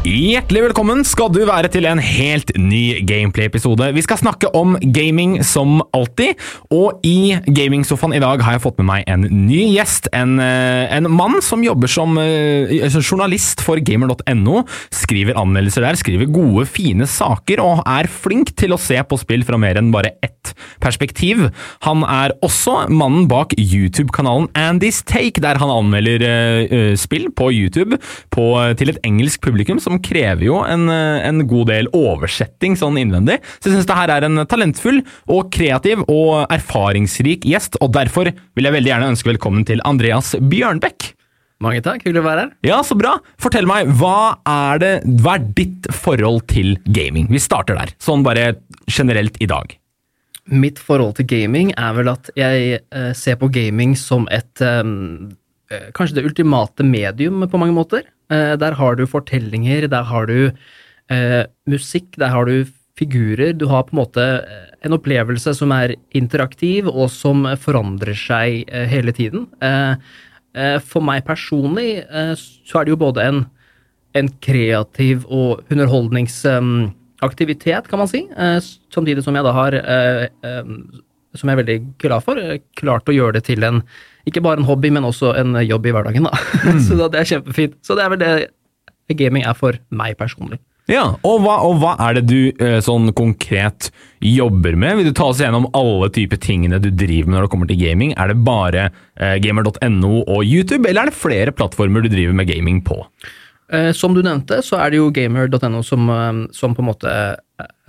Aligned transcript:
Hjertelig 0.00 0.62
velkommen 0.64 1.02
skal 1.04 1.28
du 1.28 1.42
være 1.44 1.68
til 1.68 1.84
en 1.84 2.00
helt 2.00 2.54
ny 2.56 3.02
Gameplay-episode. 3.04 3.90
Vi 3.92 4.00
skal 4.00 4.16
snakke 4.16 4.48
om 4.56 4.78
gaming 4.96 5.34
som 5.44 5.82
alltid, 5.92 6.40
og 6.72 7.02
i 7.04 7.34
gamingsofaen 7.44 8.14
i 8.16 8.22
dag 8.22 8.40
har 8.40 8.56
jeg 8.56 8.62
fått 8.64 8.80
med 8.80 8.88
meg 8.88 9.10
en 9.12 9.26
ny 9.28 9.66
gjest. 9.74 10.08
En, 10.16 10.38
eh, 10.40 10.88
en 10.96 11.04
mann 11.12 11.42
som 11.44 11.60
jobber 11.60 11.92
som 11.92 12.16
eh, 12.16 12.88
journalist 12.96 13.60
for 13.60 13.76
gamer.no. 13.76 14.62
Skriver 14.88 15.36
anmeldelser 15.36 15.84
der, 15.84 16.00
skriver 16.00 16.32
gode, 16.32 16.64
fine 16.64 17.04
saker 17.04 17.60
og 17.60 17.84
er 17.84 18.08
flink 18.08 18.54
til 18.56 18.72
å 18.72 18.80
se 18.80 18.96
på 19.04 19.20
spill 19.20 19.44
fra 19.44 19.60
mer 19.60 19.76
enn 19.76 19.92
bare 19.92 20.14
ett 20.24 20.54
perspektiv. 20.80 21.50
Han 21.84 22.06
er 22.08 22.32
også 22.40 22.88
mannen 22.88 23.28
bak 23.28 23.52
YouTube-kanalen 23.60 24.48
Andy's 24.56 25.04
Take, 25.04 25.44
der 25.44 25.60
han 25.60 25.70
anmelder 25.70 26.24
uh, 26.24 26.96
spill 26.96 27.28
på 27.36 27.50
YouTube 27.52 28.00
på, 28.32 28.46
til 28.80 28.94
et 28.94 29.04
engelsk 29.04 29.44
publikum. 29.44 29.78
som 29.89 29.89
krever 29.98 30.46
jo 30.46 30.60
en, 30.62 30.86
en 30.88 31.42
god 31.50 31.72
del 31.72 31.90
oversetting 31.96 32.78
sånn 32.78 33.00
innvendig. 33.00 33.40
Så 33.58 33.70
jeg 33.70 33.78
syns 33.78 33.90
det 33.90 33.98
her 33.98 34.14
er 34.14 34.28
en 34.28 34.44
talentfull 34.46 35.02
og 35.26 35.50
kreativ 35.54 36.04
og 36.06 36.46
erfaringsrik 36.52 37.48
gjest, 37.50 37.80
og 37.82 37.90
derfor 37.98 38.30
vil 38.30 38.68
jeg 38.68 38.76
veldig 38.78 38.94
gjerne 38.94 39.10
ønske 39.16 39.32
velkommen 39.32 39.66
til 39.66 39.82
Andreas 39.88 40.36
Bjørnbekk. 40.38 41.14
Mange 41.60 41.82
takk, 41.84 42.06
hyggelig 42.06 42.22
å 42.22 42.24
være 42.24 42.44
her. 42.46 42.52
Ja, 42.64 42.78
så 42.86 42.96
bra. 42.96 43.18
Fortell 43.40 43.66
meg, 43.68 43.90
hva 44.00 44.40
er, 44.48 44.80
det, 44.80 44.92
hva 45.20 45.36
er 45.36 45.44
ditt 45.58 45.90
forhold 45.92 46.46
til 46.48 46.78
gaming? 46.88 47.28
Vi 47.28 47.42
starter 47.42 47.76
der, 47.76 47.92
sånn 48.00 48.24
bare 48.24 48.54
generelt 48.88 49.36
i 49.44 49.48
dag. 49.50 49.74
Mitt 50.50 50.80
forhold 50.80 51.18
til 51.18 51.28
gaming 51.28 51.74
er 51.76 51.92
vel 51.98 52.08
at 52.14 52.30
jeg 52.38 52.80
eh, 52.80 53.10
ser 53.14 53.36
på 53.38 53.50
gaming 53.52 53.92
som 53.98 54.24
et 54.32 54.64
um, 54.64 55.28
Kanskje 55.94 56.16
det 56.16 56.24
ultimate 56.26 56.82
medium 56.82 57.44
på 57.46 57.58
mange 57.60 57.76
måter. 57.76 58.08
Eh, 58.30 58.54
der 58.60 58.76
har 58.78 58.96
du 58.96 59.06
fortellinger, 59.10 59.88
der 59.90 60.02
har 60.06 60.26
du 60.30 60.52
eh, 61.10 61.44
musikk, 61.66 62.14
der 62.18 62.28
har 62.30 62.44
du 62.46 62.64
figurer. 62.98 63.52
Du 63.56 63.66
har 63.70 63.82
på 63.86 63.92
en 63.94 64.02
måte 64.02 64.24
eh, 64.40 64.66
en 64.86 64.94
opplevelse 64.96 65.54
som 65.58 65.70
er 65.74 65.94
interaktiv, 66.16 66.88
og 66.88 67.10
som 67.12 67.56
forandrer 67.60 68.14
seg 68.16 68.64
eh, 68.68 68.86
hele 68.90 69.12
tiden. 69.16 69.46
Eh, 69.64 69.94
eh, 70.54 70.78
for 70.80 71.00
meg 71.04 71.24
personlig 71.26 72.04
så 72.38 72.78
er 72.80 72.84
det 72.86 72.92
jo 72.94 73.04
både 73.04 73.20
en, 73.26 73.44
en 74.16 74.28
kreativ 74.42 75.16
og 75.26 75.60
underholdningsaktivitet, 75.70 77.88
kan 77.90 77.98
man 78.02 78.08
si, 78.10 78.20
samtidig 78.90 79.22
som 79.26 79.36
jeg 79.36 79.44
da 79.46 79.52
har 79.54 79.72
som 81.38 81.50
jeg 81.50 81.56
er 81.56 81.62
veldig 81.62 81.78
glad 82.02 82.24
for, 82.26 82.40
klart 82.78 83.10
å 83.10 83.14
gjøre 83.14 83.38
det 83.38 83.44
til 83.50 83.66
en 83.66 83.84
ikke 84.28 84.42
bare 84.44 84.60
en 84.60 84.68
hobby, 84.68 84.90
men 84.92 85.06
også 85.06 85.34
en 85.40 85.54
jobb 85.64 85.86
i 85.86 85.94
hverdagen. 85.96 86.26
Da. 86.28 86.40
Mm. 86.70 86.80
så 86.84 87.06
det 87.08 87.20
er 87.20 87.28
kjempefint. 87.28 87.78
Så 87.86 87.96
det 87.96 88.04
er 88.04 88.10
vel 88.12 88.20
det 88.20 89.14
gaming 89.16 89.46
er 89.48 89.56
for 89.56 89.78
meg 89.90 90.18
personlig. 90.20 90.60
Ja, 90.90 91.04
og 91.26 91.44
hva, 91.44 91.56
og 91.66 91.78
hva, 91.80 91.92
er 92.02 92.18
det 92.18 92.24
du 92.26 92.50
eh, 92.50 92.78
sånn 92.82 93.12
konkret 93.16 93.90
jobber 94.24 94.74
med? 94.78 94.98
Vil 94.98 95.10
du 95.10 95.14
ta 95.16 95.28
oss 95.30 95.40
gjennom 95.42 95.68
alle 95.76 96.08
typer 96.14 96.40
tingene 96.42 96.80
du 96.82 96.88
driver 96.90 97.30
med 97.30 97.36
når 97.38 97.46
det 97.46 97.52
kommer 97.52 97.70
til 97.70 97.80
gaming? 97.80 98.14
Er 98.18 98.32
det 98.32 98.40
bare 98.46 98.88
eh, 98.90 99.36
gamer.no 99.42 100.24
og 100.24 100.40
YouTube, 100.42 100.88
eller 100.88 101.04
er 101.04 101.12
det 101.12 101.20
flere 101.20 101.54
plattformer 101.54 102.02
du 102.02 102.10
driver 102.10 102.34
med 102.36 102.50
gaming 102.50 102.82
på? 102.86 102.98
Eh, 103.70 103.92
som 103.94 104.16
du 104.16 104.22
nevnte, 104.26 104.60
så 104.66 104.80
er 104.82 104.90
det 104.90 104.98
jo 104.98 105.12
gamer.no 105.14 105.84
som, 105.86 106.10
eh, 106.10 106.44
som, 106.58 106.74
på 106.74 106.82
en 106.82 106.90
måte 106.90 107.14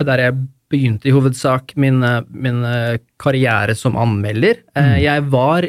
Der 0.06 0.26
jeg 0.28 0.38
begynte 0.72 1.08
i 1.08 1.14
hovedsak 1.14 1.74
min, 1.80 2.02
eh, 2.06 2.20
min 2.28 2.62
eh, 2.66 2.98
karriere 3.22 3.74
som 3.78 3.96
anmelder. 4.00 4.62
Eh, 4.74 4.84
mm. 4.84 4.98
Jeg 5.02 5.24
var 5.32 5.68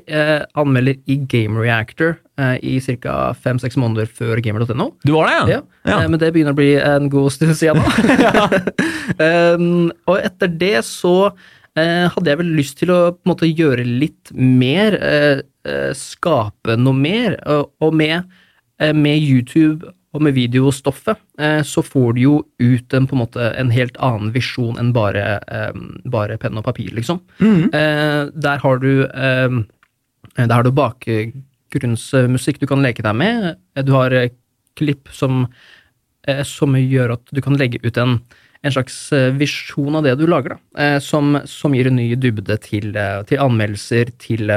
anmelder 0.60 1.00
i 1.06 1.18
Game 1.30 1.60
Reactor 1.62 2.18
i 2.66 2.80
ca. 2.82 3.34
fem-seks 3.38 3.78
måneder 3.78 4.08
før 4.10 4.40
gamer.no. 4.42 4.88
Du 5.06 5.12
var 5.14 5.28
det, 5.30 5.34
ja? 5.36 5.60
ja. 5.86 5.90
ja. 5.92 5.98
Men 6.10 6.18
det 6.18 6.32
begynner 6.34 6.56
å 6.56 6.58
bli 6.58 6.72
en 6.82 7.12
god 7.14 7.36
stund 7.36 7.54
siden 7.60 7.78
nå. 7.78 7.92
um, 9.28 9.92
og 10.10 10.18
etter 10.18 10.50
det 10.50 10.80
så 10.88 11.34
hadde 11.74 12.30
jeg 12.30 12.38
vel 12.38 12.52
lyst 12.54 12.76
til 12.82 12.92
å 12.94 13.00
måte 13.26 13.48
gjøre 13.50 13.82
litt 13.82 14.30
mer, 14.38 14.94
skape 15.98 16.76
noe 16.78 16.94
mer, 16.94 17.40
og 17.50 17.96
med, 17.98 18.30
med 18.78 19.18
YouTube 19.18 19.90
og 20.14 20.22
med 20.22 20.36
videostoffet 20.38 21.18
eh, 21.42 21.62
så 21.66 21.82
får 21.86 22.14
du 22.16 22.22
jo 22.22 22.34
ut 22.62 22.94
en, 22.94 23.08
på 23.10 23.16
en, 23.16 23.22
måte, 23.24 23.50
en 23.58 23.72
helt 23.74 23.98
annen 23.98 24.34
visjon 24.36 24.78
enn 24.80 24.92
bare, 24.96 25.40
eh, 25.42 25.80
bare 26.14 26.38
penn 26.42 26.60
og 26.62 26.68
papir, 26.68 26.92
liksom. 26.94 27.22
Mm. 27.42 27.64
Eh, 27.74 28.20
der 28.46 28.62
har 28.64 28.84
du 28.84 28.92
der 30.34 30.50
har 30.50 30.64
du 30.66 30.72
bakgrunnsmusikk 30.74 32.58
du 32.62 32.66
kan 32.70 32.82
leke 32.82 33.04
deg 33.06 33.14
med. 33.18 33.52
Du 33.86 33.92
har 33.94 34.14
klipp 34.80 35.12
som, 35.14 35.44
som 36.48 36.78
gjør 36.80 37.14
at 37.20 37.30
du 37.30 37.42
kan 37.46 37.58
legge 37.60 37.78
ut 37.84 38.00
en, 38.02 38.16
en 38.66 38.74
slags 38.74 38.98
visjon 39.38 40.00
av 40.00 40.08
det 40.08 40.16
du 40.18 40.24
lager, 40.26 40.56
da. 40.56 40.88
Som, 41.06 41.38
som 41.46 41.76
gir 41.78 41.92
en 41.92 42.00
ny 42.00 42.08
dybde 42.18 42.58
til, 42.66 42.98
til 43.30 43.44
anmeldelser, 43.46 44.10
til 44.18 44.50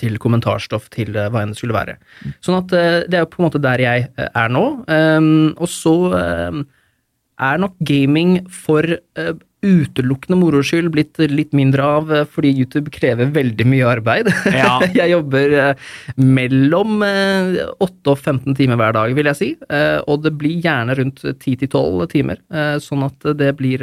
til 0.00 0.18
kommentarstoff 0.20 0.88
til 0.94 1.16
eh, 1.16 1.30
hva 1.32 1.44
enn 1.44 1.54
det 1.54 1.60
skulle 1.60 1.76
være. 1.76 1.98
Sånn 2.44 2.60
at 2.60 2.74
eh, 2.76 2.96
det 3.08 3.18
er 3.18 3.24
jo 3.24 3.32
på 3.32 3.42
en 3.42 3.48
måte 3.48 3.62
der 3.62 3.82
jeg 3.82 4.08
er 4.28 4.52
nå. 4.52 4.64
Og 5.58 5.68
så 5.70 5.94
er 7.38 7.60
nok 7.62 7.76
gaming 7.86 8.40
for 8.50 8.84
utelukkende 9.58 10.36
moro 10.38 10.60
skyld 10.62 10.92
blitt 10.94 11.18
litt 11.32 11.54
mindre 11.56 11.82
av, 11.82 12.12
fordi 12.30 12.52
YouTube 12.60 12.92
krever 12.94 13.30
veldig 13.34 13.66
mye 13.66 13.88
arbeid. 13.90 14.30
Ja. 14.54 14.76
Jeg 15.00 15.10
jobber 15.16 15.54
mellom 16.14 17.02
8 17.02 17.82
og 17.82 18.14
15 18.14 18.54
timer 18.58 18.78
hver 18.78 18.94
dag, 18.94 19.14
vil 19.18 19.30
jeg 19.30 19.38
si. 19.38 19.50
Og 20.06 20.22
det 20.22 20.34
blir 20.38 20.62
gjerne 20.62 20.94
rundt 21.00 21.24
10-12 21.26 22.06
timer, 22.14 22.42
sånn 22.82 23.06
at 23.08 23.30
det 23.38 23.50
blir 23.58 23.82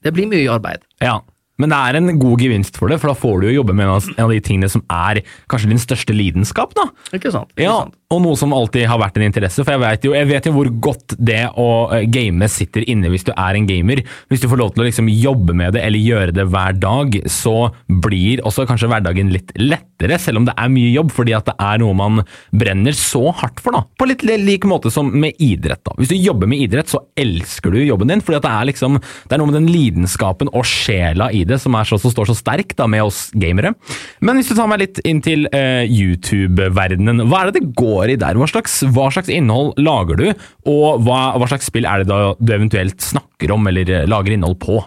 Det 0.00 0.12
blir 0.16 0.28
mye 0.28 0.48
arbeid. 0.52 0.84
Ja. 1.00 1.18
Men 1.60 1.72
det 1.72 1.78
er 1.78 2.00
en 2.00 2.10
god 2.20 2.40
gevinst 2.40 2.80
for 2.80 2.90
det, 2.90 3.00
for 3.02 3.12
da 3.12 3.18
får 3.18 3.40
du 3.40 3.48
jo 3.50 3.58
jobbe 3.60 3.76
med 3.76 3.90
en 3.90 4.24
av 4.24 4.32
de 4.32 4.40
tingene 4.44 4.70
som 4.72 4.84
er 4.88 5.22
kanskje 5.50 5.72
din 5.72 5.82
største 5.82 6.16
lidenskap. 6.16 6.74
da. 6.78 6.88
Ikke 7.16 7.32
sant. 7.34 7.52
Ikke 7.56 7.68
ja, 7.68 7.78
sant. 7.84 7.99
Og 8.10 8.18
noe 8.24 8.34
som 8.34 8.50
alltid 8.50 8.88
har 8.90 8.98
vært 8.98 9.20
en 9.20 9.22
interesse, 9.22 9.62
for 9.62 9.70
jeg 9.70 9.80
vet, 9.84 10.06
jo, 10.08 10.12
jeg 10.16 10.26
vet 10.26 10.46
jo 10.48 10.52
hvor 10.56 10.68
godt 10.82 11.12
det 11.14 11.44
å 11.54 11.66
eh, 11.94 12.08
game 12.10 12.48
sitter 12.50 12.82
inne 12.90 13.06
hvis 13.12 13.22
du 13.28 13.30
er 13.30 13.54
en 13.54 13.68
gamer. 13.68 14.00
Hvis 14.26 14.42
du 14.42 14.48
får 14.50 14.58
lov 14.58 14.72
til 14.74 14.82
å 14.82 14.86
liksom 14.88 15.06
jobbe 15.14 15.54
med 15.54 15.76
det 15.76 15.84
eller 15.86 16.02
gjøre 16.02 16.34
det 16.34 16.48
hver 16.50 16.74
dag, 16.82 17.14
så 17.30 17.68
blir 17.86 18.42
også 18.42 18.64
kanskje 18.66 18.88
hverdagen 18.90 19.30
litt 19.30 19.54
lettere, 19.54 20.18
selv 20.18 20.40
om 20.40 20.48
det 20.48 20.56
er 20.58 20.72
mye 20.74 20.88
jobb, 20.90 21.12
fordi 21.14 21.36
at 21.38 21.52
det 21.52 21.54
er 21.62 21.78
noe 21.84 21.94
man 22.00 22.18
brenner 22.50 22.98
så 22.98 23.22
hardt 23.30 23.62
for. 23.62 23.78
da. 23.78 23.84
På 23.94 24.08
litt 24.10 24.26
lik 24.26 24.66
måte 24.66 24.90
som 24.90 25.12
med 25.14 25.38
idrett. 25.38 25.84
da. 25.86 25.94
Hvis 26.00 26.10
du 26.10 26.18
jobber 26.18 26.50
med 26.50 26.66
idrett, 26.66 26.90
så 26.90 27.04
elsker 27.14 27.70
du 27.70 27.78
jobben 27.78 28.10
din, 28.10 28.24
fordi 28.26 28.40
at 28.40 28.48
det 28.48 28.56
er 28.56 28.68
liksom, 28.72 28.98
det 28.98 29.38
er 29.38 29.44
noe 29.44 29.52
med 29.52 29.60
den 29.60 29.70
lidenskapen 29.70 30.50
og 30.50 30.66
sjela 30.66 31.30
i 31.30 31.44
det 31.46 31.60
som, 31.62 31.78
så, 31.86 32.00
som 32.02 32.16
står 32.16 32.32
så 32.32 32.38
sterk 32.42 32.74
da, 32.74 32.90
med 32.90 33.06
oss 33.06 33.28
gamere. 33.38 33.76
Men 34.18 34.42
hvis 34.42 34.50
du 34.50 34.56
tar 34.58 34.66
meg 34.74 34.82
litt 34.82 34.98
inn 35.06 35.22
til 35.22 35.46
uh, 35.54 35.86
YouTube-verdenen, 35.86 37.28
hva 37.30 37.44
er 37.44 37.52
det 37.52 37.60
det 37.62 37.74
går 37.78 37.99
går 38.00 38.14
i 38.14 38.18
der. 38.20 38.40
Hva 38.40 38.48
slags, 38.50 38.80
hva 38.90 39.08
slags 39.14 39.30
innhold 39.32 39.76
lager 39.80 40.20
du, 40.20 40.26
og 40.68 41.04
hva, 41.06 41.20
hva, 41.36 41.50
slags 41.50 41.70
spill 41.70 41.88
er 41.88 42.02
det 42.02 42.10
da 42.10 42.34
du 42.38 42.54
eventuelt 42.56 43.00
snakker 43.04 43.54
om 43.54 43.70
eller 43.70 43.94
eh, 44.00 44.08
lager 44.10 44.36
innhold 44.36 44.58
på? 44.62 44.80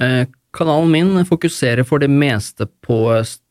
Eh, 0.00 0.24
kanalen 0.56 0.90
min 0.94 1.28
fokuserer 1.28 1.86
for 1.86 2.02
det 2.02 2.10
meste 2.10 2.66
på 2.86 3.02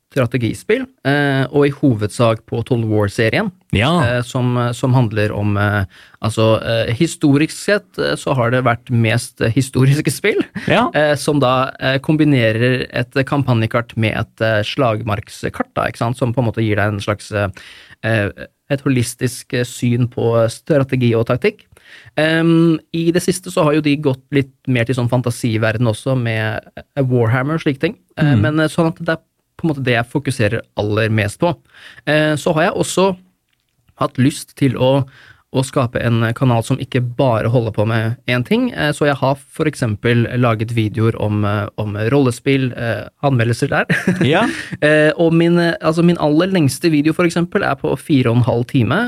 strategispill, 0.09 0.85
eh, 1.05 1.43
og 1.53 1.67
i 1.67 1.73
hovedsak 1.73 2.41
på 2.49 2.63
Toll 2.65 2.81
War-serien, 2.89 3.51
ja. 3.75 3.89
eh, 4.05 4.21
som, 4.25 4.57
som, 4.73 4.95
handler 4.97 5.33
om 5.35 5.57
eh, 5.57 5.83
Altså, 6.19 6.57
eh, 6.65 6.89
historisk 6.97 7.53
sett 7.55 7.99
så 8.19 8.33
har 8.35 8.51
det 8.51 8.65
vært 8.67 8.89
mest 8.91 9.39
historiske 9.55 10.11
spill, 10.11 10.41
ja. 10.67 10.89
som 11.23 11.39
da 11.39 11.71
kombinerer 12.03 12.81
et 12.89 13.21
kampanjekart 13.29 13.95
med 13.95 14.17
et 14.19 14.67
slagmarkskart, 14.67 15.71
da, 15.77 15.87
ikke 15.87 16.01
sant, 16.01 16.19
som 16.19 16.33
på 16.35 16.43
en 16.43 16.49
måte 16.49 16.65
gir 16.65 16.81
deg 16.81 16.91
en 16.91 17.03
slags 17.03 17.31
et 18.69 18.83
holistisk 18.85 19.55
eh, 19.57 19.67
syn 19.67 20.07
på 20.11 20.31
strategi 20.53 21.11
og 21.17 21.27
taktikk. 21.29 21.65
Um, 22.19 22.77
I 22.93 23.09
det 23.15 23.23
siste 23.25 23.49
så 23.53 23.63
har 23.65 23.77
jo 23.77 23.85
de 23.85 23.95
gått 23.97 24.21
litt 24.35 24.53
mer 24.69 24.85
til 24.85 24.97
sånn 24.99 25.09
fantasiverden 25.09 25.89
også, 25.89 26.15
med 26.19 26.69
eh, 26.77 27.01
Warhammer 27.01 27.57
og 27.57 27.65
slike 27.65 27.81
ting. 27.81 27.97
Mm. 28.19 28.27
Uh, 28.27 28.35
men 28.45 28.69
sånn 28.69 28.91
at 28.91 29.01
det 29.01 29.15
er 29.17 29.25
på 29.59 29.65
en 29.65 29.73
måte 29.73 29.83
det 29.83 29.97
jeg 29.97 30.11
fokuserer 30.11 30.63
aller 30.79 31.09
mest 31.11 31.41
på. 31.41 31.51
Uh, 32.07 32.35
så 32.39 32.53
har 32.55 32.69
jeg 32.69 32.77
også 32.83 33.09
hatt 33.99 34.21
lyst 34.21 34.55
til 34.59 34.77
å 34.79 35.01
å 35.49 35.63
skape 35.65 35.97
en 36.05 36.21
kanal 36.37 36.61
som 36.65 36.77
ikke 36.81 37.01
bare 37.17 37.49
holder 37.49 37.73
på 37.73 37.85
med 37.89 38.19
én 38.29 38.43
ting. 38.45 38.67
Eh, 38.69 38.91
så 38.93 39.07
jeg 39.07 39.17
har 39.17 39.37
f.eks. 39.39 39.81
laget 40.37 40.75
videoer 40.77 41.17
om, 41.17 41.41
eh, 41.45 41.65
om 41.81 41.97
rollespill, 42.13 42.69
eh, 42.77 43.07
anmeldelser 43.25 43.71
der. 43.71 43.89
Ja. 44.25 44.45
og 45.21 45.33
min, 45.33 45.57
altså 45.57 46.03
min, 46.05 46.19
aller 46.21 46.51
lengste 46.53 46.91
video 46.93 47.13
for 47.17 47.25
eksempel, 47.25 47.63
er 47.65 47.79
på 47.79 47.95
fire 47.97 48.29
og 48.29 48.39
en 48.39 48.45
halv 48.45 48.67
time, 48.69 48.99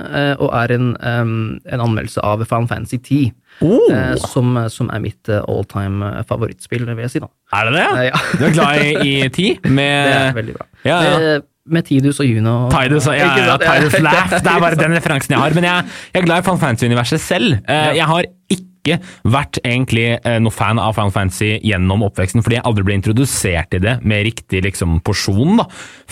og 0.42 0.50
er 0.56 0.74
en, 0.74 0.96
en 1.02 1.84
anmeldelse 1.84 2.24
av 2.26 2.44
Final 2.46 2.70
Fantasy 2.70 2.98
10. 2.98 3.32
Oh. 3.62 3.92
som, 4.32 4.56
som 4.72 4.88
er 4.96 5.02
mitt 5.04 5.30
all 5.30 5.66
time 5.70 6.24
favorittspill, 6.30 6.88
vil 6.88 7.04
jeg 7.04 7.14
si. 7.14 7.22
da. 7.22 7.30
Er 7.54 7.68
det 7.68 7.74
det? 7.76 8.06
Ja. 8.08 8.22
Du 8.40 8.46
er 8.48 8.56
glad 8.56 8.84
i, 8.86 8.94
i 9.12 9.30
ti? 9.30 9.48
Med 9.68 10.08
Det 10.08 10.18
er 10.18 10.38
veldig 10.40 10.58
bra. 10.58 10.70
Ja, 10.88 11.02
ja. 11.04 11.40
Med 11.72 11.86
Tidus 11.88 12.20
og 12.20 12.28
Juno. 12.28 12.56
Tidus, 12.74 13.08
ja, 13.08 13.14
Ikke 13.30 13.46
ja. 13.48 13.58
Tidus 13.80 13.96
Laugh. 14.04 14.30
Det 14.36 14.42
er 14.56 14.60
bare 14.66 14.76
den 14.84 14.96
referansen 14.98 15.36
jeg 15.38 15.40
har. 15.44 15.56
Men 15.58 15.64
jeg, 15.70 15.86
jeg 16.14 16.22
er 16.22 16.26
glad 16.28 16.44
i 16.44 16.48
Final 16.50 16.60
Fantasy-universet 16.66 17.24
selv. 17.24 17.54
Eh, 17.68 17.96
Jeg 18.02 18.06
har 18.12 18.28
ikke 18.52 18.68
vært 18.82 19.60
egentlig 19.62 20.08
eh, 20.18 20.38
noe 20.42 20.54
fan 20.54 20.80
av 20.82 20.96
Final 20.98 21.14
Fantasy 21.14 21.54
gjennom 21.68 22.06
oppveksten, 22.08 22.44
fordi 22.44 22.58
jeg 22.58 22.66
aldri 22.68 22.86
ble 22.88 22.98
introdusert 22.98 23.78
i 23.78 23.82
det 23.84 23.98
med 24.08 24.26
riktig 24.28 24.64
liksom, 24.66 25.00
porsjon, 25.06 25.62
da. 25.62 25.68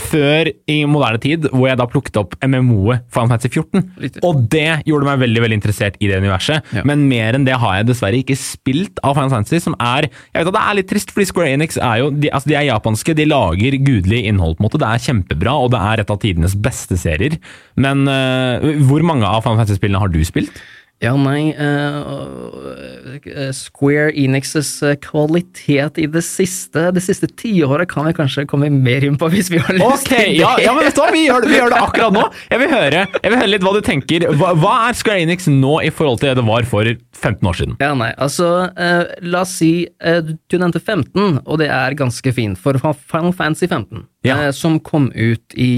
Før 0.10 0.52
i 0.70 0.78
moderne 0.90 1.22
tid, 1.24 1.50
hvor 1.54 1.70
jeg 1.70 1.80
da 1.80 1.88
plukket 1.90 2.20
opp 2.22 2.38
MMO-et 2.46 3.06
Final 3.14 3.34
Fantasy 3.34 3.52
14. 3.52 3.86
Litt. 4.04 4.22
Og 4.26 4.44
det 4.52 4.82
gjorde 4.90 5.10
meg 5.10 5.24
veldig 5.26 5.44
veldig 5.46 5.60
interessert 5.60 6.00
i 6.00 6.12
det 6.12 6.22
universet. 6.22 6.66
Ja. 6.76 6.86
Men 6.88 7.08
mer 7.10 7.38
enn 7.38 7.48
det 7.48 7.58
har 7.60 7.80
jeg 7.80 7.90
dessverre 7.90 8.22
ikke 8.22 8.38
spilt 8.40 9.02
av 9.04 9.18
Final 9.18 9.34
Fantasy, 9.34 9.62
som 9.64 9.78
er 9.80 10.10
Jeg 10.10 10.44
vet 10.44 10.50
at 10.50 10.56
det 10.56 10.64
er 10.64 10.78
litt 10.78 10.90
trist, 10.90 11.14
fordi 11.14 11.30
Square 11.30 11.54
Enix 11.56 11.78
er 11.78 12.02
jo 12.02 12.10
De, 12.14 12.30
altså 12.34 12.52
de 12.52 12.58
er 12.58 12.68
japanske, 12.70 13.16
de 13.18 13.28
lager 13.30 13.78
gudelig 13.86 14.24
innhold, 14.30 14.58
på 14.58 14.64
en 14.64 14.70
måte. 14.70 14.82
Det 14.82 14.90
er 14.90 15.06
kjempebra, 15.10 15.56
og 15.66 15.72
det 15.74 15.82
er 15.92 16.04
et 16.04 16.14
av 16.14 16.20
tidenes 16.22 16.56
beste 16.60 16.98
serier. 17.00 17.38
Men 17.80 18.06
eh, 18.10 18.84
hvor 18.88 19.06
mange 19.06 19.28
av 19.28 19.44
Final 19.46 19.64
Fantasy-spillene 19.64 20.02
har 20.02 20.12
du 20.14 20.22
spilt? 20.28 20.62
Ja, 21.00 21.14
nei 21.16 21.54
eh, 21.56 23.52
Square 23.56 24.12
Enixes 24.20 24.72
eh, 24.84 24.98
kvalitet 25.00 25.96
i 26.02 26.08
det 26.12 26.24
siste 26.28 26.90
Det 26.96 27.04
siste 27.06 27.30
tiåret 27.40 27.88
kan 27.92 28.04
vi 28.10 28.12
kanskje 28.18 28.44
komme 28.50 28.68
mer 28.74 29.06
inn 29.08 29.16
på 29.20 29.30
hvis 29.32 29.48
vi 29.54 29.62
har 29.64 29.78
lyst 29.78 30.10
okay, 30.10 30.26
til 30.26 30.34
det. 30.34 30.42
ja, 30.42 30.50
ja, 30.66 30.74
men 30.76 30.84
vet 30.90 30.98
du 30.98 31.02
hva, 31.04 31.08
vi 31.16 31.22
gjør, 31.28 31.46
det- 31.46 31.52
vi 31.54 31.56
gjør 31.60 31.72
det 31.72 31.80
akkurat 31.86 32.16
nå. 32.18 32.26
Jeg 32.52 32.60
vil 32.66 32.74
høre, 32.74 33.06
jeg 33.16 33.32
vil 33.32 33.40
høre 33.40 33.52
litt 33.54 33.64
hva 33.64 33.74
du 33.78 33.82
tenker. 33.86 34.26
Hva, 34.42 34.52
hva 34.60 34.74
er 34.90 35.00
Square 35.00 35.24
Enix 35.24 35.48
nå 35.52 35.78
i 35.88 35.92
forhold 35.94 36.20
til 36.20 36.34
det 36.34 36.36
det 36.42 36.48
var 36.50 36.68
for 36.68 36.92
15 37.16 37.48
år 37.52 37.60
siden? 37.62 37.78
Ja, 37.80 37.94
nei, 37.98 38.12
altså 38.20 38.50
uh, 38.68 39.04
La 39.24 39.46
oss 39.48 39.56
si 39.62 39.72
uh, 40.04 40.20
du 40.20 40.58
nevnte 40.60 40.82
15, 40.84 41.40
og 41.46 41.62
det 41.64 41.70
er 41.72 41.96
ganske 42.00 42.34
fint, 42.36 42.60
for 42.60 42.76
Final 42.82 43.32
Fantasy 43.40 43.68
15, 43.72 44.04
Ja. 44.28 44.52
som 44.52 44.80
kom 44.84 45.10
ut 45.16 45.56
i 45.56 45.78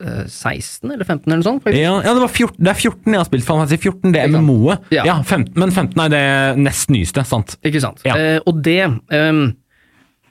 2016 0.00 0.90
eller 0.90 1.04
15 1.04 1.28
eller 1.28 1.40
noe 1.42 1.46
sånt. 1.46 1.70
Ja, 1.76 1.94
ja 2.04 2.14
det, 2.16 2.24
var 2.24 2.32
14, 2.32 2.56
det 2.58 2.72
er 2.72 2.78
14 2.78 3.14
jeg 3.14 3.20
har 3.20 3.28
spilt. 3.28 3.46
Final 3.46 3.64
Fantasy 3.64 3.80
14, 3.80 4.12
det 4.14 4.22
er? 4.22 4.34
MMO-et. 4.34 4.92
Ja. 4.94 5.06
Ja, 5.08 5.16
15, 5.22 5.56
men 5.60 5.72
15 5.72 6.04
er 6.06 6.12
det 6.12 6.26
nest 6.60 6.92
nyeste, 6.92 7.24
sant? 7.28 7.58
Ikke 7.66 7.82
sant? 7.82 8.04
Ja. 8.06 8.16
Eh, 8.16 8.38
og 8.46 8.62
det 8.64 8.80
ehm, 9.12 9.50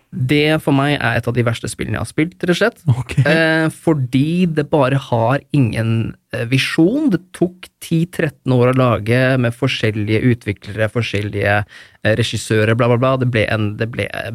Det 0.10 0.57
for 0.63 0.74
meg 0.74 0.95
er 0.98 1.19
et 1.19 1.27
av 1.30 1.36
de 1.36 1.44
verste 1.45 1.69
spillene 1.69 2.00
jeg 2.00 2.01
har 2.01 2.10
spilt, 2.10 2.39
rett 2.42 2.56
og 2.56 2.57
slett. 2.57 2.80
Okay. 3.04 3.25
Eh, 3.30 3.68
fordi 3.69 4.48
det 4.57 4.66
bare 4.71 4.98
har 5.10 5.44
ingen 5.54 6.15
eh, 6.33 6.48
visjon. 6.50 7.12
Det 7.13 7.22
tok 7.38 7.69
10-13 7.86 8.56
år 8.56 8.72
å 8.72 8.77
lage 8.80 9.22
med 9.38 9.54
forskjellige 9.54 10.24
utviklere, 10.31 10.89
forskjellige 10.89 11.60
eh, 11.60 12.15
regissører, 12.18 12.74
bla, 12.74 12.89
bla, 12.89 12.98
bla. 12.98 13.13
Det 13.22 13.30
ble, 13.30 13.45
en, 13.54 13.75
det 13.77 13.92
ble 13.94 14.10
eh, 14.10 14.33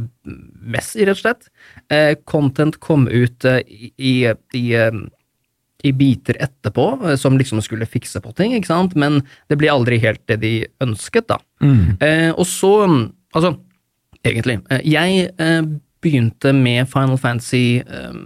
messy, 0.63 1.03
rett 1.03 1.19
og 1.19 1.25
slett. 1.25 1.51
Eh, 1.91 2.15
content 2.23 2.79
kom 2.79 3.09
ut 3.11 3.51
eh, 3.51 3.61
i, 3.67 3.91
i, 3.99 4.15
i 4.55 4.65
eh, 4.79 5.03
i 5.85 5.93
biter 5.97 6.39
etterpå, 6.43 6.87
eh, 7.05 7.17
som 7.21 7.39
liksom 7.39 7.63
skulle 7.65 7.89
fikse 7.89 8.23
på 8.25 8.35
ting, 8.39 8.55
ikke 8.57 8.73
sant, 8.73 8.97
men 8.99 9.23
det 9.53 9.59
ble 9.61 9.73
aldri 9.73 10.01
helt 10.03 10.23
det 10.31 10.41
de 10.45 10.55
ønsket, 10.85 11.29
da. 11.31 11.41
Eh, 12.01 12.31
og 12.33 12.47
så, 12.49 12.75
mm, 12.89 13.03
altså, 13.35 13.55
egentlig, 14.25 14.61
eh, 14.71 14.85
jeg 14.85 15.29
eh, 15.39 15.63
begynte 16.05 16.53
med 16.57 16.89
Final 16.89 17.21
Fantasy 17.21 17.81
eh, 17.81 18.25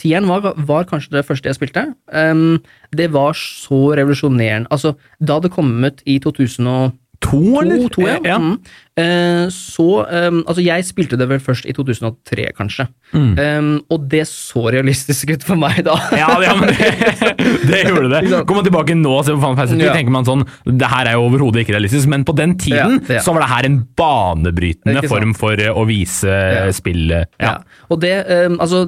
Tieren 0.00 0.26
var, 0.26 0.54
var 0.56 0.86
kanskje 0.88 1.12
det 1.14 1.26
første 1.28 1.50
jeg 1.50 1.58
spilte. 1.58 1.82
Um, 2.10 2.62
det 2.96 3.10
var 3.12 3.36
så 3.38 3.92
revolusjonerende. 3.94 4.66
Altså, 4.72 4.94
da 5.20 5.36
det 5.38 5.52
kom 5.52 5.84
ut 5.84 6.00
i 6.08 6.16
2002, 6.18 6.96
To, 7.22 7.40
eller? 7.62 7.88
to, 7.92 8.02
ja. 8.06 8.16
ja. 8.26 8.36
Mm. 8.42 8.56
Eh, 9.00 9.46
så 9.54 9.86
um, 10.04 10.42
Altså, 10.44 10.60
jeg 10.60 10.84
spilte 10.84 11.16
det 11.16 11.24
vel 11.30 11.40
først 11.40 11.64
i 11.64 11.72
2003, 11.72 12.48
kanskje. 12.58 12.86
Mm. 13.14 13.30
Um, 13.38 13.70
og 13.94 14.04
det 14.12 14.26
så 14.28 14.66
realistisk 14.74 15.32
ut 15.32 15.46
for 15.46 15.56
meg 15.60 15.80
da. 15.86 15.94
Ja, 16.18 16.28
ja, 16.44 16.52
men 16.58 16.72
det, 16.74 16.90
det 17.70 17.80
gjorde 17.88 18.10
det. 18.12 18.22
Kommer 18.42 18.60
man 18.60 18.68
tilbake 18.68 18.96
nå 18.98 19.14
og 19.20 19.24
ser 19.24 19.38
på 19.38 19.42
Final 19.44 19.58
Fantasy 19.62 19.78
2, 19.80 19.86
Ja. 19.86 19.96
tenker 19.96 20.14
man 20.14 20.28
sånn 20.28 20.44
Det 20.68 20.90
her 20.92 21.08
er 21.12 21.16
jo 21.18 21.24
overhodet 21.30 21.64
ikke 21.64 21.76
realistisk, 21.78 22.10
men 22.12 22.26
på 22.28 22.36
den 22.36 22.56
tiden 22.60 23.00
Ja, 23.08 23.22
så 23.24 23.34
var 23.36 23.46
det 23.46 23.50
her 23.54 23.68
en 23.70 23.80
banebrytende 23.98 25.06
form 25.08 25.34
for 25.38 25.56
eh, 25.60 25.72
å 25.72 25.86
vise 25.88 26.28
Ja. 26.32 26.68
spillet. 26.74 27.30
Ja. 27.40 27.58
Og 27.88 28.00
det, 28.04 28.16
um, 28.28 28.58
altså 28.60 28.84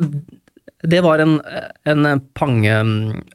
det 0.91 1.01
var 1.05 1.23
en, 1.23 1.39
en 1.89 2.21
pange, 2.37 2.77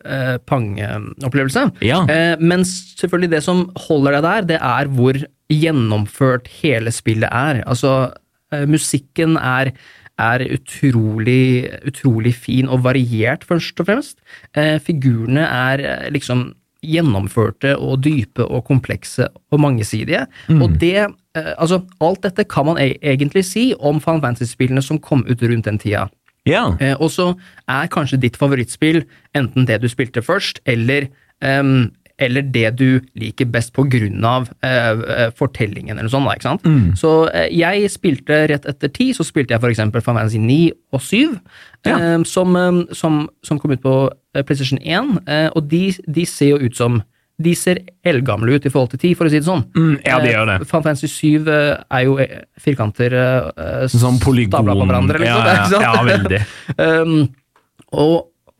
eh, 0.05 0.35
pangeopplevelse. 0.49 1.65
Ja. 1.85 2.03
Eh, 2.09 2.35
men 2.41 2.65
selvfølgelig 2.67 3.31
det 3.35 3.43
som 3.45 3.67
holder 3.87 4.17
deg 4.17 4.27
der, 4.27 4.49
det 4.53 4.59
er 4.61 4.91
hvor 4.93 5.21
gjennomført 5.49 6.49
hele 6.61 6.93
spillet 6.93 7.29
er. 7.31 7.63
Altså, 7.65 8.11
eh, 8.53 8.67
musikken 8.69 9.37
er, 9.37 9.73
er 10.19 10.45
utrolig, 10.53 11.69
utrolig 11.89 12.35
fin 12.35 12.69
og 12.69 12.83
variert, 12.85 13.47
først 13.49 13.81
og 13.81 13.89
fremst. 13.89 14.19
Eh, 14.53 14.77
figurene 14.83 15.47
er 15.47 15.85
eh, 15.85 16.09
liksom 16.13 16.51
gjennomførte 16.85 17.73
og 17.75 18.03
dype 18.05 18.45
og 18.45 18.63
komplekse 18.69 19.27
og 19.51 19.59
mangesidige. 19.59 20.21
Og 20.61 20.77
det, 20.79 21.09
eh, 21.35 21.53
altså, 21.57 21.81
alt 21.99 22.23
dette 22.23 22.45
kan 22.47 22.65
man 22.65 22.77
e 22.77 22.95
egentlig 23.01 23.43
si 23.45 23.73
om 23.79 23.99
Final 23.99 24.21
Fantasy-spillene 24.21 24.81
som 24.81 24.99
kom 24.99 25.25
ut 25.27 25.43
rundt 25.43 25.65
den 25.65 25.77
tida. 25.77 26.07
Ja. 26.49 26.65
Eh, 26.81 26.95
og 26.99 27.11
så 27.13 27.31
er 27.69 27.89
kanskje 27.93 28.19
ditt 28.25 28.37
favorittspill 28.39 29.03
enten 29.37 29.67
det 29.69 29.79
du 29.83 29.87
spilte 29.91 30.23
først, 30.25 30.59
eller, 30.69 31.07
um, 31.45 31.91
eller 32.19 32.41
det 32.51 32.71
du 32.79 32.99
liker 33.15 33.47
best 33.47 33.71
på 33.75 33.85
grunn 33.87 34.25
av 34.27 34.49
eh, 34.65 35.03
eh, 35.15 35.29
fortellingen, 35.37 35.95
eller 35.95 36.09
noe 36.09 36.15
sånt. 36.15 36.27
Da, 36.27 36.35
ikke 36.35 36.49
sant? 36.49 36.97
Så 36.99 37.13
eh, 37.31 37.47
jeg 37.55 37.91
spilte 37.93 38.41
rett 38.51 38.65
etter 38.67 38.91
ti, 38.91 39.11
så 39.15 39.23
spilte 39.27 39.55
jeg 39.55 39.63
eksempel 39.71 40.03
Final 40.03 40.25
Fantasy 40.25 40.41
9 40.43 40.59
og 40.97 41.05
7, 41.05 41.37
Ja. 41.87 41.95
eh, 41.95 42.17
som, 42.27 42.57
som, 42.91 43.21
som 43.45 43.59
kom 43.61 43.71
ut 43.77 43.85
på 43.85 43.95
PlayStation 44.43 44.81
1, 44.83 45.15
eh, 45.29 45.47
og 45.55 45.69
de, 45.71 45.85
de 46.07 46.25
ser 46.27 46.55
jo 46.57 46.59
ut 46.67 46.75
som 46.75 46.99
de 47.39 47.53
ser 47.56 47.80
eldgamle 48.07 48.57
ut 48.57 48.65
i 48.68 48.71
forhold 48.71 48.91
til 48.94 49.00
10, 49.00 49.18
for 49.18 49.30
å 49.30 49.31
si 49.31 49.39
det 49.39 49.47
sånn. 49.47 49.62
Mm, 49.75 49.94
ja, 50.03 50.18
de 50.19 50.30
Eh, 50.30 50.33
gjør 50.36 50.50
det. 50.50 50.57
Final 50.68 50.83
Fantasy 50.88 51.07
7 51.12 51.47
eh, 51.47 51.83
er 51.97 52.01
jo 52.03 52.18
eh, 52.19 52.33
firkanter 52.59 53.15
uh, 53.15 53.86
Sånn 53.91 54.19
polygon... 54.19 54.51
stabla 54.57 54.75
på 54.75 54.88
hverandre, 54.89 55.21
liksom. 55.24 55.45
ja, 55.47 55.53
ja, 55.56 55.80
ja, 55.80 55.94
ja, 55.95 56.03
veldig. 56.09 56.41
Um, 56.75 57.15
og 58.06 58.18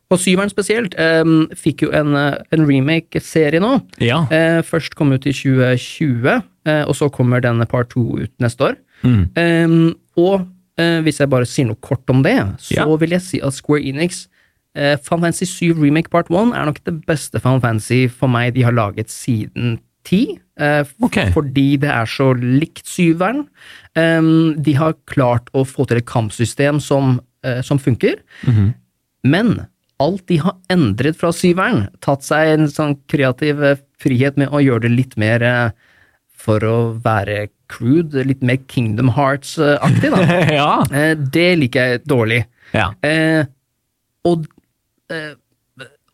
og 0.10 0.18
syveren 0.18 0.50
spesielt 0.50 0.96
um, 0.98 1.44
fikk 1.54 1.84
jo 1.84 1.92
en, 1.94 2.16
en 2.18 2.64
remake-serie 2.66 3.62
nå. 3.62 3.76
Ja. 4.02 4.24
Uh, 4.32 4.64
først 4.66 4.96
kom 4.98 5.14
ut 5.14 5.28
i 5.30 5.34
2020, 5.38 6.26
uh, 6.66 6.72
og 6.90 6.96
så 6.98 7.12
kommer 7.14 7.44
denne 7.46 7.68
part 7.70 7.92
2 7.94 8.06
ut 8.24 8.34
neste 8.42 8.72
år. 8.72 8.80
Mm. 9.06 9.22
Um, 9.38 9.76
og 10.18 10.48
uh, 10.82 11.00
hvis 11.06 11.22
jeg 11.22 11.30
bare 11.30 11.46
sier 11.46 11.70
noe 11.70 11.78
kort 11.78 12.10
om 12.10 12.24
det, 12.26 12.40
så 12.58 12.88
vil 12.98 13.14
jeg 13.20 13.26
si 13.28 13.44
at 13.46 13.54
Square 13.54 13.86
Enix 13.86 14.24
eh, 14.76 14.96
Final 14.98 15.28
Fantasy 15.28 15.48
7 15.50 15.80
Remake 15.80 16.12
Part 16.14 16.32
1 16.34 16.54
er 16.58 16.70
nok 16.70 16.82
det 16.86 16.96
beste 17.08 17.42
Final 17.42 17.62
Fantasy 17.64 18.08
for 18.12 18.32
meg 18.32 18.54
de 18.58 18.66
har 18.68 18.76
laget 18.76 19.14
siden 19.14 19.80
10. 20.08 20.38
Uh, 20.60 20.84
okay. 21.06 21.30
Fordi 21.36 21.78
det 21.80 21.90
er 21.92 22.08
så 22.10 22.32
likt 22.34 22.88
syveren. 22.88 23.46
Um, 23.96 24.56
de 24.58 24.74
har 24.80 24.96
klart 25.12 25.52
å 25.54 25.66
få 25.68 25.86
til 25.88 26.00
et 26.00 26.08
kampsystem 26.08 26.80
som, 26.84 27.20
uh, 27.46 27.60
som 27.64 27.80
funker. 27.80 28.22
Men 29.28 29.60
alt 30.00 30.26
de 30.32 30.40
har 30.42 30.56
endret 30.72 31.20
fra 31.20 31.32
syveren, 31.36 31.88
tatt 32.04 32.24
seg 32.26 32.54
en 32.54 32.70
sånn 32.72 32.96
kreativ 33.12 33.64
eh, 33.66 33.80
frihet 34.00 34.38
med 34.40 34.52
å 34.56 34.62
gjøre 34.64 34.88
det 34.88 34.94
litt 34.94 35.16
mer 35.20 35.44
eh, 35.44 35.72
for 36.40 36.64
å 36.64 36.76
være 37.04 37.50
crude, 37.70 38.24
litt 38.26 38.44
mer 38.46 38.62
Kingdom 38.72 39.12
Hearts-aktig, 39.18 40.14
da. 40.16 40.40
ja. 40.62 40.72
Eh, 40.88 41.14
det 41.20 41.50
liker 41.60 41.94
jeg 41.94 42.06
dårlig. 42.08 42.46
ja. 42.72 42.94
Eh, 43.04 43.44
og, 44.28 44.48
eh, 44.48 44.56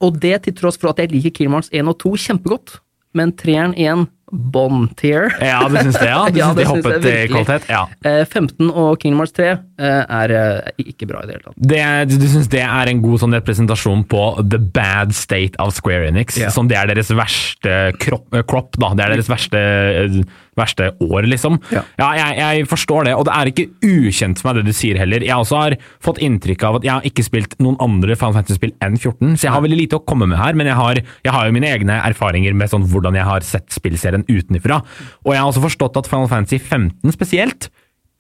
og 0.06 0.20
det 0.22 0.42
til 0.46 0.54
tross 0.58 0.78
for 0.82 0.92
at 0.92 1.00
jeg 1.04 1.14
liker 1.16 1.50
Hearts 1.50 1.72
1 1.72 1.88
og 1.88 1.98
2 2.04 2.16
kjempegodt, 2.28 2.80
men 3.16 3.32
treeren 3.40 3.72
igjen, 3.80 4.08
bon 4.36 4.90
tier. 5.00 5.30
Ja, 5.40 5.62
du 5.72 5.78
syns 5.78 5.96
det, 6.02 6.08
ja? 6.10 6.24
Du 6.34 6.40
Ja, 6.42 6.50
syns 6.50 6.58
det 6.58 6.64
de 6.66 6.68
hoppet 6.68 6.96
i 6.98 7.04
virkelig. 7.06 7.30
kvalitet? 7.46 7.68
Ja. 7.72 7.84
Eh, 8.04 8.25
15 8.28 8.72
og 8.74 8.98
Kingdom 9.00 9.22
Hearts 9.22 9.36
3 9.38 9.46
eh, 9.54 10.02
er 10.20 10.34
eh, 10.36 10.72
ikke 10.84 11.08
bra 11.08 11.22
i 11.24 11.30
det 11.30 11.38
hele 11.38 11.46
tatt. 11.46 11.62
Det, 11.72 12.20
du 12.20 12.25
syns 12.34 12.50
det 12.52 12.64
er 12.66 12.92
en 12.92 13.04
god 13.06 13.22
sånn 13.24 13.38
representasjon 13.38 14.04
på 14.12 14.24
the 14.52 14.60
bad 14.60 15.16
state 15.16 15.56
of 15.64 15.72
Square 15.78 16.10
Enix? 16.12 16.36
Ja. 16.42 16.52
Som 16.52 16.68
det 16.68 16.75
er 16.82 16.92
deres 16.92 17.14
verste 17.16 17.78
kropp, 18.02 18.28
eh, 18.36 18.44
crop, 18.50 18.75
da. 18.82 18.92
Det 19.00 19.06
er 19.08 19.16
deres 19.16 19.32
verste, 19.32 19.62
eh, 19.62 20.20
verste 20.60 20.90
år, 21.04 21.28
liksom. 21.28 21.58
Ja. 21.74 21.84
jeg, 22.00 22.38
jeg 22.40 22.68
forstår 22.72 23.08
det, 23.08 23.16
og 23.18 23.26
det 23.28 23.36
er 23.36 23.52
ikke 23.52 23.68
ukjent 23.84 24.40
for 24.40 24.50
meg 24.50 24.60
det 24.60 24.72
du 24.72 24.78
sier 24.78 25.00
heller. 25.00 25.24
Jeg 25.26 25.36
også 25.36 25.62
har 25.62 25.78
fått 26.04 26.22
inntrykk 26.24 26.66
av 26.68 26.80
at 26.80 26.88
jeg 26.88 26.94
har 26.94 27.08
ikke 27.10 27.26
spilt 27.28 27.56
noen 27.64 27.78
andre 27.84 28.18
Final 28.20 28.38
Fantasy-spill 28.40 28.76
enn 28.86 28.98
14, 28.98 29.36
så 29.36 29.50
jeg 29.50 29.56
har 29.56 29.66
veldig 29.66 29.80
lite 29.82 30.00
å 30.00 30.04
komme 30.08 30.30
med 30.32 30.40
her, 30.40 30.58
men 30.58 30.70
jeg 30.72 30.80
har, 30.80 31.02
jeg 31.28 31.36
har 31.36 31.48
jo 31.48 31.56
mine 31.56 31.72
egne 31.72 32.00
erfaringer 32.08 32.56
med 32.58 32.72
sånn 32.72 32.88
hvordan 32.92 33.18
jeg 33.20 33.28
har 33.28 33.48
sett 33.48 33.68
spillserien 33.76 34.28
utenfra. 34.30 34.82
Og 35.26 35.34
jeg 35.34 35.42
har 35.42 35.50
også 35.52 35.66
forstått 35.66 36.00
at 36.02 36.12
Final 36.12 36.32
Fantasy 36.32 36.62
15 36.62 37.16
spesielt 37.16 37.70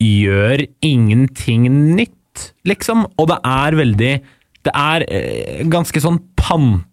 gjør 0.03 0.65
ingenting 0.83 1.69
nytt, 1.95 2.49
liksom. 2.67 3.05
Og 3.15 3.29
det 3.31 3.39
er 3.47 3.79
veldig 3.79 4.15
Det 4.65 4.71
er 4.73 5.03
eh, 5.13 5.59
ganske 5.69 6.01
sånn 6.01 6.17
panta 6.35 6.89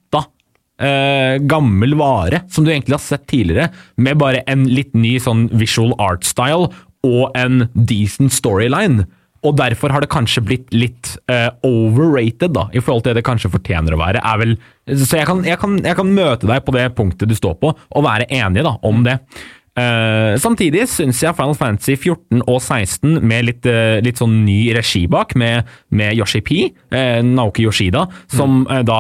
eh, 0.81 1.39
gammel 1.49 1.97
vare 1.99 2.45
som 2.53 2.65
du 2.65 2.73
egentlig 2.73 2.97
har 2.99 3.05
sett 3.05 3.27
tidligere, 3.31 3.71
med 3.97 4.21
bare 4.21 4.45
en 4.51 4.67
litt 4.71 4.95
ny 4.97 5.19
sånn 5.23 5.49
visual 5.53 5.97
art 6.03 6.27
style 6.29 6.71
og 7.07 7.37
en 7.39 7.67
decent 7.75 8.33
storyline. 8.35 9.07
Og 9.43 9.57
derfor 9.59 9.91
har 9.91 10.05
det 10.05 10.13
kanskje 10.13 10.45
blitt 10.47 10.69
litt 10.71 11.17
eh, 11.33 11.49
overrated, 11.67 12.53
da, 12.55 12.69
i 12.71 12.83
forhold 12.83 13.03
til 13.03 13.11
det 13.11 13.23
det 13.23 13.27
kanskje 13.27 13.51
fortjener 13.51 13.97
å 13.97 13.99
være. 13.99 14.23
vel, 14.39 14.55
Så 14.87 15.19
jeg 15.19 15.27
kan, 15.27 15.43
jeg, 15.47 15.59
kan, 15.59 15.81
jeg 15.83 15.99
kan 15.99 16.13
møte 16.15 16.47
deg 16.47 16.63
på 16.63 16.75
det 16.77 16.87
punktet 16.95 17.31
du 17.31 17.35
står 17.35 17.59
på, 17.59 17.73
og 17.75 18.07
være 18.07 18.31
enig 18.31 18.63
da, 18.63 18.77
om 18.87 19.03
det. 19.07 19.19
Uh, 19.73 20.35
samtidig 20.37 20.83
syns 20.93 21.23
jeg 21.23 21.33
Final 21.33 21.55
Fantasy 21.57 21.95
14 21.97 22.43
og 22.45 22.59
16 22.61 23.23
med 23.25 23.47
litt, 23.47 23.65
uh, 23.65 24.03
litt 24.05 24.19
sånn 24.21 24.35
ny 24.45 24.67
regi 24.77 25.07
bak, 25.09 25.33
med, 25.41 25.71
med 25.97 26.13
Yoshi 26.19 26.43
P, 26.45 26.59
uh, 26.93 27.23
Naoki 27.25 27.65
Yoshida, 27.65 28.03
som 28.29 28.67
mm. 28.67 28.83
da 28.85 28.99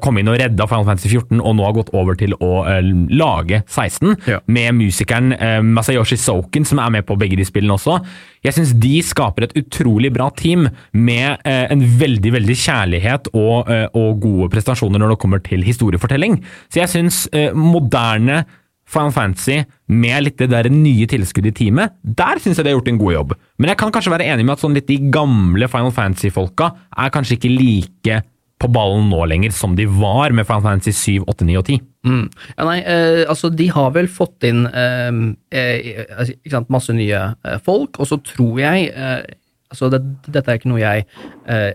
kom 0.00 0.16
inn 0.16 0.30
og 0.32 0.38
redda 0.40 0.64
Final 0.70 0.88
Fantasy 0.88 1.10
14 1.12 1.42
og 1.42 1.58
nå 1.58 1.66
har 1.66 1.76
gått 1.76 1.92
over 1.92 2.16
til 2.16 2.32
å 2.40 2.64
lage 3.12 3.60
16, 3.66 4.14
ja. 4.30 4.40
med 4.48 4.78
musikeren 4.78 5.34
Masayoshi 5.74 6.16
Soken, 6.20 6.64
som 6.64 6.80
er 6.80 6.96
med 6.96 7.06
på 7.08 7.18
begge 7.20 7.36
de 7.36 7.44
spillene 7.46 7.76
også. 7.76 7.98
Jeg 8.44 8.56
syns 8.56 8.72
de 8.80 8.96
skaper 9.04 9.46
et 9.46 9.54
utrolig 9.60 10.10
bra 10.14 10.30
team 10.36 10.66
med 10.96 11.44
en 11.44 11.84
veldig 12.00 12.34
veldig 12.36 12.56
kjærlighet 12.60 13.30
og, 13.32 13.70
og, 13.92 14.10
gode 14.24 14.50
prestasjoner 14.52 15.02
når 15.02 15.14
det 15.14 15.20
kommer 15.24 15.44
til 15.44 15.64
historiefortelling. 15.66 16.40
Så 16.72 16.84
jeg 16.84 16.92
syns 16.94 17.24
moderne 17.56 18.44
Final 18.90 19.14
Fantasy 19.14 19.62
med 19.88 20.26
litt 20.26 20.38
det 20.40 20.50
der 20.52 20.68
nye 20.72 21.08
tilskuddet 21.10 21.54
i 21.54 21.64
teamet, 21.64 21.94
der 22.02 22.40
syns 22.42 22.58
jeg 22.58 22.66
de 22.66 22.72
har 22.72 22.78
gjort 22.78 22.92
en 22.92 23.00
god 23.00 23.16
jobb. 23.16 23.34
Men 23.58 23.72
jeg 23.72 23.80
kan 23.80 23.94
kanskje 23.94 24.12
være 24.12 24.28
enig 24.34 24.44
med 24.44 24.56
at 24.56 24.64
sånn 24.64 24.76
litt 24.76 24.90
de 24.90 25.00
gamle 25.14 25.68
Final 25.72 25.94
Fantasy-folka 25.94 26.70
er 27.00 27.12
kanskje 27.14 27.38
ikke 27.38 27.52
like 27.54 28.22
på 28.62 28.70
ballen 28.72 29.08
nå 29.10 29.24
lenger 29.28 29.52
som 29.54 29.74
de 29.76 29.86
var 29.90 30.32
med 30.36 30.46
Final 30.46 30.64
Fantasy 30.64 31.18
7, 31.18 31.24
8, 31.28 31.46
9 31.48 31.60
og 31.60 31.68
10. 31.68 31.86
Mm. 32.06 32.26
Ja, 32.54 32.66
nei, 32.68 32.76
eh, 32.80 33.22
altså 33.28 33.50
de 33.52 33.68
har 33.72 33.94
vel 33.96 34.08
fått 34.12 34.46
inn 34.46 34.66
eh, 34.68 35.08
eh, 35.56 36.04
altså, 36.14 36.36
sant, 36.52 36.70
masse 36.72 36.94
nye 36.96 37.22
eh, 37.34 37.56
folk, 37.64 37.98
og 37.98 38.08
så 38.10 38.20
tror 38.24 38.60
jeg 38.62 38.90
eh, 38.92 39.24
altså 39.72 39.90
det, 39.92 40.02
Dette 40.28 40.52
er 40.52 40.60
ikke 40.60 40.70
noe 40.70 40.82
jeg 40.82 41.06
eh, 41.50 41.72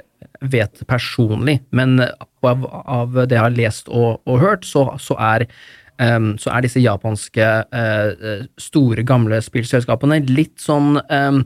vet 0.50 0.84
personlig, 0.88 1.60
men 1.76 2.00
av, 2.00 2.64
av, 2.80 3.18
det 3.28 3.36
jeg 3.36 3.44
har 3.44 3.56
lest 3.58 3.90
og, 3.92 4.22
og 4.24 4.40
hørt, 4.40 4.68
så, 4.68 4.86
så 5.02 5.18
er 5.20 5.50
um, 6.00 6.32
så 6.40 6.54
er 6.56 6.66
disse 6.66 6.84
japanske 6.84 7.50
uh, 7.70 8.30
store, 8.60 9.06
gamle 9.08 9.42
spillselskapene 9.44 10.22
litt 10.30 10.58
sånn 10.64 10.98
um, 11.00 11.44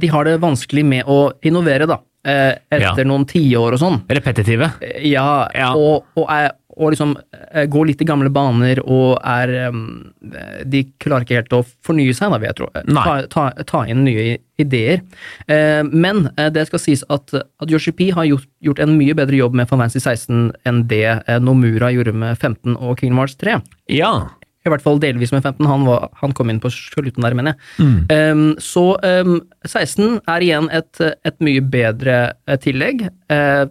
De 0.00 0.10
har 0.10 0.26
det 0.26 0.38
vanskelig 0.42 0.86
med 0.86 1.10
å 1.10 1.20
innovere, 1.46 1.88
da. 1.90 2.00
Uh, 2.20 2.52
etter 2.68 3.04
ja. 3.04 3.08
noen 3.08 3.24
tiår 3.28 3.76
og 3.76 3.80
sånn. 3.80 4.00
Repetitive? 4.12 4.72
Ja, 5.08 5.48
ja. 5.56 5.70
Og, 5.72 6.08
og, 6.18 6.26
er, 6.28 6.52
og 6.80 6.94
liksom 6.94 7.14
eh, 7.52 7.66
går 7.70 7.90
litt 7.90 8.02
i 8.02 8.08
gamle 8.08 8.30
baner 8.32 8.80
og 8.82 9.18
er 9.20 9.52
De 10.70 10.82
klarer 11.02 11.26
ikke 11.26 11.38
helt 11.40 11.56
å 11.56 11.62
fornye 11.86 12.14
seg, 12.16 12.32
da, 12.32 12.40
vil 12.40 12.50
jeg 12.50 12.58
tro. 12.60 12.70
Ta, 12.72 13.16
ta, 13.32 13.44
ta, 13.68 13.84
inn 13.90 14.04
nye 14.06 14.38
ideer. 14.60 15.04
Eh, 15.50 15.82
men 15.84 16.26
eh, 16.36 16.50
det 16.52 16.66
skal 16.68 16.82
sies 16.82 17.04
at, 17.12 17.32
at 17.36 17.72
Yoshi 17.72 17.92
P 17.96 18.10
har 18.16 18.28
gjort, 18.28 18.48
gjort, 18.64 18.82
en 18.82 18.96
mye 18.98 19.16
bedre 19.16 19.38
jobb 19.38 19.56
med 19.60 19.68
Fanfancy 19.70 20.00
16 20.00 20.50
enn 20.68 20.84
det 20.90 21.20
Nomura 21.44 21.92
gjorde 21.94 22.16
med 22.16 22.36
15 22.38 22.76
og 22.76 23.00
Kingdom 23.00 23.22
Hearts 23.22 23.38
3. 23.40 23.60
Ja. 23.92 24.14
I 24.60 24.68
hvert 24.68 24.84
fall 24.84 25.00
delvis 25.00 25.32
med 25.32 25.40
15. 25.42 25.64
Han, 25.68 25.86
var, 25.88 26.10
han 26.20 26.34
kom 26.36 26.50
inn 26.52 26.60
på 26.60 26.68
slutten 26.72 27.24
der, 27.24 27.36
mener 27.36 27.54
jeg. 27.54 27.86
Mm. 27.86 28.00
Um, 28.12 28.42
så 28.60 28.84
um, 29.00 29.38
16 29.64 30.20
er 30.28 30.44
igjen 30.44 30.68
et, 30.76 31.00
et 31.00 31.38
mye 31.44 31.64
bedre 31.64 32.18
tillegg. 32.60 33.06
Uh, 33.32 33.64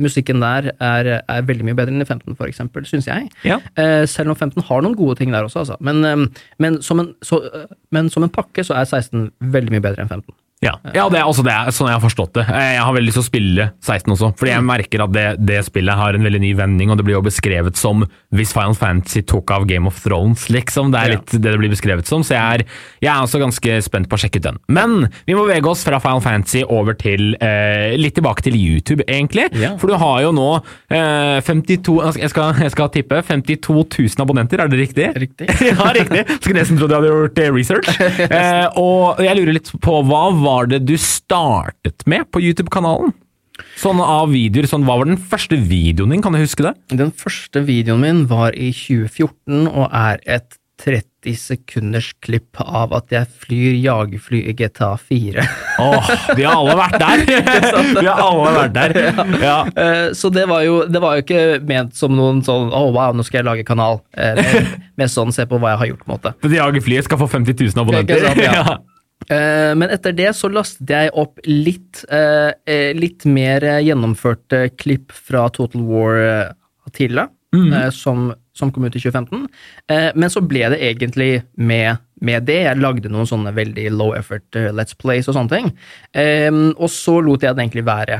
Musikken 0.00 0.40
der 0.42 0.70
er, 0.72 1.10
er, 1.20 1.42
veldig 1.48 1.66
mye 1.68 1.76
bedre 1.78 1.92
enn 1.92 2.04
i 2.04 2.08
15, 2.08 2.36
for 2.38 2.48
eksempel, 2.48 2.86
syns 2.88 3.08
jeg. 3.10 3.28
Ja. 3.44 3.58
Eh, 3.76 4.04
selv 4.08 4.32
om 4.32 4.38
15 4.38 4.64
har 4.68 4.84
noen 4.84 4.96
gode 4.98 5.18
ting 5.20 5.34
der 5.34 5.44
også, 5.44 5.64
altså. 5.64 5.76
Men, 5.80 6.04
eh, 6.04 6.46
men, 6.62 6.80
som 6.82 7.02
en, 7.02 7.12
så, 7.22 7.42
eh, 7.48 7.66
men, 7.92 8.10
som 8.12 8.24
en, 8.24 8.32
pakke 8.32 8.64
så 8.64 8.78
er 8.78 8.88
16 8.88 9.30
veldig 9.52 9.74
mye 9.74 9.84
bedre 9.84 10.04
enn 10.04 10.08
15. 10.08 10.34
Ja, 10.62 10.76
ja 10.94 11.08
det, 11.10 11.18
altså, 11.18 11.42
det 11.42 11.50
er 11.50 11.74
sånn 11.74 11.88
jeg 11.90 11.98
har 11.98 12.04
forstått 12.04 12.36
det. 12.38 12.44
Eh, 12.46 12.68
jeg 12.76 12.82
har 12.86 12.94
veldig 12.94 13.10
lyst 13.10 13.18
til 13.18 13.24
å 13.24 13.26
spille 13.26 13.64
16 13.82 14.14
også, 14.14 14.28
fordi 14.38 14.52
jeg 14.52 14.66
merker 14.66 15.02
at 15.02 15.14
det, 15.14 15.24
det, 15.42 15.58
spillet 15.66 15.98
har 15.98 16.14
en 16.14 16.26
veldig 16.26 16.40
ny 16.44 16.52
vending, 16.58 16.92
og 16.92 17.00
det 17.00 17.06
blir 17.08 17.16
jo 17.16 17.24
beskrevet 17.26 17.78
som 17.78 18.04
hvis 18.32 18.54
Final 18.54 18.76
Fantasy 18.78 19.24
tok 19.26 19.50
av 19.56 19.66
Game 19.70 19.90
of 19.90 19.98
Thrones, 20.04 20.46
liksom. 20.54 20.92
Det 20.94 21.00
er 21.00 21.14
litt 21.16 21.34
det 21.34 21.42
det 21.52 21.58
blir 21.58 21.72
beskrevet 21.72 22.06
som, 22.08 22.22
så 22.24 22.36
jeg 22.36 22.60
er, 22.60 22.64
jeg 23.02 23.10
er 23.10 23.24
også 23.26 23.40
ganske 23.42 23.80
spent 23.84 24.08
på 24.08 24.18
å 24.18 24.22
sjekke 24.22 24.38
ut 24.38 24.46
den. 24.46 24.60
Men 24.72 25.08
vi 25.26 25.34
må 25.34 25.48
bevege 25.48 25.72
oss 25.72 25.82
fra 25.86 25.98
Final 26.02 26.22
Fantasy 26.24 26.62
over 26.62 26.96
til 26.98 27.34
eh, 27.42 27.98
litt 27.98 28.14
tilbake 28.20 28.46
til 28.46 28.56
YouTube, 28.56 29.02
egentlig. 29.08 29.48
Ja. 29.58 29.74
For 29.82 29.90
du 29.90 29.98
har 29.98 30.22
jo 30.22 30.30
nå 30.36 30.48
eh, 30.94 31.42
52 31.42 31.98
jeg 32.22 32.30
skal, 32.30 32.54
jeg 32.62 32.72
skal, 32.74 32.90
tippe 32.94 33.18
52 33.26 33.74
000 33.74 34.22
abonnenter, 34.22 34.62
er 34.62 34.70
det 34.70 34.78
riktig? 34.84 35.10
Riktig. 35.26 35.50
ja, 35.72 35.90
riktig. 35.98 36.22
Skulle 36.38 36.62
nesten 36.62 36.78
trodd 36.78 36.94
jeg 36.94 37.02
hadde 37.02 37.12
gjort 37.12 37.44
research. 37.58 37.92
Eh, 38.32 38.66
og 38.78 39.18
jeg 39.20 39.36
lurer 39.36 39.56
litt 39.56 39.68
på 39.82 39.98
hva 40.06 40.20
var 40.38 40.51
var 40.52 40.68
det 40.70 40.84
du 40.84 40.96
startet 41.00 42.04
med 42.08 42.28
på 42.32 42.42
YouTube-kanalen? 42.44 43.14
Sånn 43.78 44.00
av 44.02 44.32
videoer, 44.32 44.66
sånn, 44.68 44.86
Hva 44.88 44.98
var 45.00 45.08
den 45.08 45.20
første 45.20 45.58
videoen 45.60 46.14
din, 46.14 46.24
kan 46.24 46.34
du 46.34 46.40
huske 46.40 46.64
det? 46.66 46.74
Den 46.92 47.12
første 47.14 47.62
videoen 47.64 48.02
min 48.02 48.26
var 48.30 48.56
i 48.56 48.72
2014 48.74 49.68
og 49.68 49.86
er 49.88 50.22
et 50.38 50.58
30 50.82 51.36
sekunders 51.38 52.08
klipp 52.24 52.58
av 52.58 52.90
at 52.96 53.12
jeg 53.14 53.28
flyr 53.44 53.76
jagerfly 53.78 54.40
i 54.50 54.54
GTA 54.58 54.96
4. 54.98 55.44
Åh, 55.84 56.08
vi 56.34 56.46
har 56.48 56.56
alle 56.56 56.74
vært 56.80 56.96
der! 56.98 57.22
vi 58.02 58.08
har 58.08 58.22
alle 58.24 58.54
vært 58.56 58.74
der. 58.74 58.96
Ja. 58.98 59.26
Ja. 59.44 59.58
så 60.18 60.32
det 60.34 60.48
var, 60.50 60.64
jo, 60.66 60.80
det 60.90 61.02
var, 61.04 61.20
jo, 61.20 61.26
ikke 61.26 61.60
ment 61.68 61.94
som 61.98 62.16
noen 62.18 62.42
sånn 62.42 62.72
å 62.72 62.88
oh, 62.88 62.90
wow, 62.96 63.14
nå 63.14 63.22
skal 63.28 63.42
jeg 63.42 63.50
lage 63.52 63.68
kanal. 63.68 64.00
Mer 64.16 64.72
med 64.98 65.12
sånn 65.12 65.30
se 65.34 65.46
på 65.46 65.60
hva 65.62 65.76
jeg 65.76 65.84
har 65.84 65.92
gjort, 65.92 66.02
på 66.02 66.10
en 66.10 66.16
måte. 66.16 66.34
Det 66.42 66.58
jagerflyet 66.58 67.06
skal 67.06 67.22
få 67.22 67.30
50 67.38 67.62
000 67.62 67.84
abonnenter? 67.84 68.26
Sant, 68.26 68.42
ja. 68.42 68.80
Eh, 69.28 69.72
men 69.78 69.90
etter 69.92 70.14
det 70.16 70.30
så 70.36 70.50
lastet 70.52 70.90
jeg 70.90 71.12
opp 71.18 71.40
litt, 71.46 72.02
eh, 72.10 72.50
eh, 72.66 72.90
litt 72.96 73.26
mer 73.28 73.64
gjennomførte 73.84 74.68
klipp 74.78 75.12
fra 75.14 75.48
Total 75.54 75.84
War 75.86 76.18
Attila, 76.86 77.28
mm. 77.54 77.74
som, 77.94 78.32
som, 78.56 78.72
kom 78.72 78.88
ut 78.88 78.96
i 78.96 79.02
2015. 79.02 79.46
Men 80.18 80.32
så 80.32 80.42
ble 80.44 80.66
det 80.72 80.80
egentlig 80.82 81.30
med, 81.54 82.02
med, 82.20 82.48
det. 82.48 82.58
Jeg 82.66 82.80
lagde 82.80 83.12
noen 83.12 83.28
sånne 83.28 83.54
veldig 83.54 83.86
low 83.94 84.16
effort 84.18 84.58
Let's 84.74 84.98
Plays 84.98 85.30
og 85.30 85.38
sånne 85.38 85.52
ting. 85.52 85.70
Og 86.74 86.90
så 86.90 87.20
lot 87.22 87.46
jeg 87.46 87.54
det 87.54 87.66
egentlig 87.68 87.86
være. 87.86 88.18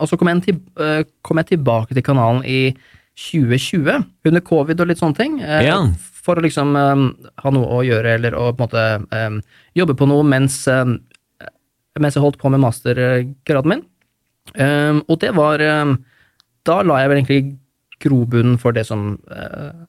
Og 0.00 0.08
så 0.08 0.18
kom 0.18 0.32
jeg, 0.32 0.42
til, 0.48 1.04
kom 1.22 1.42
jeg 1.42 1.52
tilbake 1.52 1.94
til 1.94 2.06
kanalen 2.06 2.40
i 2.48 2.72
2020, 3.20 4.08
under 4.26 4.42
covid 4.42 4.80
og 4.80 4.90
litt 4.90 5.02
sånne 5.02 5.20
ting. 5.20 5.38
Ja 5.44 5.84
for 6.24 6.38
å 6.38 6.44
liksom 6.44 6.72
um, 6.76 7.08
ha 7.42 7.52
noe 7.52 7.68
å 7.78 7.82
gjøre, 7.84 8.16
eller 8.18 8.36
å 8.38 8.48
på 8.56 8.64
en 8.64 8.68
måte 8.68 8.84
um, 9.12 9.40
jobbe 9.76 9.96
på 9.98 10.08
noe 10.08 10.24
mens, 10.26 10.62
um, 10.72 10.96
mens 12.00 12.16
jeg 12.16 12.24
holdt 12.24 12.40
på 12.40 12.52
med 12.52 12.62
mastergraden 12.64 13.74
min. 13.74 13.84
og 15.08 15.16
det 15.22 15.30
var 15.32 15.62
Da 16.64 16.74
la 16.82 16.98
jeg 17.00 17.08
vel 17.08 17.18
egentlig 17.18 17.56
grobunnen 18.04 18.58
for 18.60 18.76
det 18.76 18.84
som 18.88 19.14
uh, 19.30 19.84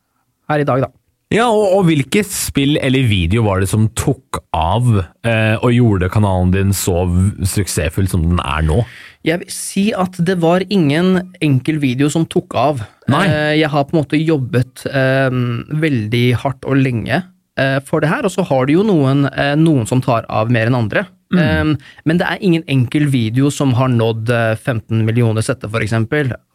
er 0.52 0.62
i 0.62 0.68
dag, 0.68 0.86
da. 0.86 0.92
Ja, 1.34 1.48
og, 1.50 1.72
og 1.74 1.88
hvilke 1.88 2.22
spill 2.28 2.78
eller 2.78 3.08
video 3.10 3.48
var 3.48 3.64
det 3.64 3.70
som 3.72 3.88
tok 3.98 4.44
av 4.54 4.92
eh, 5.26 5.56
og 5.58 5.74
gjorde 5.74 6.12
kanalen 6.14 6.52
din 6.54 6.74
så 6.76 7.02
suksessfull 7.42 8.10
som 8.12 8.28
den 8.28 8.42
er 8.44 8.62
nå? 8.68 8.84
Jeg 9.26 9.42
vil 9.42 9.50
si 9.50 9.88
at 9.98 10.20
det 10.22 10.38
var 10.44 10.62
ingen 10.70 11.34
enkel 11.42 11.80
video 11.82 12.12
som 12.14 12.28
tok 12.30 12.54
av. 12.62 12.84
Eh, 13.10 13.56
jeg 13.58 13.72
har 13.74 13.88
på 13.88 13.96
en 13.96 14.04
måte 14.04 14.22
jobbet 14.22 14.86
eh, 14.86 15.34
veldig 15.82 16.26
hardt 16.44 16.70
og 16.70 16.78
lenge 16.78 17.24
eh, 17.58 17.80
for 17.90 18.06
det 18.06 18.14
her, 18.14 18.30
og 18.30 18.36
så 18.36 18.46
har 18.46 18.70
du 18.70 18.76
jo 18.78 18.86
noen, 18.86 19.26
eh, 19.34 19.56
noen 19.58 19.90
som 19.90 20.06
tar 20.06 20.30
av 20.30 20.54
mer 20.54 20.70
enn 20.70 20.78
andre. 20.78 21.08
Mm. 21.34 21.40
Um, 21.42 21.72
men 22.06 22.20
det 22.22 22.28
er 22.30 22.44
ingen 22.46 22.66
enkel 22.70 23.08
video 23.10 23.50
som 23.54 23.74
har 23.78 23.90
nådd 23.90 24.30
15 24.30 25.02
millioner 25.08 25.46
setter, 25.46 25.72
f.eks. 25.72 25.96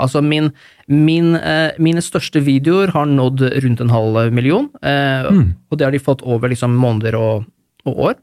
Altså 0.00 0.22
min, 0.22 0.52
min, 0.86 1.34
uh, 1.34 1.74
mine 1.82 2.02
største 2.04 2.42
videoer 2.46 2.94
har 2.94 3.10
nådd 3.10 3.48
rundt 3.64 3.82
en 3.82 3.94
halv 3.94 4.30
million, 4.36 4.70
uh, 4.84 5.30
mm. 5.30 5.48
og 5.70 5.78
det 5.78 5.88
har 5.88 5.96
de 5.96 6.02
fått 6.02 6.22
over 6.22 6.52
liksom, 6.52 6.78
måneder 6.78 7.18
og, 7.18 7.50
og 7.88 8.06
år. 8.10 8.16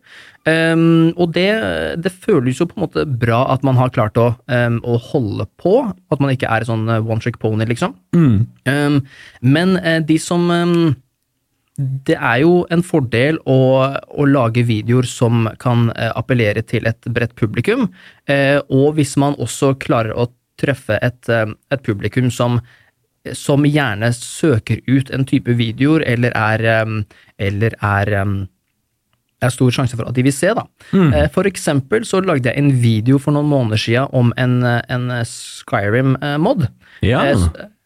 Um, 0.47 1.11
og 1.19 1.33
det, 1.35 1.49
det, 1.99 2.13
føles 2.23 2.61
jo 2.61 2.69
på 2.69 2.77
en 2.77 2.85
måte 2.85 3.03
bra 3.19 3.41
at 3.51 3.65
man 3.67 3.75
har 3.75 3.91
klart 3.91 4.19
å, 4.21 4.29
um, 4.47 4.77
å 4.87 4.95
holde 5.09 5.47
på, 5.59 5.81
at 5.91 6.23
man 6.23 6.31
ikke 6.31 6.47
er 6.47 6.63
sånn 6.67 6.85
eh, 6.87 7.03
one 7.03 7.19
trick 7.23 7.35
pony, 7.41 7.67
liksom. 7.67 7.97
Mm. 8.15 9.01
Men 9.43 9.75
uh, 9.81 9.99
de 10.07 10.15
som 10.21 10.47
Det 11.77 12.15
er 12.17 12.39
jo 12.41 12.63
en 12.73 12.81
fordel 12.81 13.37
å, 13.45 13.59
å 14.09 14.25
lage 14.25 14.63
videoer 14.65 15.05
som 15.05 15.45
kan 15.61 15.91
uh, 15.91 16.09
appellere 16.17 16.63
til 16.65 16.89
et 16.89 17.09
bredt 17.13 17.35
publikum, 17.37 17.85
uh, 18.31 18.59
og 18.73 18.97
hvis 18.97 19.13
man 19.21 19.37
også 19.37 19.75
klarer 19.83 20.17
å 20.17 20.29
treffe 20.57 20.97
et, 21.05 21.29
et 21.29 21.83
publikum 21.85 22.31
som 22.33 22.61
som 23.35 23.65
gjerne 23.67 24.07
søker 24.15 24.79
ut 24.87 25.09
en 25.11 25.25
type 25.27 25.51
videoer, 25.59 26.01
eller 26.07 26.31
er, 26.39 26.61
eller 27.43 27.73
er 27.83 28.13
er 29.41 29.53
stor 29.53 29.73
sjanse 29.73 29.97
for 29.97 30.09
at 30.09 30.15
de 30.17 30.25
vil 30.25 30.33
se. 30.33 30.49
da. 30.57 30.65
Mm. 30.91 31.13
For 31.33 31.49
eksempel 31.49 32.05
så 32.07 32.21
lagde 32.25 32.49
jeg 32.49 32.57
en 32.57 32.71
video 32.81 33.19
for 33.21 33.35
noen 33.35 33.49
måneder 33.51 33.81
siden 33.81 34.13
om 34.17 34.33
en, 34.37 34.63
eh, 34.65 34.81
en 34.89 35.11
Skyrim-mod. 35.25 36.67
Ja. 37.05 37.23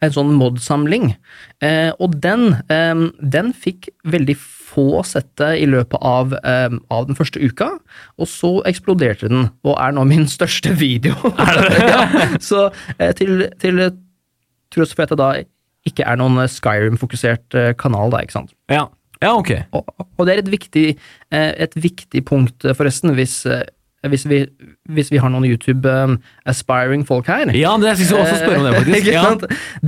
En 0.02 0.14
sånn 0.16 0.32
mod-samling. 0.34 1.16
Eh, 1.62 1.92
og 2.00 2.22
den, 2.24 2.64
eh, 2.70 3.10
den 3.22 3.54
fikk 3.54 3.90
veldig 4.08 4.38
få 4.72 5.02
sette 5.08 5.52
i 5.60 5.68
løpet 5.70 6.00
av, 6.02 6.34
eh, 6.34 6.70
av 6.90 7.08
den 7.08 7.18
første 7.18 7.42
uka, 7.42 7.70
og 8.18 8.28
så 8.28 8.64
eksploderte 8.70 9.30
den, 9.30 9.50
og 9.64 9.78
er 9.78 9.92
nå 9.92 10.06
min 10.08 10.28
største 10.38 10.76
video. 10.80 11.16
ja, 11.94 12.06
så 12.40 12.70
eh, 12.98 13.12
til, 13.18 13.50
til 13.60 13.84
tross 14.72 14.96
for 14.96 15.04
at 15.04 15.14
jeg 15.14 15.22
da 15.22 15.32
ikke 15.90 16.06
er 16.08 16.20
noen 16.22 16.38
Skyrim-fokusert 16.48 17.58
eh, 17.58 17.74
kanal, 17.74 18.14
da, 18.14 18.24
ikke 18.24 18.40
sant. 18.40 18.56
Ja. 18.72 18.88
Ja, 19.22 19.36
ok. 19.36 19.52
Og, 19.78 20.08
og 20.18 20.26
det 20.28 20.34
er 20.34 20.42
et 20.42 20.50
viktig, 20.52 20.88
eh, 21.34 21.52
et 21.68 21.78
viktig 21.78 22.24
punkt, 22.28 22.66
eh, 22.66 22.76
forresten, 22.78 23.14
hvis, 23.18 23.44
eh, 23.46 23.64
hvis, 24.10 24.26
vi, 24.26 24.42
hvis 24.90 25.12
vi 25.14 25.22
har 25.22 25.30
noen 25.30 25.46
YouTube-aspiring 25.46 27.06
folk 27.06 27.30
her. 27.30 27.54
Ja, 27.54 27.76
det 27.78 27.92
jeg 27.92 28.08
skulle 28.10 28.26
også 28.26 28.42
spørre 28.42 28.60
om 28.64 28.68
det, 28.68 28.76
faktisk. 28.80 29.12
Ja. 29.16 29.24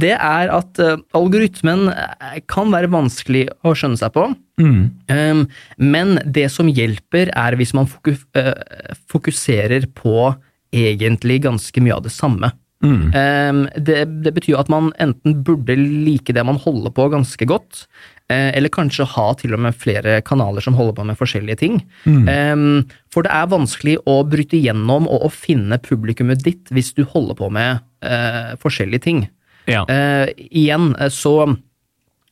Det 0.05 0.13
er 0.13 0.53
at 0.53 0.81
algoritmen 1.17 1.87
kan 2.51 2.73
være 2.73 2.91
vanskelig 2.93 3.47
å 3.65 3.73
skjønne 3.77 3.97
seg 4.01 4.13
på. 4.13 4.29
Mm. 4.61 4.81
Um, 5.09 5.45
men 5.81 6.19
det 6.29 6.45
som 6.53 6.69
hjelper, 6.69 7.33
er 7.33 7.57
hvis 7.57 7.73
man 7.73 7.89
foku 7.89 8.13
fokuserer 9.09 9.89
på 9.97 10.29
egentlig 10.73 11.39
ganske 11.45 11.81
mye 11.81 11.97
av 11.97 12.05
det 12.05 12.13
samme. 12.13 12.51
Mm. 12.83 13.13
Um, 13.15 13.61
det, 13.79 14.01
det 14.25 14.33
betyr 14.35 14.59
at 14.59 14.69
man 14.71 14.91
enten 15.01 15.37
burde 15.47 15.77
like 15.79 16.35
det 16.35 16.43
man 16.43 16.59
holder 16.59 16.91
på 16.91 17.07
ganske 17.13 17.47
godt, 17.47 17.85
eller 18.31 18.71
kanskje 18.71 19.05
ha 19.05 19.25
til 19.37 19.53
og 19.53 19.59
med 19.65 19.75
flere 19.77 20.15
kanaler 20.25 20.63
som 20.63 20.77
holder 20.77 20.95
på 20.97 21.03
med 21.05 21.17
forskjellige 21.19 21.59
ting. 21.59 21.81
Mm. 22.07 22.87
for 23.13 23.27
det 23.27 23.33
er 23.35 23.49
vanskelig 23.51 23.97
å 24.09 24.15
bryte 24.25 24.57
gjennom 24.57 25.09
og 25.11 25.27
å 25.27 25.29
finne 25.29 25.77
publikummet 25.83 26.41
ditt 26.45 26.71
hvis 26.73 26.93
du 26.97 27.03
holder 27.03 27.37
på 27.37 27.49
med 27.53 27.83
eh, 28.05 28.55
forskjellige 28.63 29.05
ting. 29.05 29.25
Ja. 29.69 29.83
Eh, 29.89 30.31
igjen 30.35 30.95
eh, 30.99 31.11
så 31.13 31.35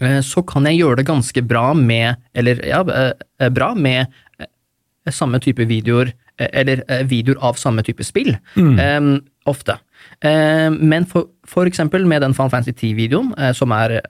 eh, 0.02 0.20
så 0.26 0.44
kan 0.48 0.68
jeg 0.68 0.82
gjøre 0.82 1.00
det 1.00 1.08
ganske 1.08 1.44
bra 1.48 1.72
med 1.78 2.20
Eller 2.34 2.60
ja, 2.68 2.82
eh, 2.84 3.52
bra 3.54 3.72
med 3.76 4.08
eh, 4.40 5.12
samme 5.12 5.40
type 5.44 5.66
videoer, 5.68 6.12
eh, 6.38 6.50
eller 6.52 6.84
eh, 6.88 7.06
videoer 7.08 7.40
av 7.42 7.60
samme 7.60 7.84
type 7.84 8.04
spill. 8.04 8.36
Mm. 8.56 9.22
ofte. 9.50 9.78
Eh, 10.22 10.70
men 10.70 11.06
for, 11.10 11.32
for 11.48 11.66
eksempel 11.66 12.06
med 12.06 12.22
den 12.22 12.36
Final 12.38 12.52
Fantasy 12.54 12.74
10-videoen, 12.74 13.34
eh, 13.38 13.54
som 13.58 13.72
er 13.74 14.02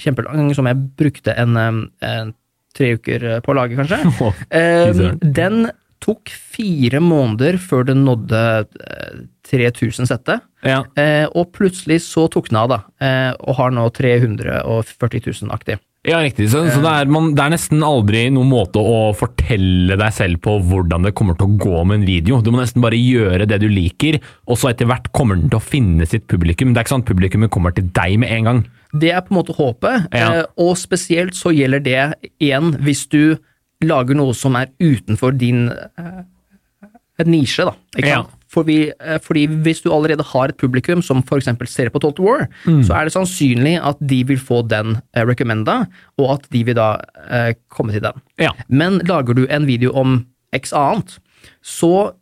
kjempelang, 0.00 0.50
som 0.56 0.66
jeg 0.70 0.80
brukte 0.98 1.34
en, 1.38 1.56
eh, 1.56 1.78
en 2.10 2.34
tre 2.74 2.94
uker 2.98 3.24
eh, 3.36 3.40
på 3.44 3.54
å 3.54 3.58
lage, 3.60 3.78
kanskje. 3.78 4.00
Oh, 4.24 4.44
Eh, 4.50 5.14
den 5.22 5.68
tok 6.04 6.28
fire 6.28 7.00
måneder 7.00 7.56
før 7.62 7.86
den 7.88 8.02
nådde 8.04 8.40
eh, 8.66 9.22
3000 9.48 10.08
settet. 10.10 10.42
ja. 10.64 10.82
Eh, 11.00 11.24
og 11.32 11.52
plutselig 11.56 12.00
så 12.04 12.26
tok 12.32 12.50
den 12.50 12.58
av, 12.60 12.68
da, 12.72 12.78
eh, 13.00 13.32
og 13.40 13.56
har 13.60 13.70
nå 13.72 13.86
340 13.94 15.22
000 15.44 15.54
aktiv. 15.54 15.80
Ja, 16.04 16.18
riktig. 16.20 16.50
Så, 16.52 16.60
så 16.68 16.82
det, 16.84 16.90
er, 17.00 17.08
man, 17.08 17.30
det 17.32 17.40
er 17.40 17.52
nesten 17.54 17.80
aldri 17.86 18.26
noen 18.34 18.50
måte 18.50 18.76
å 18.76 19.14
fortelle 19.16 19.96
deg 19.96 20.12
selv 20.12 20.40
på 20.44 20.58
hvordan 20.68 21.06
det 21.06 21.14
kommer 21.16 21.38
til 21.40 21.48
å 21.48 21.56
gå 21.62 21.84
med 21.88 22.02
en 22.02 22.06
video. 22.08 22.42
Du 22.44 22.50
må 22.52 22.60
nesten 22.60 22.84
bare 22.84 22.98
gjøre 23.00 23.46
det 23.48 23.56
du 23.62 23.70
liker, 23.72 24.18
og 24.44 24.60
så 24.60 24.68
etter 24.74 24.90
hvert 24.90 25.08
kommer 25.16 25.40
den 25.40 25.48
til 25.48 25.62
å 25.62 25.64
finne 25.64 26.04
sitt 26.10 26.26
publikum. 26.28 26.74
Det 26.74 26.82
er 26.82 26.84
ikke 26.84 26.94
sånn 26.96 27.06
at 27.06 27.08
publikummet 27.08 27.52
kommer 27.56 27.72
til 27.72 27.88
deg 27.96 28.18
med 28.20 28.34
en 28.36 28.50
gang. 28.50 28.60
Det 28.92 29.14
er 29.16 29.24
på 29.24 29.32
en 29.32 29.38
måte 29.40 29.56
håpet, 29.56 30.04
Ja. 30.12 30.28
eh, 30.42 30.44
og 30.60 30.76
spesielt 30.78 31.34
så 31.40 31.54
gjelder 31.56 31.80
det 31.82 32.02
igjen 32.36 32.74
hvis 32.84 33.06
du 33.10 33.38
lager 33.84 34.14
noe 34.20 34.36
som 34.36 34.54
er 34.60 34.68
utenfor 34.84 35.32
din 35.40 35.70
eh, 35.72 36.22
et 37.18 37.28
nisje, 37.30 37.64
da. 37.64 37.74
Ikke 37.96 38.10
Ja. 38.12 38.22
Fordi, 38.54 38.78
eh, 39.00 39.18
fordi 39.22 39.46
hvis 39.66 39.82
du 39.84 39.90
allerede 39.92 40.24
har 40.30 40.52
et 40.52 40.58
publikum 40.60 41.02
som 41.02 41.22
f.eks. 41.26 41.50
ser 41.70 41.90
på 41.90 42.00
Total 42.02 42.24
War, 42.24 42.48
Mm. 42.66 42.82
så 42.86 42.94
er 42.94 43.04
det 43.08 43.14
sannsynlig 43.14 43.74
at 43.82 43.98
de 44.00 44.22
vil 44.24 44.38
få 44.38 44.62
den 44.68 44.96
eh, 45.14 45.24
recommenda, 45.26 45.86
og 46.18 46.36
at 46.38 46.46
de 46.54 46.64
vil 46.64 46.76
da 46.78 47.00
eh, 47.28 47.54
komme 47.68 47.92
til 47.92 48.04
den. 48.04 48.20
Ja. 48.38 48.52
Men 48.68 49.00
lager 49.08 49.34
du 49.34 49.46
en 49.50 49.66
video 49.66 49.92
om 49.92 50.20
x 50.54 50.72
annet, 50.72 51.18
så, 51.62 52.12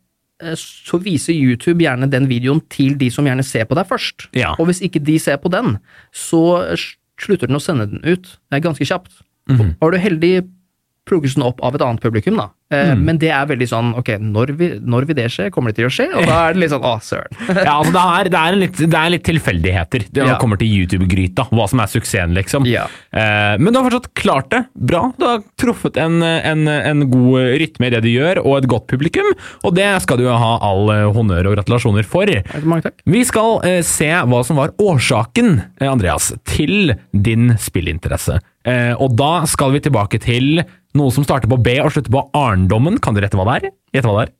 eh, 0.41 0.55
så 0.57 0.99
viser 1.03 1.33
YouTube 1.37 1.83
gjerne 1.83 2.09
den 2.11 2.27
videoen 2.31 2.61
til 2.73 2.97
de 2.97 3.11
som 3.13 3.25
gjerne 3.25 3.45
ser 3.45 3.65
på 3.69 3.75
deg 3.77 3.87
først. 3.87 4.27
Ja. 4.33 4.55
Og 4.59 4.67
hvis 4.67 4.81
ikke 4.81 5.03
de 5.03 5.19
ser 5.19 5.37
på 5.37 5.51
den, 5.53 5.77
så 6.11 6.71
eh, 6.71 6.89
slutter 7.21 7.47
den 7.47 7.59
å 7.59 7.63
sende 7.63 7.87
den 7.91 8.01
ut 8.03 8.37
ganske 8.51 8.85
kjapt. 8.85 9.11
Mm 9.49 9.57
-hmm. 9.57 9.75
Var 9.81 9.91
du 9.91 9.97
heldig, 9.97 10.49
plukkes 11.09 11.33
den 11.35 11.43
opp 11.43 11.59
av 11.63 11.75
et 11.75 11.81
annet 11.83 12.01
publikum, 12.03 12.37
da. 12.39 12.49
Eh, 12.71 12.93
Mm. 12.93 13.01
Men 13.05 13.17
det 13.21 13.29
er 13.29 13.45
veldig 13.45 13.67
sånn, 13.69 13.89
ok, 13.99 14.07
når 14.19 14.51
vil, 14.57 14.71
når 14.81 15.05
vil 15.05 15.15
det 15.15 15.27
skje? 15.29 15.49
Kommer 15.53 15.69
det 15.69 15.75
til 15.77 15.85
å 15.85 15.91
skje? 15.93 16.07
Og 16.17 16.25
da 16.25 16.37
er 16.49 16.53
det 16.55 16.61
litt 16.63 16.71
sånn, 16.73 16.81
å, 16.89 16.93
søren. 17.05 17.35
Ja, 17.67 17.75
altså 17.77 17.91
det 17.93 18.01
er, 18.01 18.29
det 18.33 18.39
er, 18.39 18.53
en 18.55 18.59
litt, 18.63 18.77
det 18.79 18.97
er 18.97 19.11
litt 19.13 19.23
tilfeldigheter 19.27 20.05
det 20.09 20.23
Ja. 20.25 20.37
kommer 20.41 20.57
til 20.57 20.71
YouTube-gryta, 20.73 21.45
hva 21.53 21.67
som 21.69 21.79
er 21.83 21.91
suksessen, 21.91 22.33
liksom. 22.33 22.65
Ja. 22.65 22.87
Eh, 23.13 23.57
men 23.61 23.69
du 23.73 23.77
har 23.79 23.85
fortsatt 23.91 24.09
klart 24.17 24.49
det 24.55 24.63
bra. 24.73 25.03
Du 25.19 25.25
har 25.27 25.43
truffet 25.61 25.99
en, 26.01 26.17
en, 26.23 26.63
en 26.67 27.05
god 27.11 27.51
rytme 27.61 27.87
i 27.87 27.93
det 27.93 28.01
du 28.07 28.09
gjør, 28.09 28.41
og 28.43 28.57
et 28.63 28.69
godt 28.73 28.87
publikum, 28.89 29.29
og 29.63 29.75
det 29.77 29.89
skal 30.01 30.17
du 30.23 30.25
ha 30.31 30.53
all 30.65 30.89
eh, 30.95 31.03
honnør 31.13 31.51
og 31.51 31.59
gratulasjoner 31.59 32.07
for. 32.09 32.25
Vi 33.05 33.21
skal 33.29 33.59
eh, 33.69 33.81
se 33.85 34.09
hva 34.09 34.41
som 34.47 34.57
var 34.57 34.73
årsaken, 34.81 35.59
eh, 35.79 35.91
Andreas, 35.91 36.31
til 36.49 36.95
din 37.13 37.53
spillinteresse. 37.61 38.39
Eh, 38.69 38.93
og 38.95 39.17
da 39.19 39.43
skal 39.49 39.73
vi 39.75 39.83
tilbake 39.83 40.21
til 40.23 40.63
noe 40.97 41.11
som 41.13 41.25
starter 41.25 41.51
på 41.51 41.59
B 41.63 41.79
og 41.83 41.91
slutter 41.95 42.13
på 42.13 42.23
Arndommen. 42.37 43.01
Kan 43.03 43.15
du 43.15 43.23
rette 43.23 43.39
hva 43.39 43.47
det 43.49 43.59
er? 43.59 43.75
Gjette 43.95 44.09
hva 44.09 44.21
det 44.21 44.29
er? 44.29 44.33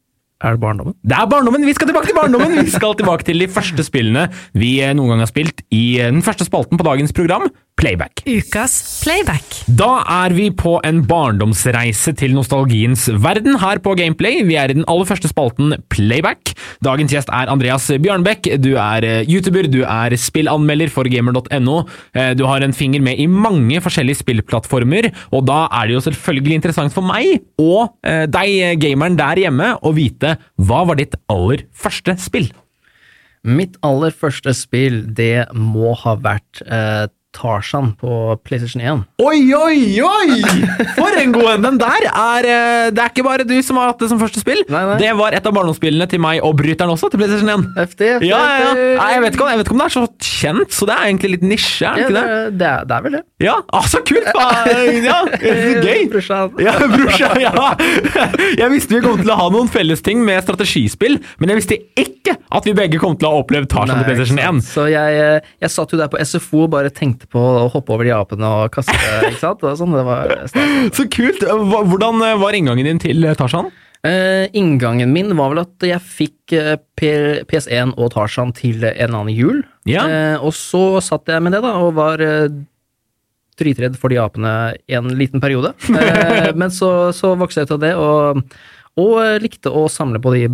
Er 0.44 0.58
det 0.58 0.60
barndommen? 0.60 0.96
Det 1.08 1.16
er 1.16 1.28
barndommen! 1.32 1.64
Vi 1.64 1.74
skal 1.76 1.88
tilbake 1.88 2.10
til 2.10 2.18
barndommen! 2.18 2.58
Vi 2.66 2.72
skal 2.74 2.98
tilbake 3.00 3.24
til 3.24 3.40
de 3.40 3.48
første 3.48 3.84
spillene 3.88 4.26
vi 4.60 4.74
eh, 4.84 4.92
noen 4.98 5.14
gang 5.14 5.24
har 5.24 5.30
spilt 5.32 5.64
i 5.72 6.02
eh, 6.04 6.12
den 6.12 6.24
første 6.26 6.44
spalten 6.44 6.80
på 6.80 6.84
dagens 6.84 7.16
program, 7.16 7.48
Playback. 7.80 8.22
Ukas 8.30 8.74
playback. 9.04 9.56
Da 9.68 10.04
er 10.08 10.34
vi 10.38 10.46
på 10.56 10.76
en 10.86 11.02
barndomsreise 11.10 12.14
til 12.16 12.36
nostalgiens 12.38 13.08
verden 13.24 13.58
her 13.60 13.82
på 13.84 13.96
Gameplay. 14.00 14.44
Vi 14.48 14.56
er 14.60 14.72
i 14.72 14.76
den 14.78 14.86
aller 14.88 15.08
første 15.10 15.28
spalten 15.32 15.74
Playback. 15.92 16.54
Dagens 16.86 17.12
gjest 17.16 17.32
er 17.34 17.50
Andreas 17.52 17.88
Bjørnbekk. 18.04 18.52
Du 18.64 18.70
er 18.78 19.08
eh, 19.08 19.26
YouTuber, 19.28 19.68
du 19.74 19.82
er 19.84 20.16
spillanmelder 20.22 20.94
for 20.94 21.10
gamer.no. 21.12 21.80
Eh, 22.14 22.32
Du 22.40 22.46
har 22.48 22.64
en 22.64 22.76
finger 22.78 23.02
med 23.04 23.20
i 23.20 23.26
mange 23.28 23.82
forskjellige 23.84 24.22
spillplattformer, 24.22 25.10
og 25.34 25.48
da 25.50 25.64
er 25.74 25.90
det 25.90 25.98
jo 25.98 26.04
selvfølgelig 26.08 26.60
interessant 26.60 26.94
for 26.96 27.04
meg 27.10 27.42
og 27.60 27.98
eh, 28.06 28.28
deg, 28.32 28.78
gameren 28.84 29.18
der 29.20 29.42
hjemme, 29.48 29.74
å 29.82 29.92
vite 29.98 30.38
hva 30.62 30.84
var 30.88 31.02
ditt 31.02 31.18
aller 31.32 31.66
første 31.74 32.16
spill? 32.22 32.52
Mitt 33.44 33.76
aller 33.84 34.14
første 34.16 34.54
spill, 34.56 35.02
det 35.18 35.50
må 35.58 35.92
ha 36.06 36.14
vært 36.16 36.62
eh, 36.64 37.10
Tarzan 37.34 37.92
på 38.00 38.38
PlayStation 38.46 38.82
1. 38.84 39.04
Oi, 39.24 39.40
oi, 39.58 39.78
oi! 40.06 40.40
For 40.98 41.16
en 41.20 41.32
god 41.36 41.50
en! 41.56 41.64
Den 41.66 41.80
der 41.82 42.06
er 42.10 42.46
eh, 42.48 42.92
Det 42.94 43.02
er 43.02 43.10
ikke 43.12 43.26
bare 43.26 43.46
du 43.50 43.56
som 43.66 43.80
har 43.82 43.90
hatt 43.92 44.04
det 44.04 44.10
som 44.12 44.20
første 44.22 44.42
spill. 44.44 44.62
Nei, 44.70 44.84
nei. 44.92 44.98
Det 45.02 45.12
var 45.18 45.34
et 45.38 45.48
av 45.50 45.56
barndomsspillene 45.58 46.08
til 46.12 46.22
meg 46.24 46.44
og 46.46 46.54
bryteren 46.60 46.94
også, 46.94 47.10
til 47.14 47.22
PlayStation 47.24 47.50
1. 47.56 47.66
Heftig. 47.80 48.12
FD, 48.20 48.28
Ja, 48.30 48.40
ja, 48.40 48.70
ja. 48.70 48.86
Nei, 49.00 49.10
jeg, 49.16 49.24
vet 49.26 49.38
ikke, 49.38 49.46
om- 49.48 49.52
jeg 49.54 49.62
vet 49.64 49.68
ikke 49.72 49.76
om 49.78 49.82
det 49.84 49.88
er 49.90 49.96
så 49.98 50.06
kjent, 50.30 50.78
så 50.78 50.88
det 50.90 50.96
er 51.00 51.10
egentlig 51.10 51.32
litt 51.36 51.46
nisje, 51.54 51.90
er 51.90 51.96
det 51.96 52.04
Ja, 52.04 52.08
ikke 52.08 52.14
det, 52.14 52.24
det? 52.62 52.70
er- 52.70 52.86
det, 52.90 52.98
er, 52.98 53.06
vel 53.08 53.18
det. 53.18 53.24
Ja, 53.44 53.56
ah, 53.74 53.88
så 53.90 54.04
kult! 54.06 54.30
Ja, 55.04 55.18
gøy! 55.42 56.06
Brorsan. 56.14 56.54
Ja, 56.64 56.74
brorsan, 56.94 57.40
ja. 57.42 57.74
Jeg 58.60 58.70
visste 58.74 58.96
vi 58.98 59.02
kom 59.04 59.20
til 59.22 59.32
å 59.34 59.38
ha 59.40 59.50
noen 59.54 59.70
fellesting 59.72 60.22
med 60.26 60.44
strategispill, 60.46 61.18
men 61.42 61.52
jeg 61.54 61.60
visste 61.60 61.78
ikke 62.00 62.38
at 62.54 62.68
vi 62.68 62.74
begge 62.78 63.00
kom 63.02 63.16
til 63.20 63.28
å 63.28 63.34
ha 63.34 63.42
opplevd 63.44 63.70
Tarzan 63.74 64.00
til 64.00 64.08
PlayStation 64.08 64.40
1. 64.40 64.62
Så 64.68 64.86
jeg, 64.92 65.18
eh, 65.20 65.54
jeg 65.64 65.74
satt 65.74 65.92
jo 65.94 66.00
der 66.00 66.12
på 66.14 66.20
SFO 66.24 66.64
og 66.68 66.72
bare 66.76 66.92
tenkte 66.94 67.23
på 67.32 67.40
å 67.40 67.70
hoppe 67.74 67.94
over 67.96 68.08
de 68.08 68.14
apene 68.16 68.50
og 68.50 68.74
kaste, 68.74 68.96
ikke 69.30 69.40
sant? 69.42 69.64
Sånn, 69.80 69.96
det 69.96 70.04
var 70.08 70.34
stas. 70.50 70.92
Så 70.98 71.08
kult! 71.12 71.44
Hvordan 71.44 72.22
eh, 72.26 72.36
var 72.42 72.58
inngangen 72.58 72.90
din 72.90 73.02
til 73.02 73.26
eh, 73.28 73.38
Tarzan? 73.38 73.72
Uh, 74.04 74.50
inngangen 74.52 75.14
min 75.16 75.32
var 75.40 75.54
vel 75.54 75.62
at 75.62 75.86
jeg 75.88 76.04
fikk 76.04 76.54
uh, 76.60 76.74
PS1 77.00 77.94
og 77.96 78.12
Tarzan 78.12 78.52
til 78.58 78.84
en 78.84 79.16
annen 79.16 79.32
jul. 79.32 79.62
Ja. 79.88 80.04
Uh, 80.04 80.50
og 80.50 80.52
så 80.58 81.00
satt 81.06 81.32
jeg 81.32 81.44
med 81.46 81.56
det, 81.56 81.64
da, 81.64 81.78
og 81.80 81.96
var 81.96 82.24
dritredd 83.60 83.96
for 84.02 84.12
de 84.12 84.20
apene 84.20 84.74
en 84.92 85.08
liten 85.16 85.40
periode. 85.44 85.72
Men 86.60 86.74
så, 86.74 87.14
så 87.16 87.32
vokste 87.40 87.64
jeg 87.64 87.70
ut 87.70 87.76
av 87.78 87.84
det, 87.86 87.94
og, 87.96 88.44
og 89.00 89.44
likte 89.44 89.72
å 89.72 89.86
samle 89.92 90.20
på 90.20 90.36
de 90.36 90.48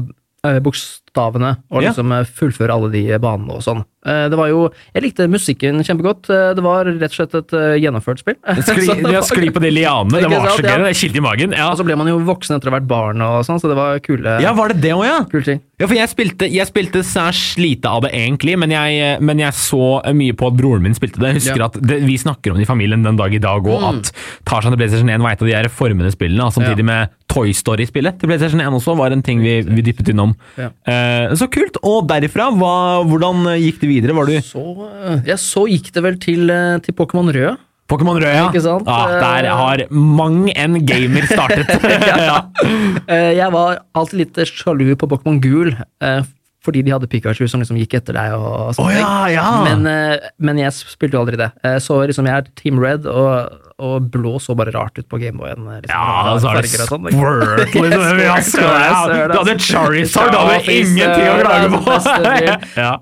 bokstavene 0.44 1.56
og 1.72 1.82
liksom 1.84 2.12
ja. 2.16 2.24
fullføre 2.24 2.76
alle 2.76 2.90
de 2.94 3.02
banene 3.22 3.58
og 3.58 3.64
sånn. 3.66 3.82
Eh, 4.08 4.30
Det 4.32 4.38
var 4.40 4.48
jo 4.48 4.70
Jeg 4.96 5.04
likte 5.04 5.26
musikken 5.28 5.82
kjempegodt. 5.84 6.30
Eh, 6.32 6.54
Det 6.56 6.64
var 6.64 6.86
rett 6.88 7.12
og 7.12 7.18
slett 7.18 7.34
et 7.36 7.54
eh, 7.58 7.76
gjennomført 7.84 8.22
spill. 8.22 8.38
Skli, 8.64 8.86
Så 8.88 8.96
det 9.02 9.12
ja, 9.12 9.22
skli 9.26 9.50
på 9.52 9.60
de 9.60 9.72
lianene, 9.76 10.22
det 10.24 10.30
var 10.32 10.48
så 10.56 10.64
gøy. 10.64 10.86
Det 10.88 10.94
kilte 10.96 11.20
i 11.20 11.26
magen. 11.26 11.52
Ja. 11.58 11.68
Og 11.74 11.78
så 11.82 11.84
ble 11.88 11.98
man 12.00 12.08
jo 12.08 12.20
voksen 12.24 12.56
etter 12.56 12.70
å 12.70 12.74
ha 12.74 12.78
vært 12.80 12.88
barn 12.88 13.22
og 13.26 13.42
sånn, 13.48 13.60
så 13.60 13.68
det 13.72 13.76
var 13.80 14.00
kule, 14.06 14.38
ja, 14.44 14.54
var 14.56 14.72
det 14.72 14.80
det 14.86 14.94
òg, 14.96 15.04
ja? 15.08 15.20
kule 15.30 15.44
ting. 15.44 15.60
Ja, 15.80 15.88
for 15.88 15.96
jeg 15.96 16.12
spilte, 16.12 16.48
jeg 16.52 16.68
spilte 16.68 17.04
særs 17.08 17.44
lite 17.60 17.88
av 17.92 18.04
det 18.04 18.12
egentlig, 18.16 18.58
men 18.60 18.72
jeg, 18.72 19.20
men 19.24 19.40
jeg 19.40 19.56
så 19.56 20.00
mye 20.16 20.36
på 20.36 20.50
at 20.52 20.58
broren 20.60 20.84
min 20.84 20.96
spilte 20.98 21.20
det. 21.22 21.34
Jeg 21.34 21.42
husker 21.42 21.64
Ja. 21.66 21.70
at 21.72 21.78
det, 21.80 22.00
Vi 22.08 22.18
snakker 22.20 22.52
om 22.52 22.58
det 22.60 22.64
i 22.68 22.72
familien 22.72 23.04
den 23.04 23.20
dag 23.20 23.34
i 23.36 23.40
dag 23.44 23.64
òg, 23.68 23.84
at 23.92 24.12
Tarzan 24.48 24.74
og 24.76 24.80
PlayStation 24.80 25.10
1 25.12 25.22
var 25.24 25.36
et 25.36 25.42
av 25.44 25.48
de 25.48 25.56
her 25.56 25.68
formende 25.72 26.12
spillene. 26.16 26.48
Samtidig 26.52 26.84
Ja. 26.88 26.92
med 26.92 27.10
Toy 27.30 27.54
Story-spillet 27.54 28.18
til 28.20 28.30
PlayStation 28.32 28.62
1 28.64 28.74
også 28.80 28.96
var 28.98 29.14
en 29.14 29.22
ting 29.26 29.40
vi, 29.44 29.60
vi 29.68 29.84
dyppet 29.86 30.10
innom. 30.14 30.34
Ja. 30.58 30.72
Eh, 30.90 31.36
så 31.38 31.48
kult! 31.54 31.78
Og 31.86 32.08
derifra, 32.10 32.50
hva, 32.58 32.74
hvordan 33.06 33.46
gikk 33.62 33.82
det 33.84 33.90
videre? 33.92 34.16
Var 34.18 34.26
du 34.32 34.38
Så, 34.42 34.64
eh, 34.90 35.20
ja, 35.30 35.38
så 35.40 35.68
gikk 35.70 35.92
det 35.96 36.04
vel 36.06 36.18
til, 36.22 36.50
eh, 36.50 36.78
til 36.86 36.96
Pokémon 36.98 37.30
Rød. 37.36 37.58
Pokémon 37.90 38.20
Rød, 38.22 38.34
ja? 38.36 38.48
Ikke 38.52 38.62
sant? 38.62 38.86
Ah, 38.90 39.16
der 39.22 39.48
Eh, 39.50 39.56
har 39.62 39.86
mang 39.90 40.44
en 40.56 40.76
gamer 40.86 41.26
startet. 41.30 41.70
ja. 42.30 42.42
Eh, 43.10 43.32
Jeg 43.38 43.52
var 43.54 43.80
alltid 43.98 44.20
litt 44.26 44.36
sjalu 44.46 44.92
på 45.00 45.08
Pokémon 45.10 45.40
Gul, 45.42 45.72
eh, 46.02 46.22
fordi 46.70 46.84
de 46.86 46.94
hadde 46.96 47.10
Pikachu 47.12 47.48
som 47.50 47.64
liksom 47.64 47.80
gikk 47.82 47.98
etter 48.00 48.16
deg 48.16 48.36
og 48.38 48.72
sånne 48.78 49.00
ja, 49.00 49.14
ja! 49.34 49.48
Men, 49.66 49.84
eh, 49.90 50.30
men 50.40 50.62
jeg 50.62 50.72
spilte 50.78 51.18
jo 51.18 51.24
aldri 51.26 51.40
det. 51.42 51.50
Eh, 51.66 51.80
Så 51.84 51.98
liksom 52.06 52.30
jeg 52.30 52.38
er 52.46 52.50
Team 52.60 52.80
Red, 52.82 53.08
og, 53.10 53.60
og 53.82 54.10
blå 54.14 54.38
så 54.44 54.56
bare 54.60 54.74
rart 54.76 54.98
ut 55.02 55.08
på 55.10 55.20
Gameboyen. 55.22 55.66
Liksom, 55.66 55.92
Ja, 55.92 56.38
så 56.40 56.54
er 56.54 56.62
det 56.62 56.74
og 56.86 56.92
sånn. 56.94 57.10
Squirt, 57.10 57.64
liksom. 57.66 58.10
Squirt, 58.50 58.80
ja. 58.80 59.28
Du 59.34 59.38
hadde 59.42 59.60
Charizard, 59.60 60.34
du 60.34 60.40
hadde 60.40 60.76
ingenting 60.80 61.30
å 61.30 61.40
klage 61.44 61.70
på! 61.76 61.98
ja. 62.86 62.94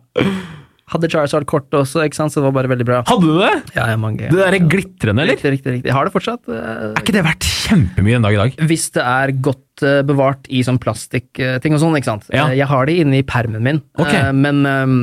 Hadde 0.88 1.10
Charizard 1.12 1.43
kort 1.52 1.67
også, 1.76 2.06
ikke 2.08 2.15
sant, 2.15 2.32
så 2.32 2.39
det 2.39 2.45
var 2.47 2.54
bare 2.62 2.69
veldig 2.71 2.86
bra. 2.88 3.02
Hadde 3.10 3.28
du 3.28 3.41
det? 3.41 3.52
Ja, 3.76 3.89
ja, 3.91 3.97
mange. 4.00 4.30
Det 4.32 4.38
derre 4.39 4.60
glitrende, 4.71 5.19
eller? 5.26 5.36
Riktig, 5.36 5.52
riktig, 5.58 5.71
riktig. 5.76 5.89
Jeg 5.91 5.95
har 5.97 6.08
det 6.08 6.13
fortsatt. 6.13 6.47
eh, 6.47 6.93
Er 6.93 7.02
ikke 7.02 7.15
det 7.17 7.23
verdt 7.28 7.47
kjempemye 7.67 8.15
en 8.15 8.23
dag 8.23 8.38
i 8.38 8.39
dag? 8.39 8.56
Hvis 8.69 8.86
det 8.95 9.04
er 9.04 9.34
godt 9.43 9.84
eh, 9.84 9.97
bevart 10.08 10.47
i 10.47 10.62
sånn 10.63 10.80
plastikkting 10.80 11.76
og 11.76 11.82
sånn, 11.84 11.97
ikke 12.00 12.08
sant. 12.08 12.30
Ja. 12.32 12.45
Eh, 12.47 12.56
Jeg 12.62 12.69
har 12.71 12.88
det 12.88 12.95
inne 13.04 13.19
i 13.19 13.26
permen 13.28 13.62
min, 13.67 13.82
Ok. 14.00 14.13
eh, 14.15 14.32
men, 14.32 14.62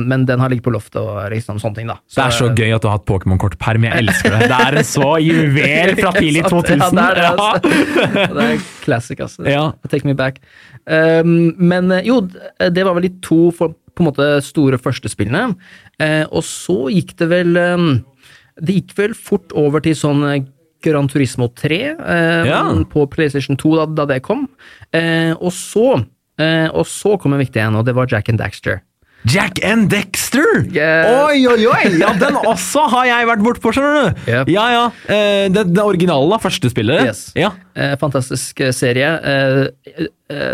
men 0.09 0.25
den 0.25 0.41
har 0.41 0.49
ligget 0.49 0.65
på 0.65 0.73
loftet 0.73 0.97
og 1.03 1.21
liksom 1.35 1.61
sånne 1.61 1.75
ting, 1.77 1.87
da. 1.93 1.99
Det 2.17 2.25
er 2.25 2.33
så 2.33 2.49
gøy 2.49 2.73
at 2.73 2.81
du 2.81 2.89
har 2.89 2.97
hatt 2.97 3.05
Pokémon-kortperm. 3.05 3.85
Jeg 3.85 4.01
elsker 4.07 4.33
det. 4.39 4.49
Det 4.49 4.59
er 4.65 4.79
en 4.81 4.89
så 4.89 5.13
juvel 5.21 5.95
fra 6.01 6.15
tidlig 6.21 6.47
2000. 6.49 6.81
Ja, 6.81 6.89
det 6.89 7.05
er 7.05 7.21
det, 7.21 7.29
altså. 7.29 8.35
det 8.41 8.49
er 8.49 8.67
classic, 8.81 9.21
altså. 9.21 9.45
Ja. 9.53 9.67
Take 9.93 10.05
me 10.09 10.17
back. 10.17 10.41
Um, 10.89 11.53
men 11.57 11.93
jo, 12.05 12.23
det 12.57 12.83
var 12.85 12.97
vel 12.97 13.05
de 13.07 13.13
to 13.25 13.51
for, 13.53 13.77
på 13.95 14.03
en 14.03 14.09
måte 14.11 14.27
store 14.45 14.79
førstespillene. 14.81 15.55
Eh, 16.03 16.25
og 16.29 16.43
så 16.47 16.89
gikk 16.93 17.15
det 17.21 17.29
vel 17.31 17.55
um, 17.57 17.87
Det 18.59 18.75
gikk 18.77 18.93
vel 18.97 19.15
fort 19.15 19.51
over 19.55 19.83
til 19.83 19.95
sånn 19.97 20.23
eh, 20.27 20.43
Gran 20.85 21.07
Turismo 21.09 21.49
3 21.55 21.79
eh, 21.95 22.45
Ja. 22.47 22.61
på 22.91 23.07
PlayStation 23.09 23.57
2 23.57 23.75
da, 23.79 23.85
da 24.03 24.05
det 24.13 24.21
kom. 24.23 24.45
Eh, 24.93 25.33
og 25.39 25.51
så 25.55 26.03
eh, 26.39 26.67
og 26.69 26.85
så 26.87 27.15
kom 27.19 27.33
en 27.33 27.41
viktig 27.41 27.63
en, 27.63 27.79
og 27.79 27.87
det 27.87 27.95
var 27.97 28.11
Jack 28.11 28.29
and 28.29 28.39
Daxter. 28.39 28.83
Jack 29.25 29.57
and 29.65 29.89
Dexter! 30.35 30.65
Yes. 30.75 31.11
Oi, 31.25 31.45
oi, 31.47 31.67
oi! 31.71 31.83
Ja, 32.01 32.11
den 32.19 32.37
også 32.41 32.85
har 32.91 33.07
jeg 33.09 33.29
vært 33.31 33.43
bortpå, 33.45 33.73
skjønner 33.75 33.95
du. 34.15 34.25
Yep. 34.31 34.51
Ja, 34.55 34.65
ja. 34.73 34.85
Eh, 35.07 35.45
Det, 35.55 35.67
det 35.75 35.83
originale, 35.85 36.29
da. 36.35 36.41
Første 36.43 36.71
spillet. 36.73 37.05
Yes. 37.07 37.23
Ja. 37.39 37.53
Eh, 37.75 37.95
fantastisk 37.99 38.59
eh, 38.63 38.71
serie. 38.75 39.09
Eh, 39.21 40.07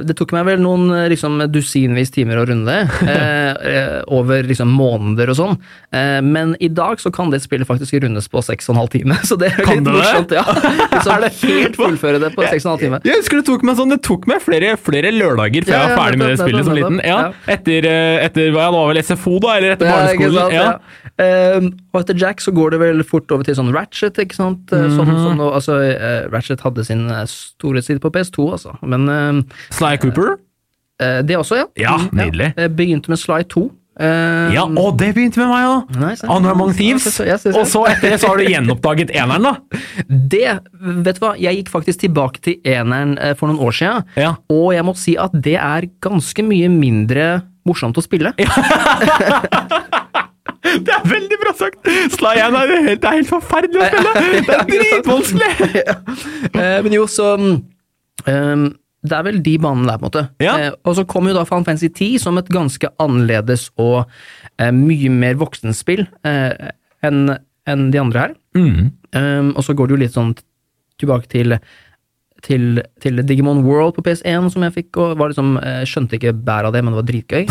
det 0.04 0.16
tok 0.20 0.34
meg 0.36 0.44
vel 0.50 0.60
noen 0.60 0.90
liksom, 1.12 1.38
dusinvis 1.54 2.10
timer 2.12 2.42
å 2.42 2.46
runde 2.50 2.68
det, 2.68 3.06
eh, 3.72 4.02
over 4.12 4.44
liksom, 4.50 4.68
måneder 4.76 5.32
og 5.32 5.38
sånn. 5.38 5.54
Eh, 5.96 6.18
men 6.26 6.56
i 6.60 6.68
dag 6.76 7.00
så 7.00 7.12
kan 7.14 7.32
det 7.32 7.40
spillet 7.46 7.70
faktisk 7.70 7.96
rundes 8.04 8.28
på 8.32 8.42
seks 8.44 8.68
og 8.68 8.76
en 8.76 8.82
halv 8.82 8.92
time, 8.98 9.16
så 9.30 9.38
det 9.40 9.54
er 9.54 9.62
Kan 9.64 9.80
litt 9.80 9.88
det 9.88 9.94
det? 9.94 10.02
morsomt. 10.02 10.36
Ja. 10.36 10.46
Liksom, 10.92 11.24
helt 11.48 11.78
fullføre 11.80 12.20
det 12.22 12.34
på 12.36 12.44
seks 12.46 12.66
og 12.66 12.68
en 12.68 12.74
halv 12.76 12.82
time. 12.84 13.00
Jeg 13.08 13.22
husker 13.22 13.40
det 13.40 13.46
tok 13.48 13.64
meg 13.66 13.78
sånn, 13.80 13.94
det 13.96 14.02
tok 14.06 14.28
meg 14.30 14.42
flere, 14.44 14.74
flere 14.82 15.14
lørdager 15.16 15.66
før 15.66 15.74
Ja, 15.74 15.80
jeg 15.80 15.88
var 15.88 15.96
ja, 15.96 16.02
ferdig 16.04 16.20
med 16.22 16.30
det 16.34 16.38
spillet 16.42 16.68
som 16.68 16.76
liten. 16.78 17.00
Ja, 17.08 17.20
etter, 17.56 17.88
etter 18.28 18.52
hva 18.54 18.66
ja, 18.68 18.74
det 18.74 18.78
var 18.82 18.92
vel 18.92 19.02
SFO, 19.08 19.38
da? 19.42 19.56
Eller 19.62 19.71
etter 19.76 19.86
Ja, 19.90 19.96
barneskolen? 19.96 20.36
sant, 20.36 20.54
ja. 20.54 20.80
Eh, 21.18 21.70
og 21.94 22.02
etter 22.02 22.18
Jack 22.18 22.40
så 22.42 22.52
går 22.56 22.72
det 22.72 22.80
vel 22.80 23.04
fort 23.04 23.32
over 23.32 23.44
til 23.48 23.56
sånn 23.56 23.74
Ratchet, 23.74 24.18
ikke 24.18 24.36
sant. 24.36 24.72
Mm 24.72 24.86
-hmm. 24.88 24.96
sånn, 24.98 25.12
sånn, 25.26 25.42
altså, 25.54 25.82
eh, 25.82 26.30
Ratchet 26.32 26.62
hadde 26.62 26.86
sin 26.86 27.10
eh, 27.10 27.26
store 27.26 27.82
side 27.82 28.00
på 28.00 28.10
PS2, 28.12 28.52
altså. 28.52 28.76
Men 28.84 29.10
eh, 29.10 29.44
Sly 29.72 29.98
Cooper? 29.98 30.38
Uh, 31.02 31.22
det 31.26 31.36
også, 31.38 31.56
ja. 31.56 31.66
Ja, 31.78 31.98
Mm, 31.98 32.10
nydelig. 32.14 32.54
Eh, 32.58 32.68
begynte 32.70 33.10
med 33.10 33.18
Sly 33.18 33.44
2. 33.50 33.72
Eh, 34.00 34.54
Ja, 34.54 34.64
og 34.66 34.98
det 35.00 35.16
begynte 35.16 35.38
med 35.38 35.48
meg 35.50 35.66
òg! 35.66 36.46
Among 36.52 36.74
Thieves. 36.76 37.20
Ja. 37.20 37.34
Og 37.60 37.66
så 37.68 37.88
etter 37.90 38.10
det 38.12 38.20
så 38.22 38.28
har 38.28 38.38
du 38.38 38.44
gjenoppdaget 38.46 39.10
eneren, 39.10 39.42
da. 39.42 39.56
Det, 40.30 40.60
vet 41.04 41.16
du 41.20 41.26
hva, 41.26 41.34
jeg 41.40 41.56
gikk 41.58 41.70
faktisk 41.70 42.00
tilbake 42.02 42.40
til 42.42 42.56
eneren 42.64 43.18
for 43.36 43.48
noen 43.48 43.60
år 43.60 43.72
siden, 43.74 44.04
Ja. 44.16 44.36
og 44.50 44.74
jeg 44.74 44.84
må 44.86 44.96
si 44.96 45.18
at 45.18 45.32
det 45.34 45.56
er 45.58 45.88
ganske 46.02 46.44
mye 46.44 46.70
mindre 46.70 47.42
morsomt 47.68 47.98
å 47.98 48.06
spille. 48.06 48.34
Det 50.62 50.94
er 50.94 51.08
veldig 51.08 51.38
bra 51.42 51.52
sagt! 51.58 51.88
Sly 52.14 52.38
1 52.40 52.56
er 52.56 52.72
helt, 52.86 53.02
det 53.02 53.10
er 53.10 53.18
helt 53.18 53.32
forferdelig 53.32 53.82
å 53.82 53.88
spille! 53.90 54.12
Det 54.48 54.56
er 54.56 54.70
dritvanskelig! 54.70 55.52
Eh, 56.62 56.78
men 56.84 56.94
jo, 56.94 57.06
så 57.10 57.34
um, 57.40 58.66
Det 59.02 59.16
er 59.18 59.26
vel 59.26 59.40
de 59.44 59.54
banene 59.62 59.88
der, 59.88 59.98
på 59.98 60.06
en 60.06 60.10
måte. 60.10 60.24
Ja. 60.44 60.56
Eh, 60.60 60.76
og 60.88 60.98
så 60.98 61.06
kom 61.10 61.30
jo 61.30 61.36
da 61.36 61.46
Final 61.48 61.66
Fantasy 61.68 61.90
10 61.90 62.22
som 62.22 62.38
et 62.40 62.52
ganske 62.54 62.92
annerledes 63.02 63.70
og 63.82 64.04
eh, 64.60 64.72
mye 64.76 65.12
mer 65.14 65.40
voksenspill 65.42 66.04
eh, 66.28 66.72
enn 67.08 67.34
en 67.70 67.88
de 67.94 68.02
andre 68.02 68.26
her. 68.26 68.36
Mm. 68.58 68.92
Um, 69.16 69.52
og 69.56 69.66
så 69.66 69.76
går 69.78 69.90
det 69.90 69.96
jo 69.96 70.02
litt 70.04 70.16
sånn 70.18 70.34
tilbake 71.02 71.30
til 71.32 71.56
til, 72.46 72.82
til 73.04 73.22
Digimon 73.28 73.64
World 73.66 73.96
på 73.98 74.04
PS1, 74.06 74.50
som 74.54 74.66
jeg 74.68 74.76
fikk, 74.78 74.98
og 75.02 75.18
var 75.20 75.32
liksom, 75.32 75.56
eh, 75.62 75.82
skjønte 75.90 76.18
ikke 76.18 76.34
bæret 76.38 76.70
av 76.70 76.76
det, 76.76 76.84
men 76.84 76.94
det 76.94 77.02
var 77.02 77.10
dritgøy. 77.10 77.44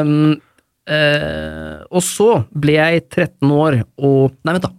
um, 0.00 0.12
uh, 0.96 1.74
og 1.90 2.04
så 2.04 2.30
ble 2.56 2.76
jeg 2.78 3.04
13 3.08 3.50
år, 3.54 3.80
og 4.00 4.36
Nei, 4.44 4.56
vent, 4.56 4.68
da. 4.68 4.72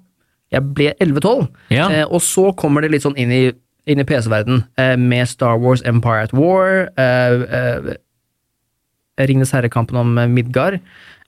Jeg 0.51 0.67
ble 0.75 0.91
11-12, 0.99 1.45
Ja. 1.71 1.87
uh, 1.87 2.05
og 2.17 2.21
så 2.25 2.49
kommer 2.59 2.83
det 2.83 2.91
litt 2.95 3.05
sånn 3.05 3.17
inn 3.21 3.31
i, 3.31 3.43
i 3.89 3.95
PC-verden 4.05 4.63
eh, 4.77 4.93
med 4.99 5.29
Star 5.29 5.57
Wars 5.59 5.81
Empire 5.89 6.27
at 6.27 6.33
War, 6.37 6.89
eh, 7.01 7.45
eh, 7.57 7.95
Ringenes 9.21 9.51
herre-kampen 9.55 9.97
om 9.97 10.13
Midgard. 10.33 10.79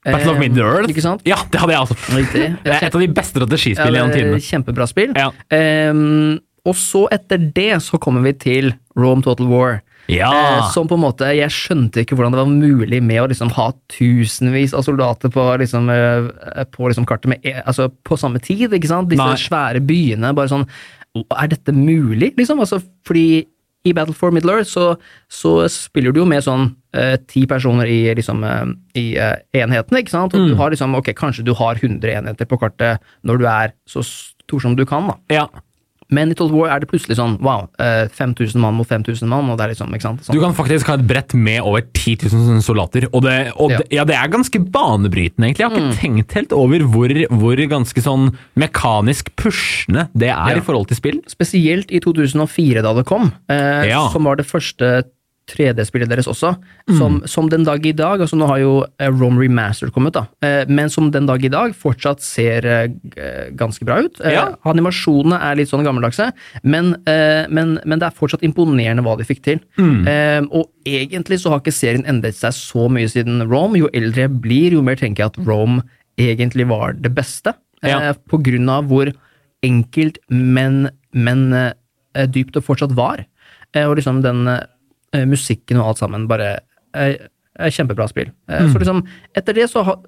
Battle 0.03 0.33
of 0.33 0.39
Middle-earth. 0.41 0.89
Ikke 0.91 1.03
sant? 1.03 1.21
Ja, 1.27 1.37
det 1.51 1.61
hadde 1.61 1.75
jeg 1.75 1.85
også. 1.85 1.95
Riktig. 2.17 2.47
Det 2.65 2.73
er 2.73 2.87
et 2.89 2.95
av 2.97 3.03
de 3.03 3.07
beste 3.15 3.39
strategispillene 3.39 3.93
Ja, 3.93 4.01
gjennom 4.01 4.15
tidene. 4.15 4.41
Kjempebra 4.43 4.87
spill. 4.89 5.13
Ja. 5.15 5.29
Ehm, 5.53 6.41
og 6.65 6.75
så 6.79 7.07
etter 7.11 7.37
det 7.53 7.81
så 7.83 7.99
kommer 7.99 8.23
vi 8.23 8.33
til 8.39 8.73
Rome 8.95 9.23
Total 9.25 9.47
War. 9.51 9.81
Ja. 10.11 10.27
Eh, 10.31 10.65
som 10.73 10.87
på 10.87 10.95
en 10.97 11.03
måte, 11.05 11.29
Jeg 11.35 11.47
skjønte 11.55 12.01
ikke 12.03 12.15
hvordan 12.17 12.33
det 12.35 12.39
var 12.41 12.49
mulig 12.51 13.01
med 13.03 13.21
å 13.23 13.27
liksom 13.31 13.51
ha 13.55 13.69
tusenvis 13.91 14.73
av 14.75 14.83
soldater 14.83 15.31
på, 15.31 15.45
liksom, 15.61 15.87
eh, 15.89 16.63
på 16.71 16.89
liksom 16.91 17.05
kartet 17.07 17.29
med, 17.31 17.39
e- 17.45 17.61
altså 17.65 17.87
på 18.03 18.17
samme 18.19 18.41
tid. 18.43 18.71
ikke 18.73 18.87
sant? 18.91 19.07
Disse 19.09 19.23
Nei. 19.23 19.35
svære 19.39 19.79
byene. 19.87 20.33
bare 20.35 20.47
sånn, 20.51 20.67
Er 21.15 21.47
dette 21.47 21.71
mulig? 21.71 22.33
liksom? 22.35 22.59
Altså, 22.59 22.81
fordi 23.05 23.45
i 23.85 23.91
Battle 23.93 24.13
for 24.15 24.31
Middle-earth 24.31 24.67
så, 24.71 24.97
så 25.29 25.69
spiller 25.69 26.11
du 26.13 26.21
jo 26.21 26.25
med 26.25 26.41
sånn 26.43 26.75
eh, 26.93 27.17
ti 27.27 27.45
personer 27.45 27.85
i, 27.85 28.13
liksom, 28.15 28.43
eh, 28.43 28.65
i 28.99 29.15
eh, 29.17 29.35
enhetene, 29.53 29.99
ikke 30.03 30.09
sant? 30.09 30.33
Og 30.33 30.47
du 30.49 30.55
har 30.55 30.71
liksom, 30.71 30.95
ok, 30.95 31.13
Kanskje 31.13 31.43
du 31.45 31.53
har 31.53 31.75
100 31.75 32.09
enheter 32.17 32.45
på 32.45 32.57
kartet 32.59 32.99
når 33.23 33.37
du 33.39 33.45
er 33.45 33.73
så 33.87 34.03
stor 34.03 34.59
som 34.59 34.75
du 34.75 34.85
kan. 34.85 35.07
da. 35.07 35.15
ja. 35.29 35.47
Men 36.11 36.31
i 36.31 36.35
Total 36.35 36.53
War 36.55 36.69
er 36.75 36.79
det 36.83 36.89
plutselig 36.89 37.15
sånn 37.17 37.37
wow, 37.41 37.67
eh, 37.79 38.07
5000 38.11 38.59
mann 38.61 38.75
mot 38.75 38.87
5000 38.87 39.27
mann, 39.29 39.49
og 39.49 39.57
det 39.57 39.65
er 39.65 39.73
liksom, 39.73 39.93
ikke 39.95 40.01
sant? 40.01 40.19
Du 40.25 40.25
Sånn. 40.33 40.41
kan 40.41 40.53
faktisk 40.53 40.87
ha 40.87 40.93
et 40.95 41.07
brett 41.07 41.33
med 41.33 41.61
over 41.61 41.81
10 41.93 42.17
000 42.31 42.61
soldater, 42.61 43.07
og 43.13 43.23
det, 43.23 43.51
og 43.57 43.71
Ja. 43.71 43.77
det, 43.77 43.87
ja, 43.91 44.03
det 44.05 44.15
er 44.15 44.27
ganske 44.27 44.59
banebrytende, 44.59 45.47
egentlig. 45.51 45.59
Jeg 45.63 45.69
har 45.69 45.77
ikke 45.79 46.01
tenkt 46.01 46.33
helt 46.33 46.53
over 46.53 46.79
hvor, 46.79 47.09
hvor 47.29 47.55
ganske 47.67 48.01
sånn 48.03 48.35
mekanisk 48.59 49.35
pushende 49.35 50.09
det 50.13 50.29
er 50.29 50.55
Ja. 50.55 50.57
i 50.57 50.61
forhold 50.61 50.87
til 50.87 50.97
spill. 50.97 51.21
Spesielt 51.27 51.91
i 51.91 51.99
2004, 51.99 52.81
da 52.81 52.93
det 52.93 53.05
kom, 53.05 53.31
eh, 53.49 53.89
som 54.11 54.23
var 54.23 54.35
det 54.35 54.45
første 54.47 55.03
3D-spillet 55.51 56.07
deres 56.07 56.27
også, 56.31 56.53
som, 56.95 57.17
som 57.27 57.49
den 57.51 57.65
dag 57.67 57.83
i 57.85 57.91
dag 57.95 58.21
altså 58.23 58.37
Nå 58.39 58.47
har 58.47 58.61
jo 58.61 58.71
eh, 59.01 59.09
Rome 59.11 59.41
Remastered 59.41 59.91
kommet, 59.95 60.15
da, 60.15 60.25
eh, 60.45 60.69
men 60.71 60.91
som 60.91 61.09
den 61.11 61.27
dag 61.27 61.43
i 61.43 61.51
dag 61.51 61.73
fortsatt 61.75 62.23
ser 62.23 62.67
eh, 62.69 63.49
ganske 63.59 63.83
bra 63.87 63.99
ut. 64.05 64.21
Ja. 64.23 64.45
Animasjonene 64.69 65.41
er 65.43 65.59
litt 65.59 65.71
sånn 65.71 65.83
gammeldagse, 65.85 66.29
men, 66.63 66.93
eh, 67.09 67.43
men, 67.51 67.75
men 67.83 67.99
det 67.99 68.07
er 68.07 68.17
fortsatt 68.17 68.45
imponerende 68.47 69.03
hva 69.05 69.17
de 69.19 69.27
fikk 69.27 69.43
til. 69.45 69.59
Eh, 69.79 70.39
og 70.47 70.71
egentlig 70.87 71.41
så 71.43 71.51
har 71.53 71.61
ikke 71.63 71.75
serien 71.75 72.07
endret 72.09 72.39
seg 72.39 72.55
så 72.55 72.87
mye 72.91 73.11
siden 73.11 73.43
Rome. 73.49 73.81
Jo 73.81 73.91
eldre 73.95 74.27
jeg 74.27 74.39
blir, 74.43 74.77
jo 74.77 74.85
mer 74.85 74.99
tenker 74.99 75.25
jeg 75.25 75.33
at 75.33 75.43
Rome 75.43 75.83
egentlig 76.19 76.69
var 76.71 76.95
det 76.95 77.11
beste. 77.15 77.55
Ja. 77.83 78.13
På 78.31 78.39
grunn 78.39 78.71
av 78.71 78.87
hvor 78.87 79.11
enkelt, 79.63 80.21
men, 80.31 80.87
men 81.11 81.49
dypt 82.31 82.55
det 82.55 82.63
fortsatt 82.63 82.95
var. 82.95 83.25
Eh, 83.73 83.87
og 83.87 83.97
liksom 83.97 84.21
den 84.23 84.45
musikken 85.29 85.77
og 85.77 85.91
alt 85.91 86.01
sammen 86.01 86.27
bare 86.27 86.59
er 86.93 87.15
Eh, 87.59 87.69
Kjempebra 87.71 88.07
spill. 88.09 88.31
Mm. 88.49 88.71
Så 88.73 88.81
liksom, 88.81 89.03
etter 89.37 89.57
det 89.57 89.67
så 89.69 89.83
har, 89.85 89.99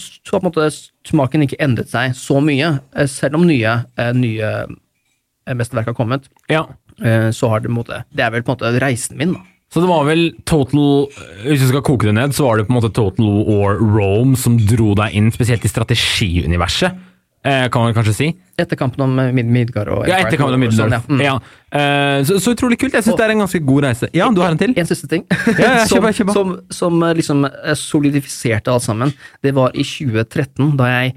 så 0.00 0.40
måte 0.42 0.68
smaken 1.06 1.44
ikke 1.46 1.60
endret 1.62 1.92
seg 1.92 2.14
så 2.18 2.40
mye, 2.44 2.78
eh, 2.96 3.08
selv 3.10 3.38
om 3.38 3.46
nye, 3.48 3.74
eh, 3.98 4.12
nye 4.16 4.52
eh, 4.64 5.54
mesterverk 5.54 5.92
har 5.92 5.98
kommet. 5.98 6.30
Ja. 6.48 6.66
Eh, 7.02 7.30
Så 7.34 7.50
har 7.50 7.60
det 7.60 7.68
på 7.68 7.74
en 7.74 7.80
måte 7.80 8.04
Det 8.14 8.22
er 8.22 8.30
vel 8.30 8.44
på 8.46 8.52
en 8.52 8.56
måte 8.56 8.80
reisen 8.80 9.18
min, 9.18 9.32
da. 9.34 9.40
Så 9.72 9.80
det 9.82 9.88
var 9.90 10.04
vel 10.06 10.28
total 10.46 11.08
Hvis 11.42 11.64
vi 11.64 11.66
skal 11.66 11.82
koke 11.82 12.06
det 12.06 12.14
ned, 12.14 12.30
så 12.30 12.44
var 12.46 12.56
det 12.56 12.68
på 12.68 12.70
en 12.70 12.78
måte 12.78 12.92
Total 12.94 13.26
War 13.48 13.74
Rome 13.80 14.36
som 14.38 14.56
dro 14.56 14.94
deg 14.94 15.12
inn, 15.18 15.32
spesielt 15.34 15.64
i 15.66 15.72
strategiuniverset, 15.72 16.94
eh, 16.94 17.13
kan 17.44 17.82
man 17.84 17.94
kanskje 17.96 18.14
si? 18.16 18.26
Etter 18.56 18.78
kampen 18.78 19.02
om 19.04 19.18
eh, 19.18 19.32
Mid 19.36 19.50
Midgard 19.52 19.90
og 19.92 20.06
Ja, 20.08 20.20
etter 20.22 20.38
kampen 20.40 20.56
om 20.56 20.72
Sånn, 20.72 20.94
ja. 20.94 21.00
Mm. 21.10 21.20
Ja. 21.20 21.34
Eh, 21.74 22.22
så, 22.24 22.38
så 22.40 22.54
utrolig 22.54 22.78
kult. 22.80 22.94
Jeg 22.96 23.04
syns 23.04 23.18
det 23.18 23.26
er 23.26 23.34
en 23.34 23.42
ganske 23.44 23.60
god 23.66 23.84
reise. 23.88 24.08
Ja, 24.16 24.30
du 24.32 24.40
har 24.40 24.54
en 24.54 24.60
til? 24.60 24.72
En 24.80 24.88
siste 24.88 25.10
ting 25.10 25.26
Ja, 25.58 25.84
som, 25.90 26.06
som, 26.32 26.54
som 26.72 27.02
eh, 27.04 27.14
liksom 27.20 27.44
eh, 27.50 27.74
solidifiserte 27.76 28.72
alt 28.72 28.86
sammen. 28.86 29.12
Det 29.44 29.52
var 29.56 29.74
i 29.76 29.84
2013, 29.84 30.72
da 30.80 30.90
jeg, 30.94 31.14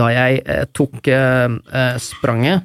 da 0.00 0.10
jeg 0.14 0.42
eh, 0.46 0.64
tok 0.76 1.10
eh, 1.12 1.58
eh, 1.82 1.96
spranget 2.02 2.64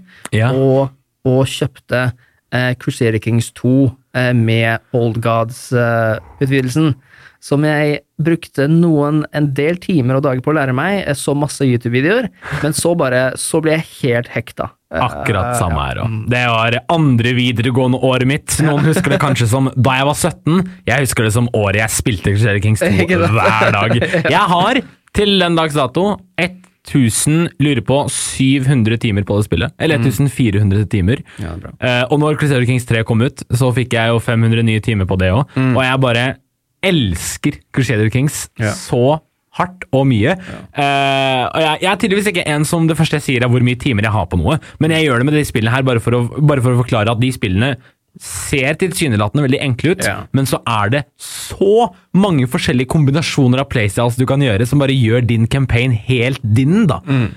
og, 0.53 0.93
og 1.27 1.41
kjøpte 1.49 2.05
eh, 2.53 2.71
Crusader 2.79 3.19
Kings 3.23 3.51
2 3.59 3.75
eh, 4.15 4.31
med 4.37 4.79
Old 4.95 5.19
Gods-utvidelsen. 5.25 6.93
Som 7.41 7.63
jeg 7.65 8.03
brukte 8.21 8.67
noen, 8.69 9.23
en 9.33 9.47
del 9.57 9.79
timer 9.81 10.19
og 10.19 10.27
dager 10.27 10.43
på 10.45 10.53
å 10.53 10.57
lære 10.59 10.75
meg. 10.77 10.99
Jeg 11.01 11.17
så 11.17 11.33
masse 11.37 11.65
YouTube-videoer, 11.65 12.29
men 12.61 12.75
så 12.77 12.93
bare, 12.97 13.31
så 13.41 13.63
ble 13.65 13.79
jeg 13.79 13.87
helt 14.03 14.29
hekta. 14.35 14.69
Akkurat 14.91 15.55
samme 15.57 15.81
her 15.87 16.01
òg. 16.03 16.15
Det 16.29 16.41
var 16.51 16.77
andre 16.91 17.31
videregående 17.37 18.01
året 18.05 18.27
mitt. 18.29 18.57
Noen 18.65 18.85
husker 18.89 19.15
det 19.15 19.21
kanskje 19.23 19.47
som 19.49 19.71
da 19.73 19.97
jeg 20.01 20.09
var 20.09 20.17
17. 20.19 20.73
Jeg 20.89 21.05
husker 21.07 21.27
det 21.27 21.35
som 21.37 21.47
året 21.57 21.79
jeg 21.81 21.95
spilte 21.95 22.33
Crusader 22.35 22.59
Kings 22.63 22.83
2 22.83 23.07
hver 23.37 23.77
dag. 23.77 23.95
Jeg 24.27 24.43
har 24.53 24.81
til 25.15 25.33
den 25.41 25.57
dags 25.57 25.79
dato 25.79 26.11
1000, 26.41 27.49
lurer 27.61 27.81
på 27.85 27.97
700 28.11 28.99
timer 29.01 29.25
på 29.25 29.37
det 29.39 29.47
spillet. 29.47 29.73
Eller 29.81 30.01
1400 30.01 30.85
timer. 30.91 31.23
Ja. 31.41 31.55
Eh, 31.79 32.03
og 32.09 32.19
når 32.21 32.37
Crusader 32.41 32.67
Kings 32.69 32.85
3 32.89 33.05
kom 33.07 33.23
ut, 33.23 33.43
så 33.53 33.71
fikk 33.75 33.95
jeg 33.97 34.11
jo 34.11 34.21
500 34.21 34.65
nye 34.67 34.83
timer 34.83 35.09
på 35.09 35.17
det 35.21 35.31
òg. 35.33 35.57
Og 35.71 35.81
jeg 35.85 36.01
bare 36.03 36.25
elsker 36.83 37.59
Crusader 37.73 38.09
Kings 38.13 38.47
Ja. 38.59 38.71
så 38.73 39.19
hardt 39.59 39.83
og 39.91 40.05
mye. 40.07 40.31
Eh, 40.31 41.43
og 41.51 41.59
jeg, 41.59 41.81
jeg 41.83 41.89
er 41.91 41.97
tydeligvis 41.99 42.29
ikke 42.31 42.45
en 42.47 42.63
som 42.65 42.85
det 42.87 42.95
første 42.97 43.17
jeg 43.19 43.25
sier 43.25 43.43
er 43.43 43.51
hvor 43.51 43.63
mye 43.67 43.75
timer 43.79 44.07
jeg 44.07 44.13
har 44.15 44.25
på 44.31 44.39
noe, 44.39 44.59
men 44.79 44.91
jeg 44.95 45.05
gjør 45.09 45.19
det 45.19 45.25
med 45.27 45.35
de 45.35 45.43
spillene 45.49 45.73
her 45.75 45.83
bare 45.83 45.99
for 46.03 46.15
å, 46.15 46.21
bare 46.39 46.63
for 46.63 46.71
å 46.77 46.79
forklare 46.85 47.11
at 47.11 47.19
de 47.19 47.31
spillene 47.35 47.73
ser 48.19 48.75
tilsynelatende 48.79 49.43
veldig 49.45 49.59
enkle 49.63 49.93
ut, 49.93 50.01
Ja. 50.07 50.23
men 50.35 50.47
så 50.47 50.59
er 50.67 50.89
det 50.91 51.03
så 51.19 51.89
mange 52.17 52.47
forskjellige 52.51 52.91
kombinasjoner 52.91 53.61
av 53.63 53.69
playstyles 53.71 54.17
du 54.19 54.25
kan 54.29 54.41
gjøre 54.43 54.65
som 54.67 54.81
bare 54.81 54.95
gjør 54.95 55.23
din 55.27 55.47
campaign 55.51 55.93
helt 56.07 56.41
din, 56.43 56.85
da. 56.89 56.99
Mm. 57.07 57.29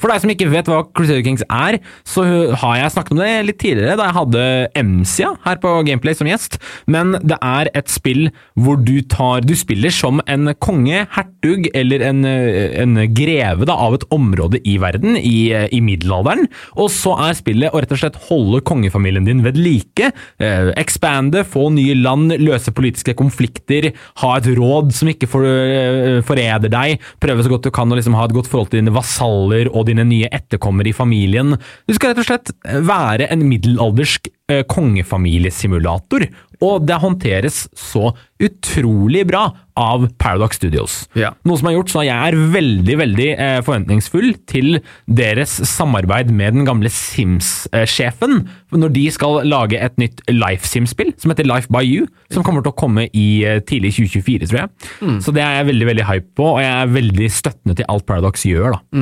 for 0.00 0.10
deg 0.10 0.22
som 0.22 0.32
ikke 0.32 0.48
vet 0.50 0.68
hva 0.68 0.82
Crusader 0.96 1.24
Kings 1.24 1.42
er, 1.46 1.78
så 2.08 2.24
har 2.60 2.76
jeg 2.78 2.92
snakket 2.94 3.14
om 3.14 3.20
det 3.20 3.30
litt 3.46 3.58
tidligere, 3.60 3.96
da 3.98 4.08
jeg 4.08 4.16
hadde 4.16 4.44
Emsia 4.80 5.32
her 5.44 5.60
på 5.62 5.72
Gameplay 5.86 6.16
som 6.16 6.28
gjest. 6.28 6.58
Men 6.90 7.14
det 7.20 7.38
er 7.44 7.70
et 7.76 7.90
spill 7.92 8.28
hvor 8.58 8.80
du 8.80 9.00
tar 9.10 9.44
Du 9.46 9.54
spiller 9.58 9.92
som 9.94 10.20
en 10.30 10.52
konge, 10.62 11.04
hertug 11.14 11.68
eller 11.76 12.04
en, 12.04 12.24
eh, 12.28 12.76
en 12.82 12.98
greve 13.14 13.66
da, 13.68 13.76
av 13.76 13.96
et 13.96 14.06
område 14.14 14.60
i 14.68 14.76
verden, 14.82 15.16
i, 15.16 15.52
eh, 15.52 15.68
i 15.72 15.80
middelalderen. 15.84 16.48
Og 16.76 16.90
så 16.92 17.16
er 17.28 17.38
spillet 17.38 17.72
å 17.72 17.80
rett 17.82 17.92
og 17.92 18.00
slett 18.02 18.18
holde 18.28 18.62
kongefamilien 18.66 19.26
din 19.26 19.42
ved 19.42 19.56
like. 19.56 20.12
Eh, 20.40 20.72
expande, 20.80 21.44
få 21.44 21.70
nye 21.74 21.96
land, 21.98 22.36
løse 22.38 22.72
politiske 22.74 23.14
konflikter, 23.18 23.92
ha 24.22 24.32
et 24.36 24.48
råd 24.58 24.92
som 24.96 25.10
ikke 25.10 25.28
for, 25.30 25.46
eh, 25.46 26.20
forræder 26.26 26.72
deg, 26.72 27.00
prøve 27.22 27.44
så 27.44 27.52
godt 27.52 27.68
du 27.68 27.70
kan 27.70 27.90
å 27.90 27.98
liksom 27.98 28.16
ha 28.18 28.24
et 28.24 28.34
godt 28.36 28.50
forhold 28.50 28.70
til 28.70 28.82
dine 28.82 28.94
vasaller 28.94 29.70
og 29.74 29.86
dine 29.86 30.04
nye 30.04 30.28
etterkommere 30.30 30.90
i 30.90 30.96
familien. 30.96 31.56
Du 31.86 31.94
skal 31.94 32.14
rett 32.14 32.22
og 32.22 32.28
slett 32.28 32.52
være 32.64 33.30
en 33.30 33.46
middelaldersk 33.48 34.28
eh, 34.50 34.62
kongefamiliesimulator, 34.68 36.26
og 36.60 36.82
det 36.86 36.98
håndteres 37.00 37.62
så 37.76 38.10
utrolig 38.40 39.22
bra 39.28 39.46
av 39.80 40.02
Paradox 40.20 40.58
Studios. 40.60 40.94
Ja. 41.16 41.30
Noe 41.48 41.56
som 41.56 41.68
har 41.70 41.74
gjort 41.78 41.92
så 41.92 42.02
jeg 42.04 42.12
er 42.12 42.36
veldig 42.52 42.96
veldig 43.00 43.28
eh, 43.32 43.60
forventningsfull 43.64 44.34
til 44.50 44.78
deres 45.08 45.54
samarbeid 45.70 46.28
med 46.36 46.58
den 46.58 46.66
gamle 46.68 46.90
Sims-sjefen, 46.92 48.42
når 48.76 48.92
de 48.94 49.04
skal 49.12 49.40
lage 49.48 49.80
et 49.80 49.96
nytt 50.00 50.20
Life 50.32 50.68
Sims-spill 50.68 51.14
som 51.20 51.32
heter 51.32 51.48
Life 51.48 51.72
by 51.72 51.80
You, 51.86 52.08
som 52.32 52.44
kommer 52.44 52.64
til 52.64 52.74
å 52.74 52.78
komme 52.80 53.06
i 53.16 53.26
eh, 53.48 53.62
tidlig 53.64 53.94
2024, 53.96 54.50
tror 54.50 54.60
jeg. 54.62 55.16
Så 55.24 55.32
det 55.36 55.44
er 55.44 55.58
jeg 55.62 55.70
veldig 55.72 55.88
veldig 55.94 56.08
hype 56.10 56.30
på, 56.36 56.50
og 56.58 56.60
jeg 56.64 56.74
er 56.76 56.92
veldig 56.98 57.30
støttende 57.32 57.78
til 57.80 57.88
alt 57.92 58.06
Paradox 58.08 58.44
gjør. 58.48 58.76
da. 58.76 59.00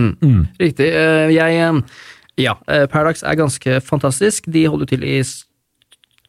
Riktig. 0.63 0.89
Eh, 0.95 1.35
Jeg 1.35 1.83
Ja, 2.39 2.55
Paradox 2.95 3.25
er 3.27 3.35
ganske 3.35 3.81
fantastisk. 3.83 4.47
De 4.47 4.67
holder 4.71 4.87
til 4.95 5.03
i 5.03 5.19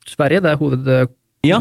Sverige, 0.10 0.42
det 0.42 0.50
er 0.50 0.58
hovedkontoret 0.58 1.16
Ja. 1.48 1.56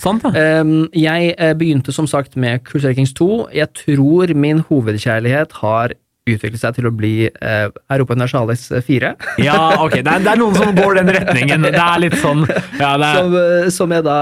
Sant 0.00 0.24
det? 0.26 0.32
Um, 0.60 0.88
jeg 0.96 1.34
eh, 1.38 1.52
begynte 1.54 1.92
som 1.94 2.06
sagt 2.10 2.34
med 2.40 2.64
Crusader 2.66 2.96
Kings 2.98 3.12
2. 3.14 3.28
Jeg 3.54 3.68
tror 3.78 4.32
min 4.34 4.64
hovedkjærlighet 4.66 5.52
har 5.60 5.94
utviklet 6.30 6.60
seg 6.62 6.74
til 6.76 6.86
å 6.86 6.92
bli 6.94 7.12
uh, 7.30 7.68
Europa 7.94 8.14
Universalis 8.18 8.66
4. 8.86 9.12
Ja, 9.46 9.60
ok. 9.82 10.00
Det 10.02 10.10
er, 10.16 10.24
det 10.26 10.32
er 10.34 10.40
noen 10.40 10.58
som 10.58 10.74
går 10.76 10.98
den 11.00 11.12
retningen. 11.14 11.62
Det 11.68 11.78
er 11.78 12.02
litt 12.02 12.18
sånn 12.20 12.42
ja, 12.78 12.90
er, 12.96 13.06
som, 13.16 13.36
eh, 13.38 13.68
som 13.74 13.94
jeg 13.94 14.04
da, 14.06 14.16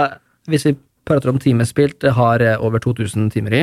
hvis 0.49 0.66
vi 0.68 0.75
prater 1.09 1.33
om 1.33 1.38
timespilt, 1.40 2.05
har 2.18 2.44
eh, 2.44 2.61
over 2.64 2.81
2000 2.85 3.31
timer 3.33 3.57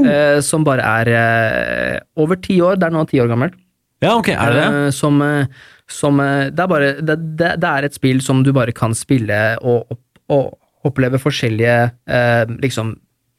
Eh, 0.00 0.38
som 0.44 0.64
bare 0.64 0.84
er 1.02 1.10
eh, 1.12 1.98
over 2.20 2.40
ti 2.40 2.56
år. 2.64 2.80
Det 2.80 2.88
er 2.88 2.94
nå 2.96 3.04
ti 3.10 3.20
år 3.20 3.28
gammelt. 3.32 3.56
ja, 4.00 4.14
ok. 4.16 4.32
Er 4.32 4.54
det 4.56 4.62
det? 4.64 4.70
Eh, 4.86 4.90
som, 4.96 5.20
eh, 5.24 5.46
som 5.92 6.20
eh, 6.24 6.48
det, 6.48 6.64
er 6.64 6.72
bare, 6.72 6.90
det, 7.04 7.18
det, 7.36 7.52
det 7.60 7.68
er 7.76 7.88
et 7.90 7.96
spill 8.00 8.20
som 8.24 8.40
du 8.46 8.52
bare 8.56 8.72
kan 8.76 8.96
spille 8.96 9.40
og, 9.60 9.92
opp- 9.92 10.32
og 10.32 10.56
oppleve 10.86 11.20
forskjellige 11.20 11.76
eh, 12.08 12.56
liksom, 12.62 12.94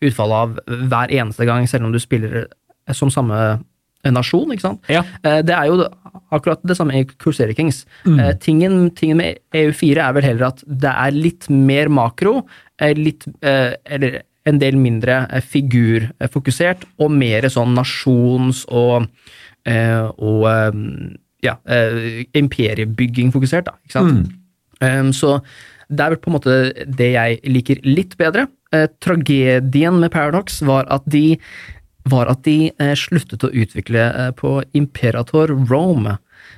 utfall 0.05 0.33
av 0.35 0.55
hver 0.67 1.13
eneste 1.13 1.47
gang, 1.49 1.67
selv 1.69 1.87
om 1.87 1.93
du 1.93 1.99
spiller 2.01 2.43
eh, 2.45 2.95
som 2.97 3.11
samme 3.13 3.59
nasjon, 4.09 4.49
ikke 4.53 4.65
sant? 4.65 4.89
Ja. 4.89 5.03
Eh, 5.21 5.41
det 5.45 5.53
er 5.53 5.69
jo 5.69 5.85
akkurat 6.33 6.63
det 6.65 6.77
samme 6.77 6.97
i 6.97 7.05
Crusader 7.05 7.53
Kings. 7.57 7.83
Eh, 8.07 8.33
tingen, 8.41 8.89
tingen 8.97 9.21
med 9.21 9.41
EU4 9.53 10.01
er 10.01 10.17
vel 10.17 10.25
heller 10.25 10.49
at 10.49 10.63
det 10.65 10.89
er 10.91 11.15
litt 11.15 11.49
mer 11.53 11.91
makro, 11.93 12.41
eh, 12.81 12.95
litt, 12.97 13.27
eh, 13.45 13.75
eller 13.85 14.21
en 14.49 14.57
del 14.61 14.79
mindre 14.81 15.27
eh, 15.29 15.43
figurfokusert, 15.45 16.87
og 16.99 17.13
mer 17.13 17.45
sånn 17.53 17.75
nasjons- 17.77 18.65
og, 18.69 19.05
eh, 19.69 20.07
og 20.17 20.47
eh, 20.49 20.81
ja, 21.45 21.57
eh, 21.69 22.23
imperiebygging 22.37 23.33
fokusert, 23.33 23.69
da, 23.69 23.77
ikke 23.85 23.99
sant? 23.99 24.37
Um, 24.81 25.11
så 25.13 25.35
det 25.91 26.05
er 26.05 26.15
vel 26.15 26.21
på 26.23 26.31
en 26.31 26.37
måte 26.37 26.57
det 26.87 27.11
jeg 27.13 27.39
liker 27.51 27.83
litt 27.87 28.17
bedre. 28.19 28.47
Eh, 28.71 28.87
tragedien 29.03 29.99
med 29.99 30.13
Paradox 30.13 30.61
var 30.63 30.87
at 30.93 31.03
de, 31.11 31.35
var 32.09 32.31
at 32.31 32.43
de 32.47 32.71
eh, 32.71 32.93
sluttet 32.95 33.43
å 33.43 33.51
utvikle 33.51 34.05
eh, 34.09 34.29
på 34.37 34.61
Imperator 34.77 35.51
Rome. 35.69 36.17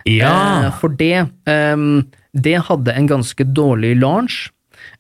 Ja. 0.10 0.34
Eh, 0.66 0.74
for 0.82 0.94
det, 1.00 1.26
ehm, 1.50 2.04
det 2.34 2.60
hadde 2.70 2.94
en 2.94 3.10
ganske 3.10 3.48
dårlig 3.56 3.96
launch. 4.02 4.46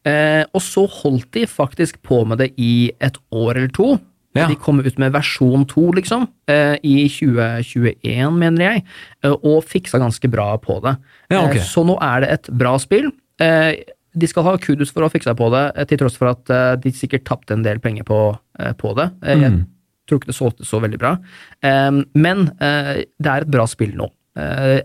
Eh, 0.07 0.41
og 0.55 0.63
så 0.63 0.87
holdt 0.89 1.29
de 1.35 1.45
faktisk 1.49 2.01
på 2.07 2.23
med 2.27 2.41
det 2.41 2.53
i 2.57 2.91
et 3.03 3.19
år 3.35 3.57
eller 3.57 3.71
to. 3.75 3.93
Ja. 4.33 4.47
De 4.49 4.57
kom 4.57 4.79
ut 4.81 4.95
med 4.97 5.13
versjon 5.13 5.67
to, 5.69 5.91
liksom, 5.93 6.25
eh, 6.49 6.79
i 6.81 7.05
2021, 7.05 8.33
mener 8.33 8.63
jeg, 8.65 8.85
og 9.29 9.59
fiksa 9.69 9.99
ganske 10.01 10.25
bra 10.31 10.55
på 10.57 10.79
det. 10.81 10.95
Ja, 11.29 11.43
okay. 11.45 11.61
Så 11.61 11.83
nå 11.85 11.99
er 12.01 12.23
det 12.23 12.31
et 12.33 12.49
bra 12.49 12.73
spill. 12.81 13.11
De 14.15 14.27
skal 14.29 14.43
ha 14.45 14.57
kudos 14.61 14.91
for 14.93 15.01
å 15.01 15.09
ha 15.09 15.13
fiksa 15.13 15.33
på 15.37 15.49
det, 15.53 15.63
eh, 15.75 15.85
til 15.89 15.97
tross 15.97 16.17
for 16.19 16.29
at 16.29 16.49
eh, 16.53 16.75
de 16.83 16.91
sikkert 16.93 17.23
tapte 17.25 17.51
en 17.55 17.63
del 17.65 17.79
penger 17.79 18.03
på, 18.03 18.19
eh, 18.59 18.73
på 18.73 18.93
det. 18.95 19.09
Jeg 19.23 19.39
Mm. 19.51 19.65
tror 20.07 20.19
ikke 20.19 20.27
det 20.27 20.35
solgte 20.35 20.65
så 20.67 20.81
veldig 20.81 20.99
bra. 20.99 21.17
Men 22.13 22.45
det 22.59 23.25
er 23.25 23.41
et 23.41 23.47
bra 23.49 23.65
spill 23.65 23.95
nå. 23.95 24.09
Eh, 24.35 24.79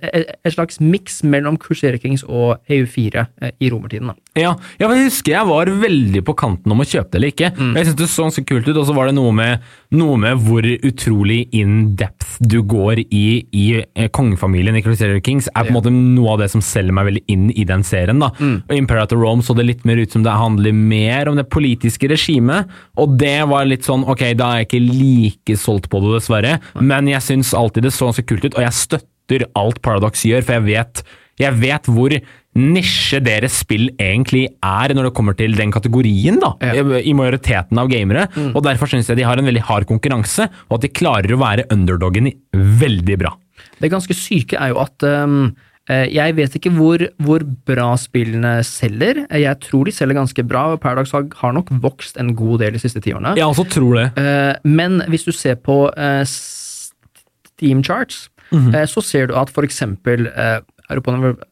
Et 0.44 0.52
slags 0.52 0.76
miks 0.80 1.22
mellom 1.24 1.56
Crusader 1.56 1.96
Kings 2.02 2.20
og 2.28 2.58
EU4 2.68 3.22
eh, 3.40 3.52
i 3.64 3.70
romertiden. 3.72 4.10
da. 4.10 4.14
Ja, 4.38 4.50
ja, 4.78 4.88
jeg 4.92 5.06
husker 5.08 5.32
jeg 5.32 5.48
var 5.48 5.70
veldig 5.80 6.20
på 6.28 6.34
kanten 6.38 6.70
om 6.74 6.82
å 6.82 6.86
kjøpe 6.86 7.10
det 7.14 7.18
eller 7.18 7.32
ikke. 7.32 7.48
Jeg 7.74 7.88
synes 7.88 7.96
det 7.98 8.08
så 8.12 8.26
ganske 8.26 8.44
kult 8.46 8.68
ut, 8.68 8.76
og 8.76 8.86
så 8.86 8.94
var 8.94 9.08
det 9.08 9.16
noe 9.16 9.32
med, 9.34 9.64
noe 9.96 10.18
med 10.20 10.44
hvor 10.44 10.68
utrolig 10.84 11.40
in 11.56 11.94
depth 11.98 12.36
du 12.44 12.60
går 12.62 13.00
i, 13.08 13.24
i 13.56 13.64
eh, 13.80 14.10
kongefamilien 14.14 14.76
i 14.78 14.84
Crusader 14.84 15.18
Kings, 15.24 15.48
er 15.56 15.64
på 15.64 15.72
en 15.72 15.78
måte 15.80 15.94
noe 15.96 16.36
av 16.36 16.44
det 16.44 16.50
som 16.52 16.62
selger 16.62 16.94
meg 16.94 17.08
veldig 17.08 17.24
inn 17.32 17.48
i 17.56 17.64
den 17.66 17.82
serien. 17.88 18.20
da. 18.20 18.30
Og 18.68 18.76
Imperator 18.76 19.16
Rome 19.18 19.42
så 19.42 19.56
det 19.56 19.64
litt 19.66 19.84
mer 19.88 19.96
ut 19.96 20.12
som 20.12 20.22
det 20.28 20.36
handler 20.38 20.76
mer 20.76 21.32
om 21.32 21.40
det 21.40 21.48
politiske 21.50 22.08
regimet, 22.12 22.68
og 23.00 23.16
det 23.18 23.38
var 23.48 23.64
litt 23.66 23.88
sånn, 23.88 24.04
ok, 24.04 24.28
da 24.38 24.52
er 24.52 24.62
jeg 24.62 24.68
ikke 24.68 24.84
like 24.92 25.56
solgt 25.58 25.88
på 25.90 26.04
det 26.04 26.18
dessverre, 26.20 26.58
men 26.84 27.08
jeg 27.10 27.24
synes 27.24 27.54
alltid 27.56 27.88
det 27.88 27.96
så 27.96 28.12
ganske 28.12 28.28
kult 28.28 28.44
ut, 28.44 28.54
og 28.54 28.62
jeg 28.68 28.76
støtter 28.76 29.14
alt 29.56 29.82
Paradox 29.82 30.24
gjør, 30.24 30.42
for 30.44 30.52
jeg 30.58 30.64
vet, 30.64 31.02
jeg 31.38 31.52
vet 31.60 31.86
hvor 31.86 32.14
nisje 32.58 33.20
deres 33.22 33.60
spill 33.60 33.88
egentlig 34.02 34.48
er 34.64 34.94
når 34.96 35.08
det 35.08 35.14
kommer 35.14 35.36
til 35.38 35.54
den 35.54 35.70
kategorien, 35.70 36.40
da, 36.42 36.54
Ja. 36.60 36.72
i 36.74 37.10
i 37.10 37.12
majoriteten 37.14 37.78
av 37.78 37.88
gamere. 37.88 38.26
Og 38.54 38.62
Derfor 38.64 38.86
syns 38.88 39.06
jeg 39.08 39.16
de 39.16 39.22
har 39.28 39.38
en 39.38 39.44
veldig 39.46 39.62
hard 39.62 39.86
konkurranse, 39.86 40.48
og 40.68 40.78
at 40.78 40.80
de 40.82 40.88
klarer 40.88 41.30
å 41.32 41.38
være 41.38 41.68
underdogen 41.70 42.32
veldig 42.52 43.18
bra. 43.18 43.36
Det 43.80 43.90
ganske 43.90 44.14
syke 44.14 44.56
er 44.58 44.72
jo 44.72 44.78
at 44.82 45.02
um, 45.02 45.54
eh, 45.88 46.06
jeg 46.10 46.34
vet 46.34 46.56
ikke 46.58 46.72
hvor, 46.74 46.98
hvor 47.22 47.44
bra 47.66 47.94
spillene 47.96 48.64
selger. 48.64 49.26
Eh, 49.30 49.40
Jeg 49.42 49.60
tror 49.60 49.84
de 49.84 49.92
selger 49.92 50.14
ganske 50.18 50.42
bra. 50.46 50.76
Paradox 50.76 51.12
har 51.12 51.52
nok 51.52 51.70
vokst 51.70 52.16
en 52.18 52.34
god 52.34 52.60
del 52.60 52.72
de 52.72 52.78
siste 52.82 53.00
tiårene. 53.00 53.36
Jeg 53.36 53.46
også 53.46 53.68
tror 53.70 53.94
det. 53.94 54.08
Uh, 54.18 54.54
men 54.64 55.00
hvis 55.08 55.24
du 55.24 55.32
ser 55.32 55.54
på 55.54 55.92
uh, 55.94 56.24
Steam 56.24 57.82
Charts, 57.84 58.28
eh, 58.52 58.84
så 58.86 59.02
ser 59.04 59.26
du 59.30 59.34
at 59.36 59.50
eksempel 59.64 60.26
eh, 60.28 60.60
Europa, 60.90 61.12
Univer- 61.12 61.42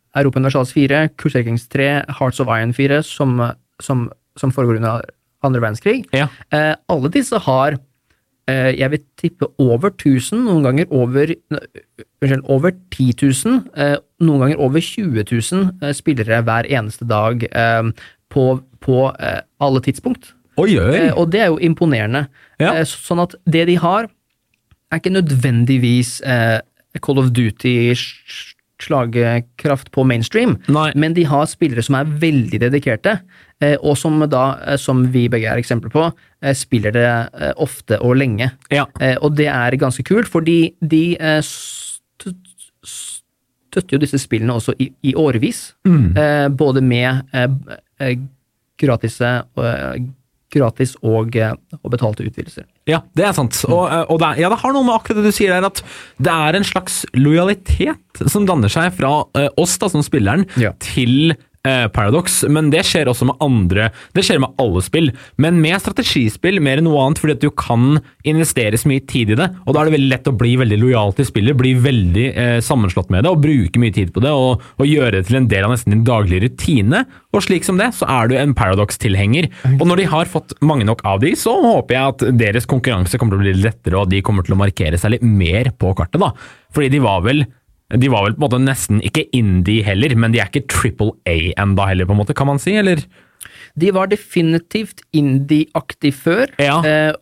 Universalis 0.41 0.73
4, 0.73 1.09
Crusader 1.19 1.45
3, 1.69 1.89
Hearts 2.21 2.41
of 2.41 2.49
Iron 2.49 2.73
4, 2.73 3.03
som, 3.05 3.37
som, 3.83 4.07
som 4.39 4.51
foregår 4.53 4.77
under 4.81 5.03
andre 5.45 5.61
verdenskrig, 5.61 6.07
Ja. 6.17 6.29
eh, 6.53 6.75
alle 6.89 7.11
disse 7.13 7.37
har 7.45 7.77
eh, 8.49 8.73
jeg 8.79 8.91
vil 8.91 9.03
tippe 9.21 9.47
over 9.59 9.91
1000, 9.91 10.45
noen 10.47 10.63
ganger 10.65 10.87
over, 10.91 11.35
unnskyld, 12.23 12.45
over 12.49 12.73
10 12.95 13.13
000, 13.45 13.61
eh, 13.77 13.97
noen 14.25 14.41
ganger 14.47 14.61
over 14.63 14.81
20 14.81 15.25
000 15.53 15.71
eh, 15.83 15.93
spillere 15.93 16.41
hver 16.47 16.65
eneste 16.71 17.05
dag 17.11 17.45
på, 18.33 18.45
på 18.81 19.01
eh, 19.21 19.41
alle 19.61 19.81
tidspunkt. 19.85 20.33
Oi, 20.57 20.79
oi. 20.81 21.11
Og 21.13 21.29
det 21.31 21.41
er 21.45 21.51
jo 21.53 21.59
imponerende. 21.61 22.25
Ja. 22.59 22.73
Sånn 22.89 23.21
at 23.21 23.35
det 23.45 23.67
de 23.69 23.75
har, 23.83 24.09
er 24.91 25.03
ikke 25.03 25.13
nødvendigvis 25.13 26.21
eh, 26.25 26.61
Call 27.03 27.19
of 27.23 27.29
Duty-slagekraft 27.37 29.89
på 29.95 30.01
mainstream, 30.09 30.53
Nei. 30.69 30.91
men 30.95 31.15
de 31.17 31.25
har 31.29 31.47
spillere 31.51 31.83
som 31.85 31.95
er 31.99 32.13
veldig 32.23 32.59
dedikerte, 32.67 33.13
eh, 33.63 33.77
og 33.81 33.95
som 33.99 34.29
da, 34.31 34.45
eh, 34.67 34.79
som 34.81 35.13
vi 35.13 35.29
begge 35.33 35.49
er 35.51 35.59
eksempler 35.63 35.91
på, 35.93 36.13
eh, 36.43 36.55
spiller 36.55 36.91
det 36.93 37.07
eh, 37.07 37.53
ofte 37.57 38.01
og 38.01 38.17
lenge. 38.21 38.51
Ja. 38.71 38.87
Eh, 39.01 39.17
og 39.21 39.37
det 39.37 39.49
er 39.53 39.81
ganske 39.81 40.03
kult, 40.07 40.29
fordi 40.29 40.75
de 40.81 41.17
eh, 41.19 41.43
støtter 43.77 43.97
jo 43.97 44.01
disse 44.01 44.21
spillene 44.23 44.57
også 44.57 44.75
i, 44.81 44.89
i 45.05 45.15
årevis. 45.15 45.75
mm. 45.85 46.57
både 46.57 46.81
med 46.81 47.23
gratis 47.33 47.77
eh, 48.01 48.17
gratise, 48.81 49.33
eh, 49.57 50.03
gratis 50.55 50.95
og, 51.03 51.35
eh, 51.37 51.53
og 51.83 51.91
betalte 51.93 52.25
utvidelser. 52.27 52.65
Ja, 52.87 53.01
det 53.19 53.25
er 53.27 53.33
sant. 53.37 53.57
Og, 53.69 53.87
eh, 53.91 54.05
og 54.09 54.21
det, 54.23 54.29
er, 54.29 54.43
ja, 54.45 54.51
det 54.53 54.61
har 54.63 54.73
noe 54.77 54.87
med 54.87 54.95
akkurat 54.95 55.19
det 55.23 55.33
du 55.33 55.37
sier 55.37 55.53
der, 55.57 55.67
at 55.67 55.83
det 56.23 56.33
er 56.33 56.59
en 56.61 56.67
slags 56.69 57.01
lojalitet 57.19 58.23
som 58.31 58.47
danner 58.49 58.71
seg 58.73 58.95
fra 58.97 59.13
eh, 59.37 59.49
oss 59.61 59.77
da, 59.83 59.91
som 59.93 60.05
spilleren 60.07 60.47
Ja. 60.61 60.73
til 60.83 61.35
eh, 61.67 61.87
Paradox, 61.93 62.41
men 62.53 62.71
det 62.73 62.85
skjer 62.87 63.11
også 63.11 63.29
med 63.29 63.43
andre 63.45 63.91
Det 64.15 64.25
skjer 64.27 64.41
med 64.43 64.55
alle 64.63 64.83
spill, 64.85 65.11
men 65.43 65.61
med 65.63 65.83
strategispill 65.83 66.61
mer 66.65 66.81
enn 66.81 66.89
noe 66.89 67.03
annet, 67.03 67.21
fordi 67.23 67.37
at 67.37 67.45
du 67.45 67.51
kan 67.51 67.99
investere 68.27 68.79
så 68.79 68.91
mye 68.91 69.05
tid 69.09 69.35
i 69.35 69.39
det, 69.39 69.49
og 69.65 69.75
da 69.75 69.83
er 69.83 69.91
det 69.91 69.97
veldig 69.97 70.13
lett 70.13 70.31
å 70.31 70.37
bli 70.39 70.55
veldig 70.61 70.81
lojal 70.83 71.15
til 71.17 71.29
spillet, 71.29 71.59
bli 71.59 71.75
veldig 71.83 72.27
eh, 72.33 72.59
sammenslått 72.65 73.11
med 73.13 73.27
det, 73.27 73.33
og 73.33 73.43
bruke 73.45 73.83
mye 73.83 73.95
tid 73.97 74.13
på 74.15 74.23
det, 74.25 74.33
og, 74.33 74.65
og 74.79 74.91
gjøre 74.91 75.19
det 75.19 75.27
til 75.29 75.41
en 75.41 75.51
del 75.51 75.67
av 75.67 75.75
nesten 75.75 75.95
din 75.95 76.07
daglige 76.07 76.47
rutine, 76.47 77.05
og 77.37 77.45
slik 77.45 77.67
som 77.67 77.81
det, 77.81 77.91
så 77.97 78.09
er 78.09 78.31
du 78.31 78.37
en 78.39 78.55
Paradox-tilhenger. 78.57 79.51
Og 79.77 79.85
når 79.89 80.01
de 80.01 80.09
har 80.09 80.31
fått 80.31 80.55
mange 80.65 80.87
nok 80.89 81.03
av 81.09 81.21
de, 81.25 81.35
så 81.37 81.53
håper 81.61 81.97
jeg 81.97 82.15
at 82.15 82.25
deres 82.41 82.69
konkurranse 82.71 83.21
kommer 83.21 83.37
til 83.37 83.43
å 83.43 83.47
bli 83.47 83.67
lettere, 83.67 84.01
og 84.01 84.11
de 84.13 84.23
kommer 84.25 84.47
til 84.47 84.57
å 84.57 84.61
markere 84.63 85.01
seg 85.01 85.17
litt 85.17 85.27
mer 85.27 85.73
på 85.77 85.93
kartet, 85.99 86.23
da. 86.23 86.33
Fordi 86.77 86.91
de 86.93 87.03
var 87.05 87.25
vel 87.27 87.45
de 87.95 88.09
var 88.11 88.25
vel 88.27 88.35
på 88.35 88.41
en 88.41 88.47
måte 88.49 88.59
nesten 88.65 88.99
ikke 89.07 89.27
indie 89.37 89.85
heller, 89.87 90.15
men 90.19 90.33
de 90.35 90.41
er 90.43 90.49
ikke 90.51 90.67
triple 90.73 91.13
A 91.31 91.37
enda 91.63 91.87
heller, 91.87 92.09
på 92.09 92.17
en 92.17 92.21
måte, 92.25 92.35
kan 92.35 92.49
man 92.51 92.59
si, 92.63 92.75
eller? 92.81 93.03
De 93.79 93.91
var 93.95 94.09
definitivt 94.11 95.03
indie-aktig 95.15 96.15
før, 96.17 96.51
Ja. 96.59 96.81
eh, 96.83 97.13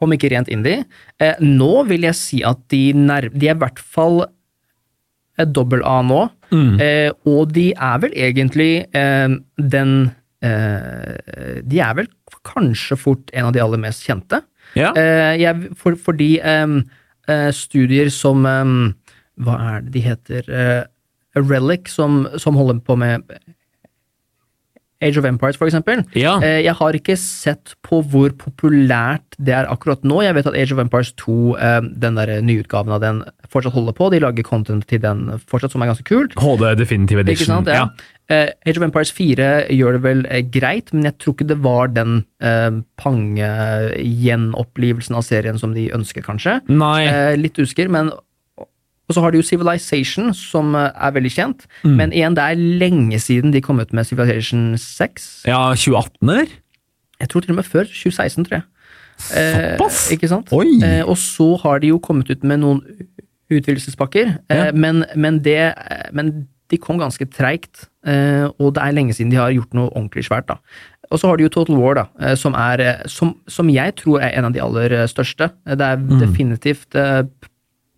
om 0.00 0.12
ikke 0.12 0.30
rent 0.32 0.48
indie. 0.48 0.84
Eh, 1.20 1.34
nå 1.40 1.84
vil 1.88 2.02
jeg 2.08 2.14
si 2.14 2.42
at 2.44 2.58
de, 2.72 2.92
de 2.94 3.48
er 3.48 3.54
i 3.54 3.58
hvert 3.60 3.78
fall 3.78 4.22
eh, 5.38 5.44
dobbel 5.44 5.82
A 5.84 6.00
nå, 6.06 6.22
eh, 6.80 7.10
og 7.26 7.52
de 7.52 7.72
er 7.74 7.98
vel 8.04 8.12
egentlig 8.14 8.86
eh, 8.94 9.28
den 9.58 9.94
eh, 10.44 11.60
De 11.66 11.80
er 11.82 11.94
vel 11.98 12.08
kanskje 12.46 12.96
fort 13.00 13.30
en 13.34 13.46
av 13.48 13.52
de 13.56 13.60
aller 13.64 13.80
mest 13.82 14.04
kjente. 14.06 14.40
Ja. 14.78 14.92
Eh, 14.96 15.36
jeg, 15.40 15.72
for, 15.76 15.96
fordi 15.96 16.36
eh, 16.40 17.50
studier 17.56 18.10
som 18.12 18.44
Hva 19.40 19.58
er 19.74 19.84
det 19.84 19.94
de 19.96 20.04
heter? 20.04 20.48
Uh, 20.48 21.40
Relic, 21.40 21.90
som, 21.90 22.24
som 22.38 22.58
holder 22.58 22.80
på 22.86 22.96
med 23.00 23.24
Age 25.04 25.18
of 25.20 25.26
Empires, 25.28 25.58
for 25.60 25.68
eksempel. 25.68 26.04
Ja. 26.16 26.36
Uh, 26.38 26.60
jeg 26.62 26.74
har 26.78 26.96
ikke 26.96 27.16
sett 27.20 27.74
på 27.84 28.00
hvor 28.08 28.30
populært 28.38 29.36
det 29.42 29.56
er 29.56 29.70
akkurat 29.70 30.04
nå. 30.06 30.22
Jeg 30.24 30.36
vet 30.38 30.48
at 30.48 30.58
Age 30.58 30.76
of 30.76 30.82
Empires 30.84 31.10
2, 31.20 31.34
uh, 31.58 31.80
den 32.04 32.20
der 32.20 32.36
nyutgaven 32.46 32.94
av 32.94 33.02
den, 33.02 33.22
fortsatt 33.50 33.74
holder 33.74 33.96
på. 33.96 34.10
De 34.14 34.22
lager 34.22 34.46
content 34.46 34.86
til 34.90 35.02
den 35.02 35.26
fortsatt, 35.50 35.74
som 35.74 35.84
er 35.84 35.92
ganske 35.92 36.08
kult. 36.08 36.32
HD 36.40 36.64
Definitive 36.78 37.20
Edition. 37.26 37.52
sant? 37.52 37.70
Ja. 37.70 37.88
Eh, 38.32 38.48
Age 38.64 38.78
of 38.78 38.84
Empires 38.86 39.10
4 39.12 39.66
gjør 39.76 39.98
det 39.98 40.02
vel 40.04 40.22
eh, 40.32 40.44
greit, 40.48 40.92
men 40.94 41.04
jeg 41.10 41.18
tror 41.20 41.34
ikke 41.36 41.50
det 41.50 41.58
var 41.64 41.88
den 41.92 42.12
uh, 42.40 42.72
pange-gjenopplevelsen 43.00 45.14
av 45.18 45.22
serien 45.26 45.58
som 45.60 45.74
de 45.76 45.92
ønsker, 45.92 46.22
kanskje. 46.24 46.60
Nei. 46.72 47.04
Eh, 47.04 47.36
litt 47.36 47.58
usikker, 47.60 47.88
men 47.92 48.08
Og 49.08 49.14
så 49.14 49.20
har 49.20 49.30
de 49.34 49.38
jo 49.38 49.42
Civilization, 49.44 50.32
som 50.34 50.74
eh, 50.74 50.90
er 50.96 51.10
veldig 51.12 51.30
kjent. 51.34 51.66
Mm. 51.84 51.96
Men 51.96 52.12
igjen, 52.12 52.34
det 52.38 52.44
er 52.44 52.62
lenge 52.80 53.18
siden 53.20 53.52
de 53.52 53.60
kom 53.60 53.80
ut 53.80 53.92
med 53.92 54.06
Civilization 54.08 54.78
6. 54.78 55.44
Ja, 55.46 55.74
2018 55.74 56.28
eller? 56.28 56.46
Jeg 57.20 57.28
tror 57.28 57.40
til 57.44 57.50
og 57.52 57.56
med 57.56 57.64
før 57.68 57.84
2016, 57.84 58.44
tror 58.48 58.56
jeg. 58.58 58.64
Eh, 59.36 59.76
Såpass? 59.78 60.10
ikke 60.10 60.28
sant? 60.28 60.48
Oi. 60.52 60.66
Eh, 60.82 61.04
og 61.06 61.16
så 61.20 61.50
har 61.62 61.78
de 61.84 61.92
jo 61.92 61.98
kommet 62.02 62.30
ut 62.32 62.42
med 62.44 62.58
noen 62.64 62.80
utvidelsespakker, 63.52 64.38
eh, 64.50 64.56
Ja. 64.66 64.72
men, 64.72 65.04
men, 65.14 65.38
det, 65.44 65.58
eh, 65.76 66.08
men 66.12 66.48
de 66.70 66.76
kom 66.80 66.98
ganske 66.98 67.26
treigt, 67.30 67.86
eh, 68.06 68.48
og 68.58 68.74
det 68.74 68.82
er 68.82 68.92
lenge 68.96 69.14
siden 69.14 69.30
de 69.30 69.36
har 69.36 69.52
gjort 69.52 69.74
noe 69.74 69.90
ordentlig 69.92 70.24
svært. 70.26 70.46
da. 70.48 70.56
Og 71.12 71.20
så 71.20 71.28
har 71.28 71.36
de 71.36 71.44
jo 71.44 71.48
Total 71.52 71.76
War, 71.76 71.94
da, 71.94 72.06
eh, 72.20 72.34
som, 72.34 72.54
er, 72.54 72.80
eh, 72.80 73.02
som, 73.06 73.34
som 73.46 73.68
jeg 73.68 73.94
tror 73.96 74.20
er 74.24 74.32
en 74.38 74.46
av 74.48 74.52
de 74.52 74.60
aller 74.64 74.90
eh, 74.92 75.06
største. 75.06 75.50
Eh, 75.66 75.74
Det 75.76 75.80
er 75.86 75.96
Mm. 75.96 76.18
definitivt 76.20 76.94
eh, 76.96 77.22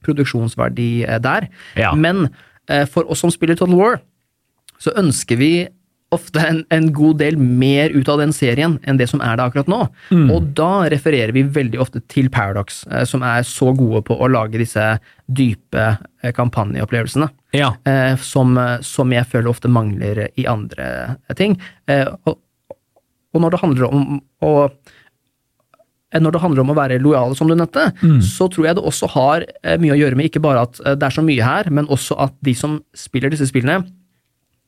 produksjonsverdi 0.06 0.90
eh, 1.06 1.20
der. 1.22 1.48
Ja. 1.78 1.94
Men 1.94 2.28
eh, 2.70 2.86
for 2.90 3.08
oss 3.10 3.24
som 3.24 3.34
spiller 3.34 3.58
Total 3.58 3.78
War, 3.78 3.98
så 4.82 4.94
ønsker 5.00 5.40
vi 5.40 5.52
ofte 6.14 6.38
en, 6.38 6.60
en 6.70 6.86
god 6.94 7.18
del 7.18 7.36
mer 7.38 7.90
ut 7.90 8.08
av 8.08 8.20
den 8.20 8.32
serien 8.34 8.76
enn 8.86 8.98
det 9.00 9.08
som 9.10 9.22
er 9.24 9.38
det 9.38 9.46
akkurat 9.48 9.70
nå. 9.70 9.80
Og 10.30 10.50
da 10.58 10.86
refererer 10.92 11.32
vi 11.34 11.42
veldig 11.56 11.80
ofte 11.82 12.02
til 12.12 12.30
Paradox, 12.32 12.84
eh, 12.90 13.04
som 13.08 13.24
er 13.26 13.46
så 13.46 13.72
gode 13.76 14.04
på 14.06 14.16
å 14.16 14.30
lage 14.30 14.60
disse 14.62 14.84
dype 15.26 15.86
eh, 15.96 16.32
kampanjeopplevelsene. 16.36 17.28
Ja. 17.56 17.72
Eh, 17.88 18.14
som, 18.22 18.54
som 18.86 19.14
jeg 19.14 19.26
føler 19.32 19.50
ofte 19.50 19.72
mangler 19.72 20.26
i 20.38 20.46
andre 20.50 21.16
ting. 21.38 21.58
Eh, 21.90 22.06
og, 22.28 22.38
og 23.34 23.42
når 23.42 23.56
det 23.56 23.62
handler 23.64 23.90
om 23.90 24.20
å 24.46 24.54
når 26.14 26.32
det 26.32 26.40
handler 26.40 26.62
om 26.62 26.70
å 26.70 26.76
være 26.78 27.00
lojale, 27.02 27.34
som 27.36 27.48
du 27.50 27.54
nevnte, 27.58 27.88
så 28.22 28.46
tror 28.48 28.66
jeg 28.68 28.76
det 28.78 28.84
også 28.86 29.08
har 29.10 29.44
eh, 29.62 29.76
mye 29.82 29.92
å 29.92 29.98
gjøre 29.98 30.16
med 30.16 30.28
ikke 30.30 30.40
bare 30.40 30.62
at 30.62 30.78
eh, 30.86 30.94
det 30.94 31.02
er 31.02 31.10
så 31.16 31.22
mye 31.26 31.42
her, 31.44 31.70
men 31.70 31.86
også 31.90 32.14
at 32.22 32.32
de 32.46 32.54
som 32.54 32.78
spiller 32.94 33.30
disse 33.30 33.48
spillene, 33.50 33.84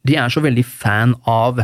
de 0.05 0.17
er 0.19 0.29
så 0.29 0.41
veldig 0.43 0.65
fan 0.67 1.15
av, 1.27 1.61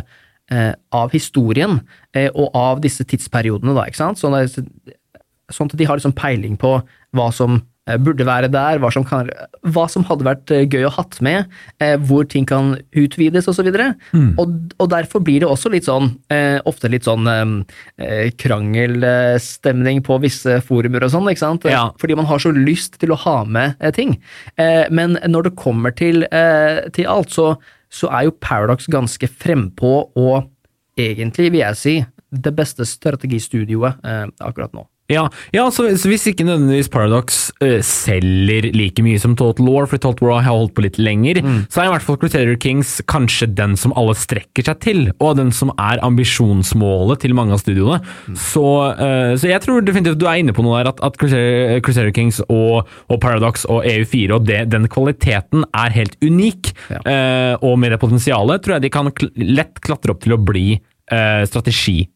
eh, 0.51 0.73
av 0.95 1.11
historien 1.11 1.81
eh, 2.15 2.29
og 2.33 2.55
av 2.55 2.81
disse 2.81 3.03
tidsperiodene, 3.03 3.75
da, 3.75 3.85
ikke 3.89 3.99
sant? 3.99 4.17
Sånn, 4.17 4.33
at- 4.39 5.77
de 5.77 5.85
har 5.85 5.97
liksom 5.99 6.13
peiling 6.15 6.57
på 6.57 6.81
hva 7.13 7.27
som 7.33 7.59
eh, 7.59 7.61
burde 8.01 8.25
være 8.25 8.49
der, 8.49 8.79
hva 8.81 8.89
som, 8.93 9.05
kan, 9.05 9.29
hva 9.61 9.85
som 9.91 10.05
hadde 10.07 10.25
vært 10.25 10.51
eh, 10.53 10.65
gøy 10.65 10.87
å 10.87 10.93
hatt 10.95 11.19
med, 11.25 11.51
eh, 11.83 11.93
hvor 12.01 12.25
ting 12.29 12.47
kan 12.49 12.73
utvides 12.97 13.49
osv. 13.51 13.69
Mm. 13.69 14.31
Og, 14.41 14.55
og 14.81 14.89
derfor 14.93 15.21
blir 15.25 15.43
det 15.43 15.49
også 15.49 15.69
litt 15.73 15.85
sånn, 15.85 16.15
eh, 16.33 16.57
ofte 16.65 16.89
litt 16.89 17.05
sånn 17.05 17.29
eh, 17.29 18.31
krangelstemning 18.41 20.01
på 20.05 20.17
visse 20.23 20.57
forumer 20.65 21.05
og 21.05 21.13
sånn, 21.13 21.29
ikke 21.29 21.43
sant? 21.43 21.69
Ja. 21.69 21.87
Fordi 22.01 22.17
man 22.17 22.29
har 22.29 22.41
så 22.41 22.53
lyst 22.55 22.97
til 23.03 23.13
å 23.13 23.19
ha 23.25 23.37
med 23.45 23.77
eh, 23.79 23.93
ting. 23.95 24.17
Eh, 24.57 24.85
men 24.89 25.19
når 25.29 25.51
det 25.51 25.55
kommer 25.61 25.93
til, 25.95 26.25
eh, 26.31 26.81
til 26.95 27.09
alt, 27.11 27.33
så, 27.35 27.53
så 27.93 28.09
er 28.09 28.27
jo 28.29 28.37
Paradox 28.41 28.89
ganske 28.91 29.29
frempå 29.29 29.95
og 30.17 30.49
egentlig, 30.97 31.51
vil 31.51 31.61
jeg 31.61 31.79
si, 31.79 31.95
det 32.35 32.51
beste 32.55 32.87
strategistudioet 32.87 34.01
eh, 34.03 34.25
akkurat 34.43 34.73
nå. 34.75 34.87
Ja, 35.11 35.27
ja 35.53 35.67
så, 35.69 35.85
så 36.01 36.09
hvis 36.09 36.23
ikke 36.31 36.45
nødvendigvis 36.47 36.89
Paradox 36.89 37.51
uh, 37.61 37.77
selger 37.85 38.71
like 38.73 39.03
mye 39.05 39.19
som 39.21 39.35
Total 39.37 39.67
War, 39.69 39.85
for 39.89 40.01
Total 40.01 40.25
War 40.27 40.41
har 40.41 40.55
holdt 40.55 40.73
på 40.77 40.85
litt 40.85 40.97
lenger, 40.97 41.41
så 41.69 41.83
er 41.83 41.89
i 41.89 41.93
hvert 41.93 42.05
fall 42.07 42.17
Crusader 42.21 42.57
Kings 42.61 42.95
kanskje 43.11 43.47
den 43.53 43.75
som 43.77 43.93
alle 43.99 44.15
strekker 44.17 44.65
seg 44.65 44.79
til, 44.81 45.03
og 45.21 45.35
den 45.37 45.51
som 45.53 45.69
er 45.77 46.01
ambisjonsmålet 46.05 47.21
til 47.21 47.35
mange 47.37 47.53
av 47.53 47.61
studioene. 47.61 47.99
Så, 48.33 48.65
uh, 48.97 49.35
så 49.37 49.51
jeg 49.51 49.61
tror 49.65 49.85
definitivt 49.85 50.19
du 50.21 50.25
er 50.29 50.41
inne 50.41 50.55
på 50.57 50.65
noe 50.65 50.79
der, 50.81 50.89
at, 50.93 51.03
at 51.05 51.19
Crusader, 51.21 51.77
Crusader 51.85 52.15
Kings 52.15 52.41
og, 52.47 52.89
og 53.11 53.21
Paradox 53.21 53.67
og 53.69 53.85
EU4 53.85 54.39
og 54.39 54.49
det, 54.49 54.63
den 54.73 54.89
kvaliteten 54.91 55.67
er 55.75 55.93
helt 55.95 56.17
unik, 56.25 56.73
Ja. 56.89 56.99
uh, 57.05 57.65
og 57.65 57.77
med 57.81 57.93
det 57.93 57.99
potensialet 58.01 58.63
tror 58.65 58.75
jeg 58.75 58.85
de 58.85 58.91
kan 58.93 59.09
kl 59.15 59.29
lett 59.37 59.79
klatre 59.83 60.13
opp 60.13 60.21
til 60.23 60.35
å 60.35 60.39
bli 60.41 60.65
eh, 61.11 61.43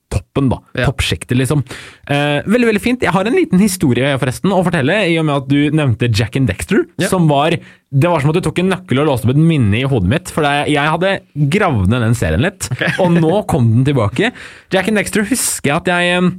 strategitoppen, 0.10 0.50
da. 0.50 0.60
Ja. 0.74 0.86
Toppsjiktet, 0.90 1.38
liksom. 1.38 1.64
Eh, 2.08 2.42
veldig, 2.46 2.68
veldig 2.68 2.82
fint. 2.82 3.02
Jeg 3.02 3.12
har 3.14 3.26
en 3.28 3.36
liten 3.36 3.60
historie 3.60 4.18
forresten 4.20 4.52
å 4.52 4.64
fortelle, 4.66 5.08
i 5.10 5.18
og 5.20 5.26
med 5.26 5.36
at 5.36 5.48
du 5.48 5.70
nevnte 5.72 6.10
Jack 6.12 6.36
and 6.36 6.48
Dexter, 6.48 6.86
Ja. 6.98 7.08
som 7.08 7.28
var 7.28 7.52
Det 7.92 8.08
var 8.08 8.20
som 8.22 8.30
at 8.30 8.36
du 8.36 8.42
tok 8.42 8.60
en 8.60 8.70
nøkkel 8.70 9.00
og 9.00 9.08
låste 9.08 9.26
opp 9.26 9.32
et 9.32 9.42
minne 9.42 9.74
i 9.74 9.82
hodet 9.82 10.08
mitt, 10.08 10.30
for 10.30 10.44
jeg 10.44 10.76
hadde 10.78 11.22
gravd 11.50 11.88
ned 11.90 12.02
den 12.04 12.14
serien 12.14 12.40
litt, 12.40 12.70
og 13.00 13.10
nå 13.18 13.48
kom 13.48 13.66
den 13.74 13.84
tilbake. 13.84 14.32
Jack 14.72 14.88
and 14.90 14.96
Dexter 14.98 15.24
husker 15.24 15.72
jeg 15.72 15.76
at 15.76 15.86
jeg 15.88 16.18
eh, 16.20 16.30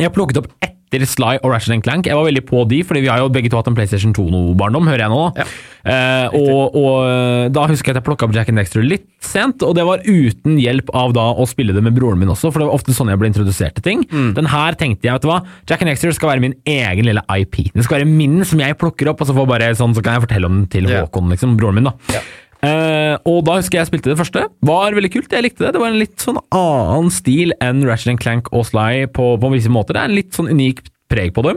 jeg 0.00 0.12
plukket 0.12 0.38
opp 0.38 0.48
etter 0.92 1.08
Sly 1.08 1.38
og 1.42 1.50
Ratchet 1.54 1.82
Clank. 1.84 2.06
Jeg 2.06 2.16
var 2.18 2.26
veldig 2.28 2.42
på 2.48 2.62
de, 2.68 2.82
fordi 2.86 3.02
vi 3.04 3.10
har 3.10 3.18
jo 3.22 3.30
begge 3.32 3.50
to 3.52 3.58
hatt 3.58 3.68
en 3.70 3.76
PlayStation 3.78 4.12
2-barndom, 4.16 4.86
hører 4.90 5.06
jeg 5.06 5.12
nå. 5.12 5.22
da. 5.36 5.46
Eh, 5.82 6.34
og, 6.38 6.76
og 6.78 6.96
eh, 7.08 7.46
da 7.50 7.64
husker 7.70 7.90
jeg 7.90 7.96
at 7.96 8.00
jeg 8.02 8.06
plukka 8.06 8.28
opp 8.28 8.34
Jack 8.36 8.52
and 8.52 8.60
Dexter 8.60 8.84
litt 8.86 9.06
sent, 9.22 9.62
og 9.66 9.74
det 9.78 9.84
var 9.88 10.04
uten 10.06 10.58
hjelp 10.60 10.92
av 10.98 11.14
da 11.16 11.24
å 11.34 11.46
spille 11.50 11.74
det 11.74 11.82
med 11.82 11.96
broren 11.96 12.20
min 12.20 12.30
også, 12.30 12.52
for 12.52 12.62
det 12.62 12.68
var 12.68 12.76
ofte 12.78 12.94
sånn 12.94 13.10
jeg 13.10 13.18
ble 13.22 13.30
introdusert 13.32 13.74
til 13.80 13.86
ting. 13.86 14.04
Den 14.36 14.50
her 14.52 14.76
tenkte 14.78 15.08
jeg, 15.08 15.16
vet 15.16 15.24
du 15.26 15.30
hva, 15.32 15.40
Jack 15.70 15.82
and 15.82 15.90
Dexter 15.90 16.14
skal 16.14 16.34
være 16.34 16.44
min 16.44 16.54
egen 16.68 17.08
lille 17.08 17.24
IP. 17.34 17.72
Den 17.74 17.82
skal 17.86 18.00
være 18.02 18.10
min 18.12 18.40
som 18.48 18.62
jeg 18.62 18.78
plukker 18.80 19.10
opp, 19.10 19.22
og 19.24 19.30
så, 19.30 19.34
får 19.36 19.48
bare, 19.50 19.72
sånn, 19.78 19.96
så 19.96 20.04
kan 20.04 20.18
jeg 20.18 20.26
fortelle 20.28 20.50
om 20.50 20.60
den 20.62 20.70
til 20.72 20.90
Ja. 20.90 21.02
Håkon, 21.06 21.30
liksom, 21.32 21.56
broren 21.58 21.80
min. 21.80 21.90
da. 21.90 22.20
Eh, 22.62 23.16
og 23.26 23.40
da 23.46 23.56
husker 23.58 23.78
jeg 23.80 23.82
jeg 23.82 23.90
spilte 23.90 24.12
det 24.12 24.18
første. 24.20 24.46
Var 24.62 24.94
veldig 24.94 25.12
kult, 25.12 25.34
jeg 25.34 25.46
likte 25.48 25.66
det. 25.66 25.74
Det 25.74 25.82
var 25.82 25.90
en 25.90 26.00
litt 26.00 26.22
sånn 26.22 26.38
annen 26.54 27.10
stil 27.14 27.54
enn 27.64 27.82
Ratchet 27.88 28.20
Clank 28.22 28.52
og 28.54 28.68
Sly 28.70 29.08
på, 29.14 29.34
på 29.42 29.52
visse 29.54 29.72
måter. 29.72 29.96
Det 29.96 30.02
er 30.04 30.10
en 30.12 30.18
litt 30.20 30.36
sånn 30.36 30.50
unik 30.52 30.84
preg 31.12 31.32
på 31.36 31.44
det. 31.44 31.54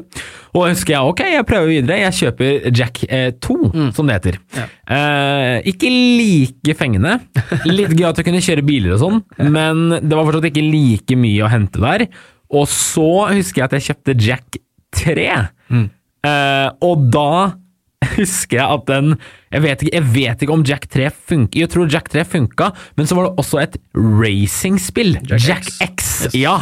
Og 0.51 0.63
da 0.63 0.71
husker 0.73 0.95
jeg 0.95 1.11
ok, 1.11 1.21
jeg 1.35 1.47
prøver 1.47 1.71
videre. 1.71 1.99
Jeg 2.01 2.17
kjøper 2.19 2.69
Jack 2.75 3.03
eh, 3.07 3.29
2, 3.43 3.57
som 3.95 4.09
det 4.09 4.17
heter. 4.17 4.39
Ja. 4.57 4.65
Eh, 4.97 5.69
ikke 5.71 5.91
like 5.91 6.75
fengende. 6.79 7.17
Litt 7.69 7.93
gøy 7.95 8.07
at 8.09 8.19
jeg 8.19 8.27
kunne 8.27 8.43
kjøre 8.43 8.65
biler 8.67 8.95
og 8.97 9.03
sånn, 9.03 9.21
men 9.45 9.85
det 10.01 10.11
var 10.15 10.27
fortsatt 10.27 10.49
ikke 10.51 10.65
like 10.65 11.19
mye 11.19 11.45
å 11.45 11.51
hente 11.51 11.83
der. 11.83 12.07
Og 12.55 12.67
så 12.71 13.09
husker 13.31 13.61
jeg 13.63 13.69
at 13.69 13.77
jeg 13.77 13.87
kjøpte 13.89 14.17
Jack 14.25 14.59
3, 14.95 15.29
eh, 15.75 16.67
og 16.85 17.07
da 17.13 17.29
husker 18.19 18.59
jeg 18.61 18.79
at 18.79 18.87
den 18.89 19.15
jeg 19.55 19.63
vet, 19.63 19.83
ikke, 19.85 19.95
jeg 19.95 20.07
vet 20.15 20.41
ikke 20.43 20.55
om 20.55 20.65
Jack 20.67 20.87
3 20.91 21.11
funka 21.29 21.61
Jeg 21.61 21.71
tror 21.71 21.91
Jack 21.91 22.09
3 22.11 22.25
funka, 22.27 22.71
men 22.97 23.07
så 23.07 23.15
var 23.15 23.29
det 23.29 23.39
også 23.39 23.61
et 23.61 23.77
racingspill. 23.95 25.15
Jack 25.29 25.45
Jack, 25.47 25.69
X. 25.69 25.79
X. 25.85 26.09
Yes. 26.25 26.35
Ja. 26.35 26.57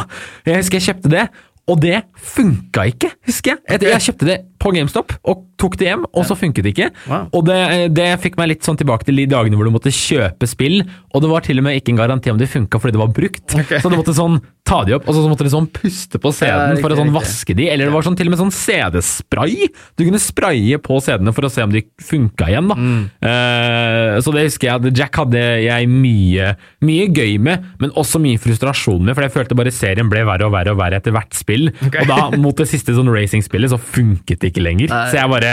Jeg 0.46 0.62
husker 0.62 0.78
jeg 0.78 0.86
kjøpte 0.92 1.12
det, 1.12 1.24
og 1.70 1.80
det 1.80 2.02
funka 2.20 2.88
ikke, 2.92 3.14
husker 3.24 3.54
jeg. 3.54 3.62
Jeg, 3.70 3.88
jeg 3.94 4.06
kjøpte 4.08 4.28
det 4.28 4.38
på 4.60 4.72
GameStop 4.72 5.14
og 5.28 5.44
tok 5.60 5.76
det 5.80 5.88
hjem, 5.90 6.04
og 6.12 6.26
så 6.28 6.36
funket 6.36 6.66
det 6.66 6.72
ikke. 6.74 6.90
Wow. 7.08 7.28
Og 7.36 7.46
det, 7.48 7.60
det 7.96 8.08
fikk 8.22 8.36
meg 8.40 8.50
litt 8.52 8.66
sånn 8.66 8.78
tilbake 8.80 9.06
til 9.08 9.16
de 9.20 9.26
dagene 9.30 9.56
hvor 9.56 9.68
du 9.68 9.72
måtte 9.74 9.92
kjøpe 9.92 10.48
spill, 10.48 10.82
og 11.12 11.24
det 11.24 11.30
var 11.30 11.44
til 11.46 11.60
og 11.60 11.66
med 11.66 11.78
ikke 11.78 11.94
en 11.94 12.00
garanti 12.00 12.32
om 12.32 12.40
det 12.40 12.50
funka 12.52 12.80
fordi 12.80 12.96
det 12.96 13.00
var 13.00 13.14
brukt. 13.16 13.46
Okay. 13.64 13.80
Så 13.80 13.92
du 13.92 13.96
måtte 13.96 14.16
sånn 14.16 14.40
ta 14.64 14.80
de 14.88 14.94
opp, 14.96 15.08
og 15.08 15.16
så 15.16 15.24
måtte 15.28 15.44
du 15.44 15.52
sånn 15.52 15.68
puste 15.72 16.20
på 16.20 16.32
CD-en 16.32 16.80
for 16.80 16.92
å 16.92 16.96
sånn 16.96 17.12
vaske 17.12 17.56
de, 17.56 17.66
eller 17.68 17.88
det 17.88 17.92
var 17.92 18.06
sånn 18.06 18.16
til 18.16 18.30
og 18.30 18.32
med 18.32 18.40
sånn 18.40 18.54
CD-spray. 18.56 19.68
Du 19.92 20.06
kunne 20.06 20.20
spraye 20.22 20.78
på 20.80 20.96
CD-ene 21.04 21.34
for 21.36 21.44
å 21.44 21.52
se 21.52 21.64
om 21.66 21.72
de 21.72 21.82
funka 22.00 22.48
igjen, 22.48 22.70
da. 22.72 22.78
Mm. 22.80 23.02
Uh, 23.20 24.16
så 24.24 24.32
det 24.32 24.46
husker 24.48 24.70
jeg 24.70 24.80
at 24.80 25.02
Jack 25.02 25.20
hadde 25.20 25.42
jeg 25.66 25.90
mye, 25.92 26.54
mye 26.84 27.08
gøy 27.12 27.36
med, 27.44 27.68
men 27.82 27.92
også 28.00 28.20
mye 28.24 28.40
frustrasjon 28.40 29.04
med, 29.04 29.12
for 29.12 29.26
jeg 29.26 29.34
følte 29.36 29.58
bare 29.58 29.74
serien 29.74 30.08
ble 30.12 30.24
verre 30.24 30.48
og 30.48 30.56
verre 30.56 30.72
og 30.72 30.80
verre 30.80 31.02
etter 31.02 31.12
hvert 31.14 31.36
spill. 31.36 31.53
Ok. 31.86 31.98
Og 32.02 32.10
da, 32.10 32.18
mot 32.40 32.58
det 32.58 32.68
siste 32.70 32.94
sånn 32.96 33.10
racing-spillet, 33.12 33.72
så 33.72 33.78
funket 33.80 34.42
det 34.42 34.52
ikke 34.52 34.64
lenger. 34.64 34.92
Nei. 34.92 35.02
Så 35.12 35.20
jeg 35.20 35.32
bare 35.32 35.52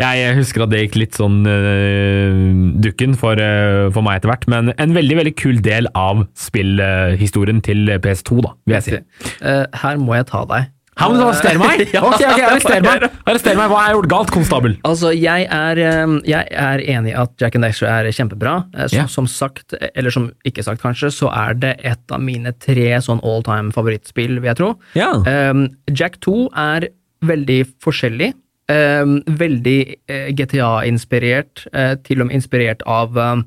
Jeg 0.00 0.36
husker 0.38 0.64
at 0.66 0.72
det 0.72 0.82
gikk 0.84 0.98
litt 1.00 1.18
sånn 1.18 1.40
uh, 1.46 2.40
dukken 2.84 3.16
for, 3.18 3.40
uh, 3.40 3.88
for 3.94 4.06
meg 4.06 4.20
etter 4.20 4.32
hvert, 4.32 4.48
men 4.52 4.72
en 4.76 4.96
veldig, 4.96 5.20
veldig 5.22 5.34
kul 5.38 5.60
del 5.64 5.90
av 5.96 6.26
spillhistorien 6.38 7.62
til 7.64 7.90
PS2, 8.02 8.40
da, 8.44 8.54
vil 8.66 8.78
jeg 8.78 8.86
si. 8.86 9.02
Eh, 9.46 9.64
her 9.82 10.00
må 10.02 10.16
jeg 10.16 10.28
ta 10.30 10.44
deg. 10.48 10.72
Må 10.96 11.12
du 11.12 11.22
arrestere 11.26 11.60
meg! 11.60 11.82
Ok, 12.06 12.22
ok, 12.24 12.42
arrester 12.46 12.84
meg! 12.84 13.04
Arrester 13.28 13.58
meg, 13.58 13.68
Hva 13.68 13.80
har 13.82 13.90
jeg 13.90 13.98
gjort 13.98 14.08
galt, 14.12 14.32
konstabel? 14.32 14.76
Altså, 14.88 15.10
jeg 15.12 15.44
er, 15.52 15.80
eh, 15.82 16.14
jeg 16.30 16.48
er 16.66 16.84
enig 16.96 17.12
i 17.12 17.16
at 17.20 17.34
Jack 17.42 17.58
and 17.58 17.66
Dexter 17.66 17.90
er 17.90 18.08
kjempebra. 18.16 18.54
Eh, 18.72 18.88
Som, 18.88 18.96
yeah. 18.96 19.10
som 19.12 19.28
sagt, 19.28 19.76
eller 19.92 20.14
som 20.14 20.30
ikke 20.48 20.64
sagt 20.64 20.80
kanskje, 20.84 21.12
så 21.12 21.28
er 21.34 21.58
det 21.60 21.74
et 21.84 22.16
av 22.16 22.22
mine 22.24 22.54
tre 22.64 22.88
sånn 23.04 23.20
all 23.26 23.44
time 23.46 23.74
favorittspill, 23.76 24.38
vil 24.40 24.50
jeg 24.52 24.60
tro. 24.62 24.72
Yeah. 24.96 25.20
Um, 25.28 25.66
Jack 25.92 26.20
2 26.24 26.48
er 26.64 26.88
veldig 27.26 27.60
forskjellig. 27.84 28.32
Um, 28.72 29.20
veldig 29.38 29.80
eh, 30.10 30.30
GTA-inspirert, 30.34 31.68
uh, 31.76 31.94
til 32.02 32.24
og 32.24 32.30
med 32.30 32.40
inspirert 32.40 32.80
av 32.88 33.14
um, 33.14 33.44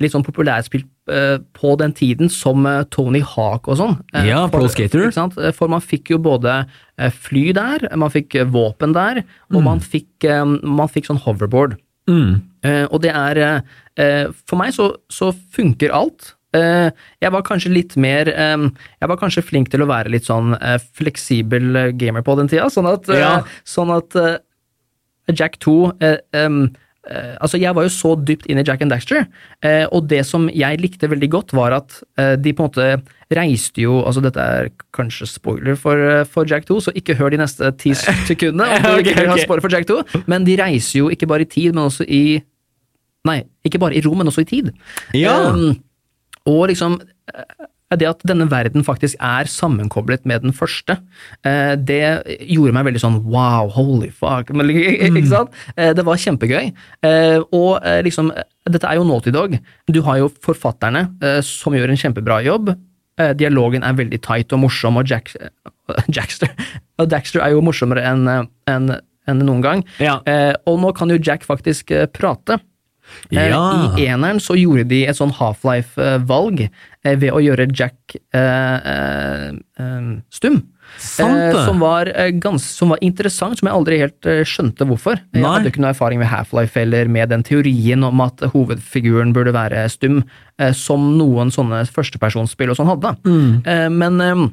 litt 0.00 0.14
sånn 0.14 0.24
populærspill 0.26 0.82
eh, 0.84 0.93
på 1.06 1.76
den 1.78 1.92
tiden, 1.92 2.28
som 2.32 2.64
eh, 2.66 2.82
Tony 2.90 3.20
Hawk 3.20 3.68
og 3.68 3.76
sånn. 3.76 3.98
Eh, 4.14 4.26
Ja, 4.30 4.46
for- 4.48 4.60
Pro 4.60 4.68
Skater. 4.68 5.08
Eh, 5.10 5.52
For 5.52 5.68
man 5.68 5.80
fikk 5.80 6.10
jo 6.10 6.18
både 6.18 6.66
eh, 6.98 7.10
fly 7.10 7.52
der, 7.52 7.88
man 7.96 8.10
fikk 8.10 8.34
eh, 8.36 8.44
våpen 8.44 8.94
der, 8.94 9.22
og 9.52 9.62
man, 9.62 9.80
fikk, 9.80 10.24
eh, 10.24 10.44
man 10.44 10.88
fikk 10.88 11.06
sånn 11.10 11.20
hoverboard. 11.20 11.76
Mm. 12.08 12.42
Eh, 12.64 12.86
og 12.90 13.00
det 13.02 13.12
er 13.16 13.36
eh, 13.36 13.60
eh, 13.96 14.26
For 14.46 14.56
meg 14.56 14.72
så, 14.76 14.94
så 15.08 15.32
funker 15.52 15.92
alt. 15.92 16.34
Eh, 16.54 16.90
jeg 17.20 17.32
var 17.32 17.42
kanskje 17.42 17.72
litt 17.72 17.96
mer 17.96 18.28
eh, 18.30 18.56
Jeg 19.00 19.08
var 19.10 19.16
kanskje 19.18 19.42
flink 19.42 19.70
til 19.72 19.82
å 19.82 19.88
være 19.90 20.08
litt 20.12 20.24
sånn 20.28 20.52
eh, 20.60 20.78
fleksibel 20.94 21.74
eh, 21.76 21.90
gamer 21.98 22.22
på 22.22 22.36
den 22.38 22.46
tida, 22.48 22.68
sånn 22.70 22.86
at, 22.92 23.08
eh, 23.08 23.18
Ja. 23.18 23.42
sånn 23.66 23.90
at 23.96 24.14
eh, 24.16 24.36
Jack 25.34 25.58
2 25.64 25.74
eh, 26.00 26.18
em, 26.32 26.64
eh, 26.64 26.80
Altså, 27.06 27.58
jeg 27.60 27.76
var 27.76 27.84
jo 27.84 27.92
så 27.92 28.14
dypt 28.16 28.46
inn 28.48 28.60
i 28.60 28.64
Jack 28.64 28.80
and 28.84 28.92
Daxter, 28.94 29.26
eh, 29.64 29.84
og 29.92 30.06
det 30.08 30.22
som 30.28 30.46
jeg 30.48 30.80
likte 30.80 31.10
veldig 31.10 31.28
godt, 31.34 31.52
var 31.56 31.76
at 31.76 31.98
eh, 32.20 32.34
de 32.40 32.54
på 32.56 32.64
en 32.64 32.70
måte 32.70 32.86
reiste 33.34 33.82
jo 33.82 33.98
Altså, 34.04 34.22
dette 34.24 34.40
er 34.40 34.70
kanskje 34.94 35.28
spoiler 35.28 35.76
for, 35.80 35.98
eh, 35.98 36.24
for 36.24 36.48
Jack 36.48 36.66
2, 36.70 36.80
så 36.86 36.94
ikke 36.96 37.16
hør 37.18 37.34
de 37.34 37.42
neste 37.42 37.70
ti 37.80 37.94
sekundene. 38.28 38.80
om 38.80 38.98
du 38.98 39.04
ikke 39.04 39.16
vil 39.20 39.32
ha 39.32 39.38
spoiler 39.42 39.64
for 39.64 39.74
Jack 39.74 39.88
2, 39.90 40.24
men 40.30 40.46
de 40.48 40.56
reiser 40.60 40.98
jo 41.00 41.10
ikke 41.12 41.28
bare 41.30 41.46
i 41.46 41.50
tid, 41.50 41.72
men 41.74 41.86
også 41.86 42.08
i 42.08 42.42
Nei, 43.24 43.38
ikke 43.64 43.80
bare 43.80 43.96
i 43.96 44.02
rom, 44.04 44.18
men 44.20 44.28
også 44.28 44.42
i 44.42 44.48
tid. 44.50 44.66
Ja. 45.16 45.32
Um, 45.48 45.78
og 46.44 46.66
liksom 46.68 46.98
eh, 47.32 47.64
det 47.94 48.08
at 48.08 48.22
denne 48.26 48.46
verden 48.50 48.82
faktisk 48.82 49.14
er 49.22 49.44
sammenkoblet 49.50 50.24
med 50.26 50.42
den 50.42 50.54
første, 50.56 50.96
eh, 51.44 51.74
det 51.76 52.24
gjorde 52.48 52.72
meg 52.74 52.86
veldig 52.88 53.02
sånn 53.02 53.18
wow, 53.28 53.68
holy 53.70 54.08
fuck. 54.10 54.50
Men, 54.56 54.70
ikke 54.72 55.26
sant? 55.30 55.52
Eh, 55.76 55.92
Det 55.94 56.04
var 56.04 56.16
kjempegøy. 56.16 56.72
Eh, 57.04 57.38
Og 57.52 57.78
liksom, 58.02 58.32
dette 58.66 58.88
er 58.88 58.96
jo 58.96 59.04
Naughty 59.04 59.30
Dog. 59.30 59.58
Du 59.86 60.00
har 60.02 60.18
jo 60.18 60.28
forfatterne 60.42 61.04
som 61.44 61.72
gjør 61.76 61.90
en 61.92 62.00
kjempebra 62.00 62.42
jobb. 62.44 62.72
Dialogen 63.38 63.84
er 63.86 63.94
veldig 63.94 64.18
tight 64.24 64.52
og 64.52 64.64
morsom, 64.64 64.96
og 64.98 65.06
Jack, 65.06 65.30
Jackster 66.16 66.50
og 66.98 67.08
Daxter 67.12 67.44
er 67.44 67.52
jo 67.54 67.60
morsommere 67.62 68.02
enn 68.02 68.26
en, 68.66 68.90
enn 69.28 69.38
noen 69.44 69.62
gang. 69.62 69.84
Ja. 70.02 70.16
Og 70.66 70.80
nå 70.82 70.90
kan 70.96 71.10
jo 71.12 71.20
Jack 71.22 71.44
faktisk 71.46 71.92
prate. 72.16 72.58
Eh, 73.30 73.48
Ja. 73.50 73.94
I 73.98 74.06
eneren 74.08 74.40
så 74.40 74.56
gjorde 74.58 74.88
de 74.88 75.04
et 75.06 75.16
sånn 75.16 75.32
Half-Life-valg 75.34 76.68
eh, 76.68 77.16
ved 77.16 77.32
å 77.32 77.40
gjøre 77.42 77.68
Jack 77.74 78.16
eh, 78.34 78.76
eh, 78.94 79.50
eh, 79.80 80.08
stum. 80.30 80.62
Eh, 80.94 81.64
som, 81.66 81.80
var, 81.80 82.06
eh, 82.14 82.30
gans, 82.30 82.62
som 82.76 82.92
var 82.92 82.98
interessant, 83.02 83.58
som 83.58 83.66
jeg 83.68 83.74
aldri 83.74 83.98
helt 84.02 84.26
eh, 84.30 84.42
skjønte 84.46 84.86
hvorfor. 84.86 85.18
Jeg 85.34 85.42
hadde 85.44 85.72
ikke 85.72 85.82
noe 85.82 85.90
erfaring 85.94 86.20
med 86.20 86.28
Half-Life 86.30 86.76
eller 86.80 87.08
med 87.08 87.32
den 87.32 87.42
teorien 87.42 88.04
om 88.04 88.20
at 88.24 88.44
hovedfiguren 88.52 89.32
burde 89.34 89.54
være 89.56 89.86
stum, 89.90 90.22
eh, 90.60 90.72
som 90.76 91.14
noen 91.18 91.50
sånne 91.54 91.84
førstepersonsspill 91.90 92.70
og 92.70 92.78
sånn 92.78 92.92
hadde. 92.92 93.16
Mm. 93.24 93.48
Eh, 93.64 93.88
men 93.90 94.20
eh, 94.20 94.34
Eh, 94.34 94.50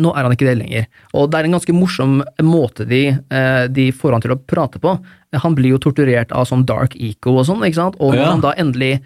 Nå 0.00 0.10
er 0.16 0.26
han 0.26 0.32
ikke 0.34 0.48
det 0.48 0.58
lenger, 0.60 0.86
og 1.14 1.30
det 1.30 1.38
er 1.40 1.48
en 1.48 1.54
ganske 1.58 1.74
morsom 1.76 2.18
måte 2.46 2.86
de, 2.88 3.02
eh, 3.30 3.62
de 3.72 3.88
får 3.96 4.12
han 4.16 4.24
til 4.24 4.34
å 4.34 4.40
prate 4.40 4.80
på. 4.82 4.96
Eh, 5.32 5.38
Han 5.40 5.54
blir 5.56 5.74
jo 5.76 5.78
torturert 5.78 6.32
av 6.32 6.46
sånn 6.50 6.66
dark 6.68 6.96
eco 6.98 7.38
og 7.38 7.46
sånn, 7.48 7.62
ikke 7.66 7.78
sant, 7.80 7.96
og 8.00 8.12
når 8.14 8.22
Ja. 8.24 8.30
han 8.34 8.40
da 8.44 8.52
endelig 8.58 9.00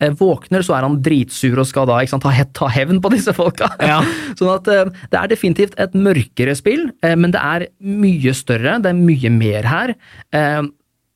eh, 0.00 0.10
våkner, 0.14 0.62
så 0.62 0.76
er 0.76 0.82
han 0.86 1.00
dritsur 1.02 1.58
og 1.58 1.66
skal 1.66 1.86
da 1.90 1.98
sant, 2.06 2.22
ta, 2.22 2.30
ta 2.54 2.68
hevn 2.70 3.00
på 3.02 3.10
disse 3.10 3.32
folka. 3.34 3.66
Ja. 3.82 3.96
sånn 4.38 4.52
at 4.54 4.68
eh, 4.68 4.84
det 5.10 5.18
er 5.18 5.28
definitivt 5.32 5.74
et 5.78 5.92
mørkere 5.98 6.54
spill, 6.54 6.90
eh, 7.02 7.16
men 7.16 7.32
det 7.34 7.40
er 7.42 7.66
mye 7.82 8.34
større, 8.34 8.76
det 8.82 8.92
er 8.92 8.98
mye 9.00 9.30
mer 9.34 9.62
her. 9.66 9.94
Eh, 10.32 10.62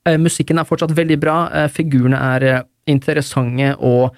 eh, 0.06 0.18
musikken 0.18 0.58
er 0.58 0.64
fortsatt 0.66 0.96
veldig 0.98 1.20
bra, 1.22 1.36
eh, 1.52 1.68
figurene 1.70 2.18
er 2.34 2.42
eh, 2.42 2.62
interessante 2.90 3.76
og 3.78 4.10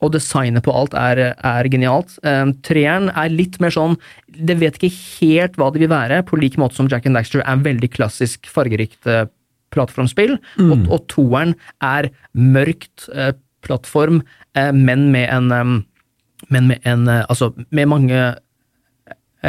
og 0.00 0.14
designet 0.14 0.64
på 0.64 0.72
alt 0.74 0.94
er, 0.96 1.20
er 1.36 1.68
genialt. 1.72 2.16
Um, 2.24 2.54
treeren 2.66 3.10
er 3.12 3.32
litt 3.32 3.58
mer 3.60 3.72
sånn 3.74 3.98
Det 4.32 4.56
vet 4.60 4.78
ikke 4.78 4.94
helt 5.20 5.58
hva 5.60 5.68
det 5.74 5.82
vil 5.82 5.92
være, 5.92 6.22
på 6.24 6.38
lik 6.40 6.56
måte 6.60 6.78
som 6.78 6.88
Jack 6.90 7.08
and 7.08 7.18
Daxter 7.18 7.44
er 7.44 7.64
veldig 7.66 7.90
klassisk 7.92 8.48
fargerikt 8.50 9.08
uh, 9.10 9.26
plattformspill. 9.74 10.38
Mm. 10.56 10.70
Og, 10.72 10.86
og 10.96 11.06
toeren 11.12 11.54
er 11.84 12.10
mørkt 12.32 13.10
uh, 13.12 13.32
plattform, 13.66 14.22
uh, 14.56 14.70
men 14.72 15.10
med 15.12 15.28
en 15.28 15.52
um, 15.52 15.80
Men 16.48 16.70
med 16.70 16.86
en 16.88 17.04
Altså, 17.06 17.52
med 17.70 17.86
mange 17.86 18.34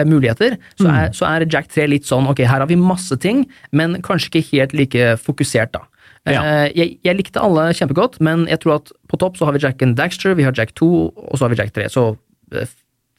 muligheter, 0.08 0.58
så, 0.80 0.88
Mm. 0.88 0.96
er, 0.96 1.12
så 1.12 1.26
er 1.28 1.46
Jack 1.52 1.68
3 1.68 1.86
litt 1.88 2.06
sånn 2.08 2.28
ok, 2.28 2.40
her 2.48 2.60
har 2.60 2.68
vi 2.68 2.76
masse 2.80 3.16
ting, 3.20 3.46
men 3.72 4.02
kanskje 4.02 4.30
ikke 4.30 4.52
helt 4.52 4.74
like 4.74 5.18
fokusert, 5.20 5.72
da. 5.74 5.82
Ja. 6.30 6.42
Eh, 6.46 6.68
Jeg, 6.78 7.00
jeg 7.08 7.18
likte 7.18 7.42
alle 7.42 7.70
kjempegodt, 7.74 8.20
men 8.22 8.46
jeg 8.52 8.62
tror 8.62 8.78
at 8.82 8.92
på 9.10 9.18
topp 9.22 9.40
så 9.40 9.48
har 9.50 9.54
vi 9.58 9.64
Jack 9.64 9.82
and 9.82 9.98
Daxter, 9.98 10.36
vi 10.38 10.44
har 10.46 10.54
Jack 10.58 10.76
2, 10.78 10.92
og 11.16 11.34
så 11.38 11.48
har 11.48 11.56
vi 11.56 11.62
Jack 11.64 11.74
3. 11.74 11.88
Så 11.90 12.12
eh, 12.54 12.70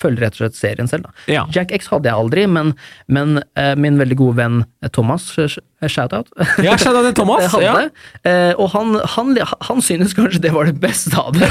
følger 0.03 0.25
rett 0.25 0.35
og 0.35 0.41
slett 0.41 0.57
serien 0.59 0.89
selv, 0.91 1.05
da. 1.07 1.11
Ja. 1.31 1.43
Jack 1.55 1.71
X 1.77 1.87
hadde 1.93 2.09
jeg 2.11 2.19
aldri, 2.19 2.43
men, 2.51 2.73
men 3.07 3.37
eh, 3.59 3.77
min 3.79 4.01
veldig 4.01 4.17
gode 4.19 4.35
venn 4.41 4.57
Thomas, 4.91 5.29
shout-out, 5.39 6.27
Ja, 6.63 6.75
shout 6.75 6.97
out 6.99 7.07
til 7.07 7.15
Thomas. 7.21 7.47
hadde. 7.55 7.85
Ja. 8.27 8.55
Og 8.59 8.71
han, 8.75 8.97
han, 9.15 9.31
han 9.69 9.83
synes 9.83 10.15
kanskje 10.19 10.41
det 10.43 10.51
var 10.55 10.67
det 10.71 10.75
beste 10.83 11.15
av 11.19 11.35
det. 11.39 11.47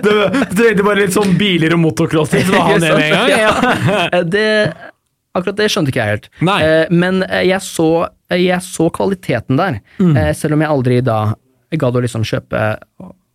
Du, 0.00 0.12
tenkte 0.56 0.84
bare 0.86 1.02
litt 1.02 1.14
sånn 1.16 1.36
biler 1.40 1.76
og 1.76 1.82
motocross, 1.84 2.32
så 2.32 2.48
var 2.52 2.70
han 2.72 2.80
det 2.84 2.94
med 2.96 3.04
en 3.08 3.16
gang? 3.16 3.28
Ja. 3.32 4.22
Det, 4.32 4.46
akkurat 5.34 5.56
det 5.56 5.70
skjønte 5.72 5.92
ikke 5.92 6.02
jeg 6.04 6.14
helt. 6.16 6.28
Eh, 6.62 6.86
men 6.92 7.22
eh, 7.24 7.46
jeg 7.48 7.60
så, 7.64 7.88
eh, 8.30 8.42
jeg 8.44 8.60
så 8.66 8.90
kvaliteten 8.92 9.56
der, 9.60 9.80
Mm. 9.98 10.16
eh, 10.16 10.32
selv 10.36 10.54
om 10.54 10.60
jeg 10.60 10.70
aldri 10.70 11.00
da 11.04 11.34
gadd 11.72 11.96
å 11.96 12.02
liksom 12.04 12.24
kjøpe, 12.28 12.64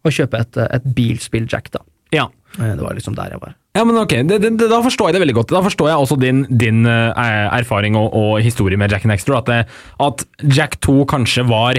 å 0.05 0.09
kjøpe 0.13 0.39
et, 0.39 0.57
et 0.57 0.83
bilspill 0.95 1.47
Jack, 1.49 1.71
da. 1.71 1.79
ja. 2.13 2.27
Eh, 2.59 2.75
Det 2.75 2.81
var 2.81 2.93
liksom 2.95 3.15
der 3.17 3.33
jeg 3.35 3.41
var. 3.41 3.55
Ja, 3.75 3.83
men 3.85 3.97
ok, 3.99 4.13
det, 4.25 4.37
det, 4.41 4.49
det, 4.57 4.69
Da 4.71 4.79
forstår 4.81 5.09
jeg 5.11 5.13
det 5.17 5.19
veldig 5.21 5.35
godt. 5.37 5.51
Da 5.53 5.59
forstår 5.61 5.89
jeg 5.91 5.97
også 6.01 6.15
din, 6.17 6.39
din 6.57 6.85
eh, 6.89 7.57
erfaring 7.59 7.95
og, 7.99 8.07
og 8.17 8.39
historie 8.41 8.77
med 8.77 8.89
Jack 8.89 9.03
and 9.05 9.13
Extra. 9.13 9.37
At, 9.43 9.67
at 10.01 10.23
Jack 10.49 10.79
2 10.81 11.03
kanskje 11.05 11.43
var 11.45 11.77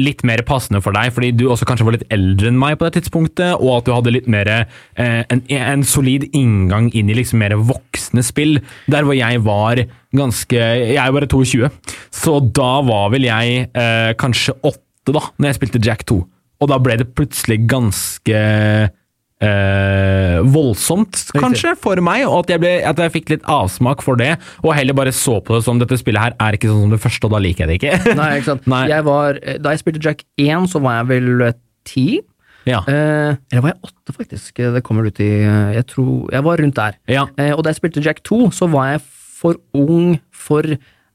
litt 0.00 0.24
mer 0.26 0.42
passende 0.46 0.80
for 0.82 0.96
deg, 0.96 1.12
fordi 1.14 1.30
du 1.36 1.44
også 1.48 1.66
kanskje 1.68 1.86
var 1.86 1.96
litt 1.96 2.08
eldre 2.14 2.50
enn 2.50 2.58
meg 2.58 2.78
på 2.80 2.88
det 2.88 2.96
tidspunktet, 2.98 3.54
og 3.60 3.76
at 3.78 3.86
du 3.86 3.92
hadde 3.94 4.14
litt 4.14 4.30
mer 4.30 4.50
eh, 4.50 5.20
en, 5.22 5.42
en 5.54 5.84
solid 5.86 6.26
inngang 6.34 6.90
inn 6.96 7.12
i 7.12 7.16
liksom 7.18 7.42
mer 7.44 7.56
voksne 7.58 8.24
spill. 8.26 8.58
Der 8.90 9.06
hvor 9.06 9.16
jeg 9.16 9.42
var 9.46 9.84
ganske 10.14 10.54
Jeg 10.54 10.98
er 11.02 11.14
bare 11.14 11.26
22, 11.30 11.70
så 12.14 12.36
da 12.54 12.72
var 12.86 13.08
vel 13.14 13.26
jeg 13.26 13.68
eh, 13.70 14.12
kanskje 14.18 14.54
åtte 14.62 15.14
da 15.14 15.24
når 15.36 15.50
jeg 15.50 15.58
spilte 15.60 15.82
Jack 15.84 16.04
2. 16.10 16.20
Og 16.62 16.70
da 16.70 16.78
ble 16.80 16.96
det 17.00 17.10
plutselig 17.18 17.64
ganske 17.68 18.38
eh, 19.44 20.38
voldsomt, 20.54 21.20
kanskje, 21.36 21.74
for 21.80 22.00
meg, 22.04 22.24
og 22.28 22.44
at 22.44 22.54
jeg, 22.54 22.62
ble, 22.64 22.72
at 22.88 23.00
jeg 23.04 23.14
fikk 23.14 23.32
litt 23.36 23.48
avsmak 23.50 24.02
for 24.04 24.18
det, 24.20 24.34
og 24.64 24.74
heller 24.76 24.96
bare 24.96 25.12
så 25.14 25.38
på 25.44 25.56
det 25.58 25.64
som 25.66 25.80
dette 25.80 25.98
spillet 26.00 26.22
her 26.22 26.36
er 26.42 26.58
ikke 26.58 26.70
sånn 26.72 26.86
som 26.86 26.94
det 26.94 27.02
første, 27.04 27.28
og 27.28 27.34
da 27.36 27.42
liker 27.44 27.64
jeg 27.64 27.72
det 27.72 27.80
ikke. 27.80 28.14
Nei, 28.20 28.30
ikke 28.40 28.50
sant. 28.52 28.68
Nei. 28.74 28.84
Jeg 28.92 29.06
var, 29.08 29.40
eh, 29.42 29.58
da 29.62 29.74
jeg 29.74 29.84
spilte 29.84 30.04
Jack 30.04 30.24
1, 30.40 30.70
så 30.72 30.82
var 30.84 31.00
jeg 31.02 31.10
vel 31.14 31.46
eh, 31.48 31.58
ti. 31.88 32.06
ja. 32.68 32.80
Eh, 32.88 33.36
eller 33.52 33.66
var 33.68 33.74
jeg 33.74 33.90
åtte, 33.90 34.16
faktisk? 34.16 34.62
Det 34.78 34.82
kommer 34.86 35.08
ut 35.08 35.18
i 35.20 35.30
eh, 35.44 35.74
Jeg 35.76 35.86
tror 35.92 36.32
Jeg 36.32 36.44
var 36.46 36.60
rundt 36.62 36.78
der. 36.78 36.96
Ja. 37.12 37.26
Eh, 37.36 37.52
og 37.54 37.64
da 37.64 37.72
jeg 37.72 37.80
spilte 37.82 38.02
Jack 38.04 38.22
2, 38.24 38.40
så 38.56 38.68
var 38.72 38.94
jeg 38.94 39.04
for 39.34 39.58
ung 39.76 40.14
for 40.32 40.64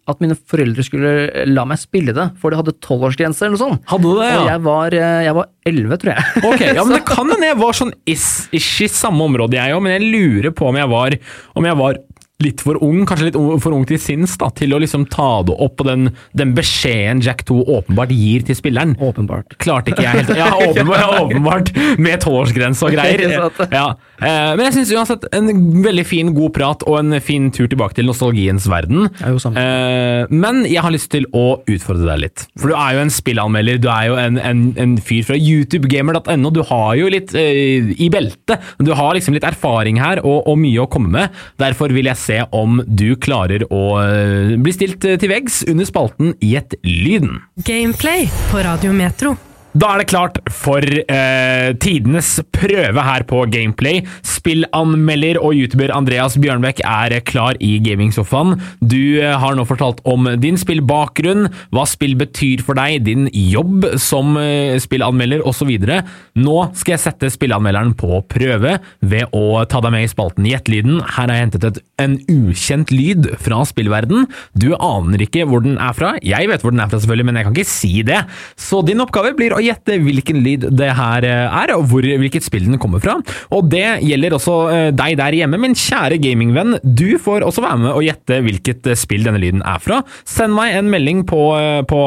at 0.10 0.22
mine 0.24 0.36
foreldre 0.50 0.84
skulle 0.86 1.46
la 1.50 1.66
meg 1.70 1.80
spille 1.82 2.16
det, 2.16 2.26
for 2.42 2.52
det 2.52 2.60
hadde 2.60 2.76
tolvårsgrense 2.86 3.46
eller 3.46 3.56
noe 3.56 3.62
sånt. 3.62 3.84
Hadde 3.92 4.14
det, 4.18 4.30
ja? 4.30 4.40
Og 4.42 4.50
jeg 4.50 4.64
var, 4.66 4.96
eh, 4.98 5.20
jeg 5.28 5.38
var 5.38 5.50
11, 5.70 6.00
tror 6.02 6.14
jeg. 6.16 6.28
Ok, 6.50 6.64
ja, 6.66 6.86
men 6.86 6.96
Det 6.98 7.04
kan 7.14 7.30
hende 7.34 7.52
jeg 7.52 7.60
var 7.62 7.78
sånn 7.78 7.94
ish, 8.10 8.30
ish 8.56 8.86
i 8.88 8.90
samme 8.92 9.28
område, 9.30 9.60
jeg 9.60 9.76
òg, 9.78 9.84
men 9.86 9.98
jeg 9.98 10.10
lurer 10.10 10.56
på 10.56 10.70
om 10.72 10.80
jeg 10.80 10.90
var, 10.92 11.18
om 11.60 11.70
jeg 11.70 11.80
var 11.84 12.02
litt 12.40 12.62
for 12.64 12.78
ung, 12.86 13.02
kanskje 13.08 13.26
litt 13.30 13.38
for 13.60 13.74
ung 13.76 13.84
til 13.90 14.00
sinns, 14.00 14.38
da, 14.40 14.48
til 14.56 14.72
å 14.72 14.80
liksom 14.80 15.04
ta 15.12 15.42
det 15.44 15.56
opp 15.60 15.74
på 15.82 15.86
den, 15.90 16.06
den 16.40 16.54
beskjeden 16.56 17.20
Jack 17.26 17.42
2 17.50 17.58
åpenbart 17.68 18.14
gir 18.16 18.46
til 18.48 18.56
spilleren. 18.56 18.94
Åpenbart. 19.04 19.58
Klarte 19.60 19.92
ikke 19.92 20.06
jeg 20.06 20.22
helt 20.22 20.32
Ja, 20.38 20.48
åpenbart, 20.56 21.18
åpenbart 21.26 21.72
med 22.00 22.22
tolvårsgrense 22.24 22.88
og 22.88 22.96
greier. 22.96 23.26
Ja. 23.80 23.90
Eh, 24.20 24.54
Men 24.56 24.64
jeg 24.70 24.74
syns 24.78 24.94
uansett 24.96 25.26
en 25.36 25.50
veldig 25.84 26.06
fin, 26.08 26.32
god 26.36 26.54
prat 26.56 26.84
og 26.88 26.96
en 27.02 27.20
fin 27.24 27.50
tur 27.56 27.68
tilbake 27.72 27.98
til 28.00 28.08
nostalgiens 28.08 28.66
verden. 28.72 29.10
Eh, 29.20 30.24
Men 30.32 30.64
jeg 30.68 30.80
har 30.86 30.96
lyst 30.96 31.12
til 31.12 31.28
å 31.36 31.60
utfordre 31.68 32.08
deg 32.14 32.24
litt. 32.24 32.46
For 32.60 32.72
du 32.72 32.76
er 32.80 32.96
jo 32.98 33.04
en 33.04 33.14
spillanmelder, 33.14 33.82
du 33.84 33.90
er 33.92 34.08
jo 34.10 34.18
en, 34.22 34.40
en, 34.40 34.64
en 34.80 34.96
fyr 35.04 35.28
fra 35.28 35.36
youtubegamer.no. 35.40 36.54
Du 36.56 36.62
har 36.72 36.96
jo 37.00 37.12
litt 37.12 37.36
eh, 37.38 37.92
i 38.00 38.10
beltet. 38.14 38.64
Du 38.80 38.94
har 38.96 39.14
liksom 39.18 39.36
litt 39.36 39.48
erfaring 39.48 40.00
her 40.02 40.24
og, 40.24 40.48
og 40.50 40.60
mye 40.64 40.84
å 40.84 40.90
komme 40.92 41.12
med. 41.20 41.38
Derfor 41.60 41.92
vil 41.96 42.08
jeg 42.10 42.20
se 42.30 42.44
om 42.56 42.82
du 42.86 43.14
klarer 43.18 43.66
å 43.74 43.84
eh, 44.04 44.56
bli 44.62 44.74
stilt 44.76 45.06
eh, 45.08 45.18
til 45.20 45.34
veggs 45.34 45.64
under 45.70 45.90
spalten 45.90 46.36
Gjett 46.46 46.78
lyden. 46.86 47.42
Gameplay 47.66 48.30
på 48.54 48.66
Radio 48.66 48.94
Metro. 48.96 49.38
Da 49.80 49.94
er 49.94 50.02
det 50.02 50.10
klart 50.10 50.40
for 50.52 50.84
eh, 50.84 51.70
tidenes 51.80 52.34
prøve 52.52 53.04
her 53.06 53.24
på 53.30 53.46
Gameplay. 53.54 54.02
Spillanmelder 54.28 55.38
og 55.40 55.54
youtuber 55.56 55.94
Andreas 55.96 56.36
Bjørnbekk 56.42 56.82
er 56.84 57.14
klar 57.24 57.56
i 57.64 57.78
gamingsofaen. 57.86 58.58
Du 58.82 59.22
eh, 59.22 59.38
har 59.40 59.56
nå 59.56 59.64
fortalt 59.70 60.02
om 60.10 60.28
din 60.42 60.60
spillbakgrunn, 60.60 61.48
hva 61.72 61.86
spill 61.88 62.18
betyr 62.20 62.64
for 62.66 62.76
deg, 62.80 63.06
din 63.06 63.30
jobb 63.32 63.86
som 64.02 64.36
eh, 64.42 64.76
spillanmelder 64.84 65.46
osv. 65.48 65.72
Nå 65.80 66.58
skal 66.74 66.96
jeg 66.98 67.04
sette 67.06 67.32
spillanmelderen 67.38 67.96
på 68.00 68.20
prøve 68.28 68.76
ved 69.00 69.38
å 69.38 69.64
ta 69.70 69.84
deg 69.86 69.96
med 69.96 70.10
i 70.10 70.12
spalten 70.12 70.50
Gjettelyden. 70.50 71.00
Her 71.06 71.30
har 71.30 71.36
jeg 71.38 71.46
hentet 71.46 71.70
et, 71.70 71.82
en 72.04 72.20
ukjent 72.36 72.92
lyd 72.92 73.32
fra 73.46 73.62
spillverden. 73.70 74.28
Du 74.60 74.74
aner 74.76 75.24
ikke 75.24 75.48
hvor 75.48 75.64
den 75.64 75.80
er 75.80 75.96
fra. 75.96 76.18
Jeg 76.26 76.52
vet 76.52 76.68
hvor 76.68 76.76
den 76.76 76.84
er 76.84 76.92
fra, 76.92 77.00
selvfølgelig, 77.00 77.30
men 77.32 77.40
jeg 77.40 77.48
kan 77.48 77.58
ikke 77.58 77.76
si 77.78 77.96
det. 78.12 78.22
Så 78.60 78.84
din 78.84 79.08
oppgave 79.08 79.38
blir 79.40 79.56
å 79.56 79.69
gjette 79.70 79.98
hvilken 80.04 80.42
lyd 80.46 80.68
det 80.80 80.90
her 80.98 81.26
eh, 81.28 81.58
er, 81.62 81.74
og 81.76 81.88
hvor, 81.92 82.06
hvilket 82.06 82.46
spill 82.46 82.68
den 82.68 82.80
kommer 82.82 83.02
fra. 83.04 83.18
Og 83.56 83.70
det 83.72 84.02
gjelder 84.06 84.36
også 84.38 84.58
eh, 84.74 84.86
deg 84.96 85.18
der 85.20 85.38
hjemme, 85.42 85.60
min 85.62 85.78
kjære 85.78 86.20
gamingvenn. 86.22 86.78
Du 86.84 87.18
får 87.22 87.46
også 87.48 87.64
være 87.66 87.82
med 87.86 87.92
og 87.94 88.06
gjette 88.06 88.40
hvilket 88.46 88.90
eh, 88.92 89.00
spill 89.00 89.26
denne 89.28 89.42
lyden 89.42 89.64
er 89.68 89.82
fra. 89.84 90.02
Send 90.28 90.56
meg 90.58 90.78
en 90.78 90.92
melding 90.92 91.26
på, 91.30 91.42
på 91.90 92.00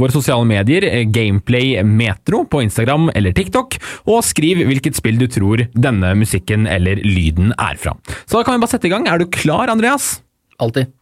våre 0.00 0.14
sosiale 0.14 0.46
medier, 0.48 0.86
Gameplay 1.12 1.80
Metro 1.86 2.42
på 2.50 2.62
Instagram 2.64 3.10
eller 3.16 3.34
TikTok, 3.36 3.76
og 4.10 4.22
skriv 4.26 4.62
hvilket 4.68 4.98
spill 4.98 5.20
du 5.20 5.26
tror 5.30 5.66
denne 5.74 6.14
musikken 6.18 6.68
eller 6.70 7.02
lyden 7.04 7.54
er 7.56 7.80
fra. 7.80 7.96
Så 8.24 8.38
da 8.38 8.46
kan 8.46 8.56
vi 8.56 8.64
bare 8.64 8.76
sette 8.76 8.90
i 8.90 8.94
gang. 8.94 9.08
Er 9.10 9.20
du 9.20 9.28
klar, 9.32 9.70
Andreas? 9.72 10.18
Alltid. 10.60 10.92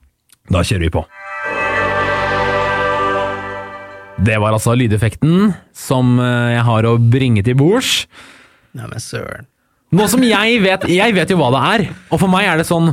Da 0.49 0.65
kjører 0.65 0.87
vi 0.89 0.95
på. 0.95 1.09
Det 4.19 4.35
var 4.43 4.51
altså 4.57 4.75
lydeffekten 4.75 5.53
som 5.77 6.17
eh, 6.19 6.55
jeg 6.57 6.65
har 6.67 6.89
å 6.89 6.97
bringe 6.99 7.45
til 7.47 7.55
bords. 7.59 8.03
Nei, 8.77 8.89
men 8.91 9.03
søren. 9.03 9.47
Nå 9.95 10.05
som 10.11 10.21
jeg 10.21 10.59
vet 10.61 10.83
Jeg 10.93 11.15
vet 11.17 11.31
jo 11.33 11.39
hva 11.41 11.47
det 11.55 11.61
er, 11.65 11.83
og 12.13 12.21
for 12.21 12.29
meg 12.29 12.45
er 12.45 12.59
det 12.61 12.67
sånn 12.69 12.91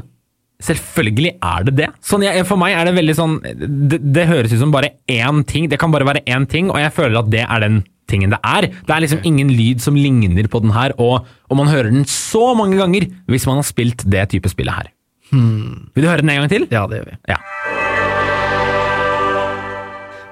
Selvfølgelig 0.63 1.33
er 1.43 1.65
det 1.67 1.73
det. 1.81 1.87
Sånn 1.99 2.23
jeg, 2.23 2.45
for 2.47 2.55
meg 2.61 2.77
er 2.77 2.87
det 2.87 2.93
veldig 2.95 3.15
sånn 3.17 3.33
det, 3.43 3.99
det 3.99 4.23
høres 4.29 4.53
ut 4.53 4.61
som 4.61 4.71
bare 4.71 4.93
én 5.11 5.41
ting. 5.43 5.67
Det 5.67 5.75
kan 5.81 5.91
bare 5.91 6.07
være 6.07 6.21
én 6.31 6.45
ting, 6.47 6.69
og 6.71 6.79
jeg 6.79 6.93
føler 6.95 7.19
at 7.19 7.27
det 7.33 7.43
er 7.43 7.65
den 7.65 7.81
tingen 8.07 8.31
det 8.31 8.39
er. 8.39 8.69
Det 8.87 8.95
er 8.95 9.03
liksom 9.03 9.25
ingen 9.27 9.51
lyd 9.51 9.83
som 9.83 9.99
ligner 9.99 10.47
på 10.47 10.63
den 10.63 10.71
her, 10.71 10.95
og, 10.95 11.27
og 11.51 11.59
man 11.59 11.67
hører 11.67 11.91
den 11.91 12.07
så 12.07 12.53
mange 12.55 12.79
ganger 12.79 13.09
hvis 13.27 13.49
man 13.49 13.59
har 13.59 13.67
spilt 13.67 14.07
det 14.07 14.29
type 14.31 14.53
spillet 14.53 14.79
her. 14.79 14.93
Vil 15.35 16.05
du 16.05 16.07
høre 16.07 16.23
den 16.23 16.31
en 16.31 16.45
gang 16.45 16.53
til? 16.55 16.69
Ja, 16.71 16.85
det 16.87 17.01
gjør 17.01 17.11
vi. 17.11 17.19
Ja. 17.35 17.83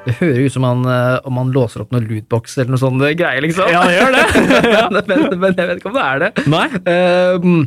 Det 0.03 0.17
hører 0.19 0.41
ut 0.43 0.53
som 0.53 0.65
man, 0.65 0.83
eh, 0.89 1.19
om 1.23 1.37
man 1.37 1.51
låser 1.55 1.83
opp 1.83 1.93
noen 1.95 2.07
lootbox 2.09 2.57
eller 2.57 2.73
noe 2.75 2.81
sånt 2.81 2.99
greier, 3.19 3.39
liksom. 3.45 3.69
Ja, 3.71 3.85
det 3.87 3.95
gjør 3.95 4.17
det. 4.17 5.05
men, 5.07 5.23
men 5.39 5.55
jeg 5.55 5.69
vet 5.69 5.79
ikke 5.79 5.91
om 5.93 5.97
det 5.97 6.03
er 6.09 6.21
det. 6.25 6.31
Nei? 6.51 6.67
Ehm, 6.91 7.57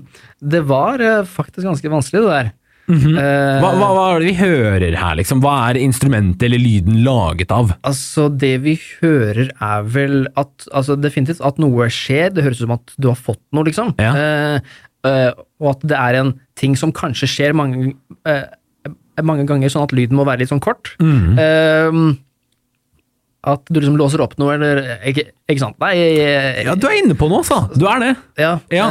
det 0.54 0.62
var 0.68 1.00
eh, 1.00 1.22
faktisk 1.24 1.64
ganske 1.64 1.92
vanskelig, 1.92 2.24
det 2.26 2.34
der. 2.34 2.50
Eh, 2.86 3.56
Hva, 3.58 3.72
hva, 3.74 3.86
hva 3.96 4.02
er 4.12 4.20
det 4.22 4.28
vi 4.28 4.34
hører 4.38 4.94
her, 5.00 5.16
liksom? 5.18 5.40
Hva 5.42 5.54
er 5.70 5.80
instrumentet 5.80 6.44
eller 6.46 6.60
lyden 6.62 7.00
laget 7.06 7.50
av? 7.54 7.72
Altså, 7.88 8.28
det 8.30 8.52
vi 8.62 8.76
hører 9.00 9.48
er 9.50 9.88
vel 9.90 10.28
at 10.38 10.68
Altså, 10.70 10.94
definitivt 11.00 11.40
at 11.42 11.58
noe 11.62 11.88
skjer. 11.90 12.30
Det 12.36 12.44
høres 12.46 12.60
ut 12.60 12.66
som 12.68 12.76
at 12.76 12.94
du 13.00 13.08
har 13.10 13.18
fått 13.18 13.42
noe, 13.56 13.66
liksom. 13.66 13.94
Ja. 14.02 14.12
Eh, 14.12 14.76
eh, 15.08 15.32
og 15.64 15.72
at 15.72 15.88
det 15.88 15.98
er 15.98 16.20
en 16.20 16.36
ting 16.58 16.76
som 16.78 16.92
kanskje 16.94 17.30
skjer 17.32 17.56
mange, 17.58 17.96
eh, 18.28 18.44
mange 19.24 19.48
ganger, 19.48 19.72
sånn 19.72 19.88
at 19.88 19.96
lyden 19.96 20.20
må 20.20 20.28
være 20.28 20.44
litt 20.44 20.52
sånn 20.52 20.62
kort. 20.62 20.92
Mm 21.02 22.14
At 23.46 23.62
du 23.70 23.78
liksom 23.78 23.96
låser 23.98 24.18
opp 24.24 24.32
noe, 24.42 24.56
eller 24.56 24.80
Ikke, 25.06 25.28
ikke 25.46 25.62
sant? 25.62 25.76
Nei, 25.78 25.92
jeg, 25.94 26.64
Ja, 26.66 26.74
du 26.74 26.86
er 26.88 26.96
inne 26.98 27.14
på 27.18 27.28
noe, 27.30 27.44
altså. 27.44 27.60
Du 27.78 27.84
er 27.86 28.00
det. 28.02 28.12
ja, 28.42 28.56
Ja. 28.74 28.88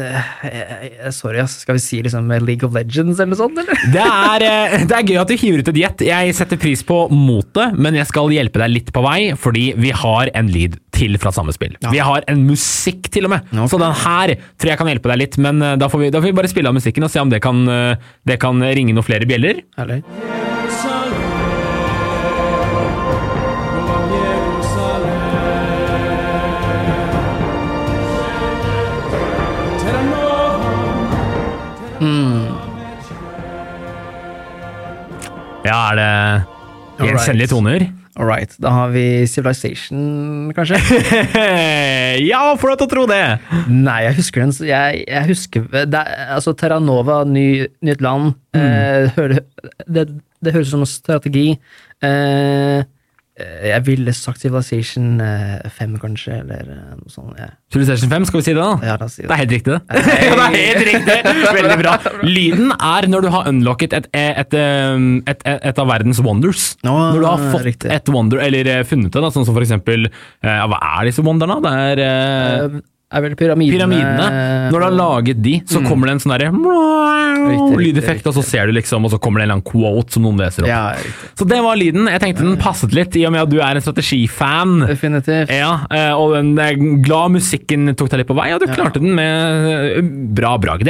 eh, 0.00 1.10
sorry, 1.12 1.38
ass. 1.42 1.58
Skal 1.64 1.76
vi 1.76 1.82
si 1.84 2.00
liksom 2.02 2.30
League 2.46 2.64
of 2.66 2.74
Legends 2.74 3.20
eller 3.20 3.34
noe 3.34 3.40
sånt, 3.42 3.60
eller? 3.60 3.76
Det 3.94 4.04
er, 4.06 4.46
eh, 4.46 4.86
det 4.88 4.96
er 4.96 5.04
gøy 5.10 5.20
at 5.20 5.28
du 5.28 5.36
hiver 5.36 5.60
ut 5.62 5.68
et 5.74 5.80
gjett. 5.82 6.04
Jeg 6.08 6.34
setter 6.38 6.60
pris 6.60 6.82
på 6.86 7.02
motet, 7.12 7.76
men 7.76 7.98
jeg 8.00 8.08
skal 8.08 8.32
hjelpe 8.32 8.62
deg 8.62 8.72
litt 8.78 8.92
på 8.96 9.04
vei, 9.04 9.18
fordi 9.36 9.70
vi 9.76 9.92
har 9.92 10.32
en 10.34 10.48
lyd 10.50 10.78
til 10.96 11.16
fra 11.20 11.32
samme 11.32 11.52
spill. 11.56 11.76
Vi 11.92 12.00
har 12.04 12.24
en 12.28 12.42
musikk 12.48 13.08
til 13.12 13.28
og 13.28 13.34
med, 13.36 13.52
så 13.70 13.78
den 13.80 13.94
her 14.04 14.34
tror 14.60 14.72
jeg 14.72 14.80
kan 14.80 14.90
hjelpe 14.90 15.12
deg 15.12 15.22
litt. 15.26 15.38
Men 15.40 15.60
eh, 15.62 15.76
da 15.80 15.88
får 15.92 16.06
vi, 16.06 16.10
da 16.16 16.20
får 16.24 16.32
vi 16.32 16.38
bare 16.40 16.52
spille 16.52 16.72
av 16.72 16.76
musikken 16.80 17.04
og 17.04 17.12
se 17.12 17.20
om 17.22 17.32
det 17.32 17.42
kan, 17.44 17.62
eh, 17.68 18.12
det 18.28 18.40
kan 18.42 18.60
ringe 18.64 18.96
noen 18.96 19.06
flere 19.06 19.28
bjeller. 19.28 19.60
Herlig. 19.80 20.02
Ja, 35.70 35.80
er 35.92 35.98
det 36.00 37.06
gjenkjennelige 37.06 37.52
toner? 37.52 37.88
All 38.18 38.26
right. 38.26 38.52
Da 38.58 38.72
har 38.74 38.90
vi 38.90 39.24
Civilization, 39.30 40.50
kanskje? 40.56 40.80
ja, 42.30 42.40
får 42.58 42.72
deg 42.72 42.80
til 42.80 42.88
å 42.88 42.90
tro 42.90 43.04
det! 43.08 43.22
Nei, 43.70 44.00
jeg 44.08 44.16
husker 44.18 44.42
den. 44.42 44.54
Jeg, 44.66 45.04
jeg 45.06 45.28
husker 45.30 45.68
det, 45.70 46.02
Altså, 46.26 46.52
Terranova, 46.58 47.22
ny, 47.24 47.68
nytt 47.86 48.02
land. 48.04 48.34
Mm. 48.56 48.64
Eh, 48.66 49.38
det, 49.86 50.08
det 50.42 50.56
høres 50.56 50.72
ut 50.72 50.74
som 50.74 50.84
en 50.84 50.90
strategi. 50.90 51.46
Eh, 52.02 52.82
jeg 53.70 53.84
ville 53.86 54.12
sagt 54.16 54.40
Civilization 54.42 55.20
eh, 55.24 55.68
5, 55.76 55.96
kanskje, 56.02 56.36
eller 56.42 56.68
eh, 56.74 56.92
noe 56.98 57.12
sånt. 57.12 57.34
Ja, 57.40 57.48
Civilization 57.72 58.10
5, 58.12 58.26
skal 58.30 58.40
vi 58.40 58.46
si 58.48 58.54
det 58.56 58.60
da? 58.62 58.70
ja 58.86 58.96
da 59.00 59.08
si 59.10 59.22
Det 59.22 59.28
det. 59.28 59.34
er 59.36 59.40
helt 59.42 59.54
riktig, 59.56 59.72
det. 59.76 59.80
ja, 60.26 60.36
det 60.36 60.44
er 60.44 60.56
helt 60.60 60.86
riktig! 60.90 61.18
Veldig 61.60 61.78
bra. 61.82 61.96
Lyden 62.26 62.74
er 62.76 63.08
når 63.12 63.26
du 63.26 63.30
har 63.34 63.48
unlocket 63.50 63.96
et, 64.00 64.10
et, 64.16 64.54
et, 64.60 65.44
et, 65.56 65.82
av 65.84 65.90
verdens 65.90 66.20
wonders. 66.24 66.70
Nå, 66.86 66.94
når 67.14 67.20
du 67.24 67.28
har 67.30 67.44
fått 67.54 67.66
riktig. 67.68 67.90
et 67.94 68.12
wonder, 68.14 68.42
eller 68.46 68.72
eh, 68.78 68.84
funnet 68.88 69.10
det, 69.12 69.24
da, 69.24 69.32
sånn 69.34 69.46
som 69.48 69.56
for 69.56 69.64
eksempel 69.66 70.08
eh, 70.10 70.48
ja, 70.50 70.66
Hva 70.70 70.80
er 71.00 71.10
disse 71.10 71.24
wonderne? 71.26 71.60
Det 71.64 71.74
er 71.90 72.04
uh, 72.04 72.64
Eh, 72.70 72.80
er 73.10 73.24
vel 73.24 73.34
pyramidene 73.38 73.78
pyramidene. 73.80 74.26
Når 74.70 74.78
du 74.78 74.84
har 74.86 74.94
laget 74.94 75.40
de, 75.42 75.54
så 75.66 75.80
kommer 75.86 76.06
det 76.10 76.16
en 76.16 76.22
sånn 76.22 76.34
derre 76.36 76.50
lydeffekt, 77.80 78.26
og 78.30 78.36
så 78.36 78.42
ser 78.46 78.68
du 78.70 78.74
liksom, 78.76 79.04
og 79.06 79.12
så 79.14 79.18
kommer 79.22 79.40
det 79.40 79.46
en 79.46 79.50
eller 79.50 79.58
annen 79.60 79.66
quote 79.70 80.14
som 80.14 80.24
noen 80.26 80.38
leser 80.40 80.66
opp. 80.66 80.70
Ja. 80.70 81.30
Så 81.38 81.46
det 81.48 81.58
var 81.64 81.78
lyden. 81.80 82.08
Jeg 82.10 82.22
tenkte 82.22 82.44
den 82.46 82.58
passet 82.60 82.94
litt, 82.96 83.16
i 83.18 83.24
og 83.28 83.34
med 83.34 83.42
at 83.44 83.50
du 83.52 83.58
er 83.62 83.78
en 83.78 83.84
strategifan. 83.84 84.76
Definitivt. 84.88 85.52
Ja, 85.54 85.72
eh, 85.94 86.12
og 86.14 86.36
den 86.36 86.52
er 86.62 86.78
glad 87.04 87.34
musikken 87.36 87.90
tok 87.98 88.12
deg 88.12 88.22
litt 88.22 88.30
på 88.30 88.36
vei, 88.38 88.50
og 88.54 88.62
du 88.62 88.68
klarte 88.70 89.02
den 89.02 89.14
med 89.18 89.70
eh, 89.98 90.10
bra 90.36 90.54
brag. 90.62 90.84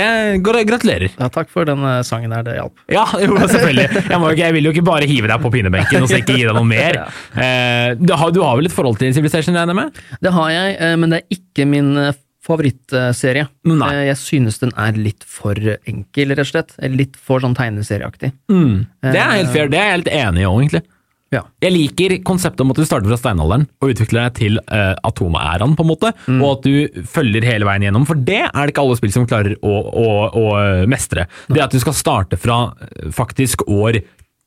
Gratulerer. 0.45 1.09
Ja, 1.17 1.31
takk 1.33 1.51
for 1.53 1.69
den 1.69 1.85
eh, 1.87 2.01
sangen 2.07 2.35
her, 2.37 2.45
det 2.47 2.59
hjalp. 2.59 2.77
Ja, 2.93 3.07
jo, 3.25 3.37
selvfølgelig. 3.41 3.89
Jeg, 4.11 4.19
ikke- 4.21 4.39
jeg 4.41 4.55
vil 4.57 4.67
jo 4.67 4.71
ikke 4.75 4.85
bare 4.87 5.07
hive 5.09 5.29
deg 5.31 5.43
på 5.43 5.51
pinebenken 5.53 6.05
og 6.05 6.09
så 6.11 6.19
ikke 6.21 6.37
gi 6.39 6.45
deg 6.49 6.57
noe 6.57 6.67
mer. 6.69 7.01
Eh, 7.41 7.95
du, 7.97 8.11
har, 8.19 8.31
du 8.35 8.41
har 8.43 8.57
vel 8.59 8.67
et 8.69 8.73
forhold 8.75 8.99
til 9.01 9.13
Civilization, 9.15 9.55
regner 9.57 9.73
jeg 9.73 9.79
med? 9.79 10.01
Det 10.25 10.33
har 10.35 10.49
jeg, 10.53 10.73
eh, 10.83 10.95
men 11.01 11.13
det 11.15 11.21
er 11.23 11.37
ikke 11.37 11.65
min 11.69 11.89
eh, 12.01 12.10
favorittserie. 12.45 13.49
Nei. 13.69 13.91
Eh, 13.95 14.07
Jeg 14.11 14.17
synes 14.21 14.59
den 14.63 14.73
er 14.77 14.93
litt 14.97 15.25
for 15.29 15.55
enkel, 15.87 16.33
rett 16.33 16.47
og 16.47 16.53
slett. 16.53 16.73
Litt 16.91 17.17
for 17.21 17.41
sånn 17.45 17.55
tegneserieaktig. 17.59 18.33
Det 18.49 19.21
er 19.21 19.37
helt 19.41 19.53
fair, 19.53 19.69
det 19.69 19.79
er 19.81 19.91
jeg 19.95 20.05
litt 20.05 20.15
enig 20.21 20.43
i 20.45 20.49
òg, 20.49 20.59
egentlig. 20.65 20.83
Ja. 21.31 21.45
Jeg 21.63 21.71
liker 21.77 22.17
konseptet 22.27 22.61
om 22.65 22.73
at 22.73 22.79
du 22.81 22.83
starter 22.83 23.07
fra 23.07 23.17
steinalderen 23.21 23.69
og 23.79 23.93
utvikler 23.93 24.25
deg 24.27 24.33
til 24.41 24.57
uh, 24.67 24.97
atomæraen, 25.07 25.77
på 25.79 25.85
en 25.85 25.91
måte, 25.93 26.11
og 26.27 26.47
at 26.57 26.65
du 26.67 27.05
følger 27.07 27.47
hele 27.47 27.69
veien 27.69 27.85
gjennom. 27.87 28.07
For 28.09 28.19
det 28.19 28.41
er 28.49 28.57
det 28.67 28.73
ikke 28.75 28.83
alle 28.83 28.97
spill 28.99 29.13
som 29.15 29.29
klarer 29.31 29.55
å, 29.63 29.75
å, 29.79 30.09
å 30.35 30.47
eh, 30.59 30.87
mestre. 30.91 31.29
Det 31.47 31.63
at 31.63 31.71
du 31.71 31.79
skal 31.79 31.95
starte 31.95 32.35
fra 32.41 32.73
eh, 32.83 33.13
faktisk 33.15 33.63
år 33.71 34.01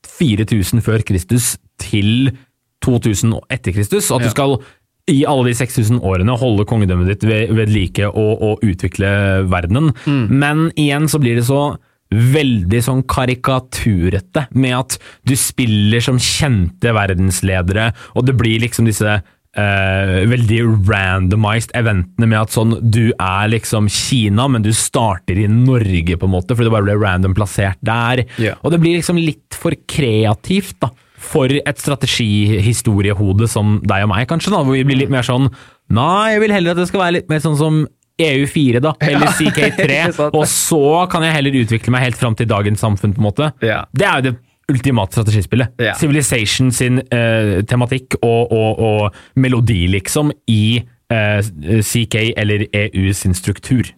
4000 0.04 0.84
før 0.84 1.00
Kristus 1.08 1.54
til 1.80 2.34
2000 2.84 3.32
etter 3.56 3.72
Kristus, 3.72 4.10
og 4.12 4.20
at 4.20 4.26
Ja. 4.26 4.28
du 4.28 4.34
skal 4.36 4.58
i 5.10 5.24
alle 5.28 5.50
de 5.50 5.56
6000 5.58 6.00
årene 6.00 6.36
holde 6.40 6.64
kongedømmet 6.68 7.10
ditt 7.12 7.26
ved, 7.28 7.52
ved 7.56 7.72
like 7.72 8.06
og, 8.08 8.32
og 8.40 8.64
utvikle 8.64 9.10
verdenen. 9.52 9.92
Men 10.32 10.70
igjen 10.80 11.10
så 11.12 11.20
blir 11.20 11.36
det 11.40 11.48
så 11.50 11.74
veldig 12.14 12.80
sånn 12.84 13.02
karikaturete 13.10 14.46
med 14.54 14.76
at 14.78 14.98
du 15.26 15.34
spiller 15.38 16.04
som 16.04 16.20
kjente 16.20 16.92
verdensledere, 16.94 17.90
og 18.14 18.28
det 18.28 18.36
blir 18.40 18.62
liksom 18.64 18.90
disse 18.90 19.20
Uh, 19.54 20.24
veldig 20.26 20.56
randomized 20.88 21.70
eventene 21.78 22.26
med 22.26 22.40
at 22.40 22.50
sånn 22.50 22.72
du 22.90 23.12
er 23.12 23.52
liksom 23.52 23.86
Kina, 23.86 24.48
men 24.50 24.64
du 24.64 24.72
starter 24.74 25.38
i 25.38 25.44
Norge, 25.46 26.16
på 26.18 26.26
en 26.26 26.32
måte, 26.32 26.56
fordi 26.56 26.66
du 26.66 26.74
bare 26.74 26.88
ble 26.88 26.96
random 26.98 27.36
plassert 27.38 27.78
der. 27.86 28.24
Yeah. 28.34 28.58
Og 28.66 28.74
det 28.74 28.80
blir 28.82 28.98
liksom 28.98 29.20
litt 29.22 29.54
for 29.54 29.78
kreativt, 29.86 30.74
da. 30.82 30.90
For 31.24 31.50
et 31.56 31.80
strategihistoriehode 31.82 33.48
som 33.50 33.78
deg 33.84 34.06
og 34.06 34.12
meg, 34.12 34.28
kanskje, 34.30 34.52
da, 34.54 34.62
hvor 34.64 34.76
vi 34.76 34.84
blir 34.86 35.04
litt 35.04 35.12
mer 35.12 35.26
sånn 35.26 35.50
Nei, 35.94 36.32
jeg 36.32 36.40
vil 36.40 36.54
heller 36.54 36.72
at 36.72 36.80
det 36.80 36.88
skal 36.88 37.02
være 37.02 37.16
litt 37.18 37.26
mer 37.28 37.42
sånn 37.44 37.58
som 37.60 37.82
EU4, 38.24 38.80
da, 38.80 38.94
eller 39.04 39.32
CK3, 39.36 39.98
og 40.38 40.44
så 40.48 41.04
kan 41.12 41.26
jeg 41.26 41.34
heller 41.34 41.58
utvikle 41.64 41.92
meg 41.92 42.06
helt 42.06 42.18
fram 42.20 42.36
til 42.38 42.48
dagens 42.48 42.80
samfunn, 42.80 43.12
på 43.12 43.20
en 43.20 43.26
måte. 43.26 43.50
Ja. 43.64 43.82
Det 43.92 44.06
er 44.06 44.20
jo 44.20 44.26
det 44.28 44.34
ultimate 44.72 45.18
strategispillet. 45.18 45.74
Ja. 45.82 45.92
Civilization 45.98 46.72
sin 46.72 47.02
uh, 47.02 47.60
tematikk 47.68 48.16
og, 48.22 48.52
og, 48.54 48.80
og 48.80 49.40
melodi, 49.40 49.82
liksom, 49.92 50.32
i 50.48 50.80
uh, 51.12 51.42
CK 51.84 52.16
eller 52.32 52.66
EU 52.70 53.12
sin 53.12 53.36
struktur. 53.36 53.90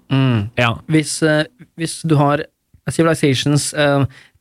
Ja. 0.59 0.73
Hvis, 0.91 1.21
uh, 1.23 1.45
hvis 1.79 2.01
du 2.03 2.17
har 2.19 2.47
Civilizations 2.91 3.73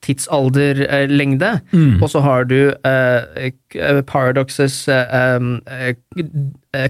tidsalderlengde, 0.06 1.60
Mm. 1.74 2.02
og 2.04 2.10
så 2.10 2.20
har 2.22 2.44
du 2.44 2.74
eh, 2.86 4.02
Paradoxes 4.08 4.88
eh, 4.88 5.16
eh, 5.16 5.40
eh, 5.88 5.96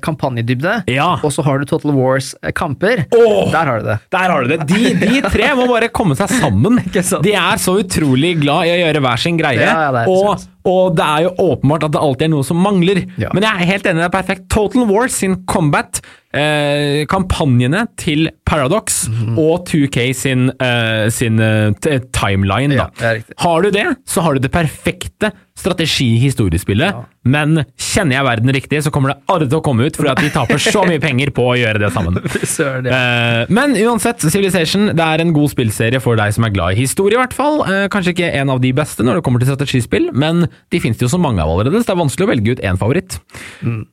kampanjedybde, 0.03 0.83
Ja. 0.91 1.07
og 1.23 1.31
så 1.35 1.43
har 1.45 1.59
du 1.61 1.65
Total 1.69 1.91
Wars 1.95 2.33
eh, 2.43 2.51
kamper. 2.55 3.05
Åh! 3.15 3.51
Der 3.51 3.65
har 3.71 3.79
du 3.79 3.85
det. 3.91 3.97
Der 4.11 4.29
har 4.33 4.43
du 4.43 4.47
det. 4.53 4.59
De, 4.67 4.93
de 5.05 5.21
tre 5.29 5.51
må 5.55 5.67
bare 5.71 5.89
komme 5.93 6.15
seg 6.19 6.29
sammen. 6.39 6.81
De 7.25 7.33
er 7.35 7.57
så 7.61 7.77
utrolig 7.81 8.35
glad 8.41 8.67
i 8.67 8.75
å 8.75 8.81
gjøre 8.85 9.01
hver 9.05 9.21
sin 9.21 9.37
greie. 9.39 9.61
Ja, 9.61 9.87
ja, 9.87 9.91
det 9.95 10.05
og, 10.11 10.43
og 10.65 10.95
det 10.97 11.05
er 11.05 11.25
jo 11.27 11.33
åpenbart 11.51 11.83
at 11.87 11.93
det 11.95 12.01
alltid 12.01 12.27
er 12.27 12.33
noe 12.35 12.45
som 12.47 12.57
mangler. 12.61 13.03
Men 13.21 13.43
jeg 13.45 13.51
er 13.51 13.69
helt 13.73 13.89
enig, 13.91 14.01
det 14.03 14.07
er 14.09 14.15
perfekt. 14.15 14.47
Total 14.53 14.87
Wars 14.89 15.13
sin 15.21 15.35
combat, 15.49 15.99
eh, 16.33 17.03
kampanjene 17.11 17.85
til 18.01 18.29
Paradox 18.45 19.03
Mhm. 19.09 19.37
og 19.39 19.65
2K 19.69 20.07
sin, 20.17 20.49
eh, 20.59 21.07
sin 21.13 21.39
eh, 21.39 21.71
timeline. 22.15 22.75
Da. 22.77 22.89
Har 23.43 23.61
du 23.61 23.69
det, 23.71 23.85
så 24.07 24.21
har 24.25 24.33
du 24.33 24.39
det 24.39 24.51
perfekte 24.51 25.31
strategi-historiespillet. 25.59 26.91
Ja. 26.95 27.05
Men 27.25 27.63
kjenner 27.79 28.19
jeg 28.19 28.27
verden 28.27 28.53
riktig, 28.53 28.81
så 28.85 28.91
kommer 28.93 29.13
det 29.13 29.31
aldri 29.31 29.47
til 29.49 29.59
å 29.59 29.63
komme 29.65 29.87
ut, 29.87 29.97
fordi 29.97 30.11
at 30.11 30.21
de 30.21 30.31
taper 30.33 30.61
så 30.61 30.83
mye 30.85 31.01
penger 31.01 31.31
på 31.35 31.47
å 31.49 31.55
gjøre 31.59 31.81
det 31.85 31.91
sammen. 31.95 32.21
Ja. 32.55 32.77
Eh, 32.95 33.49
men 33.53 33.73
uansett, 33.79 34.21
Civilization 34.31 34.89
det 34.95 35.03
er 35.03 35.21
en 35.21 35.31
god 35.35 35.51
spillserie 35.51 35.99
for 36.03 36.17
deg 36.19 36.33
som 36.35 36.45
er 36.47 36.53
glad 36.53 36.75
i 36.75 36.83
historie, 36.83 37.17
i 37.17 37.19
hvert 37.19 37.33
fall. 37.35 37.61
Eh, 37.65 37.85
kanskje 37.91 38.13
ikke 38.13 38.29
en 38.39 38.51
av 38.53 38.61
de 38.63 38.71
beste 38.75 39.03
når 39.05 39.19
det 39.19 39.25
kommer 39.25 39.41
til 39.41 39.49
strategispill, 39.49 40.07
men 40.15 40.45
de 40.73 40.81
finnes 40.83 40.99
det 40.99 41.05
jo 41.07 41.11
så 41.11 41.19
mange 41.21 41.43
av 41.43 41.51
allerede, 41.51 41.81
så 41.81 41.89
det 41.89 41.95
er 41.95 42.01
vanskelig 42.01 42.27
å 42.27 42.31
velge 42.31 42.55
ut 42.55 42.63
én 42.69 42.79
favoritt. 42.79 43.17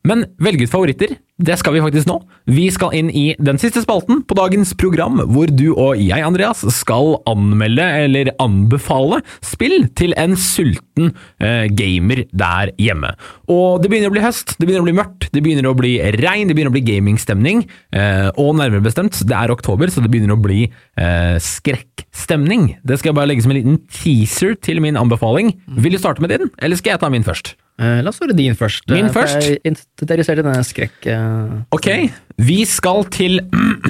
Men 0.09 0.25
velge 0.43 0.67
ut 0.67 0.73
favoritter, 0.73 1.15
det 1.43 1.57
skal 1.59 1.77
vi 1.77 1.83
faktisk 1.83 2.11
nå. 2.11 2.19
Vi 2.55 2.69
skal 2.75 2.95
inn 2.99 3.11
i 3.11 3.25
den 3.43 3.59
siste 3.63 3.83
spalten 3.85 4.23
på 4.29 4.37
dagens 4.39 4.75
program, 4.79 5.23
hvor 5.33 5.51
du 5.51 5.73
og 5.73 6.01
jeg, 6.01 6.23
Andreas, 6.23 6.63
skal 6.77 7.17
anmelde 7.31 7.87
eller 8.05 8.33
anbefale 8.43 9.23
spill 9.45 9.89
til 9.99 10.15
en 10.21 10.37
sulten 10.39 11.13
eh, 11.43 11.52
gamer 11.79 12.25
der 12.31 12.73
hjemme. 12.81 13.13
Og 13.53 13.83
det 13.83 13.91
begynner 13.93 14.13
å 14.13 14.15
bli 14.15 14.25
høst, 14.25 14.57
det 14.59 14.67
begynner 14.67 14.85
å 14.85 14.89
bli 14.89 14.97
mørkt, 14.99 15.29
det 15.33 15.43
begynner 15.45 15.71
å 15.71 15.77
bli 15.79 15.95
regn, 16.19 16.49
det 16.49 16.57
begynner 16.57 16.73
å 16.73 16.77
bli 16.77 16.85
gamingstemning, 16.87 17.65
eh, 17.97 18.29
og 18.37 18.55
nærmere 18.59 18.85
bestemt, 18.85 19.19
det 19.29 19.39
er 19.39 19.55
oktober, 19.55 19.93
så 19.93 20.05
det 20.05 20.13
begynner 20.13 20.37
å 20.37 20.43
bli 20.43 20.67
eh, 20.69 21.37
skrekkstemning. 21.43 22.77
Det 22.87 23.01
skal 23.01 23.13
jeg 23.13 23.21
bare 23.21 23.31
legge 23.33 23.47
som 23.47 23.55
en 23.55 23.61
liten 23.61 23.83
teaser 23.93 24.57
til 24.61 24.83
min 24.85 25.01
anbefaling. 25.01 25.55
Vil 25.83 25.97
du 25.97 26.03
starte 26.03 26.25
med 26.25 26.35
din, 26.35 26.53
eller 26.63 26.81
skal 26.81 26.97
jeg 26.97 27.05
ta 27.05 27.13
min 27.13 27.27
først? 27.27 27.55
Eh, 27.83 27.99
La 28.05 28.12
oss 28.12 28.20
høre 28.22 28.35
din 28.37 28.55
først. 28.59 28.85
Min 28.93 29.09
eh, 29.09 29.14
først? 29.14 29.39
Jeg 29.43 29.59
er 29.59 29.72
interessert 29.72 30.39
i 30.39 30.45
denne 30.45 30.62
skrekk... 30.66 31.09
eh, 31.11 31.55
Ok, 31.74 31.89
vi 32.47 32.61
skal 32.68 33.03
til 33.12 33.41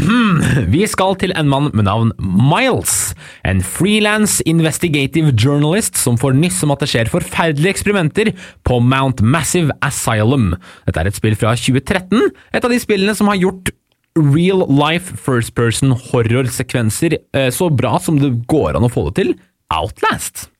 Vi 0.74 0.82
skal 0.90 1.16
til 1.20 1.34
en 1.36 1.50
mann 1.50 1.68
med 1.76 1.86
navn 1.88 2.12
Miles. 2.18 3.12
En 3.48 3.60
frilans 3.64 4.38
investigative 4.48 5.34
journalist 5.36 6.00
som 6.00 6.16
får 6.20 6.38
nyss 6.38 6.62
om 6.64 6.72
at 6.74 6.84
det 6.84 6.90
skjer 6.92 7.12
forferdelige 7.12 7.74
eksperimenter 7.76 8.32
på 8.66 8.80
Mount 8.80 9.20
Massive 9.24 9.76
Asylum. 9.84 10.54
Dette 10.88 11.04
er 11.04 11.12
et 11.12 11.18
spill 11.18 11.36
fra 11.38 11.52
2013. 11.58 12.32
Et 12.56 12.64
av 12.64 12.72
de 12.72 12.80
spillene 12.82 13.16
som 13.18 13.28
har 13.30 13.40
gjort 13.42 13.74
real 14.16 14.66
life 14.68 15.16
first 15.16 15.54
person 15.56 15.94
horrorsekvenser 16.10 17.16
så 17.56 17.70
bra 17.72 17.96
som 18.02 18.18
det 18.20 18.34
går 18.50 18.76
an 18.76 18.84
å 18.84 18.92
få 18.92 19.06
det 19.08 19.14
til. 19.22 19.34
Outlast. 19.72 20.51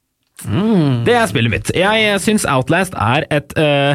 Det 1.07 1.14
er 1.16 1.28
spillet 1.30 1.53
mitt. 1.53 1.70
Jeg 1.76 2.18
syns 2.22 2.47
Outlast 2.49 2.97
er 2.99 3.26
et 3.32 3.55
uh, 3.59 3.95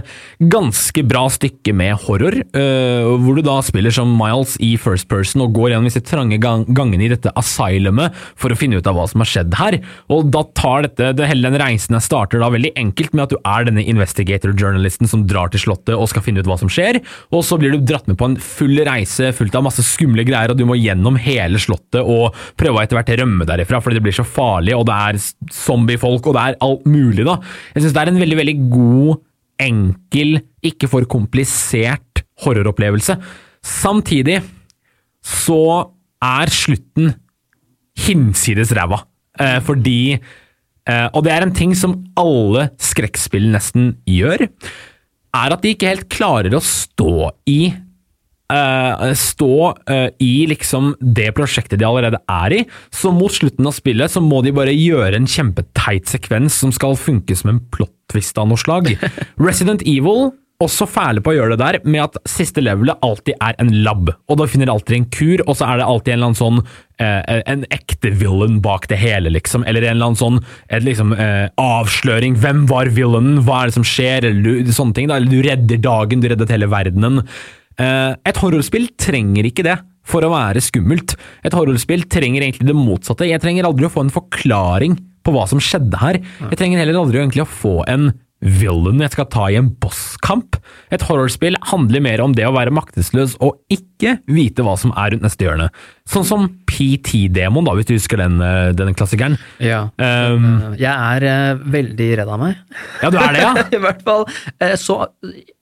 ganske 0.52 1.04
bra 1.08 1.26
stykke 1.34 1.74
med 1.78 1.96
horror, 2.06 2.40
uh, 2.56 3.16
hvor 3.22 3.38
du 3.38 3.44
da 3.46 3.58
spiller 3.66 3.94
som 3.94 4.14
Miles 4.20 4.56
i 4.64 4.76
first 4.82 5.10
person 5.12 5.44
og 5.46 5.56
går 5.58 5.74
gjennom 5.74 5.90
disse 5.90 6.04
trange 6.08 6.40
gang 6.42 6.66
gangene 6.78 7.08
i 7.08 7.12
dette 7.12 7.32
asylumet 7.38 8.16
for 8.40 8.54
å 8.54 8.58
finne 8.60 8.80
ut 8.80 8.88
av 8.90 8.98
hva 8.98 9.08
som 9.10 9.24
har 9.24 9.32
skjedd 9.32 9.58
her. 9.60 9.80
Og 10.14 10.30
da 10.34 10.44
tar 10.58 10.88
dette, 10.88 11.12
det, 11.18 11.28
hele 11.30 11.48
den 11.48 11.60
reisen 11.62 11.98
jeg 11.98 12.08
starter 12.08 12.42
da 12.42 12.52
veldig 12.54 12.74
enkelt 12.80 13.16
med 13.16 13.28
at 13.28 13.36
du 13.36 13.38
er 13.42 13.68
denne 13.68 13.86
investigator-journalisten 13.88 15.10
som 15.10 15.26
drar 15.30 15.52
til 15.54 15.64
slottet 15.66 15.96
og 15.96 16.10
skal 16.12 16.26
finne 16.26 16.44
ut 16.44 16.50
hva 16.50 16.60
som 16.60 16.72
skjer, 16.72 17.02
og 17.34 17.44
så 17.46 17.60
blir 17.60 17.76
du 17.76 17.84
dratt 17.84 18.08
med 18.10 18.20
på 18.20 18.32
en 18.32 18.40
full 18.42 18.78
reise 18.88 19.32
fullt 19.36 19.58
av 19.58 19.66
masse 19.68 19.86
skumle 19.86 20.26
greier, 20.28 20.54
og 20.54 20.60
du 20.60 20.66
må 20.68 20.78
gjennom 20.80 21.20
hele 21.22 21.62
slottet 21.62 22.02
og 22.04 22.36
prøve 22.60 22.80
å 22.80 22.86
etter 22.86 23.00
hvert 23.00 23.14
rømme 23.22 23.48
derifra 23.48 23.82
fordi 23.84 24.00
det 24.00 24.06
blir 24.08 24.18
så 24.18 24.26
farlig, 24.28 24.76
og 24.78 24.88
det 24.90 24.98
er 25.10 25.22
zombiefolk, 25.54 26.30
og 26.30 26.37
er 26.42 26.60
alt 26.64 26.86
mulig, 26.90 27.26
da. 27.28 27.38
Jeg 27.76 27.84
syns 27.84 27.96
det 27.96 28.04
er 28.04 28.12
en 28.12 28.22
veldig, 28.22 28.40
veldig 28.42 28.58
god, 28.74 29.24
enkel, 29.58 30.38
ikke 30.66 30.90
for 30.92 31.08
komplisert 31.10 32.22
horroropplevelse. 32.44 33.16
Samtidig 33.66 34.42
så 35.26 35.88
er 36.24 36.54
slutten 36.54 37.16
hinsides 37.98 38.74
ræva, 38.78 39.02
eh, 39.40 39.58
fordi 39.66 40.14
eh, 40.14 41.08
Og 41.14 41.24
det 41.26 41.34
er 41.34 41.42
en 41.44 41.54
ting 41.54 41.74
som 41.76 41.98
alle 42.16 42.70
skrekkspill 42.78 43.50
nesten 43.52 43.98
gjør, 44.06 44.46
er 45.38 45.54
at 45.54 45.62
de 45.64 45.74
ikke 45.74 45.90
helt 45.90 46.08
klarer 46.10 46.54
å 46.56 46.64
stå 46.64 47.32
i 47.50 47.74
Uh, 48.48 49.12
stå 49.12 49.74
uh, 49.92 50.08
i 50.24 50.46
liksom 50.48 50.94
det 51.04 51.34
prosjektet 51.36 51.82
de 51.82 51.88
allerede 51.88 52.22
er 52.32 52.54
i. 52.56 52.64
Så 52.96 53.12
mot 53.12 53.34
slutten 53.34 53.68
av 53.68 53.76
spillet 53.76 54.14
så 54.14 54.24
må 54.24 54.40
de 54.46 54.56
bare 54.56 54.72
gjøre 54.72 55.20
en 55.20 55.28
kjempeteit 55.28 56.08
sekvens 56.08 56.56
som 56.64 56.72
skal 56.72 56.96
funke 56.96 57.36
som 57.36 57.52
en 57.52 57.64
plot-twist 57.76 58.40
av 58.40 58.48
noe 58.48 58.62
slag. 58.62 58.94
Resident 59.50 59.84
Evil 59.84 60.30
også 60.64 60.88
fæle 60.90 61.22
på 61.22 61.30
å 61.30 61.36
gjøre 61.36 61.54
det 61.54 61.62
der, 61.62 61.78
med 61.86 62.02
at 62.08 62.16
siste 62.26 62.64
levelet 62.64 62.98
alltid 63.06 63.36
er 63.46 63.58
en 63.62 63.70
lab. 63.86 64.10
Og 64.26 64.40
da 64.40 64.48
finner 64.50 64.66
de 64.66 64.74
alltid 64.74 64.96
en 64.96 65.10
kur, 65.14 65.44
og 65.46 65.60
så 65.60 65.68
er 65.68 65.78
det 65.78 65.86
alltid 65.86 66.14
en 66.14 66.18
eller 66.18 66.32
annen 66.32 66.40
sånn 66.40 66.62
eh, 67.04 67.44
En 67.54 67.66
ekte 67.76 68.10
villain 68.18 68.58
bak 68.64 68.88
det 68.90 68.98
hele, 68.98 69.30
liksom. 69.36 69.68
Eller 69.70 69.86
en 69.86 70.00
eller 70.00 70.10
annen 70.10 70.22
sånn 70.24 70.40
et, 70.42 70.82
liksom, 70.88 71.14
avsløring. 71.62 72.40
Hvem 72.42 72.66
var 72.72 72.90
villainen? 72.96 73.44
Hva 73.46 73.62
er 73.62 73.70
det 73.70 73.78
som 73.78 73.86
skjer? 73.86 74.32
Eller 74.32 74.74
sånne 74.74 74.98
ting. 74.98 75.12
Da. 75.12 75.20
Eller 75.20 75.30
du 75.30 75.46
redder 75.46 75.84
dagen, 75.84 76.26
du 76.26 76.32
reddet 76.32 76.56
hele 76.56 76.72
verdenen. 76.74 77.22
Eh, 77.78 78.14
et 78.28 78.42
horrorspill 78.42 78.90
trenger 79.00 79.50
ikke 79.50 79.66
det 79.68 79.78
for 80.08 80.24
å 80.24 80.32
være 80.34 80.64
skummelt. 80.64 81.18
Et 81.46 81.54
horrorspill 81.54 82.06
trenger 82.10 82.46
egentlig 82.46 82.70
det 82.70 82.78
motsatte. 82.78 83.28
Jeg 83.28 83.44
trenger 83.44 83.68
aldri 83.68 83.88
å 83.88 83.94
få 83.94 84.06
en 84.06 84.14
forklaring 84.14 84.96
på 85.28 85.34
hva 85.36 85.44
som 85.50 85.62
skjedde 85.62 86.00
her. 86.00 86.22
Jeg 86.48 86.60
trenger 86.62 86.82
heller 86.82 87.02
aldri 87.02 87.20
egentlig 87.22 87.44
å 87.44 87.52
få 87.52 87.82
en 87.92 88.14
villain 88.46 89.02
jeg 89.02 89.16
skal 89.16 89.28
ta 89.34 89.48
i 89.50 89.58
en 89.60 89.72
bosskamp. 89.82 90.60
Et 90.94 91.04
horrorspill 91.04 91.58
handler 91.72 92.04
mer 92.06 92.22
om 92.24 92.36
det 92.38 92.46
å 92.48 92.54
være 92.56 92.74
maktesløs 92.76 93.36
og 93.44 93.58
ikke 93.74 94.20
vite 94.30 94.66
hva 94.66 94.78
som 94.80 94.94
er 94.94 95.14
rundt 95.14 95.26
neste 95.26 95.48
hjørne. 95.48 95.72
Sånn 96.08 96.26
som 96.28 96.46
PT-demoen, 96.70 97.66
da, 97.68 97.74
hvis 97.76 97.88
du 97.90 97.96
husker 97.98 98.22
den, 98.22 98.40
eh, 98.44 98.70
den 98.78 98.96
klassikeren. 98.96 99.36
Ja. 99.60 99.88
Um, 100.00 100.76
jeg 100.80 100.92
er 100.94 101.26
uh, 101.28 101.66
veldig 101.74 102.08
redd 102.22 102.32
av 102.32 102.40
meg. 102.40 102.62
Ja, 103.02 103.12
du 103.12 103.18
er 103.20 103.36
det, 103.36 103.42
ja? 103.44 103.66
I 103.78 103.82
hvert 103.84 104.06
fall. 104.08 104.24
Uh, 104.64 104.76
så 104.80 104.98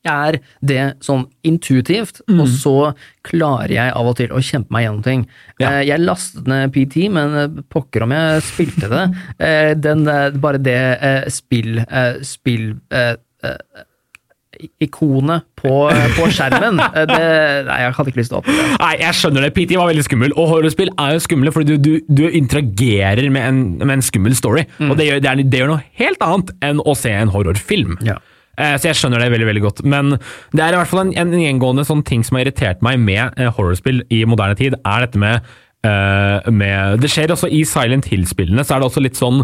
er 0.06 0.38
det 0.62 0.84
sånn 1.06 1.26
intuitivt, 1.48 2.22
mm. 2.30 2.44
og 2.44 2.52
så 2.62 2.76
klarer 3.26 3.74
jeg 3.74 3.96
av 3.98 4.12
og 4.12 4.20
til 4.20 4.36
å 4.38 4.44
kjempe 4.46 4.76
meg 4.76 4.86
gjennom 4.86 5.02
ting. 5.08 5.26
Ja. 5.64 5.80
Jeg 5.82 6.04
lastet 6.04 6.46
ned 6.52 6.70
PT, 6.76 7.08
men 7.16 7.64
pokker 7.74 8.06
om 8.06 8.14
jeg 8.14 8.46
spilte 8.46 8.92
det. 8.92 9.06
Den, 9.82 10.06
bare 10.44 10.62
det 10.62 10.78
spill, 11.34 11.82
spill 12.22 12.76
ikonet 14.84 15.46
på, 15.60 15.74
på, 16.18 16.28
skjermen. 16.34 16.80
Det, 16.80 17.18
nei, 17.68 17.80
jeg 17.84 17.96
hadde 17.98 18.12
ikke 18.12 18.22
lyst 18.22 18.34
til 18.34 18.40
å 18.40 18.44
åpne 18.44 18.56
det. 18.58 18.68
Nei, 18.82 18.92
jeg 19.02 19.20
skjønner 19.20 19.46
det. 19.46 19.52
PT 19.56 19.80
var 19.80 19.90
veldig 19.92 20.06
skummel, 20.08 20.36
og 20.36 20.52
horrorspill 20.52 20.94
er 20.94 21.16
jo 21.16 21.26
skumle 21.26 21.54
fordi 21.56 21.76
du, 21.76 21.90
du, 21.90 22.14
du 22.22 22.24
interagerer 22.30 23.28
med 23.34 23.50
en, 23.50 23.66
med 23.82 23.98
en, 23.98 24.06
skummel 24.06 24.38
story. 24.38 24.66
Mm. 24.78 24.92
Og 24.92 25.00
det 25.00 25.10
gjør, 25.10 25.22
det, 25.24 25.32
er, 25.32 25.44
det 25.44 25.62
gjør, 25.62 25.74
noe 25.74 25.86
helt 26.02 26.26
annet 26.26 26.56
enn 26.70 26.82
å 26.84 26.96
se 27.00 27.14
en 27.16 27.34
horrorfilm. 27.34 28.00
Ja. 28.06 28.20
Eh, 28.56 28.76
så 28.80 28.90
jeg 28.90 29.00
skjønner 29.00 29.22
det 29.22 29.32
veldig 29.34 29.50
veldig 29.50 29.66
godt. 29.66 29.84
Men 29.88 30.16
det 30.56 30.64
er 30.64 30.76
i 30.76 30.80
hvert 30.80 30.92
fall 30.92 31.06
en, 31.06 31.14
en 31.20 31.36
gjengående 31.40 31.86
sånn 31.88 32.06
ting 32.08 32.24
som 32.26 32.38
har 32.38 32.46
irritert 32.46 32.84
meg 32.86 33.00
med 33.04 33.40
eh, 33.40 33.52
horrorspill 33.52 34.04
i 34.14 34.24
moderne 34.30 34.58
tid, 34.60 34.78
er 34.82 35.06
dette 35.06 35.22
med, 35.22 35.56
eh, 35.88 36.52
med 36.52 37.04
Det 37.04 37.12
skjer 37.12 37.36
også 37.36 37.52
i 37.52 37.64
Silent 37.68 38.08
Hill-spillene, 38.12 38.66
så 38.66 38.76
er 38.76 38.84
det 38.84 38.90
også 38.90 39.04
litt 39.04 39.20
sånn 39.20 39.44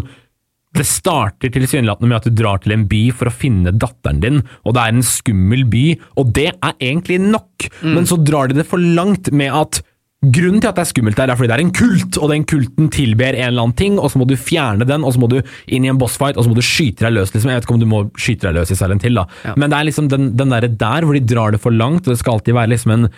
det 0.76 0.86
starter 0.88 1.52
tilsynelatende 1.52 2.08
med 2.08 2.20
at 2.20 2.28
du 2.28 2.36
drar 2.42 2.62
til 2.62 2.74
en 2.76 2.86
by 2.88 3.04
for 3.16 3.28
å 3.28 3.34
finne 3.34 3.74
datteren 3.76 4.22
din, 4.22 4.42
og 4.64 4.76
det 4.76 4.82
er 4.82 4.94
en 4.94 5.06
skummel 5.06 5.66
by, 5.68 5.86
og 6.20 6.32
det 6.36 6.50
er 6.54 6.76
egentlig 6.78 7.20
nok, 7.22 7.68
mm. 7.82 7.90
men 7.92 8.08
så 8.08 8.20
drar 8.20 8.48
de 8.48 8.60
det 8.60 8.68
for 8.68 8.80
langt 8.80 9.32
med 9.36 9.52
at 9.52 9.82
Grunnen 10.22 10.60
til 10.62 10.70
at 10.70 10.76
det 10.78 10.84
er 10.84 10.86
skummelt, 10.86 11.16
der 11.18 11.32
er 11.32 11.38
fordi 11.38 11.48
det 11.50 11.54
er 11.56 11.60
en 11.64 11.72
kult, 11.74 12.16
og 12.22 12.28
den 12.30 12.44
kulten 12.46 12.90
tilber 12.94 13.34
en 13.34 13.48
eller 13.48 13.64
annen 13.64 13.74
ting, 13.74 13.96
og 13.98 14.12
så 14.12 14.20
må 14.20 14.26
du 14.30 14.36
fjerne 14.38 14.86
den, 14.86 15.02
og 15.02 15.16
så 15.16 15.18
må 15.18 15.26
du 15.32 15.40
inn 15.66 15.82
i 15.82 15.90
en 15.90 15.98
bossfight, 15.98 16.38
og 16.38 16.46
så 16.46 16.52
må 16.52 16.54
du 16.54 16.62
skyte 16.62 17.08
deg 17.08 17.16
løs. 17.16 17.32
liksom. 17.34 17.50
Jeg 17.50 17.58
vet 17.58 17.66
ikke 17.66 17.74
om 17.74 17.80
du 17.82 17.88
må 17.90 18.04
skyte 18.14 18.46
deg 18.46 18.60
løs 18.60 18.70
i 18.70 18.76
Silent 18.78 19.02
Hill, 19.02 19.18
da. 19.18 19.24
Ja. 19.42 19.56
men 19.58 19.72
det 19.72 19.80
er 19.80 19.88
liksom 19.88 20.12
den, 20.12 20.28
den 20.38 20.54
der, 20.54 20.68
der 20.78 21.08
hvor 21.08 21.18
de 21.18 21.24
drar 21.26 21.56
det 21.56 21.58
for 21.64 21.74
langt, 21.74 22.06
og 22.06 22.14
det 22.14 22.20
skal 22.20 22.36
alltid 22.36 22.54
være 22.54 22.70
liksom 22.70 22.94
en 22.94 23.08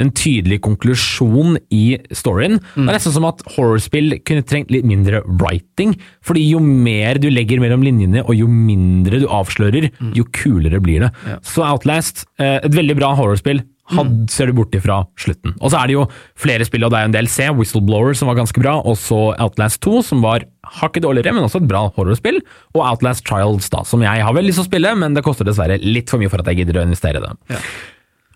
en 0.00 0.12
tydelig 0.16 0.60
konklusjon 0.64 1.58
i 1.74 1.98
storyen. 2.16 2.58
Mm. 2.74 2.86
Det 2.86 2.88
er 2.88 2.96
nesten 2.96 3.16
som 3.16 3.26
at 3.28 3.42
horrorspill 3.56 4.16
kunne 4.26 4.44
trengt 4.48 4.72
litt 4.72 4.86
mindre 4.88 5.22
writing. 5.26 5.96
fordi 6.24 6.46
jo 6.48 6.60
mer 6.62 7.20
du 7.20 7.28
legger 7.30 7.60
mellom 7.60 7.84
linjene, 7.84 8.24
og 8.24 8.34
jo 8.36 8.48
mindre 8.48 9.20
du 9.22 9.28
avslører, 9.28 9.90
mm. 9.98 10.14
jo 10.16 10.24
kulere 10.32 10.80
blir 10.80 11.06
det. 11.06 11.12
Ja. 11.28 11.38
Så 11.44 11.64
Outlast, 11.66 12.26
eh, 12.38 12.58
et 12.62 12.74
veldig 12.74 12.96
bra 12.98 13.12
horrorspill. 13.18 13.62
Had, 13.92 14.08
mm. 14.08 14.28
ser 14.30 14.48
du 14.48 14.54
bort 14.56 14.74
ifra 14.78 15.02
slutten. 15.20 15.56
Og 15.58 15.72
så 15.72 15.80
er 15.80 15.90
det 15.90 15.96
jo 15.96 16.04
flere 16.38 16.64
spill, 16.64 16.86
og 16.86 16.92
det 16.94 17.00
er 17.00 17.08
en 17.08 17.16
del 17.16 17.28
C. 17.28 17.48
Whistleblower, 17.52 18.14
som 18.16 18.30
var 18.30 18.38
ganske 18.38 18.62
bra, 18.62 18.78
og 18.80 18.96
så 18.96 19.34
Outlast 19.42 19.82
2, 19.84 20.04
som 20.06 20.22
var 20.24 20.46
hakket 20.78 21.04
dårligere, 21.04 21.34
men 21.34 21.44
også 21.44 21.60
et 21.60 21.68
bra 21.68 21.82
horrorspill. 21.96 22.38
Og 22.72 22.84
Outlast 22.86 23.26
Trials, 23.28 23.68
da, 23.74 23.82
som 23.84 24.04
jeg 24.06 24.24
har 24.24 24.36
vel 24.36 24.48
lyst 24.48 24.62
til 24.62 24.68
å 24.68 24.70
spille, 24.70 24.94
men 25.02 25.18
det 25.18 25.24
koster 25.26 25.48
dessverre 25.48 25.80
litt 25.82 26.12
for 26.12 26.22
mye 26.22 26.32
for 26.32 26.40
at 26.40 26.48
jeg 26.52 26.62
gidder 26.62 26.80
å 26.80 26.86
investere 26.86 27.20
i 27.20 27.26
det. 27.26 27.34
Ja. 27.52 27.60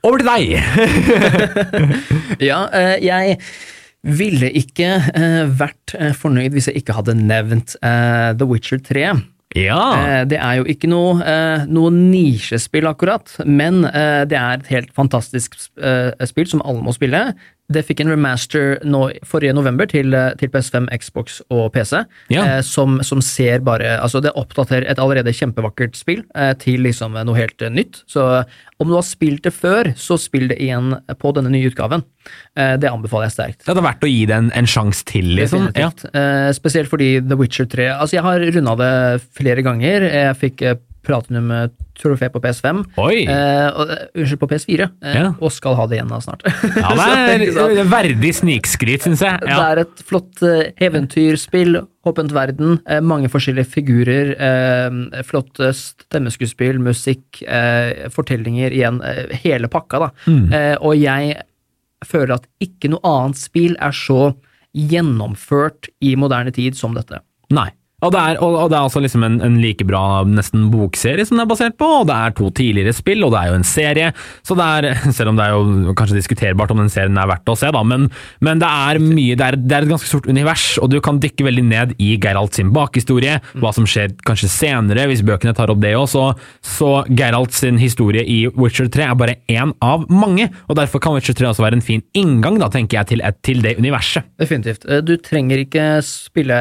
Over 0.07 0.23
til 0.23 0.29
deg! 0.29 0.53
ja, 2.51 2.61
eh, 2.71 2.97
jeg 3.03 3.39
ville 4.07 4.53
ikke 4.55 4.91
eh, 5.19 5.41
vært 5.59 5.97
eh, 5.99 6.13
fornøyd 6.15 6.55
hvis 6.55 6.69
jeg 6.71 6.83
ikke 6.83 6.95
hadde 6.95 7.17
nevnt 7.19 7.75
The 7.83 8.47
Witcher 8.47 8.79
3. 8.79 9.17
Ja. 9.57 9.81
Det 10.29 10.37
er 10.37 10.59
jo 10.59 10.67
ikke 10.69 10.89
noe, 10.91 11.25
noe 11.71 11.91
nisjespill, 11.95 12.85
akkurat, 12.91 13.31
men 13.49 13.87
det 13.87 14.37
er 14.37 14.59
et 14.59 14.67
helt 14.69 14.91
fantastisk 14.93 15.55
spill 15.57 16.51
som 16.51 16.61
alle 16.67 16.85
må 16.85 16.93
spille. 16.93 17.23
Det 17.73 17.83
fikk 17.87 18.05
en 18.05 18.13
remaster 18.13 18.77
nå, 18.87 19.09
forrige 19.27 19.55
november 19.57 19.89
til, 19.91 20.15
til, 20.39 20.51
PS5, 20.53 20.87
Xbox 21.03 21.41
og 21.51 21.73
PC, 21.75 22.05
ja. 22.31 22.45
eh, 22.45 22.61
som, 22.67 23.01
som, 23.07 23.23
ser 23.25 23.65
bare 23.67 23.97
Altså, 23.97 24.21
det 24.23 24.35
oppdaterer 24.39 24.87
et 24.87 25.01
allerede 25.03 25.35
kjempevakkert 25.35 25.99
spill 25.99 26.23
eh, 26.39 26.53
til 26.63 26.87
liksom 26.87 27.17
noe 27.19 27.39
helt 27.39 27.63
eh, 27.63 27.73
nytt. 27.73 28.03
Så 28.11 28.23
om 28.79 28.91
du 28.91 28.95
har 28.95 29.07
spilt 29.07 29.47
det 29.47 29.55
før, 29.57 29.91
så 29.99 30.19
spill 30.21 30.51
det 30.53 30.61
igjen 30.63 30.95
på 31.19 31.33
denne 31.35 31.51
nye 31.53 31.71
utgaven. 31.71 32.05
Eh, 32.55 32.75
det 32.81 32.91
anbefaler 32.91 33.31
jeg 33.31 33.37
sterkt. 33.37 33.63
Det 33.65 33.73
hadde 33.73 33.87
vært 33.87 34.07
å 34.07 34.11
gi 34.11 34.23
det 34.29 34.37
en, 34.37 34.51
en 34.57 34.71
sjanse 34.71 35.07
til, 35.09 35.33
liksom? 35.39 35.71
Ja. 35.79 35.91
Eh, 35.91 36.51
spesielt 36.57 36.93
fordi 36.93 37.17
The 37.25 37.39
Witcher 37.39 37.69
3 37.71 37.89
Altså, 37.97 38.19
jeg 38.19 38.27
har 38.27 38.47
runda 38.57 38.77
det 38.81 38.93
flere 39.37 39.65
ganger. 39.67 40.07
Jeg 40.07 40.39
fikk 40.43 40.69
eh, 41.07 41.09
Platinum-trofé 41.09 42.29
på 42.33 42.41
PS5. 42.43 42.83
Oi! 43.03 43.25
Uh, 43.29 43.33
eh, 43.33 44.07
unnskyld, 44.15 44.41
på 44.41 44.49
PS4. 44.51 44.89
Uh, 45.03 45.11
ja. 45.15 45.33
Og 45.41 45.53
skal 45.55 45.77
ha 45.79 45.87
det 45.89 45.99
igjen 45.99 46.13
da 46.13 46.21
snart. 46.23 46.47
ja, 46.47 46.95
det 47.41 47.83
er 47.83 47.91
verdig 47.91 48.33
snikskryt, 48.41 49.07
syns 49.07 49.25
jeg. 49.25 49.39
Ja. 49.47 49.57
Det 49.57 49.67
er 49.67 49.83
et 49.85 50.05
flott 50.09 50.43
uh, 50.45 50.63
eventyrspill, 50.83 51.81
åpent 52.07 52.31
verden, 52.35 52.77
eh, 52.87 53.01
mange 53.03 53.27
forskjellige 53.33 53.67
figurer, 53.67 54.29
eh, 54.39 55.23
flott 55.27 55.59
stemmeskuespill, 55.75 56.79
musikk, 56.79 57.41
fortellinger, 58.15 58.71
igjen 58.77 59.01
hele 59.43 59.67
pakka, 59.73 60.05
da. 60.05 60.09
Mm. 60.31 60.45
og 60.87 60.95
jeg 61.01 61.35
føler 62.07 62.37
at 62.37 62.47
ikke 62.63 62.93
noe 62.93 63.03
annet 63.11 63.41
spill 63.41 63.75
er 63.83 63.97
så 63.97 64.37
gjennomført 64.77 65.91
i 66.05 66.15
moderne 66.21 66.55
tid 66.55 66.79
som 66.79 66.95
dette. 66.95 67.19
Nei. 67.51 67.71
Og 68.05 68.13
det, 68.13 68.21
er, 68.21 68.39
og 68.45 68.69
det 68.69 68.77
er, 68.77 68.83
altså 68.85 69.01
liksom 69.01 69.23
en, 69.25 69.37
en, 69.41 69.55
like 69.57 69.85
bra 69.89 70.21
nesten 70.29 70.67
bokserie 70.69 71.25
som 71.25 71.39
det 71.39 71.47
er 71.47 71.49
basert 71.49 71.77
på, 71.81 71.87
og 72.03 72.09
det 72.11 72.17
er 72.17 72.35
to 72.37 72.51
tidligere 72.53 72.93
spill, 72.93 73.25
og 73.25 73.31
det 73.33 73.39
er 73.41 73.49
jo 73.49 73.57
en 73.57 73.65
serie, 73.65 74.11
så 74.45 74.57
det 74.59 74.67
er, 74.67 74.89
selv 75.17 75.31
om 75.33 75.39
det 75.39 75.47
er 75.47 75.55
jo 75.55 75.95
kanskje 75.97 76.19
diskuterbart 76.19 76.75
om 76.75 76.83
den 76.83 76.91
serien 76.93 77.17
er 77.17 77.31
verdt 77.31 77.49
å 77.49 77.55
se, 77.57 77.71
da, 77.73 77.81
men, 77.89 78.11
men 78.45 78.61
det 78.61 78.69
er 78.69 79.01
mye, 79.01 79.39
det 79.41 79.47
er, 79.47 79.57
det 79.57 79.79
er, 79.79 79.87
et 79.87 79.93
ganske 79.95 80.11
stort 80.11 80.29
univers, 80.29 80.67
og 80.77 80.91
du 80.93 80.99
kan 81.05 81.21
dykke 81.23 81.47
veldig 81.47 81.65
ned 81.71 81.95
i 81.97 82.11
Geralt 82.21 82.59
sin 82.59 82.73
bakhistorie, 82.77 83.39
hva 83.63 83.73
som 83.73 83.89
skjer 83.89 84.13
kanskje 84.29 84.51
senere, 84.53 85.07
hvis 85.09 85.25
bøkene 85.25 85.55
tar 85.57 85.73
opp 85.73 85.81
det 85.81 85.95
også, 85.97 86.27
så 86.77 86.91
Geralt 87.17 87.57
sin 87.57 87.81
historie 87.81 88.27
i 88.29 88.43
Witcher 88.61 88.91
3 88.93 89.07
er 89.07 89.17
bare 89.23 89.39
én 89.49 89.73
av 89.81 90.05
mange, 90.13 90.51
og 90.69 90.77
derfor 90.77 91.01
kan 91.01 91.17
Witcher 91.17 91.39
3 91.39 91.49
også 91.55 91.65
være 91.65 91.81
en 91.81 91.87
fin 91.89 92.05
inngang, 92.13 92.61
da, 92.61 92.69
tenker 92.77 93.01
jeg, 93.01 93.15
til, 93.15 93.25
til 93.41 93.65
det 93.65 93.79
universet. 93.81 94.29
Definitivt. 94.37 94.85
Du 95.09 95.17
trenger 95.17 95.65
ikke 95.65 95.89
spille 96.05 96.61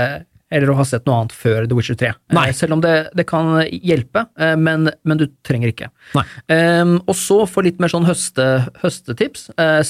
eller 0.53 0.71
å 0.71 0.77
ha 0.77 0.85
sett 0.85 1.05
noe 1.07 1.21
annet 1.21 1.33
før 1.35 1.65
The 1.69 1.77
Witcher 1.77 1.97
3. 1.99 2.11
Eh, 2.13 2.35
Nei. 2.37 2.47
Selv 2.55 2.77
om 2.77 2.83
det, 2.83 2.93
det 3.17 3.25
kan 3.29 3.55
hjelpe, 3.71 4.27
eh, 4.37 4.53
men, 4.59 4.91
men 5.03 5.21
du 5.21 5.25
trenger 5.47 5.71
ikke. 5.71 5.89
Um, 6.51 6.99
og 7.05 7.15
så 7.17 7.41
for 7.49 7.65
litt 7.65 7.81
mer 7.81 7.91
sånn 7.93 8.07
høste, 8.09 8.49
høstetips, 8.83 9.49
Uh, 9.55 9.81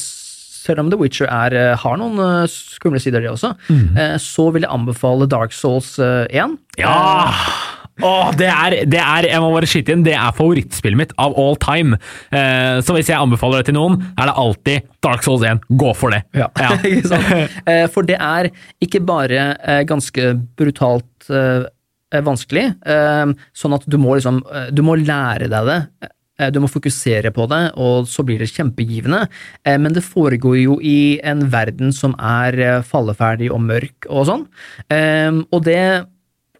selv 0.65 0.81
om 0.81 0.89
The 0.89 0.97
Witcher 0.97 1.29
er, 1.29 1.53
har 1.77 1.97
noen 2.01 2.47
skumle 2.49 2.97
sider, 3.01 3.21
det 3.21 3.29
også, 3.29 3.51
eh, 4.01 4.15
så 4.21 4.47
vil 4.55 4.65
jeg 4.65 4.73
anbefale 4.73 5.27
Dark 5.29 5.53
Souls 5.53 5.91
eh, 6.01 6.25
1. 6.33 6.55
Ja! 6.81 6.95
Åh, 8.03 8.31
det 8.35 8.47
er, 8.51 8.75
det 8.91 8.99
er 8.99 9.27
jeg 9.29 9.39
må 9.43 9.53
bare 9.55 9.69
skyte 9.71 9.93
inn, 9.95 10.01
det 10.03 10.15
er 10.17 10.33
favorittspillet 10.35 10.99
mitt 10.99 11.13
av 11.21 11.35
all 11.39 11.55
time. 11.63 11.95
Eh, 12.31 12.81
så 12.83 12.95
hvis 12.97 13.07
jeg 13.11 13.15
anbefaler 13.21 13.61
det 13.63 13.69
til 13.69 13.77
noen, 13.77 14.01
er 14.19 14.27
det 14.27 14.35
alltid 14.41 14.89
Dark 15.05 15.23
Souls 15.23 15.45
1. 15.47 15.61
Gå 15.79 15.93
for 15.95 16.11
det. 16.11 16.23
Ja, 16.35 16.49
ikke 16.83 17.07
sant? 17.13 17.53
Eh, 17.65 17.85
For 17.93 18.03
det 18.07 18.17
er 18.19 18.49
ikke 18.83 18.99
bare 19.07 19.45
eh, 19.63 19.83
ganske 19.87 20.33
brutalt 20.59 21.29
eh, 21.31 21.63
vanskelig, 22.25 22.65
eh, 22.87 23.31
sånn 23.55 23.75
at 23.79 23.87
du 23.91 23.97
må 23.99 24.17
liksom 24.17 24.41
eh, 24.51 24.67
Du 24.75 24.83
må 24.87 24.95
lære 24.99 25.47
deg 25.51 25.65
det. 25.71 25.79
eh, 26.39 26.51
Du 26.51 26.59
må 26.63 26.67
fokusere 26.71 27.31
på 27.35 27.47
det, 27.51 27.61
og 27.79 28.07
så 28.11 28.23
blir 28.27 28.39
det 28.43 28.51
kjempegivende. 28.51 29.23
Eh, 29.63 29.77
Men 29.79 29.95
det 29.95 30.03
foregår 30.03 30.59
jo 30.65 30.77
i 30.83 31.17
en 31.23 31.47
verden 31.51 31.91
som 31.95 32.15
er 32.19 32.59
eh, 32.59 32.81
falleferdig 32.87 33.49
og 33.55 33.63
mørk 33.69 34.07
og 34.11 34.27
sånn. 34.31 34.45
Eh, 34.91 35.31
Og 35.51 35.63
det 35.67 35.79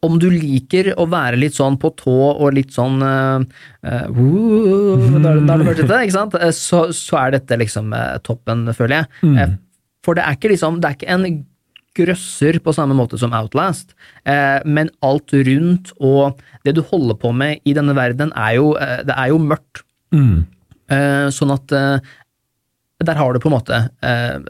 om 0.06 0.20
du 0.22 0.28
liker 0.32 0.94
å 1.02 1.08
være 1.10 1.40
litt 1.42 1.58
sånn 1.58 1.80
på 1.82 1.92
tå 2.00 2.16
og 2.32 2.54
litt 2.56 2.72
sånn 2.76 3.02
uh, 3.02 3.42
Da 3.82 4.06
har 4.06 5.42
du 5.42 5.68
hørt 5.68 5.82
dette, 5.82 6.00
ikke 6.06 6.16
sant? 6.16 6.38
Så, 6.58 6.86
så 6.96 7.20
er 7.24 7.36
dette 7.38 7.60
liksom 7.62 7.94
toppen, 8.26 8.68
føler 8.78 9.02
jeg. 9.02 9.36
Eh, 9.42 9.58
For 10.06 10.18
det 10.18 10.26
er 10.26 10.38
ikke 10.38 10.52
liksom 10.54 10.80
Det 10.82 10.90
er 10.90 10.98
ikke 11.00 11.14
en 11.18 11.28
grøsser 11.96 12.60
på 12.64 12.74
samme 12.76 12.96
måte 12.98 13.18
som 13.20 13.34
Outlast, 13.38 13.94
eh, 14.28 14.60
men 14.68 14.90
alt 15.06 15.32
rundt 15.32 15.94
og 16.04 16.42
det 16.68 16.76
du 16.76 16.82
holder 16.84 17.16
på 17.22 17.32
med 17.32 17.64
i 17.64 17.76
denne 17.78 17.96
verden, 17.96 18.34
er 18.36 18.58
jo, 18.58 18.74
det 18.76 19.16
er 19.16 19.32
jo 19.32 19.40
mørkt. 19.40 19.86
Mm. 20.12 20.44
Eh, 20.92 21.28
sånn 21.34 21.54
at 21.56 21.72
eh, 21.76 22.12
der 23.06 23.20
har 23.20 23.34
du 23.34 23.40
på 23.40 23.50
en 23.52 23.56
måte 23.56 23.80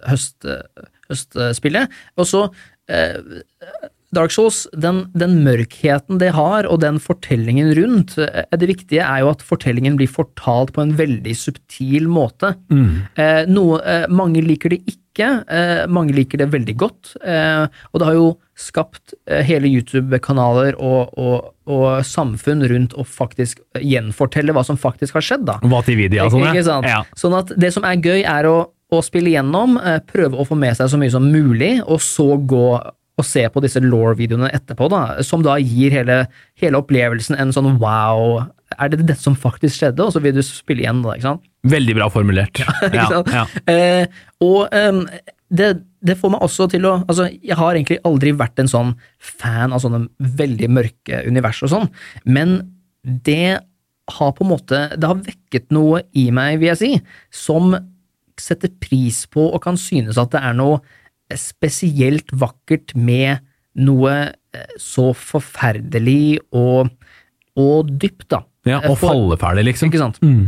høst, 0.10 0.45
høstspillet. 1.10 1.93
Og 2.18 2.28
så 2.30 2.43
Dark 4.16 4.34
Souls, 4.34 4.63
den, 4.74 5.03
den 5.13 5.38
mørkheten 5.45 6.20
det 6.22 6.32
har, 6.38 6.66
og 6.72 6.80
den 6.84 6.97
fortellingen 7.03 7.74
rundt 7.78 8.16
eh, 8.24 8.45
Det 8.55 8.70
viktige 8.72 9.03
er 9.05 9.24
jo 9.26 9.32
at 9.34 9.43
fortellingen 9.45 9.97
blir 9.99 10.09
fortalt 10.11 10.74
på 10.76 10.84
en 10.86 10.95
veldig 10.97 11.36
subtil 11.38 12.07
måte. 12.11 12.55
Eh, 12.72 13.43
noe, 13.51 13.82
eh, 13.84 14.05
mange 14.09 14.41
liker 14.45 14.72
det 14.74 14.82
ikke, 14.88 15.30
eh, 15.47 15.84
mange 15.91 16.16
liker 16.16 16.41
det 16.41 16.49
veldig 16.53 16.76
godt. 16.82 17.13
Eh, 17.24 17.68
og 17.91 18.01
det 18.01 18.07
har 18.09 18.18
jo 18.18 18.30
skapt 18.55 19.13
eh, 19.28 19.43
hele 19.47 19.68
YouTube-kanaler 19.72 20.78
og, 20.80 21.11
og, 21.20 21.51
og 21.68 21.88
samfunn 22.07 22.63
rundt 22.72 22.95
å 22.95 23.03
faktisk 23.07 23.59
gjenfortelle 23.80 24.55
hva 24.55 24.63
som 24.68 24.80
faktisk 24.80 25.18
har 25.20 25.26
skjedd. 25.28 25.45
da. 25.49 25.59
Hva 25.63 25.84
til 25.88 25.99
video 25.99 26.30
sånn, 26.32 26.47
Ikke 26.51 26.66
sant? 26.68 26.88
Ja. 26.88 27.03
Sånn 27.20 27.36
at 27.38 27.51
det 27.59 27.74
som 27.76 27.88
er 27.88 27.99
gøy, 27.99 28.22
er 28.24 28.47
å, 28.51 28.57
å 28.95 29.01
spille 29.03 29.34
gjennom, 29.36 29.76
eh, 29.82 29.99
prøve 30.07 30.39
å 30.39 30.47
få 30.47 30.55
med 30.59 30.78
seg 30.80 30.91
så 30.91 30.99
mye 31.01 31.11
som 31.11 31.28
mulig, 31.32 31.78
og 31.84 31.99
så 32.03 32.36
gå 32.39 32.68
og 33.16 33.24
se 33.28 33.45
på 33.51 33.61
disse 33.63 33.80
law-videoene 33.84 34.49
etterpå, 34.55 34.89
da, 34.91 35.01
som 35.24 35.43
da 35.45 35.55
gir 35.61 35.93
hele, 35.95 36.26
hele 36.59 36.82
opplevelsen 36.82 37.38
en 37.39 37.53
sånn 37.55 37.78
wow, 37.80 38.41
er 38.76 38.91
det 38.91 39.05
dette 39.05 39.22
som 39.22 39.38
faktisk 39.39 39.78
skjedde? 39.78 40.03
Og 40.03 40.16
så 40.16 40.22
vil 40.24 40.36
du 40.36 40.41
spille 40.43 40.84
igjen, 40.84 41.03
da, 41.05 41.16
ikke 41.16 41.30
sant? 41.30 41.45
Veldig 41.72 41.95
bra 41.97 42.09
formulert. 42.13 42.59
Ikke 42.91 43.07
sant? 43.09 43.32
ja. 43.34 43.45
Eh, 43.72 44.20
og 44.43 44.68
um, 44.70 44.99
det, 45.49 45.70
det 46.05 46.18
får 46.20 46.34
meg 46.36 46.43
også 46.45 46.68
til 46.70 46.86
å 46.86 46.97
Altså, 47.05 47.30
jeg 47.34 47.57
har 47.57 47.74
egentlig 47.74 48.01
aldri 48.05 48.34
vært 48.38 48.61
en 48.61 48.70
sånn 48.70 48.91
fan 49.18 49.74
av 49.74 49.82
sånne 49.84 50.05
veldig 50.20 50.70
mørke 50.76 51.24
univers 51.26 51.63
og 51.66 51.72
sånn, 51.72 51.89
men 52.26 52.59
det 53.01 53.57
har 54.16 54.32
på 54.38 54.45
en 54.45 54.51
måte 54.51 54.80
Det 54.97 55.09
har 55.09 55.22
vekket 55.26 55.72
noe 55.74 56.03
i 56.18 56.28
meg, 56.34 56.59
vil 56.61 56.72
jeg 56.74 56.82
si, 56.82 56.91
som 57.34 57.74
setter 58.41 58.70
pris 58.82 59.24
på 59.32 59.47
og 59.47 59.61
kan 59.63 59.78
synes 59.80 60.20
at 60.20 60.34
det 60.34 60.41
er 60.43 60.55
noe 60.57 60.82
spesielt 61.34 62.30
vakkert 62.34 62.93
med 62.95 63.41
noe 63.76 64.11
eh, 64.55 64.76
så 64.82 65.09
forferdelig 65.17 66.38
og, 66.55 66.91
og 67.59 67.89
dypt, 67.99 68.30
da. 68.32 68.43
ja, 68.67 68.82
og 68.86 68.99
For- 69.01 69.09
falleferdig, 69.11 69.65
liksom. 69.71 69.89
ikke 69.91 70.03
sant? 70.05 70.21
Mm. 70.23 70.45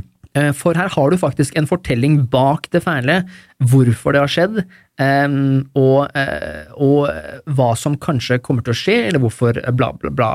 For 0.54 0.78
her 0.78 0.92
har 0.94 1.10
du 1.10 1.18
faktisk 1.18 1.56
en 1.58 1.66
fortelling 1.66 2.20
bak 2.30 2.68
det 2.70 2.84
fæle, 2.84 3.24
hvorfor 3.72 4.14
det 4.14 4.20
har 4.22 4.30
skjedd, 4.30 4.60
og, 5.00 6.12
eh, 6.14 6.68
og 6.78 7.08
eh, 7.10 7.40
hva 7.58 7.72
som 7.80 7.96
kanskje 7.98 8.38
kommer 8.46 8.62
til 8.62 8.76
å 8.76 8.78
skje, 8.78 8.98
eller 9.08 9.24
hvorfor 9.24 9.58
eh, 9.58 9.74
bla, 9.74 9.92
bla, 9.98 10.12
bla. 10.14 10.30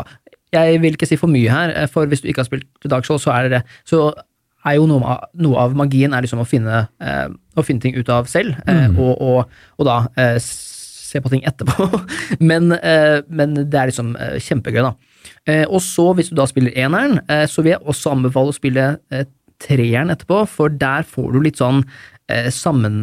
Jeg 0.52 0.80
vil 0.82 0.96
ikke 0.96 1.06
si 1.06 1.18
for 1.20 1.30
mye 1.30 1.50
her, 1.50 1.70
eh, 1.76 1.86
for 1.86 2.10
hvis 2.10 2.24
du 2.24 2.28
ikke 2.32 2.42
har 2.42 2.50
spilt 2.50 2.90
Dark 2.90 3.06
Souls, 3.06 3.22
så 3.28 3.36
det 3.52 3.62
så 3.86 4.08
er 4.64 4.76
jo 4.78 4.86
noe 4.90 5.16
noe 5.42 5.58
av 5.64 5.74
magien 5.78 6.12
er 6.14 6.22
liksom 6.24 6.42
å 6.42 6.46
finne, 6.48 6.84
eh, 7.02 7.28
å 7.58 7.64
finne 7.66 7.82
ting 7.82 7.96
ut 7.98 8.08
av 8.14 8.28
selv, 8.30 8.54
eh, 8.68 8.88
og, 8.94 9.14
og, 9.20 9.56
og 9.78 9.88
da 9.88 9.96
eh, 10.16 10.36
se 10.42 11.20
på 11.20 11.32
ting 11.32 11.42
etterpå. 11.48 11.88
men, 12.50 12.72
eh, 12.78 13.20
men 13.28 13.54
det 13.58 13.78
er 13.80 13.90
liksom 13.90 14.14
eh, 14.16 14.38
kjempegøy, 14.40 14.82
da. 14.86 14.94
Eh, 15.46 15.64
og 15.66 15.82
så, 15.84 16.10
hvis 16.16 16.30
du 16.30 16.36
da 16.38 16.46
spiller 16.50 16.74
eneren, 16.78 17.18
så 17.50 17.62
vil 17.62 17.74
jeg 17.74 17.82
også 17.90 18.14
anbefale 18.14 18.52
å 18.52 18.56
spille 18.56 18.86
treeren 19.62 20.10
etterpå, 20.14 20.44
for 20.50 20.72
der 20.74 21.04
får 21.06 21.34
du 21.34 21.42
litt 21.44 21.60
sånn 21.60 21.82
sammen 22.54 23.02